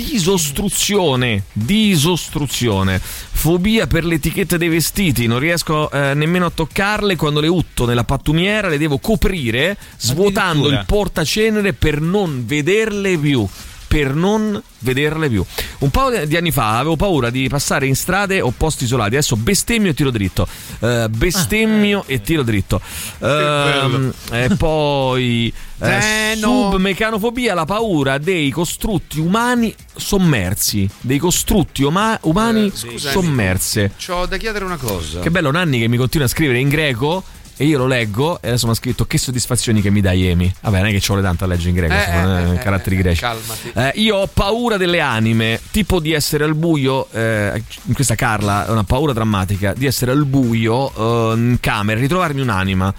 disostruzione, 0.55 1.43
disostruzione, 1.53 3.01
fobia 3.01 3.87
per 3.87 4.05
le 4.05 4.15
etichette 4.15 4.57
dei 4.57 4.69
vestiti, 4.69 5.27
non 5.27 5.41
riesco 5.41 5.91
eh, 5.91 6.15
nemmeno 6.15 6.47
a 6.47 6.51
toccarle. 6.51 7.17
Quando 7.17 7.41
le 7.41 7.49
utto 7.49 7.85
nella 7.85 8.05
pattumiera, 8.05 8.69
le 8.69 8.79
devo 8.79 8.99
coprire 8.99 9.77
svuotando 9.99 10.69
il 10.69 10.85
portacenere 10.87 11.73
per 11.73 12.01
non 12.01 12.45
vederle 12.47 13.19
più. 13.19 13.47
Per 13.95 14.13
non 14.13 14.61
vederle 14.81 15.29
più. 15.29 15.45
Un 15.79 15.91
paio 15.91 16.27
di 16.27 16.37
anni 16.37 16.51
fa 16.51 16.79
avevo 16.79 16.97
paura 16.97 17.31
di 17.31 17.47
passare 17.49 17.87
in 17.87 17.95
strade 17.95 18.41
o 18.41 18.51
posti 18.51 18.83
isolati. 18.85 19.11
Adesso 19.15 19.37
bestemmio 19.37 19.91
e 19.93 19.95
tiro 19.95 20.11
dritto. 20.11 20.49
Eh, 20.81 21.07
bestemmio 21.09 22.03
e 22.09 22.21
tiro 22.21 22.43
dritto. 22.43 22.81
Ehm, 23.21 24.13
e 24.33 24.49
poi 24.59 25.53
eh, 25.81 26.33
Eh, 26.33 26.35
no. 26.41 26.71
submecanofobia, 26.73 27.55
la 27.55 27.65
paura 27.67 28.19
dei 28.19 28.51
costrutti 28.51 29.21
umani 29.21 29.73
sommersi. 29.95 30.89
Dei 31.01 31.19
costrutti 31.19 31.85
uma- 31.85 32.19
umani 32.23 32.73
Scusami. 32.75 32.99
sommerse. 32.99 33.93
C'ho 34.05 34.27
da 34.27 34.37
chiedere 34.39 34.65
una 34.65 34.77
cosa. 34.77 35.21
Che 35.21 35.31
bello 35.31 35.53
Nanni 35.53 35.79
che 35.79 35.87
mi 35.87 35.97
continua 35.99 36.27
a 36.27 36.31
scrivere 36.31 36.59
in 36.59 36.69
greco. 36.69 37.23
E 37.57 37.65
io 37.67 37.79
lo 37.79 37.87
leggo 37.87 38.41
e 38.43 38.49
adesso 38.49 38.67
mi 38.67 38.73
ha 38.73 38.75
scritto 38.75 39.05
che 39.05 39.17
soddisfazioni 39.17 39.81
che 39.81 39.91
mi 39.91 40.01
dai 40.01 40.27
Emi. 40.27 40.53
Vabbè, 40.61 40.79
non 40.79 40.89
è 40.89 40.91
che 40.91 41.01
ci 41.01 41.09
vuole 41.09 41.23
tanto 41.23 41.45
a 41.45 41.47
leggere 41.47 41.69
in 41.71 41.75
greco, 41.77 41.95
Eh, 41.95 42.05
sono 42.05 42.39
eh, 42.39 42.43
eh, 42.43 42.55
eh, 42.55 42.59
caratteri 42.59 42.97
eh, 42.97 42.99
greci. 42.99 43.21
calmati. 43.21 43.73
Eh, 43.75 43.93
io 43.97 44.17
ho 44.17 44.27
paura 44.27 44.77
delle 44.77 45.01
anime, 45.01 45.61
tipo 45.71 46.01
di 46.01 46.13
essere 46.13 46.45
al 46.45 46.55
buio, 46.55 47.09
eh, 47.13 47.63
in 47.85 47.95
questa 47.95 48.17
Carla 48.17 48.67
è 48.67 48.71
una 48.71 48.85
paura 48.85 49.13
drammatica, 49.13 49.73
di 49.73 49.87
essere 49.87 50.11
al 50.11 50.25
buio 50.25 51.33
eh, 51.33 51.37
in 51.37 51.57
camera, 51.61 52.01
ritrovarmi 52.01 52.41
un'anima. 52.41 52.93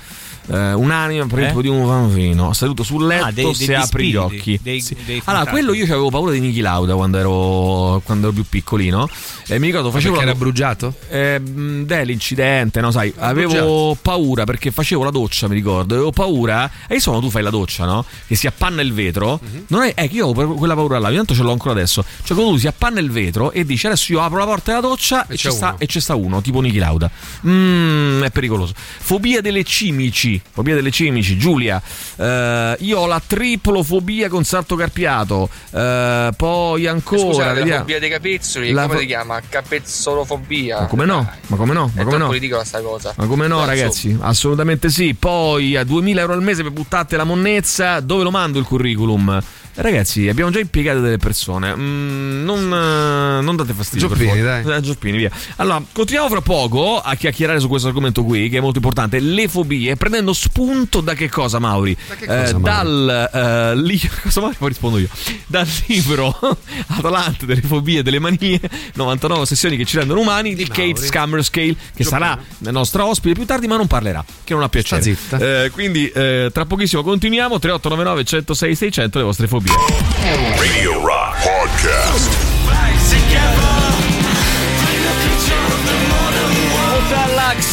Eh, 0.51 0.73
unanime 0.73 1.26
per 1.27 1.39
Eh? 1.39 1.47
il 1.53 1.61
di 1.61 1.67
un 1.67 1.85
bambino 1.85 2.53
seduto 2.53 2.84
sul 2.84 3.05
letto 3.07 3.26
Ah, 3.26 3.31
dei- 3.31 3.53
se 3.53 3.65
degli 3.65 3.76
apri 3.76 4.09
gli 4.09 4.15
occhi 4.15 4.59
dei- 4.61 4.81
Sì. 4.81 4.93
dei 5.05 5.22
allora 5.26 5.43
fantasmi. 5.45 5.51
quello 5.51 5.73
io 5.73 5.84
avevo 5.85 6.09
paura 6.09 6.31
di 6.31 6.39
Niki 6.39 6.59
Lauda 6.61 6.93
quando 6.95 7.17
ero, 7.17 8.01
quando 8.05 8.27
ero 8.27 8.34
più 8.35 8.45
piccolino 8.47 9.09
e 9.47 9.59
mi 9.59 9.67
ricordo 9.67 9.91
facevo 9.91 10.13
perché 10.13 10.26
la- 10.26 10.31
era 10.31 10.39
bruciato? 10.39 10.93
eh, 11.09 11.39
mh, 11.39 11.85
dell'incidente, 11.85 12.81
no, 12.81 12.91
sai, 12.91 13.13
avevo 13.17 13.97
paura 14.01 14.43
perché 14.43 14.72
facevo 14.72 15.03
la 15.03 15.09
doccia, 15.11 15.47
mi 15.47 15.55
ricordo, 15.55 15.93
avevo 15.95 16.11
paura, 16.11 16.69
e 16.88 16.95
insomma 16.95 17.19
tu 17.19 17.30
fai 17.30 17.43
la 17.43 17.49
doccia, 17.49 17.85
no? 17.85 18.05
Che 18.27 18.35
si 18.35 18.47
appanna 18.47 18.81
il 18.81 18.93
vetro, 18.93 19.39
Mhm. 19.41 19.63
non 19.67 19.84
è, 19.84 19.93
è 19.93 20.07
che 20.07 20.15
io 20.15 20.30
avevo 20.30 20.55
quella 20.55 20.76
paura 20.76 20.99
là, 20.99 21.09
intanto 21.09 21.34
ce 21.34 21.41
l'ho 21.41 21.51
ancora 21.51 21.72
adesso, 21.73 22.03
cioè 22.23 22.35
quando 22.35 22.53
tu 22.53 22.59
si 22.59 22.67
appanna 22.67 22.99
il 22.99 23.09
vetro 23.11 23.51
e 23.51 23.65
dici 23.65 23.85
adesso 23.88 24.11
io 24.11 24.22
apro 24.22 24.38
la 24.38 24.45
porta 24.45 24.73
della 24.76 24.85
doccia 24.88 25.23
e, 25.27 25.35
c'è 25.35 25.49
c'è 25.49 25.51
sta, 25.51 25.67
uno. 25.69 25.76
e 25.80 25.85
c'è 25.85 25.99
sta 25.99 26.15
uno, 26.15 26.41
tipo 26.41 26.59
Niki 26.61 26.77
Lauda. 26.77 27.09
Mm, 27.47 28.23
è 28.23 28.31
pericoloso. 28.31 28.73
Fobia 28.76 29.41
delle 29.41 29.63
cimici, 29.63 30.35
fobia 30.52 30.76
delle 30.76 30.91
cimici, 30.91 31.38
Giulia, 31.38 31.82
eh, 32.18 32.76
io 32.80 32.99
ho 32.99 33.06
la 33.07 33.22
triplofobia 33.26 34.30
con 34.30 34.44
salto 34.44 34.76
carpiato, 34.76 35.49
eh, 35.72 36.30
poi 36.36 36.88
ancora... 36.88 37.22
Scusate, 37.22 37.48
la 37.48 37.53
vediamo. 37.53 37.80
fobia 37.80 37.99
dei 37.99 38.10
capezzoli, 38.10 38.72
La 38.72 38.82
come 38.84 38.94
fo- 38.94 38.99
si 39.02 39.06
chiama? 39.07 39.41
Capezzolofobia. 39.48 40.80
Ma 40.82 40.86
come 40.88 41.06
no? 41.06 41.30
Ma 41.48 41.56
come 41.56 41.74
no? 41.74 41.91
Ma 41.95 42.03
come 42.03 42.18
no? 42.18 42.32
ridicola 42.32 42.64
sta 42.64 42.82
cosa. 42.82 43.14
Ma 43.18 43.26
come 43.26 43.48
no, 43.48 43.56
Però, 43.60 43.68
ragazzi? 43.68 44.18
Assolutamente 44.20 44.90
sì. 44.90 45.14
Poi 45.16 45.76
a 45.76 45.84
2000 45.84 46.20
euro 46.22 46.34
al 46.34 46.41
mese 46.41 46.64
per 46.64 46.72
buttate 46.72 47.18
la 47.18 47.24
monnezza, 47.24 47.99
dove 47.99 48.24
lo 48.24 48.32
mando 48.32 48.60
il 48.60 48.66
curriculum? 48.66 49.41
Ragazzi, 49.77 50.30
abbiamo 50.30 50.52
già 50.52 50.60
impiegato 50.60 51.02
delle 51.02 51.18
persone. 51.18 51.76
Mm, 51.76 52.43
non, 52.45 52.64
eh, 52.64 53.41
non 53.41 53.56
date 53.57 53.73
fastidio. 53.73 54.07
Gioppini, 54.07 54.41
dai. 54.41 54.64
Eh, 54.65 54.81
Gioppini, 54.81 55.18
via. 55.18 55.30
Allora, 55.57 55.84
continuiamo 55.91 56.30
fra 56.30 56.39
poco 56.39 57.02
a 57.02 57.14
chiacchierare 57.15 57.60
su 57.60 57.68
questo 57.68 57.89
argomento 57.89 58.23
qui, 58.23 58.47
che 58.47 58.57
è 58.57 58.61
molto 58.61 58.77
importante. 58.77 59.19
Le 59.19 59.49
fobie, 59.49 59.97
prendendo 59.97 60.31
spunto 60.31 61.02
da 61.02 61.14
che 61.14 61.30
cosa, 61.30 61.60
Mauri? 61.60 61.93
che 61.95 62.26
cosa, 62.26 62.57
Mauri? 62.57 62.61
dal 62.61 63.30
eh, 63.34 63.76
li- 63.76 63.99
cosa 64.23 64.39
Mauri? 64.39 64.56
Poi 64.57 64.69
rispondo 64.69 64.97
io. 64.97 65.10
Dal 65.45 65.68
libro 65.88 66.38
Atalante 66.88 67.45
delle 67.45 67.61
fobie 67.61 67.99
e 67.99 68.03
delle 68.03 68.19
manie, 68.19 68.61
99 68.93 69.45
sessioni 69.45 69.76
che 69.76 69.84
ci 69.84 69.97
rendono 69.97 70.22
umani, 70.22 70.56
di 70.56 70.65
Kate 70.65 70.95
Scammer 70.95 71.43
Scale, 71.43 71.76
che 71.93 72.06
sarà 72.06 72.39
la 72.60 72.72
nostra 72.72 73.06
ospite 73.06 73.34
più 73.34 73.45
tardi, 73.45 73.68
ma 73.68 73.76
non 73.76 73.88
parlerà, 73.88 74.23
che 74.45 74.53
non 74.53 74.64
ha 74.64 74.69
piacere. 74.69 75.02
Sta 75.02 75.14
zitta. 75.14 75.64
Eh, 75.64 75.69
quindi 75.72 76.07
eh, 76.10 76.49
tra 76.53 76.65
pochissimo 76.65 77.03
continuiamo 77.03 77.60
3899 77.60 78.23
106 78.23 78.76
600 78.76 79.18
le 79.18 79.23
vostre 79.26 79.47
fobie. 79.47 79.64
Radio 79.67 81.01
Rock 81.01 81.35
Podcast. 81.37 82.29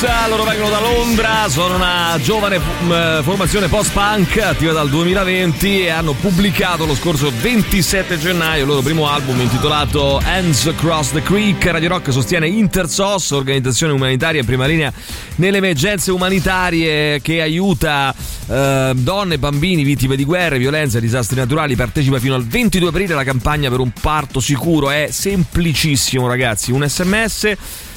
Loro 0.02 0.42
vengono 0.42 0.68
da 0.68 0.80
Londra, 0.80 1.48
sono 1.48 1.76
una 1.76 2.18
giovane 2.20 2.58
formazione 2.58 3.68
post-punk 3.68 4.36
attiva 4.38 4.72
dal 4.72 4.88
2020 4.88 5.84
e 5.84 5.90
hanno 5.90 6.12
pubblicato 6.14 6.86
lo 6.86 6.96
scorso 6.96 7.30
27 7.40 8.18
gennaio 8.18 8.62
il 8.62 8.66
loro 8.66 8.80
primo 8.80 9.08
album 9.08 9.40
intitolato 9.40 10.20
Hands 10.24 10.66
Across 10.66 11.12
the 11.12 11.22
Creek. 11.22 11.64
Radio 11.66 11.90
Rock 11.90 12.10
sostiene 12.10 12.48
Intersos, 12.48 13.30
organizzazione 13.30 13.92
umanitaria 13.92 14.40
in 14.40 14.46
prima 14.46 14.66
linea 14.66 14.92
nelle 15.36 15.58
emergenze 15.58 16.10
umanitarie 16.10 17.20
che 17.20 17.40
aiuta 17.40 18.12
eh, 18.48 18.92
donne 18.96 19.38
bambini 19.38 19.84
vittime 19.84 20.16
di 20.16 20.24
guerre, 20.24 20.58
violenze 20.58 20.98
e 20.98 21.00
disastri 21.00 21.36
naturali. 21.36 21.76
Partecipa 21.76 22.18
fino 22.18 22.34
al 22.34 22.44
22 22.44 22.88
aprile 22.88 23.12
alla 23.12 23.24
campagna 23.24 23.70
per 23.70 23.78
un 23.78 23.92
parto 23.92 24.40
sicuro. 24.40 24.90
È 24.90 25.08
semplicissimo, 25.12 26.26
ragazzi. 26.26 26.72
Un 26.72 26.88
sms 26.88 27.56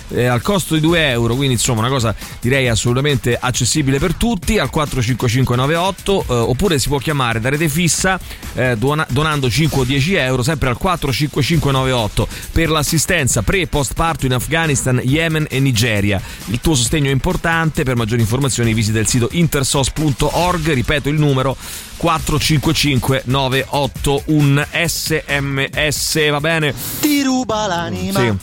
eh, 0.10 0.26
al 0.26 0.42
costo 0.42 0.76
di 0.76 0.82
2 0.82 1.10
euro, 1.10 1.36
quindi 1.36 1.54
insomma 1.54 1.80
una 1.80 1.90
cosa 1.90 2.16
direi 2.40 2.68
assolutamente 2.68 3.38
accessibile 3.40 4.00
per 4.00 4.16
tutti 4.16 4.58
al 4.58 4.70
45598 4.70 6.26
eh, 6.28 6.34
oppure 6.34 6.80
si 6.80 6.88
può 6.88 6.98
chiamare 6.98 7.40
da 7.40 7.50
rete 7.50 7.70
fissa 7.70 8.20
eh, 8.54 8.76
dona- 8.78 9.06
donando 9.10 9.50
5 9.50 9.82
o 9.82 9.84
10 9.84 10.14
euro 10.16 10.44
sempre 10.44 10.70
al 10.70 10.78
45598 10.78 12.28
per 12.52 12.70
l'assistenza 12.70 13.42
pre 13.42 13.62
e 13.62 13.68
post 13.68 13.94
parto 13.94 14.26
in 14.26 14.34
Afghanistan, 14.34 15.00
Yemen 15.04 15.48
e 15.50 15.60
Nigeria. 15.60 16.22
Il 16.48 16.60
tuo 16.62 16.76
sostegno 16.76 17.10
è 17.10 17.14
importante, 17.14 17.84
per 17.84 17.96
maggiori 17.96 18.22
informazioni 18.22 18.74
visita 18.74 19.00
il 19.00 19.08
sito 19.08 19.30
intersos.org, 19.32 20.74
ripeto 20.74 21.10
il 21.10 21.20
numero 21.20 21.56
455 21.98 23.24
98 23.26 24.24
un 24.26 24.66
sms 24.72 26.30
va 26.30 26.40
bene 26.40 26.74
Ti 27.00 27.24
ruba 27.24 27.68
l'anima. 27.68 28.20
Sì. 28.20 28.34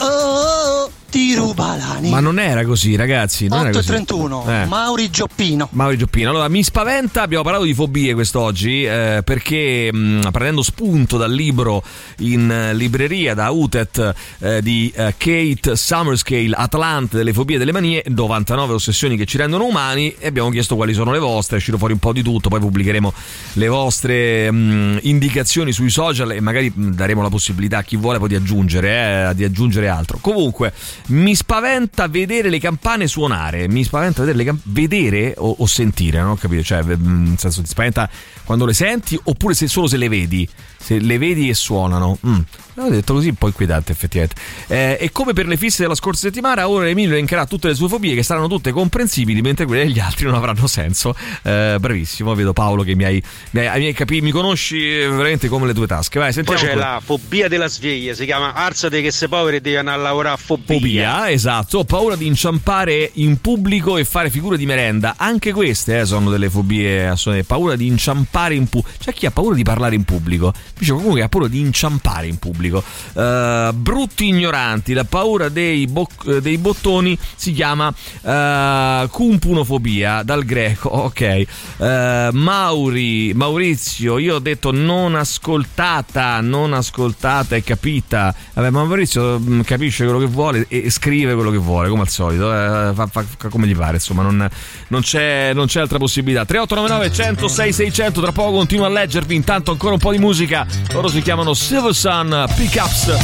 Oh, 0.00 0.90
ti 0.90 0.97
ruba 1.34 1.76
l'anima. 1.76 2.16
ma 2.16 2.20
non 2.20 2.38
era 2.38 2.64
così 2.64 2.96
ragazzi 2.96 3.48
non 3.48 3.60
era 3.60 3.70
così 3.70 3.92
8.31 3.92 4.62
Eh. 4.62 4.66
Mauri 4.66 5.10
Gioppino. 5.10 5.68
Mauri 5.72 5.96
Gioppino. 5.96 6.30
Allora, 6.30 6.48
mi 6.48 6.62
spaventa, 6.62 7.22
abbiamo 7.22 7.42
parlato 7.42 7.64
di 7.64 7.74
fobie 7.74 8.14
quest'oggi, 8.14 8.84
eh, 8.84 9.22
perché 9.24 9.90
mh, 9.92 10.30
prendendo 10.30 10.62
spunto 10.62 11.16
dal 11.16 11.32
libro 11.32 11.82
in 12.18 12.50
eh, 12.50 12.74
libreria 12.74 13.34
da 13.34 13.50
Utet 13.50 14.14
eh, 14.40 14.62
di 14.62 14.92
eh, 14.94 15.14
Kate 15.16 15.76
Summerscale, 15.76 16.50
Atlante 16.52 17.16
delle 17.16 17.32
fobie 17.32 17.56
e 17.56 17.58
delle 17.58 17.72
manie, 17.72 18.02
99 18.06 18.74
ossessioni 18.74 19.16
che 19.16 19.24
ci 19.24 19.36
rendono 19.36 19.64
umani, 19.64 20.14
e 20.18 20.26
abbiamo 20.26 20.50
chiesto 20.50 20.76
quali 20.76 20.92
sono 20.94 21.12
le 21.12 21.18
vostre, 21.18 21.56
è 21.56 21.58
uscito 21.58 21.78
fuori 21.78 21.92
un 21.92 21.98
po' 21.98 22.12
di 22.12 22.22
tutto, 22.22 22.48
poi 22.48 22.60
pubblicheremo 22.60 23.12
le 23.54 23.68
vostre 23.68 24.50
mh, 24.50 24.98
indicazioni 25.02 25.72
sui 25.72 25.90
social 25.90 26.32
e 26.32 26.40
magari 26.40 26.70
mh, 26.74 26.90
daremo 26.90 27.22
la 27.22 27.28
possibilità 27.28 27.78
a 27.78 27.82
chi 27.82 27.96
vuole 27.96 28.18
poi 28.18 28.28
di 28.28 28.34
aggiungere, 28.34 29.30
eh, 29.30 29.34
di 29.34 29.44
aggiungere 29.44 29.88
altro. 29.88 30.18
Comunque, 30.20 30.72
mi 31.08 31.34
spaventa 31.34 32.08
vedere 32.08 32.50
le 32.50 32.58
campane 32.58 33.06
suonare, 33.06 33.68
mi 33.68 33.84
spaventa 33.84 34.20
vedere, 34.22 34.38
le 34.38 34.44
cam- 34.44 34.60
vedere 34.64 35.34
o, 35.36 35.56
o 35.58 35.66
sentire, 35.66 36.20
non 36.20 36.30
ho 36.30 36.36
capito, 36.36 36.62
cioè, 36.62 36.82
mm, 36.82 37.26
nel 37.28 37.38
senso 37.38 37.62
ti 37.62 37.68
spaventa 37.68 38.08
quando 38.44 38.64
le 38.66 38.74
senti 38.74 39.18
oppure 39.22 39.54
se 39.54 39.68
solo 39.68 39.86
se 39.86 39.96
le 39.96 40.08
vedi, 40.08 40.48
se 40.76 40.98
le 40.98 41.18
vedi 41.18 41.48
e 41.48 41.54
suonano. 41.54 42.18
Mm. 42.26 42.38
L'ho 42.84 42.90
detto 42.90 43.14
così, 43.14 43.28
un 43.28 43.34
po' 43.34 43.46
inquietante 43.48 43.92
effettivamente. 43.92 44.36
Eh, 44.68 44.96
e 45.00 45.10
come 45.12 45.32
per 45.32 45.46
le 45.46 45.56
fisse 45.56 45.82
della 45.82 45.94
scorsa 45.94 46.26
settimana, 46.28 46.68
ora 46.68 46.88
Emilio 46.88 47.12
elencherà 47.12 47.46
tutte 47.46 47.68
le 47.68 47.74
sue 47.74 47.88
fobie 47.88 48.14
che 48.14 48.22
saranno 48.22 48.48
tutte 48.48 48.70
comprensibili, 48.70 49.40
mentre 49.40 49.66
quelle 49.66 49.84
degli 49.84 49.98
altri 49.98 50.26
non 50.26 50.34
avranno 50.34 50.66
senso. 50.66 51.14
Eh, 51.42 51.76
bravissimo, 51.80 52.34
vedo 52.34 52.52
Paolo 52.52 52.82
che 52.82 52.94
mi 52.94 53.04
hai, 53.04 53.22
mi, 53.50 53.66
hai, 53.66 53.80
mi, 53.80 53.86
hai 53.86 53.92
capi- 53.92 54.20
mi 54.20 54.30
conosci 54.30 54.78
veramente 54.78 55.48
come 55.48 55.66
le 55.66 55.74
tue 55.74 55.86
tasche. 55.86 56.18
Vai, 56.18 56.32
Poi 56.32 56.44
sentiamo. 56.44 56.60
c'è 56.60 56.66
quello. 56.72 56.80
la 56.92 57.00
fobia 57.04 57.48
della 57.48 57.68
sveglia, 57.68 58.14
si 58.14 58.24
chiama 58.24 58.54
alzate 58.54 59.00
che 59.02 59.10
sei 59.10 59.28
povero 59.28 59.56
e 59.56 59.60
devi 59.60 59.76
andare 59.76 59.98
a 59.98 60.02
lavorare 60.02 60.34
a 60.34 60.38
fobia. 60.38 60.74
Fobia, 60.76 61.30
esatto. 61.30 61.78
Ho 61.78 61.84
paura 61.84 62.16
di 62.16 62.26
inciampare 62.26 63.10
in 63.14 63.40
pubblico 63.40 63.96
e 63.96 64.04
fare 64.04 64.30
figure 64.30 64.56
di 64.56 64.66
merenda. 64.66 65.14
Anche 65.16 65.52
queste 65.52 66.00
eh, 66.00 66.04
sono 66.04 66.30
delle 66.30 66.50
fobie 66.50 67.08
assolute. 67.08 67.44
Paura 67.44 67.76
di 67.76 67.86
inciampare 67.86 68.54
in 68.54 68.68
pubblico. 68.68 68.96
C'è 68.98 69.12
chi 69.12 69.26
ha 69.26 69.30
paura 69.30 69.54
di 69.54 69.62
parlare 69.62 69.94
in 69.94 70.04
pubblico. 70.04 70.52
Qualcuno 70.84 71.14
che 71.14 71.22
ha 71.22 71.28
paura 71.28 71.48
di 71.48 71.60
inciampare 71.60 72.26
in 72.26 72.38
pubblico. 72.38 72.67
Eh, 72.76 73.70
brutti 73.74 74.28
ignoranti. 74.28 74.92
La 74.92 75.04
paura 75.04 75.48
dei, 75.48 75.90
eh, 76.26 76.40
dei 76.40 76.58
bottoni 76.58 77.16
si 77.36 77.52
chiama 77.52 77.92
eh, 78.22 79.08
cumpunofobia, 79.10 80.22
dal 80.22 80.44
greco. 80.44 80.96
Ok. 81.08 81.20
Eh, 81.20 82.28
Mauri, 82.32 83.32
Maurizio, 83.34 84.18
io 84.18 84.34
ho 84.34 84.38
detto 84.40 84.70
non 84.72 85.14
ascoltata, 85.14 86.40
non 86.40 86.72
ascoltata 86.74 87.56
e 87.56 87.62
capita. 87.62 88.34
Vabbè, 88.54 88.70
ma 88.70 88.84
Maurizio 88.84 89.38
mm, 89.38 89.60
capisce 89.60 90.04
quello 90.04 90.18
che 90.18 90.26
vuole 90.26 90.66
e 90.68 90.78
e 90.88 90.90
scrive 90.90 91.34
quello 91.34 91.50
che 91.50 91.56
vuole, 91.58 91.88
come 91.88 92.02
al 92.02 92.08
solito. 92.08 92.52
eh, 92.52 92.92
fa, 92.94 93.06
fa- 93.06 93.24
fa 93.36 93.48
come 93.48 93.66
gli 93.66 93.74
pare, 93.76 93.94
insomma, 93.94 94.22
non, 94.22 94.48
non 94.88 95.00
c'è, 95.00 95.52
non 95.54 95.66
c'è 95.66 95.80
altra 95.80 95.98
possibilità. 95.98 96.44
3899 96.44 97.12
106 97.14 97.72
600, 97.72 98.20
tra 98.20 98.32
poco 98.32 98.52
continuo 98.52 98.86
a 98.86 98.88
leggervi. 98.88 99.34
Intanto 99.34 99.70
ancora 99.72 99.94
un 99.94 99.98
po' 99.98 100.12
di 100.12 100.18
musica. 100.18 100.66
Loro 100.92 101.08
si 101.08 101.20
chiamano 101.22 101.54
Silver 101.54 101.94
Sun 101.94 102.44
Pickups. 102.58 103.16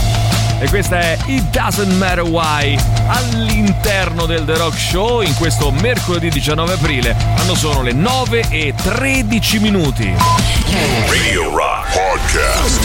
E 0.61 0.69
questa 0.69 1.01
è 1.01 1.19
It 1.27 1.43
Doesn't 1.51 1.93
Matter 1.95 2.23
Why 2.23 2.79
all'interno 3.09 4.27
del 4.27 4.45
The 4.45 4.57
Rock 4.57 4.79
Show 4.79 5.23
in 5.23 5.35
questo 5.35 5.73
mercoledì 5.73 6.29
19 6.29 6.75
aprile. 6.75 7.17
Quando 7.35 7.57
sono 7.57 7.83
le 7.83 7.91
9 7.91 8.47
e 8.49 8.73
13 8.81 9.59
minuti. 9.59 10.15
Radio 11.09 11.51
Rock 11.51 11.93
Podcast. 11.93 12.81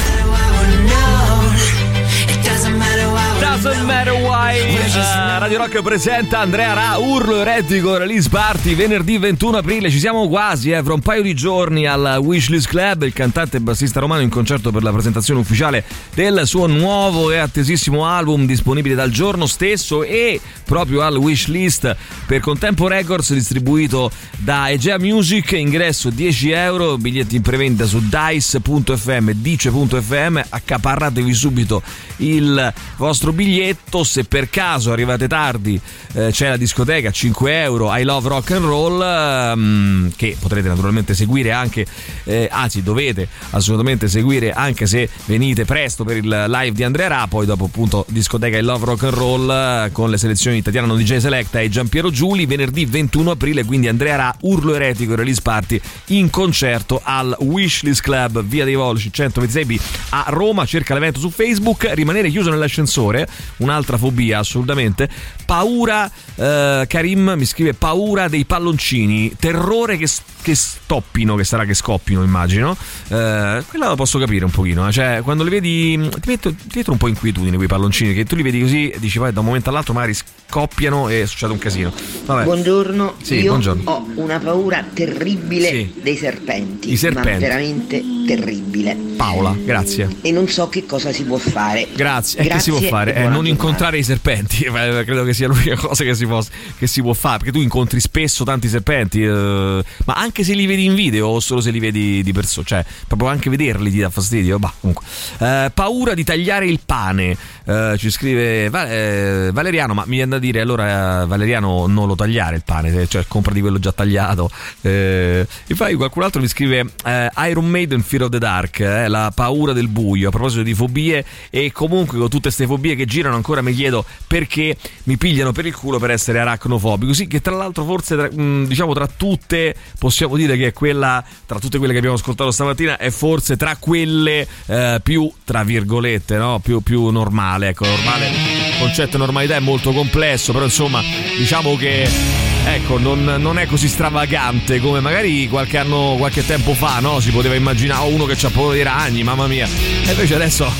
Doesn't 3.39 3.85
matter 3.85 4.13
why 4.15 4.28
Eh, 4.51 5.37
Radio 5.37 5.59
Rock 5.59 5.83
presenta 5.83 6.39
Andrea 6.39 6.73
Ra 6.73 6.97
Urlo 6.97 7.41
eretico 7.41 7.97
release 7.97 8.27
party 8.29 8.73
venerdì 8.73 9.19
21 9.19 9.57
aprile. 9.57 9.91
Ci 9.91 9.99
siamo 9.99 10.27
quasi 10.27 10.71
eh, 10.71 10.81
fra 10.81 10.93
un 10.93 11.01
paio 11.01 11.21
di 11.21 11.35
giorni 11.35 11.85
al 11.85 12.17
Wishlist 12.19 12.67
Club. 12.67 13.03
Il 13.03 13.13
cantante 13.13 13.57
e 13.57 13.59
bassista 13.59 13.99
romano 13.99 14.21
in 14.21 14.29
concerto 14.29 14.71
per 14.71 14.81
la 14.81 14.91
presentazione 14.91 15.39
ufficiale 15.39 15.83
del 16.15 16.41
suo 16.45 16.65
nuovo 16.65 17.29
e 17.31 17.37
attesissimo 17.37 18.07
album 18.07 18.47
disponibile 18.47 18.95
dal 18.95 19.11
giorno 19.11 19.45
stesso 19.45 20.03
e 20.03 20.41
proprio 20.65 21.01
al 21.01 21.15
Wishlist 21.17 21.95
per 22.25 22.39
Contempo 22.39 22.87
Records 22.87 23.33
distribuito 23.33 24.11
da 24.35 24.69
Egea 24.71 24.97
Music. 24.97 25.51
Ingresso 25.51 26.09
10 26.09 26.49
euro 26.49 26.97
biglietti 26.97 27.35
in 27.35 27.43
prevendita 27.43 27.85
su 27.85 28.01
dice.fm 28.01 29.31
dice.fm 29.31 30.39
accaparratevi 30.49 31.33
subito 31.33 31.83
il 32.17 32.73
vostro 32.97 33.31
biglietto. 33.31 34.03
Se 34.03 34.23
per 34.23 34.38
caso 34.47 34.91
arrivate 34.91 35.27
tardi 35.27 35.79
eh, 36.13 36.29
c'è 36.31 36.49
la 36.49 36.57
discoteca 36.57 37.11
5 37.11 37.61
euro 37.61 37.93
I 37.93 38.03
Love 38.03 38.29
Rock 38.29 38.51
and 38.51 38.65
Roll 38.65 39.01
ehm, 39.01 40.11
che 40.15 40.37
potrete 40.39 40.67
naturalmente 40.67 41.13
seguire 41.13 41.51
anche 41.51 41.85
eh, 42.23 42.47
anzi 42.49 42.83
dovete 42.83 43.27
assolutamente 43.49 44.07
seguire 44.07 44.51
anche 44.51 44.85
se 44.85 45.09
venite 45.25 45.65
presto 45.65 46.03
per 46.03 46.17
il 46.17 46.27
live 46.47 46.71
di 46.71 46.83
Andrea 46.83 47.07
Ra 47.07 47.27
poi 47.27 47.45
dopo 47.45 47.65
appunto 47.65 48.05
discoteca 48.09 48.57
I 48.57 48.61
Love 48.61 48.85
Rock 48.85 49.03
and 49.03 49.13
Roll 49.13 49.49
eh, 49.49 49.89
con 49.91 50.09
le 50.09 50.17
selezioni 50.17 50.57
di 50.57 50.61
Tatiana 50.61 50.93
DJ 50.93 51.17
Selecta 51.17 51.59
e 51.59 51.69
Giampiero 51.69 52.11
Giuli. 52.11 52.45
Venerdì 52.45 52.85
21 52.85 53.31
aprile 53.31 53.63
quindi 53.63 53.87
Andrea 53.87 54.15
Ra 54.15 54.35
Urlo 54.41 54.75
Eretico 54.75 55.13
e 55.13 55.15
Release 55.15 55.41
Party 55.41 55.79
in 56.07 56.29
concerto 56.29 57.01
al 57.03 57.35
Wishlist 57.39 58.01
Club 58.01 58.43
via 58.43 58.65
dei 58.65 58.75
Volci 58.75 59.09
126B 59.13 59.79
a 60.09 60.25
Roma. 60.27 60.65
Cerca 60.65 60.93
l'evento 60.93 61.19
su 61.19 61.29
Facebook 61.29 61.89
rimanere 61.93 62.29
chiuso 62.29 62.49
nell'ascensore. 62.49 63.27
Un'altra 63.57 63.97
fobia 63.97 64.18
assolutamente 64.33 65.09
paura 65.45 66.09
eh, 66.35 66.85
Karim 66.87 67.33
mi 67.37 67.45
scrive 67.45 67.73
paura 67.73 68.27
dei 68.27 68.45
palloncini 68.45 69.35
terrore 69.39 69.97
che, 69.97 70.07
che 70.41 70.55
stoppino 70.55 71.35
che 71.35 71.43
sarà 71.43 71.65
che 71.65 71.73
scoppino 71.73 72.23
immagino 72.23 72.75
eh, 73.07 73.63
quella 73.67 73.87
la 73.87 73.95
posso 73.95 74.19
capire 74.19 74.45
un 74.45 74.51
pochino 74.51 74.87
eh. 74.87 74.91
cioè 74.91 75.21
quando 75.23 75.43
li 75.43 75.49
vedi 75.49 75.99
ti 76.19 76.29
metto, 76.29 76.53
ti 76.53 76.77
metto 76.77 76.91
un 76.91 76.97
po' 76.97 77.07
inquietudine 77.07 77.55
quei 77.55 77.67
palloncini 77.67 78.13
che 78.13 78.25
tu 78.25 78.35
li 78.35 78.43
vedi 78.43 78.61
così 78.61 78.89
e 78.89 78.99
dici 78.99 79.17
vai 79.19 79.31
da 79.33 79.39
un 79.39 79.45
momento 79.47 79.69
all'altro 79.69 79.93
magari 79.93 80.13
scoppiano 80.13 81.09
e 81.09 81.25
succede 81.25 81.51
un 81.53 81.59
casino 81.59 81.91
Vabbè. 82.25 82.43
Buongiorno, 82.43 83.15
Sì, 83.21 83.35
io 83.35 83.49
buongiorno. 83.51 83.89
ho 83.89 84.05
una 84.15 84.37
paura 84.39 84.83
terribile 84.93 85.67
Sì. 85.69 85.93
dei 86.01 86.15
serpenti, 86.15 86.91
I 86.91 86.97
serpenti. 86.97 87.39
veramente 87.43 88.01
terribile. 88.35 88.95
Paola 89.15 89.55
grazie 89.65 90.07
E 90.21 90.31
non 90.31 90.47
so 90.47 90.69
che 90.69 90.85
cosa 90.85 91.11
si 91.11 91.23
può 91.23 91.37
fare. 91.37 91.87
Grazie, 91.95 92.41
e 92.41 92.47
che 92.47 92.59
si 92.59 92.69
può 92.69 92.79
fare? 92.79 93.11
Eh, 93.13 93.21
non 93.21 93.31
giornata. 93.31 93.47
incontrare 93.49 93.97
i 93.97 94.03
serpenti, 94.03 94.65
Eh, 94.79 95.03
credo 95.03 95.23
che 95.23 95.33
sia 95.33 95.47
l'unica 95.47 95.75
cosa 95.75 96.03
che 96.03 96.13
si, 96.13 96.25
può, 96.25 96.41
che 96.77 96.87
si 96.87 97.01
può 97.01 97.13
fare, 97.13 97.39
perché 97.39 97.51
tu 97.51 97.59
incontri 97.59 97.99
spesso 97.99 98.43
tanti 98.43 98.69
serpenti, 98.69 99.23
eh, 99.23 99.83
ma 100.05 100.13
anche 100.13 100.43
se 100.43 100.53
li 100.53 100.65
vedi 100.65 100.85
in 100.85 100.93
video 100.95 101.27
o 101.27 101.39
solo 101.39 101.59
se 101.59 101.71
li 101.71 101.79
vedi 101.79 102.23
di 102.23 102.31
persona, 102.31 102.65
cioè 102.65 102.85
proprio 103.07 103.29
anche 103.29 103.49
vederli 103.49 103.91
ti 103.91 103.99
dà 103.99 104.09
fastidio. 104.09 104.57
Bah, 104.59 104.71
comunque. 104.79 105.05
Eh, 105.39 105.71
paura 105.73 106.13
di 106.13 106.23
tagliare 106.23 106.67
il 106.67 106.79
pane, 106.85 107.35
Eh, 107.69 107.95
ci 107.99 108.09
scrive 108.09 108.67
Va- 108.69 108.89
eh, 108.89 109.49
Valeriano, 109.53 109.93
ma 109.93 110.03
mi 110.07 110.15
viene 110.15 110.31
da 110.31 110.39
dire 110.39 110.61
allora 110.61 111.21
eh, 111.21 111.25
Valeriano 111.27 111.85
non 111.85 112.07
lo 112.07 112.15
tagliare 112.15 112.55
il 112.55 112.63
pane, 112.65 113.07
cioè 113.07 113.25
compra 113.27 113.53
di 113.53 113.61
quello 113.61 113.77
già 113.79 113.91
tagliato. 113.91 114.49
Eh, 114.81 115.45
e 115.67 115.75
poi 115.75 115.93
qualcun 115.95 116.23
altro 116.23 116.41
mi 116.41 116.47
scrive 116.47 116.85
eh, 117.05 117.29
Iron 117.49 117.67
Maiden 117.67 118.01
Fear 118.01 118.18
of 118.23 118.29
the 118.29 118.39
Dark, 118.39 118.79
eh, 118.79 119.07
la 119.07 119.31
paura 119.33 119.73
del 119.73 119.87
buio, 119.87 120.27
a 120.27 120.31
proposito 120.31 120.63
di 120.63 120.73
fobie 120.73 121.25
e 121.49 121.71
comunque 121.71 122.17
con 122.17 122.29
tutte 122.29 122.43
queste 122.43 122.65
fobie 122.65 122.95
che 122.95 123.05
girano 123.05 123.35
ancora 123.35 123.61
mi 123.61 123.73
chiedo 123.73 124.05
perché 124.27 124.75
mi 125.03 125.17
pigliano 125.17 125.51
per 125.51 125.65
il 125.65 125.75
culo 125.75 125.99
per 125.99 126.11
essere 126.11 126.39
aracnofobico, 126.39 127.13
sì 127.13 127.27
che 127.27 127.41
tra 127.41 127.55
l'altro 127.55 127.83
forse 127.83 128.15
tra, 128.15 128.29
mh, 128.31 128.67
diciamo 128.67 128.93
tra 128.93 129.07
tutte 129.07 129.75
possiamo 129.97 130.35
dire 130.35 130.57
che 130.57 130.67
è 130.67 130.73
quella, 130.73 131.23
tra 131.45 131.59
tutte 131.59 131.77
quelle 131.77 131.93
che 131.93 131.99
abbiamo 131.99 132.17
ascoltato 132.17 132.51
stamattina, 132.51 132.97
è 132.97 133.09
forse 133.09 133.57
tra 133.57 133.75
quelle 133.77 134.47
eh, 134.67 134.99
più, 135.03 135.31
tra 135.43 135.63
virgolette, 135.63 136.37
no? 136.37 136.59
più, 136.59 136.81
più 136.81 137.09
normale, 137.09 137.69
ecco, 137.69 137.85
normale, 137.85 138.27
il 138.27 138.79
concetto 138.79 139.11
di 139.11 139.17
normalità 139.17 139.55
è 139.55 139.59
molto 139.59 139.91
complesso, 139.91 140.51
però 140.53 140.65
insomma 140.65 141.01
diciamo 141.37 141.75
che... 141.75 142.47
Ecco, 142.65 142.99
non, 142.99 143.23
non 143.23 143.57
è 143.57 143.65
così 143.65 143.87
stravagante 143.87 144.79
come 144.79 144.99
magari 144.99 145.47
qualche 145.47 145.77
anno, 145.77 146.15
qualche 146.19 146.45
tempo 146.45 146.73
fa, 146.73 146.99
no? 146.99 147.19
Si 147.19 147.31
poteva 147.31 147.55
immaginare 147.55 147.98
oh, 148.03 148.07
uno 148.07 148.25
che 148.25 148.35
c'ha 148.35 148.49
paura 148.49 148.73
dei 148.73 148.83
ragni, 148.83 149.23
mamma 149.23 149.47
mia. 149.47 149.67
E 149.67 150.11
invece 150.11 150.35
adesso 150.35 150.71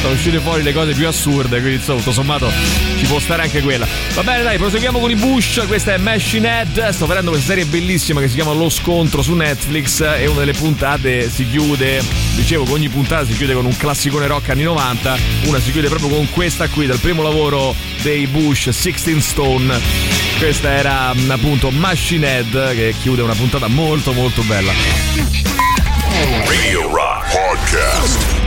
sono 0.00 0.14
uscite 0.14 0.40
fuori 0.40 0.62
le 0.62 0.72
cose 0.72 0.92
più 0.92 1.06
assurde, 1.06 1.60
quindi 1.60 1.76
insomma, 1.76 1.98
tutto 1.98 2.12
sommato 2.12 2.50
ci 2.98 3.06
può 3.06 3.18
stare 3.18 3.42
anche 3.42 3.62
quella. 3.62 3.86
Va 4.14 4.22
bene, 4.22 4.42
dai, 4.42 4.58
proseguiamo 4.58 4.98
con 4.98 5.10
i 5.10 5.14
Bush. 5.14 5.64
Questa 5.66 5.94
è 5.94 5.98
Machine 5.98 6.48
Head. 6.48 6.88
Sto 6.90 7.06
vedendo 7.06 7.30
questa 7.30 7.48
serie 7.48 7.64
bellissima 7.64 8.20
che 8.20 8.28
si 8.28 8.34
chiama 8.34 8.52
Lo 8.52 8.68
Scontro 8.68 9.22
su 9.22 9.34
Netflix. 9.34 10.00
E 10.00 10.26
una 10.26 10.40
delle 10.40 10.52
puntate 10.52 11.28
si 11.30 11.48
chiude, 11.48 12.02
dicevo 12.36 12.64
che 12.64 12.72
ogni 12.72 12.88
puntata 12.88 13.26
si 13.26 13.36
chiude 13.36 13.54
con 13.54 13.64
un 13.64 13.76
classicone 13.76 14.26
rock 14.26 14.50
anni 14.50 14.62
90. 14.62 15.16
Una 15.44 15.60
si 15.60 15.72
chiude 15.72 15.88
proprio 15.88 16.10
con 16.10 16.28
questa 16.30 16.68
qui, 16.68 16.86
dal 16.86 16.98
primo 16.98 17.22
lavoro 17.22 17.74
dei 18.02 18.26
Bush, 18.26 18.68
16 18.68 19.20
Stone. 19.20 19.80
Questa 20.38 20.70
era 20.70 21.14
appunto 21.28 21.70
Machine 21.70 22.26
Head 22.26 22.74
che 22.74 22.94
chiude 23.00 23.22
una 23.22 23.34
puntata 23.34 23.68
molto 23.68 24.12
molto 24.12 24.42
bella. 24.42 25.61
Radio 26.12 26.92
Rock 26.92 27.24
Podcast. 27.32 28.41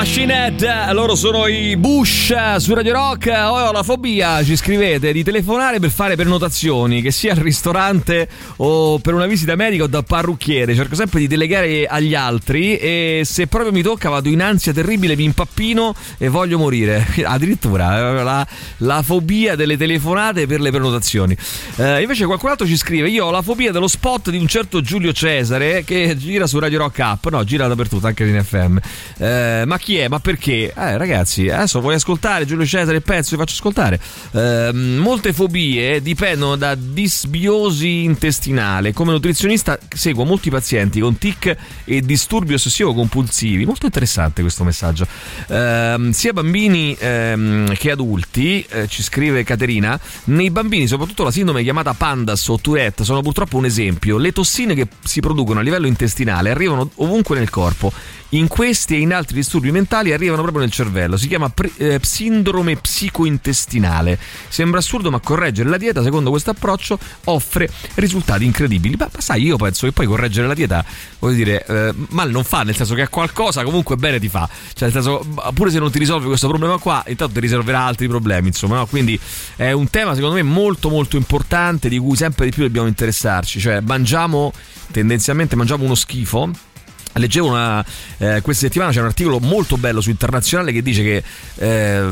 Machine 0.00 0.56
loro 0.92 1.14
sono 1.14 1.46
i 1.46 1.76
Bush 1.76 2.56
su 2.56 2.72
Radio 2.72 2.94
Rock. 2.94 3.26
Ho 3.26 3.70
la 3.70 3.82
fobia, 3.82 4.42
ci 4.42 4.56
scrivete, 4.56 5.12
di 5.12 5.22
telefonare 5.22 5.78
per 5.78 5.90
fare 5.90 6.16
prenotazioni, 6.16 7.02
che 7.02 7.10
sia 7.10 7.32
al 7.32 7.38
ristorante 7.38 8.26
o 8.56 8.98
per 8.98 9.12
una 9.12 9.26
visita 9.26 9.54
medica 9.56 9.84
o 9.84 9.86
da 9.86 10.02
parrucchiere. 10.02 10.74
Cerco 10.74 10.94
sempre 10.94 11.20
di 11.20 11.26
delegare 11.26 11.86
agli 11.86 12.14
altri 12.14 12.78
e 12.78 13.22
se 13.24 13.46
proprio 13.46 13.72
mi 13.72 13.82
tocca 13.82 14.08
vado 14.08 14.30
in 14.30 14.40
ansia 14.40 14.72
terribile, 14.72 15.16
mi 15.16 15.24
impappino 15.24 15.94
e 16.16 16.28
voglio 16.28 16.56
morire. 16.56 17.06
Addirittura 17.22 17.98
eh, 17.98 18.22
la, 18.22 18.46
la 18.78 19.02
fobia 19.02 19.54
delle 19.54 19.76
telefonate 19.76 20.46
per 20.46 20.60
le 20.60 20.70
prenotazioni. 20.70 21.36
Eh, 21.76 22.00
invece 22.00 22.24
qualcun 22.24 22.48
altro 22.48 22.66
ci 22.66 22.76
scrive, 22.76 23.10
io 23.10 23.26
ho 23.26 23.30
la 23.30 23.42
fobia 23.42 23.70
dello 23.70 23.88
spot 23.88 24.30
di 24.30 24.38
un 24.38 24.46
certo 24.46 24.80
Giulio 24.80 25.12
Cesare 25.12 25.84
che 25.84 26.16
gira 26.16 26.46
su 26.46 26.58
Radio 26.58 26.78
Rock 26.78 26.98
App, 27.00 27.26
no, 27.26 27.44
gira 27.44 27.68
dappertutto, 27.68 28.06
anche 28.06 28.24
in 28.24 28.42
FM. 28.42 28.78
Eh, 29.18 29.64
ma 29.66 29.78
chi 29.78 29.89
è? 29.96 30.08
Ma 30.08 30.18
perché? 30.18 30.72
Eh, 30.74 30.96
ragazzi, 30.96 31.48
adesso 31.48 31.80
vuoi 31.80 31.94
ascoltare 31.94 32.44
Giulio 32.44 32.66
Cesare 32.66 32.96
il 32.96 33.02
pezzo? 33.02 33.30
Vi 33.30 33.36
faccio 33.36 33.54
ascoltare. 33.54 34.00
Eh, 34.32 34.70
molte 34.72 35.32
fobie 35.32 36.00
dipendono 36.02 36.56
da 36.56 36.74
disbiosi 36.74 38.04
intestinale. 38.04 38.92
Come 38.92 39.12
nutrizionista 39.12 39.78
seguo 39.88 40.24
molti 40.24 40.50
pazienti 40.50 41.00
con 41.00 41.18
tic 41.18 41.56
e 41.84 42.00
disturbi 42.00 42.54
ossessivo 42.54 42.94
compulsivi. 42.94 43.64
Molto 43.64 43.86
interessante 43.86 44.42
questo 44.42 44.64
messaggio. 44.64 45.06
Ehm, 45.48 46.10
sia 46.10 46.32
bambini 46.32 46.96
ehm, 46.98 47.74
che 47.74 47.90
adulti, 47.90 48.64
eh, 48.68 48.88
ci 48.88 49.02
scrive 49.02 49.44
Caterina, 49.44 49.98
nei 50.24 50.50
bambini, 50.50 50.86
soprattutto 50.86 51.24
la 51.24 51.30
sindrome 51.30 51.62
chiamata 51.62 51.94
Pandas 51.94 52.46
o 52.48 52.58
Tourette, 52.58 53.04
sono 53.04 53.22
purtroppo 53.22 53.56
un 53.56 53.64
esempio. 53.64 54.18
Le 54.18 54.32
tossine 54.32 54.74
che 54.74 54.88
si 55.04 55.20
producono 55.20 55.60
a 55.60 55.62
livello 55.62 55.86
intestinale 55.86 56.50
arrivano 56.50 56.90
ovunque 56.96 57.38
nel 57.38 57.50
corpo. 57.50 57.92
In 58.30 58.46
questi 58.46 58.94
e 58.94 59.00
in 59.00 59.12
altri 59.12 59.34
disturbi 59.34 59.72
mentali 59.72 60.12
arrivano 60.12 60.42
proprio 60.42 60.62
nel 60.62 60.70
cervello. 60.70 61.16
Si 61.16 61.26
chiama 61.26 61.48
pre- 61.48 61.72
eh, 61.76 61.98
sindrome 62.00 62.76
psicointestinale. 62.76 64.18
Sembra 64.48 64.78
assurdo, 64.78 65.10
ma 65.10 65.18
correggere 65.18 65.68
la 65.68 65.76
dieta, 65.76 66.00
secondo 66.00 66.30
questo 66.30 66.50
approccio, 66.50 66.96
offre 67.24 67.68
risultati 67.94 68.44
incredibili. 68.44 68.94
Ma, 68.96 69.08
ma 69.12 69.20
sai, 69.20 69.42
io 69.42 69.56
penso 69.56 69.86
che 69.86 69.92
poi 69.92 70.06
correggere 70.06 70.46
la 70.46 70.54
dieta, 70.54 70.84
voglio 71.18 71.34
dire, 71.34 71.66
eh, 71.66 71.92
male 72.10 72.30
non 72.30 72.44
fa, 72.44 72.62
nel 72.62 72.76
senso 72.76 72.94
che 72.94 73.02
a 73.02 73.08
qualcosa 73.08 73.64
comunque 73.64 73.96
bene 73.96 74.20
ti 74.20 74.28
fa. 74.28 74.48
Cioè, 74.74 74.90
nel 74.90 74.92
senso, 74.92 75.26
pure 75.52 75.70
se 75.72 75.80
non 75.80 75.90
ti 75.90 75.98
risolve 75.98 76.26
questo 76.26 76.46
problema 76.46 76.78
qua, 76.78 77.02
intanto 77.08 77.34
ti 77.34 77.40
risolverà 77.40 77.80
altri 77.80 78.06
problemi, 78.06 78.48
insomma, 78.48 78.76
no? 78.76 78.86
Quindi 78.86 79.18
è 79.56 79.72
un 79.72 79.90
tema, 79.90 80.14
secondo 80.14 80.36
me, 80.36 80.42
molto 80.42 80.88
molto 80.88 81.16
importante 81.16 81.88
di 81.88 81.98
cui 81.98 82.14
sempre 82.14 82.44
di 82.44 82.52
più 82.52 82.62
dobbiamo 82.62 82.86
interessarci. 82.86 83.58
Cioè, 83.58 83.80
mangiamo, 83.80 84.52
tendenzialmente 84.92 85.56
mangiamo 85.56 85.82
uno 85.82 85.96
schifo 85.96 86.68
Leggevo 87.12 87.48
una, 87.48 87.84
eh, 88.18 88.40
questa 88.40 88.66
settimana 88.66 88.92
c'è 88.92 89.00
un 89.00 89.06
articolo 89.06 89.40
molto 89.40 89.76
bello 89.76 90.00
su 90.00 90.10
Internazionale 90.10 90.72
che 90.72 90.80
dice 90.80 91.02
che 91.02 91.22
eh, 91.56 92.08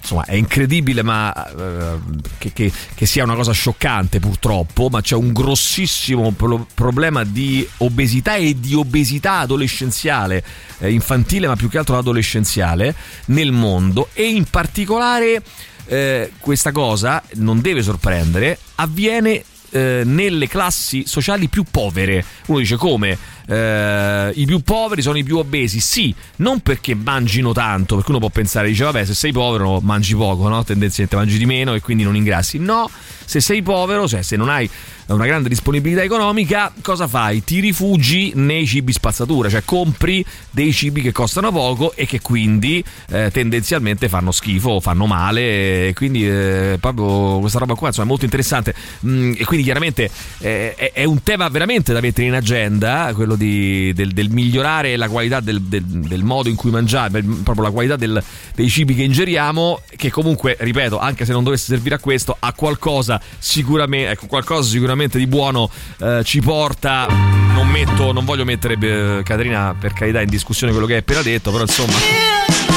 insomma 0.00 0.24
è 0.24 0.34
incredibile 0.34 1.02
ma 1.02 1.32
eh, 1.34 1.98
che, 2.38 2.52
che- 2.52 2.72
che 2.94 3.06
sia 3.06 3.24
una 3.24 3.34
cosa 3.34 3.50
scioccante 3.52 4.20
purtroppo 4.20 4.88
ma 4.90 5.00
c'è 5.00 5.16
un 5.16 5.32
grossissimo 5.32 6.30
pro- 6.30 6.66
problema 6.72 7.24
di 7.24 7.66
obesità 7.78 8.36
e 8.36 8.58
di 8.58 8.74
obesità 8.74 9.40
adolescenziale 9.40 10.42
eh, 10.78 10.92
infantile 10.92 11.48
ma 11.48 11.56
più 11.56 11.68
che 11.68 11.78
altro 11.78 11.98
adolescenziale 11.98 12.94
nel 13.26 13.50
mondo 13.50 14.08
e 14.12 14.28
in 14.28 14.44
particolare 14.44 15.42
eh, 15.86 16.30
questa 16.38 16.70
cosa 16.70 17.22
non 17.34 17.60
deve 17.60 17.82
sorprendere 17.82 18.58
avviene 18.76 19.42
eh, 19.70 20.02
nelle 20.04 20.48
classi 20.48 21.04
sociali 21.06 21.48
più 21.48 21.62
povere. 21.70 22.24
Uno 22.46 22.58
dice 22.58 22.76
come? 22.76 23.18
Eh, 23.48 24.32
I 24.34 24.44
più 24.44 24.60
poveri 24.60 25.00
sono 25.00 25.16
i 25.16 25.24
più 25.24 25.38
obesi. 25.38 25.80
Sì, 25.80 26.14
non 26.36 26.60
perché 26.60 26.94
mangino 26.94 27.52
tanto, 27.52 27.96
perché 27.96 28.10
uno 28.10 28.20
può 28.20 28.28
pensare, 28.28 28.68
dice 28.68 28.84
vabbè, 28.84 29.04
se 29.04 29.14
sei 29.14 29.32
povero 29.32 29.80
mangi 29.80 30.14
poco, 30.14 30.48
no? 30.48 30.62
Tendenzialmente 30.64 31.16
mangi 31.16 31.38
di 31.38 31.46
meno 31.46 31.74
e 31.74 31.80
quindi 31.80 32.02
non 32.02 32.14
ingrassi. 32.14 32.58
No, 32.58 32.90
se 33.24 33.40
sei 33.40 33.62
povero, 33.62 34.06
cioè 34.06 34.22
se 34.22 34.36
non 34.36 34.50
hai 34.50 34.68
una 35.06 35.24
grande 35.24 35.48
disponibilità 35.48 36.02
economica, 36.02 36.70
cosa 36.82 37.06
fai? 37.08 37.42
Ti 37.42 37.60
rifugi 37.60 38.32
nei 38.34 38.66
cibi 38.66 38.92
spazzatura, 38.92 39.48
cioè 39.48 39.62
compri 39.64 40.22
dei 40.50 40.72
cibi 40.72 41.00
che 41.00 41.12
costano 41.12 41.50
poco 41.50 41.94
e 41.94 42.04
che 42.04 42.20
quindi 42.20 42.84
eh, 43.08 43.30
tendenzialmente 43.32 44.08
fanno 44.08 44.32
schifo, 44.32 44.80
fanno 44.80 45.06
male. 45.06 45.88
E 45.88 45.92
quindi 45.94 46.28
eh, 46.28 46.76
proprio 46.78 47.38
questa 47.38 47.58
roba 47.58 47.74
qua 47.74 47.88
insomma, 47.88 48.06
è 48.06 48.08
molto 48.10 48.24
interessante. 48.26 48.74
Mm, 49.06 49.32
e 49.38 49.44
quindi 49.44 49.64
chiaramente 49.64 50.10
eh, 50.40 50.74
è, 50.74 50.92
è 50.92 51.04
un 51.04 51.22
tema 51.22 51.48
veramente 51.48 51.92
da 51.94 52.00
mettere 52.00 52.26
in 52.26 52.34
agenda, 52.34 53.10
quello 53.14 53.36
di- 53.38 53.92
del, 53.94 54.12
del 54.12 54.28
migliorare 54.28 54.96
la 54.96 55.08
qualità 55.08 55.40
del, 55.40 55.62
del- 55.62 55.82
del 55.84 56.22
modo 56.22 56.50
in 56.50 56.56
cui 56.56 56.70
mangiare, 56.70 57.10
per- 57.10 57.24
proprio 57.42 57.64
la 57.64 57.70
qualità 57.70 57.96
dei 57.96 58.68
cibi 58.68 58.94
che 58.94 59.02
ingeriamo, 59.02 59.80
che 59.96 60.10
comunque, 60.10 60.56
ripeto, 60.60 60.98
anche 60.98 61.24
se 61.24 61.32
non 61.32 61.42
dovesse 61.44 61.64
servire 61.66 61.94
a 61.94 61.98
questo, 61.98 62.36
a 62.38 62.52
qualcosa 62.52 63.18
sicuramente, 63.38 64.10
ecco, 64.10 64.26
qualcosa 64.26 64.68
sicuramente 64.68 65.16
di 65.16 65.26
buono 65.26 65.70
eh, 66.00 66.20
ci 66.24 66.40
porta. 66.42 67.06
Non 67.08 67.68
metto, 67.68 68.12
non 68.12 68.24
voglio 68.24 68.44
mettere 68.44 68.76
eh, 68.78 69.22
Caterina 69.24 69.74
per 69.78 69.92
carità 69.92 70.20
in 70.20 70.28
discussione 70.28 70.72
quello 70.72 70.86
che 70.86 70.92
hai 70.94 70.98
appena 71.00 71.22
detto, 71.22 71.50
però 71.50 71.62
insomma 71.64 71.96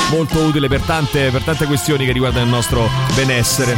molto 0.09 0.39
utile 0.39 0.67
per 0.67 0.81
tante, 0.81 1.29
per 1.29 1.41
tante 1.43 1.65
questioni 1.65 2.05
che 2.05 2.11
riguardano 2.11 2.45
il 2.45 2.51
nostro 2.51 2.89
benessere. 3.15 3.75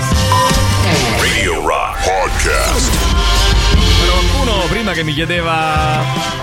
Radio 1.19 1.65
Rock 1.65 2.03
Podcast. 2.03 3.22
Prima 4.73 4.93
che 4.93 5.03
mi 5.03 5.13
chiedeva 5.13 6.01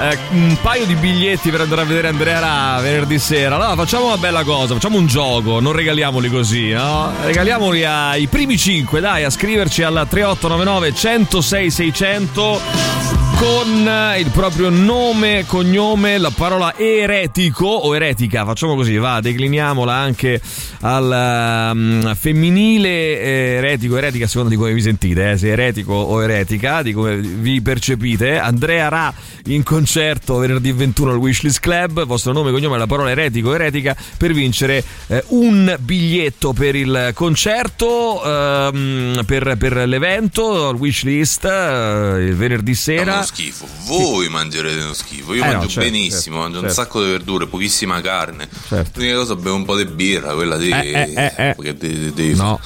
eh, 0.09 0.17
un 0.31 0.57
paio 0.63 0.87
di 0.87 0.95
biglietti 0.95 1.51
per 1.51 1.63
andare 1.63 1.81
a 1.81 1.85
vedere 1.85 2.07
Andrea 2.07 2.39
Ra 2.39 2.81
venerdì 2.81 3.19
sera. 3.19 3.57
Allora 3.57 3.75
facciamo 3.75 4.07
una 4.07 4.19
bella 4.19 4.45
cosa, 4.45 4.75
facciamo 4.75 4.99
un 4.99 5.09
gioco, 5.09 5.59
non 5.59 5.73
regaliamoli 5.73 6.29
così, 6.29 6.69
no? 6.69 7.13
Regaliamoli 7.25 7.85
ai 7.85 8.29
primi 8.29 8.57
5, 8.57 9.01
dai, 9.01 9.25
a 9.25 9.31
scriverci 9.31 9.83
al 9.83 10.07
3899 10.09 10.95
106 10.95 11.71
600 11.73 13.21
con 13.41 13.89
eh, 13.89 14.21
il 14.21 14.29
proprio 14.29 14.69
nome, 14.69 15.45
cognome, 15.47 16.19
la 16.19 16.31
parola 16.31 16.77
eretico 16.77 17.65
o 17.65 17.97
eretica, 17.97 18.45
facciamo 18.45 18.75
così, 18.75 18.97
va, 18.97 19.21
decliniamola 19.21 19.95
anche 19.95 20.39
al 20.81 21.71
um, 21.73 22.15
femminile 22.15 22.89
eh, 22.89 23.55
eretico, 23.57 23.97
eretica 23.97 24.27
a 24.27 24.29
seconda 24.29 24.51
di 24.51 24.57
come 24.57 24.75
vi 24.75 24.83
sentite, 24.83 25.31
eh, 25.31 25.39
se 25.39 25.49
eretico 25.49 25.95
o 25.95 26.23
eretica, 26.23 26.83
di 26.83 26.93
come 26.93 27.17
vi 27.17 27.63
percepite. 27.63 28.20
Andrea 28.27 28.89
Ra 28.89 29.15
in 29.47 29.63
concerto 29.63 30.37
venerdì 30.37 30.73
21 30.73 31.13
al 31.13 31.17
Wishlist 31.17 31.61
Club, 31.61 32.05
vostro 32.05 32.33
nome, 32.33 32.51
cognome, 32.51 32.79
la 32.79 32.87
parola 32.87 33.11
eretico, 33.11 33.55
eretica 33.55 33.97
per 34.17 34.33
vincere 34.33 34.85
eh, 35.09 35.25
un 35.29 35.77
biglietto 35.81 36.53
per 36.53 36.75
il 36.75 37.13
concerto, 37.15 38.23
ehm, 38.25 39.23
per, 39.27 39.57
per 39.57 39.89
l'evento, 39.89 40.69
al 40.69 40.75
Wishlist, 40.77 41.45
eh, 41.45 42.27
il 42.29 42.35
venerdì 42.35 42.75
sera. 42.75 43.15
uno 43.15 43.23
schifo. 43.25 43.67
Voi 43.87 44.29
mangerete 44.29 44.83
uno 44.83 44.95
schifo. 44.95 45.35
Io 45.35 45.43
Eh 45.43 45.47
no, 45.47 45.53
mangio 45.53 45.69
certo, 45.69 45.91
benissimo, 45.91 46.19
certo, 46.21 46.39
mangio 46.39 46.57
un 46.59 46.65
certo. 46.65 46.83
sacco 46.83 47.05
di 47.05 47.11
verdure, 47.11 47.47
pochissima 47.47 48.01
carne. 48.01 48.49
Certo. 48.69 48.99
L'unica 48.99 49.17
cosa 49.17 49.35
bevo 49.37 49.55
un 49.57 49.65
po' 49.65 49.77
di 49.77 49.85
birra, 49.87 50.35
quella 50.35 50.57
di. 50.57 50.71
Eh, 50.71 50.93
eh, 50.93 51.13
eh, 51.15 51.33
eh. 51.37 51.55
Perché 51.55 51.75
devi. 51.77 52.13
devi 52.13 52.35
No. 52.35 52.61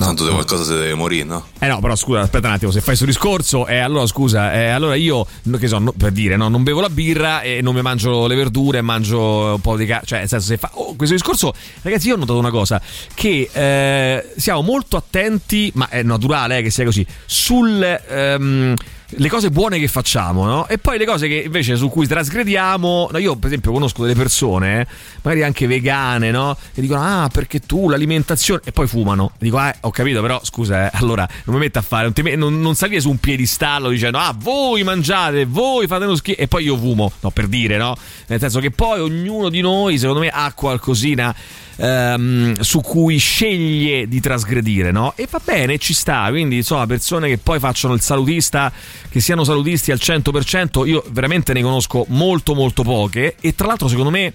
Tanto 0.00 0.24
se 0.24 0.30
qualcosa 0.30 0.64
si 0.64 0.70
deve 0.70 0.94
morire, 0.94 1.24
no? 1.24 1.46
Eh 1.58 1.66
no, 1.66 1.78
però 1.78 1.94
scusa, 1.94 2.20
aspetta 2.20 2.46
un 2.46 2.54
attimo, 2.54 2.70
se 2.70 2.80
fai 2.80 2.96
sto 2.96 3.04
discorso, 3.04 3.66
eh, 3.66 3.80
allora 3.80 4.06
scusa, 4.06 4.50
eh, 4.54 4.68
allora 4.70 4.94
io, 4.94 5.26
che 5.58 5.68
so, 5.68 5.78
no, 5.78 5.92
per 5.92 6.10
dire, 6.10 6.36
no, 6.36 6.48
non 6.48 6.62
bevo 6.62 6.80
la 6.80 6.88
birra 6.88 7.42
e 7.42 7.60
non 7.60 7.74
mi 7.74 7.82
mangio 7.82 8.26
le 8.26 8.34
verdure, 8.34 8.80
mangio 8.80 9.20
un 9.20 9.60
po' 9.60 9.76
di 9.76 9.84
carne, 9.84 10.06
cioè, 10.06 10.20
nel 10.20 10.28
senso, 10.28 10.46
se 10.46 10.56
fa... 10.56 10.70
oh, 10.72 10.96
questo 10.96 11.14
discorso, 11.14 11.52
ragazzi, 11.82 12.08
io 12.08 12.14
ho 12.14 12.16
notato 12.16 12.38
una 12.38 12.50
cosa, 12.50 12.80
che 13.12 13.50
eh, 13.52 14.32
siamo 14.38 14.62
molto 14.62 14.96
attenti, 14.96 15.70
ma 15.74 15.90
è 15.90 16.02
naturale 16.02 16.56
eh, 16.56 16.62
che 16.62 16.70
sia 16.70 16.84
così, 16.86 17.06
sul... 17.26 17.82
ehm, 18.08 18.74
le 19.16 19.28
cose 19.28 19.50
buone 19.50 19.78
che 19.78 19.88
facciamo, 19.88 20.44
no? 20.44 20.68
E 20.68 20.78
poi 20.78 20.98
le 20.98 21.04
cose 21.04 21.26
che 21.26 21.42
invece 21.46 21.76
su 21.76 21.88
cui 21.88 22.06
trasgrediamo. 22.06 23.08
No, 23.10 23.18
io, 23.18 23.36
per 23.36 23.48
esempio, 23.48 23.72
conosco 23.72 24.02
delle 24.02 24.14
persone, 24.14 24.80
eh, 24.80 24.86
magari 25.22 25.42
anche 25.42 25.66
vegane, 25.66 26.30
no? 26.30 26.56
Che 26.72 26.80
dicono: 26.80 27.02
Ah, 27.02 27.28
perché 27.32 27.60
tu 27.60 27.88
l'alimentazione. 27.88 28.60
E 28.64 28.72
poi 28.72 28.86
fumano. 28.86 29.32
E 29.34 29.44
dico: 29.44 29.58
Ah, 29.58 29.74
ho 29.80 29.90
capito, 29.90 30.20
però 30.20 30.40
scusa, 30.42 30.86
eh, 30.86 30.90
allora 30.94 31.28
non 31.44 31.56
mi 31.56 31.62
metto 31.62 31.78
a 31.78 31.82
fare. 31.82 32.04
Non, 32.04 32.12
ti 32.12 32.36
non, 32.36 32.60
non 32.60 32.74
salire 32.74 33.00
su 33.00 33.10
un 33.10 33.18
piedistallo 33.18 33.88
dicendo: 33.88 34.18
Ah, 34.18 34.34
voi 34.36 34.82
mangiate, 34.84 35.44
voi 35.44 35.86
fate 35.86 36.04
uno 36.04 36.14
schifo. 36.14 36.40
E 36.40 36.46
poi 36.48 36.64
io 36.64 36.76
fumo. 36.76 37.10
No, 37.20 37.30
per 37.30 37.48
dire, 37.48 37.76
no? 37.76 37.96
Nel 38.26 38.38
senso 38.38 38.60
che 38.60 38.70
poi 38.70 39.00
ognuno 39.00 39.48
di 39.48 39.60
noi, 39.60 39.98
secondo 39.98 40.20
me, 40.20 40.28
ha 40.28 40.52
qualcosina 40.54 41.34
ehm, 41.80 42.60
su 42.60 42.80
cui 42.80 43.16
sceglie 43.18 44.06
di 44.06 44.20
trasgredire, 44.20 44.90
no? 44.92 45.14
E 45.16 45.26
va 45.28 45.40
bene, 45.42 45.78
ci 45.78 45.94
sta. 45.94 46.26
Quindi, 46.28 46.56
insomma, 46.56 46.86
persone 46.86 47.28
che 47.28 47.38
poi 47.38 47.58
facciano 47.58 47.94
il 47.94 48.00
salutista, 48.00 48.72
che 49.08 49.20
siano 49.20 49.44
salutisti 49.44 49.92
al 49.92 49.98
100%, 50.00 50.86
io 50.86 51.04
veramente 51.10 51.52
ne 51.52 51.62
conosco 51.62 52.04
molto, 52.08 52.54
molto 52.54 52.82
poche. 52.82 53.36
E 53.40 53.54
tra 53.54 53.66
l'altro, 53.66 53.88
secondo 53.88 54.10
me, 54.10 54.32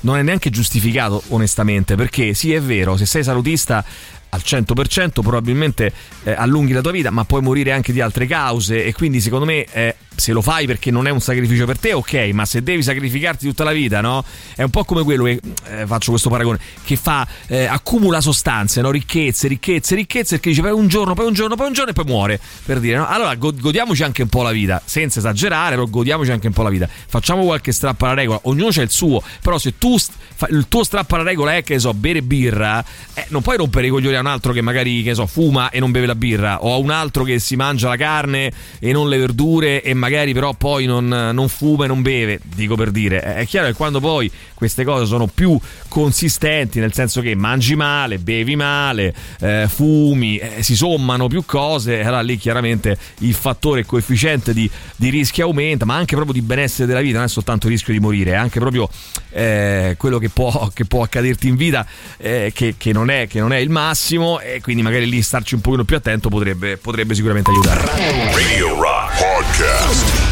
non 0.00 0.16
è 0.16 0.22
neanche 0.22 0.50
giustificato, 0.50 1.22
onestamente, 1.28 1.94
perché 1.94 2.34
sì, 2.34 2.52
è 2.52 2.60
vero, 2.60 2.96
se 2.96 3.06
sei 3.06 3.24
salutista 3.24 3.84
al 4.30 4.42
100% 4.44 5.20
probabilmente 5.22 5.92
eh, 6.24 6.32
allunghi 6.32 6.72
la 6.72 6.82
tua 6.82 6.90
vita 6.90 7.10
ma 7.10 7.24
puoi 7.24 7.40
morire 7.40 7.72
anche 7.72 7.94
di 7.94 8.02
altre 8.02 8.26
cause 8.26 8.84
e 8.84 8.92
quindi 8.92 9.22
secondo 9.22 9.46
me 9.46 9.64
eh, 9.72 9.96
se 10.18 10.32
lo 10.32 10.42
fai 10.42 10.66
perché 10.66 10.90
non 10.90 11.06
è 11.06 11.10
un 11.10 11.20
sacrificio 11.20 11.64
per 11.64 11.78
te 11.78 11.92
ok 11.92 12.30
ma 12.32 12.44
se 12.44 12.62
devi 12.62 12.82
sacrificarti 12.82 13.46
tutta 13.46 13.62
la 13.62 13.70
vita 13.72 14.00
no? 14.00 14.24
È 14.54 14.62
un 14.64 14.70
po' 14.70 14.84
come 14.84 15.04
quello 15.04 15.24
che 15.24 15.40
eh, 15.68 15.86
faccio 15.86 16.10
questo 16.10 16.28
paragone 16.28 16.58
che 16.82 16.96
fa 16.96 17.26
eh, 17.46 17.66
accumula 17.66 18.20
sostanze 18.20 18.80
no? 18.80 18.90
ricchezze 18.90 19.46
ricchezze 19.46 19.94
ricchezze 19.94 20.34
e 20.36 20.40
che 20.40 20.50
dice 20.50 20.60
poi 20.60 20.72
un 20.72 20.88
giorno 20.88 21.14
poi 21.14 21.26
un 21.26 21.34
giorno 21.34 21.54
poi 21.54 21.68
un 21.68 21.72
giorno 21.72 21.92
e 21.92 21.94
poi 21.94 22.04
muore 22.04 22.40
per 22.64 22.80
dire 22.80 22.96
no? 22.96 23.06
Allora 23.06 23.34
go- 23.36 23.54
godiamoci 23.54 24.02
anche 24.02 24.22
un 24.22 24.28
po' 24.28 24.42
la 24.42 24.50
vita 24.50 24.82
senza 24.84 25.20
esagerare 25.20 25.76
però 25.76 25.86
godiamoci 25.86 26.32
anche 26.32 26.48
un 26.48 26.52
po' 26.52 26.62
la 26.62 26.70
vita. 26.70 26.88
Facciamo 26.88 27.44
qualche 27.44 27.70
strappo 27.70 28.04
alla 28.04 28.14
regola 28.14 28.40
ognuno 28.44 28.70
c'ha 28.70 28.82
il 28.82 28.90
suo 28.90 29.22
però 29.40 29.56
se 29.56 29.78
tu 29.78 29.96
il 30.50 30.66
tuo 30.68 30.82
strappo 30.82 31.14
alla 31.14 31.24
regola 31.24 31.54
è 31.54 31.62
che 31.62 31.78
so 31.78 31.94
bere 31.94 32.22
birra 32.22 32.84
eh, 33.14 33.26
non 33.28 33.42
puoi 33.42 33.56
rompere 33.56 33.86
i 33.86 33.90
coglioni 33.90 34.16
a 34.16 34.20
un 34.20 34.26
altro 34.26 34.52
che 34.52 34.62
magari 34.62 35.02
che 35.04 35.14
so 35.14 35.26
fuma 35.26 35.70
e 35.70 35.78
non 35.78 35.92
beve 35.92 36.06
la 36.06 36.16
birra 36.16 36.64
o 36.64 36.74
a 36.74 36.76
un 36.76 36.90
altro 36.90 37.22
che 37.22 37.38
si 37.38 37.54
mangia 37.54 37.88
la 37.88 37.96
carne 37.96 38.50
e 38.80 38.92
non 38.92 39.08
le 39.08 39.16
verdure 39.16 39.82
e 39.82 39.94
magari 39.94 40.07
però 40.08 40.54
poi 40.54 40.86
non, 40.86 41.06
non 41.06 41.48
fuma 41.48 41.84
e 41.84 41.88
non 41.88 42.02
beve 42.02 42.40
dico 42.42 42.74
per 42.74 42.90
dire 42.90 43.20
è 43.20 43.46
chiaro 43.46 43.68
che 43.68 43.74
quando 43.74 44.00
poi 44.00 44.30
queste 44.54 44.84
cose 44.84 45.06
sono 45.06 45.26
più 45.26 45.58
consistenti 45.88 46.80
nel 46.80 46.92
senso 46.92 47.20
che 47.20 47.34
mangi 47.34 47.76
male 47.76 48.18
bevi 48.18 48.56
male 48.56 49.14
eh, 49.40 49.66
fumi 49.68 50.38
eh, 50.38 50.62
si 50.62 50.74
sommano 50.74 51.28
più 51.28 51.44
cose 51.44 52.00
allora 52.00 52.20
lì 52.22 52.36
chiaramente 52.36 52.96
il 53.18 53.34
fattore 53.34 53.84
coefficiente 53.84 54.52
di, 54.52 54.68
di 54.96 55.10
rischio 55.10 55.44
aumenta 55.44 55.84
ma 55.84 55.94
anche 55.94 56.14
proprio 56.14 56.34
di 56.34 56.42
benessere 56.42 56.86
della 56.86 57.00
vita 57.00 57.16
non 57.18 57.26
è 57.26 57.28
soltanto 57.28 57.66
il 57.66 57.72
rischio 57.72 57.92
di 57.92 58.00
morire 58.00 58.32
è 58.32 58.36
anche 58.36 58.58
proprio 58.58 58.88
eh, 59.30 59.94
quello 59.98 60.18
che 60.18 60.28
può, 60.30 60.70
che 60.72 60.84
può 60.84 61.02
accaderti 61.02 61.48
in 61.48 61.56
vita 61.56 61.86
eh, 62.16 62.52
che, 62.54 62.74
che 62.76 62.92
non 62.92 63.10
è, 63.10 63.26
che 63.26 63.40
non 63.40 63.52
è 63.52 63.58
il 63.58 63.70
massimo 63.70 64.40
e 64.40 64.60
quindi 64.60 64.82
magari 64.82 65.08
lì 65.08 65.22
starci 65.22 65.54
un 65.54 65.60
pochino 65.60 65.84
più 65.84 65.96
attento 65.96 66.28
potrebbe, 66.28 66.76
potrebbe 66.76 67.14
sicuramente 67.14 67.50
aiutare 67.50 67.86
Radio 68.32 68.80
Rock 68.80 69.18
Podcast. 69.18 69.97
podcast. 69.98 70.27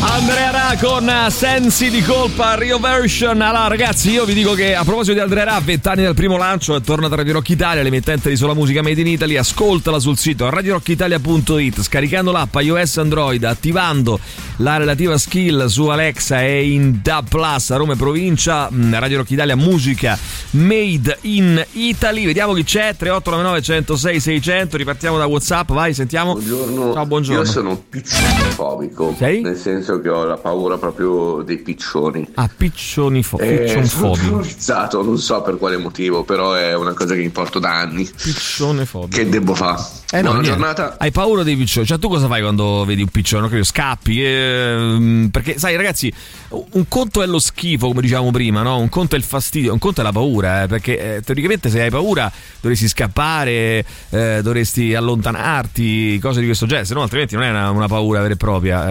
Andrea 0.00 0.76
con 0.80 1.10
Sensi 1.30 1.90
di 1.90 2.02
colpa 2.02 2.54
Rio 2.54 2.78
Version 2.78 3.40
allora 3.40 3.66
ragazzi 3.66 4.10
io 4.10 4.24
vi 4.24 4.34
dico 4.34 4.52
che 4.52 4.74
a 4.74 4.84
proposito 4.84 5.14
di 5.14 5.20
Andrea 5.20 5.44
Ra 5.44 5.60
20 5.64 5.88
anni 5.88 6.02
dal 6.04 6.14
primo 6.14 6.36
lancio 6.36 6.76
è 6.76 6.80
tornata 6.80 7.16
Radio 7.16 7.32
Rock 7.32 7.48
Italia 7.48 7.82
l'emittente 7.82 8.28
di 8.28 8.36
sola 8.36 8.54
musica 8.54 8.82
made 8.82 9.00
in 9.00 9.06
Italy. 9.06 9.36
Ascoltala 9.36 9.98
sul 9.98 10.16
sito 10.16 10.48
radiorockitalia.it 10.50 11.80
scaricando 11.80 12.30
l'app 12.30 12.54
iOS 12.56 12.98
Android 12.98 13.42
attivando 13.42 14.20
la 14.58 14.76
relativa 14.76 15.16
skill 15.18 15.66
su 15.66 15.86
Alexa 15.86 16.42
e 16.42 16.70
in 16.70 17.00
DAB 17.02 17.28
Plus 17.28 17.70
a 17.70 17.76
Roma 17.76 17.94
e 17.94 17.96
provincia. 17.96 18.68
Mm, 18.70 18.94
Radio 18.94 19.18
Rock 19.18 19.30
Italia 19.30 19.56
musica 19.56 20.18
made 20.50 21.18
in 21.22 21.64
Italy. 21.72 22.24
Vediamo 22.24 22.52
chi 22.52 22.64
c'è. 22.64 22.94
3899 22.96 23.62
106 23.62 24.20
600 24.20 24.76
ripartiamo 24.76 25.16
da 25.16 25.26
Whatsapp. 25.26 25.70
Vai 25.72 25.94
sentiamo. 25.94 26.32
Buongiorno. 26.32 26.92
ciao 26.92 27.06
buongiorno. 27.06 27.42
Io 27.42 27.48
sono 27.48 27.82
piccionifobico. 27.88 29.16
Nel 29.18 29.56
senso 29.56 29.87
che 29.96 30.08
ho 30.08 30.24
la 30.24 30.36
paura 30.36 30.76
proprio 30.76 31.42
dei 31.42 31.58
piccioni. 31.58 32.26
ah 32.34 32.50
piccioni 32.54 33.22
fo- 33.22 33.38
Eh, 33.38 33.86
sono 33.88 34.12
terrorizzato, 34.12 35.02
non 35.02 35.18
so 35.18 35.40
per 35.42 35.56
quale 35.56 35.76
motivo, 35.78 36.24
però 36.24 36.52
è 36.52 36.74
una 36.74 36.92
cosa 36.92 37.14
che 37.14 37.20
mi 37.20 37.30
porto 37.30 37.58
da 37.58 37.70
anni. 37.78 38.08
Piccione 38.22 38.84
fobico. 38.84 39.16
Che 39.16 39.28
devo 39.28 39.54
fare? 39.54 39.80
Eh 40.10 40.16
no, 40.22 40.30
Buona 40.30 40.40
niente. 40.40 40.58
giornata. 40.58 40.96
Hai 40.98 41.10
paura 41.10 41.42
dei 41.42 41.56
piccioni? 41.56 41.86
Cioè, 41.86 41.98
tu 41.98 42.08
cosa 42.08 42.26
fai 42.28 42.40
quando 42.42 42.84
vedi 42.86 43.02
un 43.02 43.08
piccione? 43.08 43.48
Credo, 43.48 43.64
scappi. 43.64 44.22
ehm, 44.24 45.28
perché, 45.30 45.58
sai, 45.58 45.76
ragazzi, 45.76 46.12
un 46.50 46.86
conto 46.88 47.22
è 47.22 47.26
lo 47.26 47.38
schifo, 47.38 47.88
come 47.88 48.00
dicevamo 48.00 48.30
prima, 48.30 48.62
no? 48.62 48.78
Un 48.78 48.88
conto 48.88 49.14
è 49.14 49.18
il 49.18 49.24
fastidio, 49.24 49.72
un 49.72 49.78
conto 49.78 50.00
è 50.00 50.04
la 50.04 50.12
paura. 50.12 50.62
eh, 50.62 50.66
perché 50.66 51.16
eh, 51.16 51.20
teoricamente, 51.22 51.68
se 51.70 51.82
hai 51.82 51.90
paura, 51.90 52.30
dovresti 52.60 52.88
scappare, 52.88 53.84
eh, 54.10 54.40
dovresti 54.42 54.94
allontanarti, 54.94 56.18
cose 56.20 56.40
di 56.40 56.46
questo 56.46 56.66
genere. 56.66 56.86
Se 56.86 56.94
no, 56.94 57.02
altrimenti 57.02 57.34
non 57.34 57.44
è 57.44 57.50
una, 57.50 57.70
una 57.70 57.86
paura 57.88 58.20
vera 58.20 58.32
e 58.34 58.36
propria, 58.36 58.88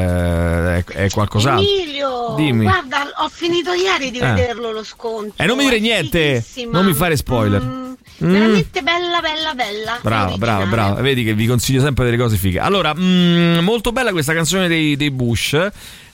eh, 0.77 0.85
è, 0.87 1.09
qualcos'altro. 1.09 1.63
Emilio, 1.65 2.33
Dimmi. 2.35 2.63
guarda, 2.63 3.03
ho 3.17 3.29
finito 3.29 3.73
ieri 3.73 4.11
di 4.11 4.17
Eh. 4.19 4.31
vederlo 4.33 4.71
lo 4.71 4.83
scontro. 4.83 5.33
E 5.43 5.45
non 5.45 5.57
mi 5.57 5.63
dire 5.63 5.79
niente, 5.79 6.43
non 6.71 6.85
mi 6.85 6.93
fare 6.93 7.15
spoiler. 7.15 7.61
Mm, 7.61 7.85
Mm. 8.19 8.31
Veramente 8.31 8.81
bella, 8.81 9.21
bella, 9.21 9.53
bella. 9.53 9.99
Brava, 10.01 10.37
brava, 10.37 10.65
brava. 10.65 11.01
Vedi 11.01 11.23
che 11.23 11.35
vi 11.35 11.45
consiglio 11.45 11.81
sempre 11.81 12.05
delle 12.05 12.17
cose 12.17 12.35
fighe. 12.35 12.57
Allora, 12.57 12.91
mm, 12.97 13.59
molto 13.59 13.91
bella 13.91 14.09
questa 14.11 14.33
canzone 14.33 14.67
dei, 14.67 14.95
dei 14.95 15.11
Bush. 15.11 15.55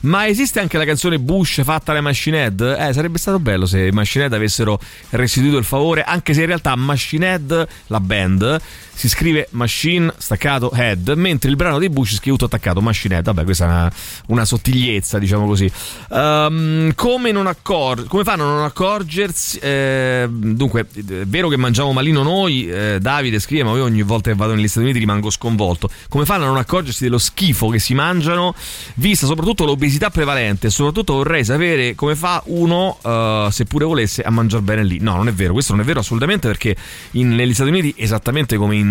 Ma 0.00 0.26
esiste 0.26 0.60
anche 0.60 0.76
la 0.76 0.84
canzone 0.84 1.18
Bush 1.18 1.62
fatta 1.64 1.92
alle 1.92 2.02
Machine 2.02 2.42
Head? 2.44 2.76
Eh, 2.78 2.92
sarebbe 2.92 3.16
stato 3.16 3.38
bello 3.38 3.64
se 3.64 3.86
i 3.86 3.90
Machine 3.90 4.24
Head 4.24 4.34
avessero 4.34 4.78
restituito 5.10 5.56
il 5.56 5.64
favore, 5.64 6.02
anche 6.02 6.34
se 6.34 6.40
in 6.40 6.46
realtà 6.48 6.76
Machine 6.76 7.26
Head, 7.26 7.66
la 7.86 8.00
band, 8.00 8.60
si 8.94 9.08
scrive 9.08 9.48
Machine 9.50 10.12
staccato 10.16 10.70
Head, 10.72 11.12
mentre 11.16 11.50
il 11.50 11.56
brano 11.56 11.78
dei 11.78 11.90
Bush 11.90 12.12
è 12.12 12.16
scritto 12.16 12.44
attaccato 12.44 12.80
Machine 12.80 13.16
Head. 13.16 13.24
Vabbè, 13.24 13.44
questa 13.44 13.64
è 13.64 13.68
una, 13.68 13.92
una 14.26 14.44
sottigliezza, 14.44 15.18
diciamo 15.18 15.46
così. 15.46 15.70
Ehm, 16.10 16.94
come, 16.94 17.30
accor- 17.30 18.06
come 18.06 18.24
fanno 18.24 18.44
a 18.44 18.54
non 18.54 18.64
accorgersi? 18.64 19.58
eh, 19.58 20.26
dunque, 20.28 20.86
è 20.92 21.24
vero 21.26 21.48
che 21.48 21.56
mangiamo 21.56 21.92
malino 21.92 22.22
noi, 22.22 22.68
eh, 22.68 22.98
Davide 23.00 23.38
scrive, 23.38 23.64
ma 23.64 23.70
io 23.72 23.84
ogni 23.84 24.02
volta 24.02 24.30
che 24.30 24.36
vado 24.36 24.54
negli 24.54 24.68
Stati 24.68 24.84
Uniti 24.84 24.98
rimango 25.00 25.30
sconvolto. 25.30 25.88
Come 26.08 26.24
fanno 26.24 26.44
a 26.44 26.46
non 26.48 26.56
accorgersi 26.58 27.04
dello 27.04 27.18
schifo 27.18 27.68
che 27.68 27.78
si 27.78 27.94
mangiano, 27.94 28.54
vista 28.94 29.26
soprattutto 29.26 29.64
l'obesità 29.64 30.10
prevalente? 30.10 30.70
Soprattutto 30.70 31.14
vorrei 31.14 31.44
sapere 31.44 31.94
come 31.94 32.14
fa 32.14 32.42
uno, 32.46 32.98
eh, 33.02 33.48
se 33.50 33.64
pure 33.64 33.84
volesse, 33.84 34.22
a 34.22 34.30
mangiare 34.30 34.62
bene 34.62 34.84
lì. 34.84 34.98
No, 35.00 35.16
non 35.16 35.28
è 35.28 35.32
vero, 35.32 35.52
questo 35.52 35.72
non 35.72 35.82
è 35.82 35.84
vero 35.84 36.00
assolutamente 36.00 36.46
perché 36.46 36.76
in- 37.12 37.34
negli 37.34 37.54
Stati 37.54 37.70
Uniti, 37.70 37.94
esattamente 37.96 38.56
come 38.56 38.76
in 38.76 38.83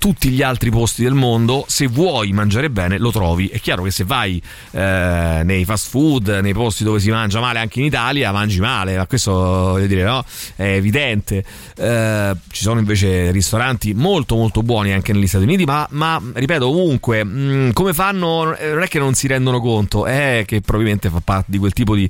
tutti 0.00 0.30
gli 0.30 0.40
altri 0.40 0.70
posti 0.70 1.02
del 1.02 1.12
mondo, 1.12 1.64
se 1.68 1.86
vuoi 1.86 2.32
mangiare 2.32 2.70
bene 2.70 2.96
lo 2.96 3.10
trovi. 3.10 3.48
È 3.48 3.60
chiaro 3.60 3.82
che 3.82 3.90
se 3.90 4.04
vai 4.04 4.42
eh, 4.70 5.42
nei 5.44 5.64
fast 5.66 5.90
food, 5.90 6.38
nei 6.42 6.54
posti 6.54 6.84
dove 6.84 7.00
si 7.00 7.10
mangia 7.10 7.38
male 7.38 7.58
anche 7.58 7.80
in 7.80 7.84
Italia, 7.84 8.32
mangi 8.32 8.60
male, 8.60 8.96
ma 8.96 9.06
questo 9.06 9.32
voglio 9.32 9.86
dire, 9.86 10.02
no? 10.04 10.24
È 10.56 10.64
evidente. 10.64 11.44
Eh, 11.76 12.34
ci 12.50 12.62
sono 12.62 12.78
invece 12.78 13.30
ristoranti 13.30 13.92
molto 13.92 14.36
molto 14.36 14.62
buoni 14.62 14.92
anche 14.92 15.12
negli 15.12 15.26
Stati 15.26 15.44
Uniti, 15.44 15.64
ma, 15.64 15.86
ma, 15.90 16.20
ripeto, 16.32 16.66
ovunque, 16.66 17.22
mh, 17.22 17.72
come 17.74 17.92
fanno? 17.92 18.56
Eh, 18.56 18.70
Non 18.70 18.82
è 18.82 18.88
che 18.88 18.98
non 18.98 19.12
si 19.12 19.26
rendono 19.26 19.60
conto, 19.60 20.06
è 20.06 20.44
che 20.46 20.62
probabilmente 20.62 21.10
fa 21.10 21.20
parte 21.22 21.50
di 21.50 21.58
quel 21.58 21.74
tipo 21.74 21.94
di 21.94 22.08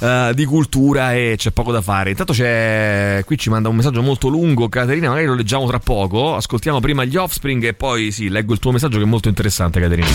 eh, 0.00 0.32
di 0.34 0.44
cultura 0.44 1.14
e 1.14 1.34
c'è 1.36 1.50
poco 1.50 1.72
da 1.72 1.82
fare. 1.82 2.10
Intanto 2.10 2.32
c'è. 2.32 3.22
Qui 3.24 3.38
ci 3.38 3.50
manda 3.50 3.68
un 3.68 3.76
messaggio 3.76 4.02
molto 4.02 4.28
lungo. 4.28 4.68
Caterina, 4.68 5.08
magari 5.08 5.26
lo 5.26 5.34
leggiamo 5.34 5.66
tra 5.66 5.78
poco. 5.78 6.34
Ascoltiamo 6.34 6.80
prima 6.80 7.04
gli 7.04 7.16
offspring 7.16 7.64
e 7.64 7.74
poi 7.74 8.10
sì, 8.10 8.28
leggo 8.28 8.52
il 8.52 8.58
tuo 8.58 8.72
messaggio 8.72 8.98
che 8.98 9.04
è 9.04 9.06
molto 9.06 9.28
interessante, 9.28 9.80
Caterina. 9.80 10.08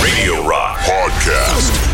Radio 0.00 0.46
Rock 0.46 0.84
Podcast. 0.84 1.88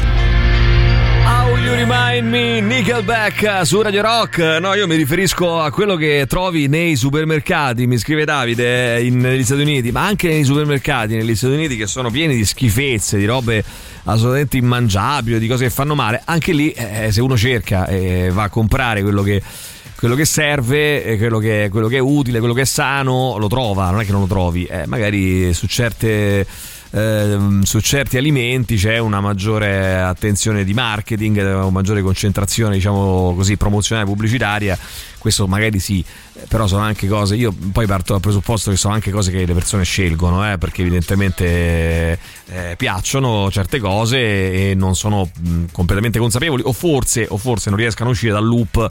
How 1.26 1.56
You 1.56 1.74
Remind 1.74 2.28
Me, 2.28 2.60
Nickelback 2.60 3.66
su 3.66 3.82
Radio 3.82 4.02
Rock. 4.02 4.38
No, 4.60 4.74
io 4.74 4.86
mi 4.86 4.94
riferisco 4.94 5.60
a 5.60 5.72
quello 5.72 5.96
che 5.96 6.24
trovi 6.28 6.68
nei 6.68 6.94
supermercati, 6.94 7.86
mi 7.86 7.98
scrive 7.98 8.24
Davide, 8.24 9.02
in- 9.02 9.18
negli 9.18 9.42
Stati 9.42 9.62
Uniti, 9.62 9.90
ma 9.90 10.06
anche 10.06 10.28
nei 10.28 10.44
supermercati 10.44 11.16
negli 11.16 11.34
Stati 11.34 11.54
Uniti 11.54 11.76
che 11.76 11.86
sono 11.86 12.10
pieni 12.10 12.36
di 12.36 12.44
schifezze, 12.44 13.18
di 13.18 13.24
robe 13.24 13.64
assolutamente 14.06 14.56
immangiabili, 14.56 15.38
di 15.38 15.46
cose 15.46 15.64
che 15.64 15.70
fanno 15.70 15.94
male. 15.94 16.22
Anche 16.24 16.52
lì, 16.52 16.70
eh, 16.72 17.12
se 17.12 17.20
uno 17.20 17.36
cerca 17.36 17.86
e 17.86 18.30
va 18.32 18.44
a 18.44 18.48
comprare 18.48 19.02
quello 19.02 19.22
che 19.22 19.42
quello 19.96 20.14
che 20.14 20.26
serve, 20.26 21.04
eh, 21.04 21.16
quello 21.16 21.38
che, 21.38 21.68
quello 21.70 21.88
che 21.88 21.96
è 21.96 22.00
utile, 22.00 22.38
quello 22.38 22.52
che 22.54 22.62
è 22.62 22.66
sano, 22.66 23.36
lo 23.38 23.48
trova, 23.48 23.90
non 23.90 24.00
è 24.00 24.04
che 24.04 24.12
non 24.12 24.22
lo 24.22 24.26
trovi. 24.26 24.64
Eh, 24.64 24.86
magari 24.86 25.52
su 25.54 25.66
certe. 25.66 26.46
ehm, 26.90 27.62
su 27.62 27.80
certi 27.80 28.16
alimenti 28.16 28.76
c'è 28.76 28.98
una 28.98 29.20
maggiore 29.20 30.00
attenzione 30.00 30.64
di 30.64 30.72
marketing, 30.74 31.36
una 31.38 31.70
maggiore 31.70 32.02
concentrazione, 32.02 32.74
diciamo 32.74 33.34
così, 33.34 33.56
promozionale 33.56 34.06
pubblicitaria. 34.06 34.78
Questo 35.26 35.48
magari 35.48 35.80
sì, 35.80 36.04
però 36.46 36.68
sono 36.68 36.82
anche 36.82 37.08
cose. 37.08 37.34
Io 37.34 37.52
poi 37.72 37.84
parto 37.84 38.12
dal 38.12 38.20
presupposto 38.20 38.70
che 38.70 38.76
sono 38.76 38.94
anche 38.94 39.10
cose 39.10 39.32
che 39.32 39.44
le 39.44 39.54
persone 39.54 39.82
scelgono, 39.82 40.52
eh, 40.52 40.56
perché 40.56 40.82
evidentemente 40.82 42.16
eh, 42.46 42.74
piacciono 42.76 43.50
certe 43.50 43.80
cose 43.80 44.70
e 44.70 44.74
non 44.76 44.94
sono 44.94 45.28
mh, 45.36 45.64
completamente 45.72 46.20
consapevoli, 46.20 46.62
o 46.64 46.72
forse, 46.72 47.26
o 47.28 47.38
forse 47.38 47.70
non 47.70 47.78
riescano 47.80 48.10
a 48.10 48.12
uscire 48.12 48.30
dal 48.34 48.46
loop 48.46 48.88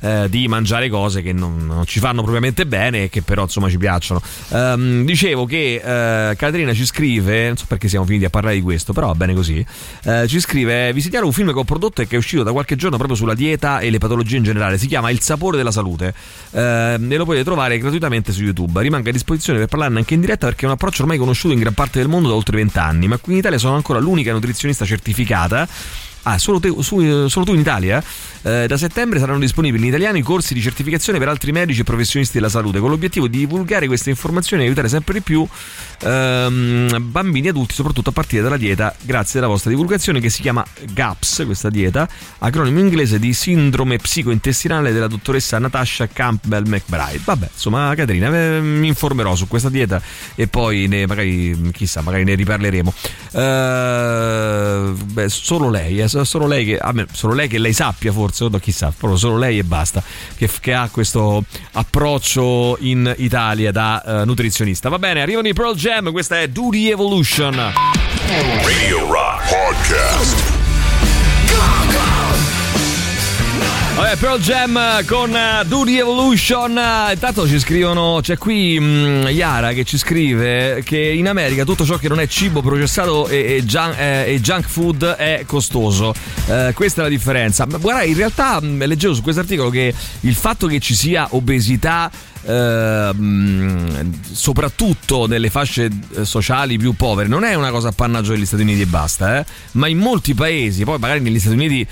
eh, 0.00 0.26
di 0.30 0.48
mangiare 0.48 0.88
cose 0.88 1.20
che 1.20 1.34
non, 1.34 1.66
non 1.66 1.84
ci 1.84 1.98
fanno 1.98 2.22
propriamente 2.22 2.64
bene 2.64 3.02
e 3.04 3.08
che 3.10 3.20
però 3.20 3.42
insomma 3.42 3.68
ci 3.68 3.76
piacciono. 3.76 4.22
Ehm, 4.52 5.04
dicevo 5.04 5.44
che 5.44 5.82
eh, 5.84 6.34
Caterina 6.34 6.72
ci 6.72 6.86
scrive, 6.86 7.48
non 7.48 7.58
so 7.58 7.66
perché 7.68 7.88
siamo 7.88 8.06
finiti 8.06 8.24
a 8.24 8.30
parlare 8.30 8.54
di 8.54 8.62
questo, 8.62 8.94
però 8.94 9.08
va 9.08 9.14
bene 9.14 9.34
così. 9.34 9.62
eh, 10.04 10.26
ci 10.28 10.40
scrive: 10.40 10.94
Visitiamo 10.94 11.26
un 11.26 11.32
film 11.32 11.52
che 11.52 11.58
ho 11.58 11.64
prodotto 11.64 12.00
e 12.00 12.06
che 12.06 12.14
è 12.14 12.18
uscito 12.18 12.42
da 12.42 12.52
qualche 12.52 12.74
giorno 12.74 12.96
proprio 12.96 13.18
sulla 13.18 13.34
dieta 13.34 13.80
e 13.80 13.90
le 13.90 13.98
patologie 13.98 14.38
in 14.38 14.44
generale. 14.44 14.78
Si 14.78 14.86
chiama 14.86 15.10
Il 15.10 15.20
sapore 15.20 15.58
della 15.58 15.72
salute 15.74 16.14
ehm, 16.52 17.12
e 17.12 17.16
lo 17.16 17.24
potete 17.24 17.44
trovare 17.44 17.78
gratuitamente 17.78 18.32
su 18.32 18.42
YouTube. 18.42 18.80
Rimanga 18.80 19.10
a 19.10 19.12
disposizione 19.12 19.58
per 19.58 19.68
parlarne 19.68 19.98
anche 19.98 20.14
in 20.14 20.20
diretta 20.20 20.46
perché 20.46 20.64
è 20.64 20.66
un 20.66 20.74
approccio 20.74 21.02
ormai 21.02 21.18
conosciuto 21.18 21.52
in 21.52 21.60
gran 21.60 21.74
parte 21.74 21.98
del 21.98 22.08
mondo 22.08 22.28
da 22.28 22.34
oltre 22.34 22.56
20 22.56 22.78
anni. 22.78 23.08
Ma 23.08 23.18
qui 23.18 23.32
in 23.32 23.38
Italia 23.40 23.58
sono 23.58 23.74
ancora 23.74 23.98
l'unica 23.98 24.32
nutrizionista 24.32 24.84
certificata. 24.84 25.68
Ah, 26.24 26.38
solo, 26.38 26.60
te- 26.60 26.74
su- 26.80 27.28
solo 27.28 27.44
tu 27.44 27.52
in 27.54 27.60
Italia? 27.60 28.02
Eh, 28.42 28.66
da 28.66 28.76
settembre 28.76 29.18
saranno 29.18 29.38
disponibili 29.38 29.82
in 29.84 29.88
italiano 29.88 30.18
i 30.18 30.22
corsi 30.22 30.52
di 30.52 30.60
certificazione 30.60 31.18
per 31.18 31.28
altri 31.28 31.52
medici 31.52 31.80
e 31.80 31.84
professionisti 31.84 32.34
della 32.34 32.48
salute, 32.50 32.78
con 32.78 32.90
l'obiettivo 32.90 33.26
di 33.26 33.38
divulgare 33.38 33.86
queste 33.86 34.10
informazioni 34.10 34.62
e 34.62 34.66
aiutare 34.66 34.88
sempre 34.88 35.14
di 35.14 35.20
più 35.20 35.46
ehm, 36.00 37.10
bambini 37.10 37.46
e 37.46 37.50
adulti, 37.50 37.74
soprattutto 37.74 38.10
a 38.10 38.12
partire 38.12 38.42
dalla 38.42 38.56
dieta, 38.56 38.94
grazie 39.02 39.38
alla 39.38 39.48
vostra 39.48 39.70
divulgazione 39.70 40.20
che 40.20 40.28
si 40.30 40.42
chiama 40.42 40.64
GAPS, 40.92 41.42
questa 41.46 41.70
dieta, 41.70 42.08
acronimo 42.38 42.78
inglese 42.78 43.18
di 43.18 43.32
sindrome 43.32 43.96
psicointestinale 43.98 44.92
della 44.92 45.06
dottoressa 45.08 45.58
Natasha 45.58 46.06
Campbell 46.08 46.66
McBride. 46.66 47.20
Vabbè, 47.24 47.48
insomma, 47.52 47.94
Caterina, 47.94 48.28
eh, 48.34 48.60
mi 48.60 48.88
informerò 48.88 49.34
su 49.34 49.48
questa 49.48 49.68
dieta 49.68 50.00
e 50.34 50.46
poi 50.48 50.86
ne, 50.86 51.06
magari, 51.06 51.70
chissà, 51.72 52.00
magari 52.02 52.24
ne 52.24 52.34
riparleremo. 52.34 52.94
Eh, 53.32 54.92
beh, 55.04 55.28
solo 55.28 55.70
lei, 55.70 56.00
eh, 56.00 56.08
solo 56.22 56.46
lei 56.46 56.64
che, 56.64 56.78
me- 56.92 57.06
solo 57.12 57.34
lei 57.34 57.48
che 57.48 57.58
lei 57.58 57.72
sappia 57.72 58.12
forse, 58.12 58.46
no, 58.48 58.58
chissà, 58.58 58.92
proprio 58.96 59.18
solo 59.18 59.38
lei 59.38 59.58
e 59.58 59.64
basta, 59.64 60.02
che, 60.36 60.48
che 60.60 60.72
ha 60.72 60.88
questo 60.90 61.42
approccio 61.72 62.76
in 62.80 63.12
Italia 63.18 63.72
da 63.72 64.02
eh, 64.02 64.24
nutrizionista. 64.24 64.88
Va 64.88 64.98
bene, 64.98 65.22
arrivano 65.22 65.48
i 65.48 65.52
Pearl 65.52 65.74
Jam, 65.74 66.12
questa 66.12 66.40
è 66.40 66.48
Duty 66.48 66.90
Evolution. 66.90 67.54
Radio 67.54 69.10
Rock 69.10 69.48
Podcast. 69.48 70.52
Vabbè, 73.94 74.16
Pearl 74.16 74.40
Jam 74.40 75.04
con 75.06 75.30
uh, 75.30 75.64
Duty 75.64 76.00
Evolution. 76.00 76.72
Uh, 76.72 77.12
intanto 77.12 77.46
ci 77.46 77.60
scrivono, 77.60 78.18
c'è 78.20 78.36
qui 78.36 78.76
mm, 78.80 79.28
Yara 79.28 79.72
che 79.72 79.84
ci 79.84 79.98
scrive 79.98 80.82
che 80.84 80.98
in 80.98 81.28
America 81.28 81.64
tutto 81.64 81.84
ciò 81.84 81.96
che 81.96 82.08
non 82.08 82.18
è 82.18 82.26
cibo 82.26 82.60
processato 82.60 83.28
e, 83.28 83.54
e 83.54 83.64
junk, 83.64 83.96
eh, 83.96 84.34
e 84.34 84.40
junk 84.40 84.66
food 84.66 85.04
è 85.04 85.44
costoso. 85.46 86.12
Eh, 86.46 86.72
questa 86.74 87.02
è 87.02 87.04
la 87.04 87.08
differenza. 87.08 87.66
Ma 87.66 87.78
guarda, 87.78 88.02
in 88.02 88.16
realtà 88.16 88.60
mm, 88.60 88.82
leggevo 88.82 89.14
su 89.14 89.22
questo 89.22 89.42
articolo 89.42 89.70
che 89.70 89.94
il 90.20 90.34
fatto 90.34 90.66
che 90.66 90.80
ci 90.80 90.96
sia 90.96 91.28
obesità 91.30 92.10
ehm, 92.46 94.12
soprattutto 94.32 95.26
nelle 95.26 95.50
fasce 95.50 95.88
eh, 96.16 96.24
sociali 96.24 96.78
più 96.78 96.94
povere 96.94 97.28
non 97.28 97.44
è 97.44 97.54
una 97.54 97.70
cosa 97.70 97.88
appannaggio 97.88 98.32
degli 98.32 98.46
Stati 98.46 98.62
Uniti 98.62 98.82
e 98.82 98.86
basta, 98.86 99.38
eh? 99.38 99.44
ma 99.72 99.86
in 99.86 99.98
molti 99.98 100.34
paesi, 100.34 100.84
poi 100.84 100.98
magari 100.98 101.20
negli 101.20 101.38
Stati 101.38 101.54
Uniti 101.54 101.86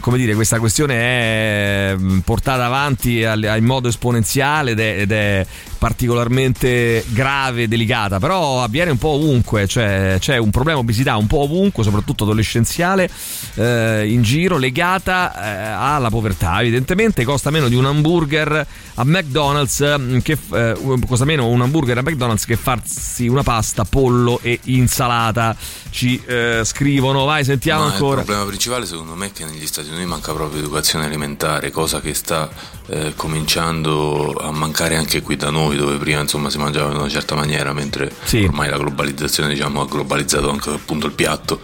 come 0.00 0.18
dire, 0.18 0.34
questa 0.34 0.58
questione 0.58 0.94
è 0.94 1.94
mm, 1.96 2.18
portata 2.18 2.64
avanti 2.64 3.20
in 3.20 3.64
modo 3.64 3.88
esponenziale 3.88 4.72
ed 4.72 4.80
è, 4.80 5.00
ed 5.00 5.12
è 5.12 5.46
particolarmente 5.78 7.04
grave 7.08 7.62
e 7.62 7.68
delicata, 7.68 8.18
però 8.18 8.62
avviene 8.62 8.90
un 8.90 8.98
po' 8.98 9.10
ovunque, 9.10 9.66
cioè 9.68 10.16
c'è 10.18 10.36
un 10.36 10.50
problema 10.50 10.80
obesità 10.80 11.16
un 11.16 11.28
po' 11.28 11.38
ovunque, 11.38 11.84
soprattutto 11.84 12.24
adolescenziale, 12.24 13.08
eh, 13.54 14.06
in 14.10 14.22
giro, 14.22 14.58
legata 14.58 15.32
eh, 15.32 15.68
alla 15.70 16.10
povertà. 16.10 16.60
Evidentemente 16.60 17.24
costa 17.24 17.50
meno 17.50 17.68
di 17.68 17.76
un 17.76 17.86
hamburger 17.86 18.66
a 18.94 19.04
McDonald's, 19.04 19.96
mm, 19.98 20.18
che, 20.18 20.36
eh, 20.52 20.98
costa 21.06 21.24
meno 21.24 21.46
un 21.46 21.62
hamburger 21.62 21.98
a 21.98 22.02
McDonald's 22.02 22.44
che 22.44 22.56
farsi 22.56 23.28
una 23.28 23.44
pasta, 23.44 23.84
pollo 23.84 24.40
e 24.42 24.58
insalata. 24.64 25.56
Ci 25.90 26.22
eh, 26.26 26.62
scrivono, 26.64 27.24
vai, 27.24 27.44
sentiamo 27.44 27.84
Ma 27.84 27.92
ancora. 27.92 28.20
Il 28.20 28.26
problema 28.26 28.46
principale 28.46 28.86
secondo 28.86 29.14
me 29.14 29.26
è 29.26 29.32
che 29.32 29.44
negli 29.44 29.66
Stati 29.66 29.88
Uniti 29.88 30.04
manca 30.04 30.32
proprio 30.32 30.60
educazione 30.60 31.06
alimentare, 31.06 31.70
cosa 31.70 32.00
che 32.00 32.14
sta 32.14 32.48
eh, 32.90 33.12
cominciando 33.14 34.32
a 34.40 34.50
mancare 34.50 34.96
anche 34.96 35.22
qui 35.22 35.36
da 35.36 35.50
noi, 35.50 35.76
dove 35.76 35.96
prima 35.96 36.20
insomma 36.20 36.50
si 36.50 36.58
mangiava 36.58 36.90
in 36.90 36.96
una 36.98 37.08
certa 37.08 37.34
maniera, 37.34 37.72
mentre 37.72 38.12
ormai 38.44 38.68
la 38.68 38.78
globalizzazione 38.78 39.50
diciamo, 39.50 39.80
ha 39.82 39.86
globalizzato 39.86 40.50
anche 40.50 40.70
appunto 40.70 41.06
il 41.06 41.12
piatto. 41.12 41.60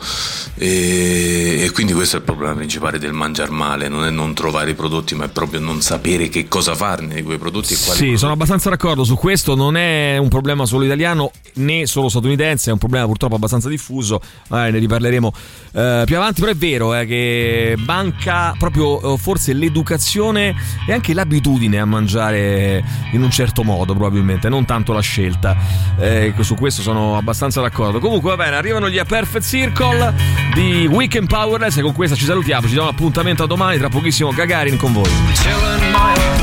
E, 0.56 1.62
e 1.62 1.70
quindi 1.72 1.92
questo 1.92 2.16
è 2.16 2.18
il 2.18 2.24
problema 2.24 2.54
principale 2.54 2.98
del 2.98 3.12
mangiare 3.12 3.50
male, 3.50 3.88
non 3.88 4.04
è 4.04 4.10
non 4.10 4.34
trovare 4.34 4.70
i 4.70 4.74
prodotti, 4.74 5.14
ma 5.14 5.24
è 5.24 5.28
proprio 5.28 5.60
non 5.60 5.80
sapere 5.80 6.28
che 6.28 6.46
cosa 6.48 6.74
farne 6.74 7.16
di 7.16 7.22
quei 7.22 7.38
prodotti 7.38 7.74
e 7.74 7.76
quali 7.82 7.98
Sì, 7.98 8.16
sono 8.16 8.32
abbastanza 8.32 8.70
d'accordo 8.70 9.04
su 9.04 9.16
questo. 9.16 9.54
Non 9.54 9.76
è 9.76 10.16
un 10.18 10.28
problema 10.28 10.66
solo 10.66 10.84
italiano 10.84 11.30
né 11.54 11.86
solo 11.86 12.08
statunitense, 12.08 12.70
è 12.70 12.72
un 12.72 12.78
problema 12.78 13.06
purtroppo 13.06 13.36
abbastanza 13.36 13.68
diffuso. 13.68 14.20
Magari 14.48 14.72
ne 14.72 14.78
riparleremo 14.78 15.32
eh, 15.72 16.02
più 16.04 16.16
avanti. 16.16 16.40
Però 16.40 16.52
è 16.52 16.56
vero 16.56 16.94
eh, 16.94 17.06
che 17.06 17.74
manca 17.78 18.54
proprio 18.58 19.14
eh, 19.14 19.18
forse 19.18 19.52
l'educazione 19.52 20.54
e 20.86 20.92
anche 21.14 21.14
l'abitudine 21.14 21.78
a 21.78 21.84
mangiare 21.84 22.82
in 23.12 23.22
un 23.22 23.30
certo 23.30 23.62
modo, 23.62 23.94
probabilmente, 23.94 24.48
non 24.48 24.64
tanto 24.64 24.92
la 24.92 25.00
scelta. 25.00 25.56
Eh, 25.98 26.34
su 26.40 26.56
questo 26.56 26.82
sono 26.82 27.16
abbastanza 27.16 27.60
d'accordo. 27.60 28.00
Comunque, 28.00 28.30
va 28.30 28.44
bene, 28.44 28.56
arrivano 28.56 28.90
gli 28.90 28.98
A 28.98 29.04
Perfect 29.04 29.44
Circle 29.44 30.12
di 30.52 30.86
Weekend 30.86 31.28
Powerless 31.28 31.76
e 31.76 31.82
con 31.82 31.92
questa 31.94 32.16
ci 32.16 32.24
salutiamo. 32.24 32.66
Ci 32.66 32.74
diamo 32.74 32.88
appuntamento 32.88 33.44
a 33.44 33.46
domani, 33.46 33.78
tra 33.78 33.88
pochissimo 33.88 34.32
Gagarin 34.32 34.76
con 34.76 34.92
voi. 34.92 35.10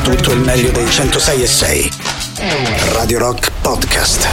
Tutto 0.03 0.31
il 0.31 0.39
meglio 0.39 0.71
dei 0.71 0.89
106 0.89 1.41
e 1.41 1.47
6. 1.47 1.91
Radio 2.93 3.19
Rock 3.19 3.51
Podcast. 3.61 4.27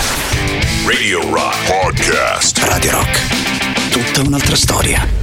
Radio 0.87 1.21
Rock 1.31 1.57
Podcast. 1.67 2.59
Radio 2.59 2.93
Rock. 2.93 3.91
Tutta 3.91 4.27
un'altra 4.27 4.57
storia. 4.57 5.18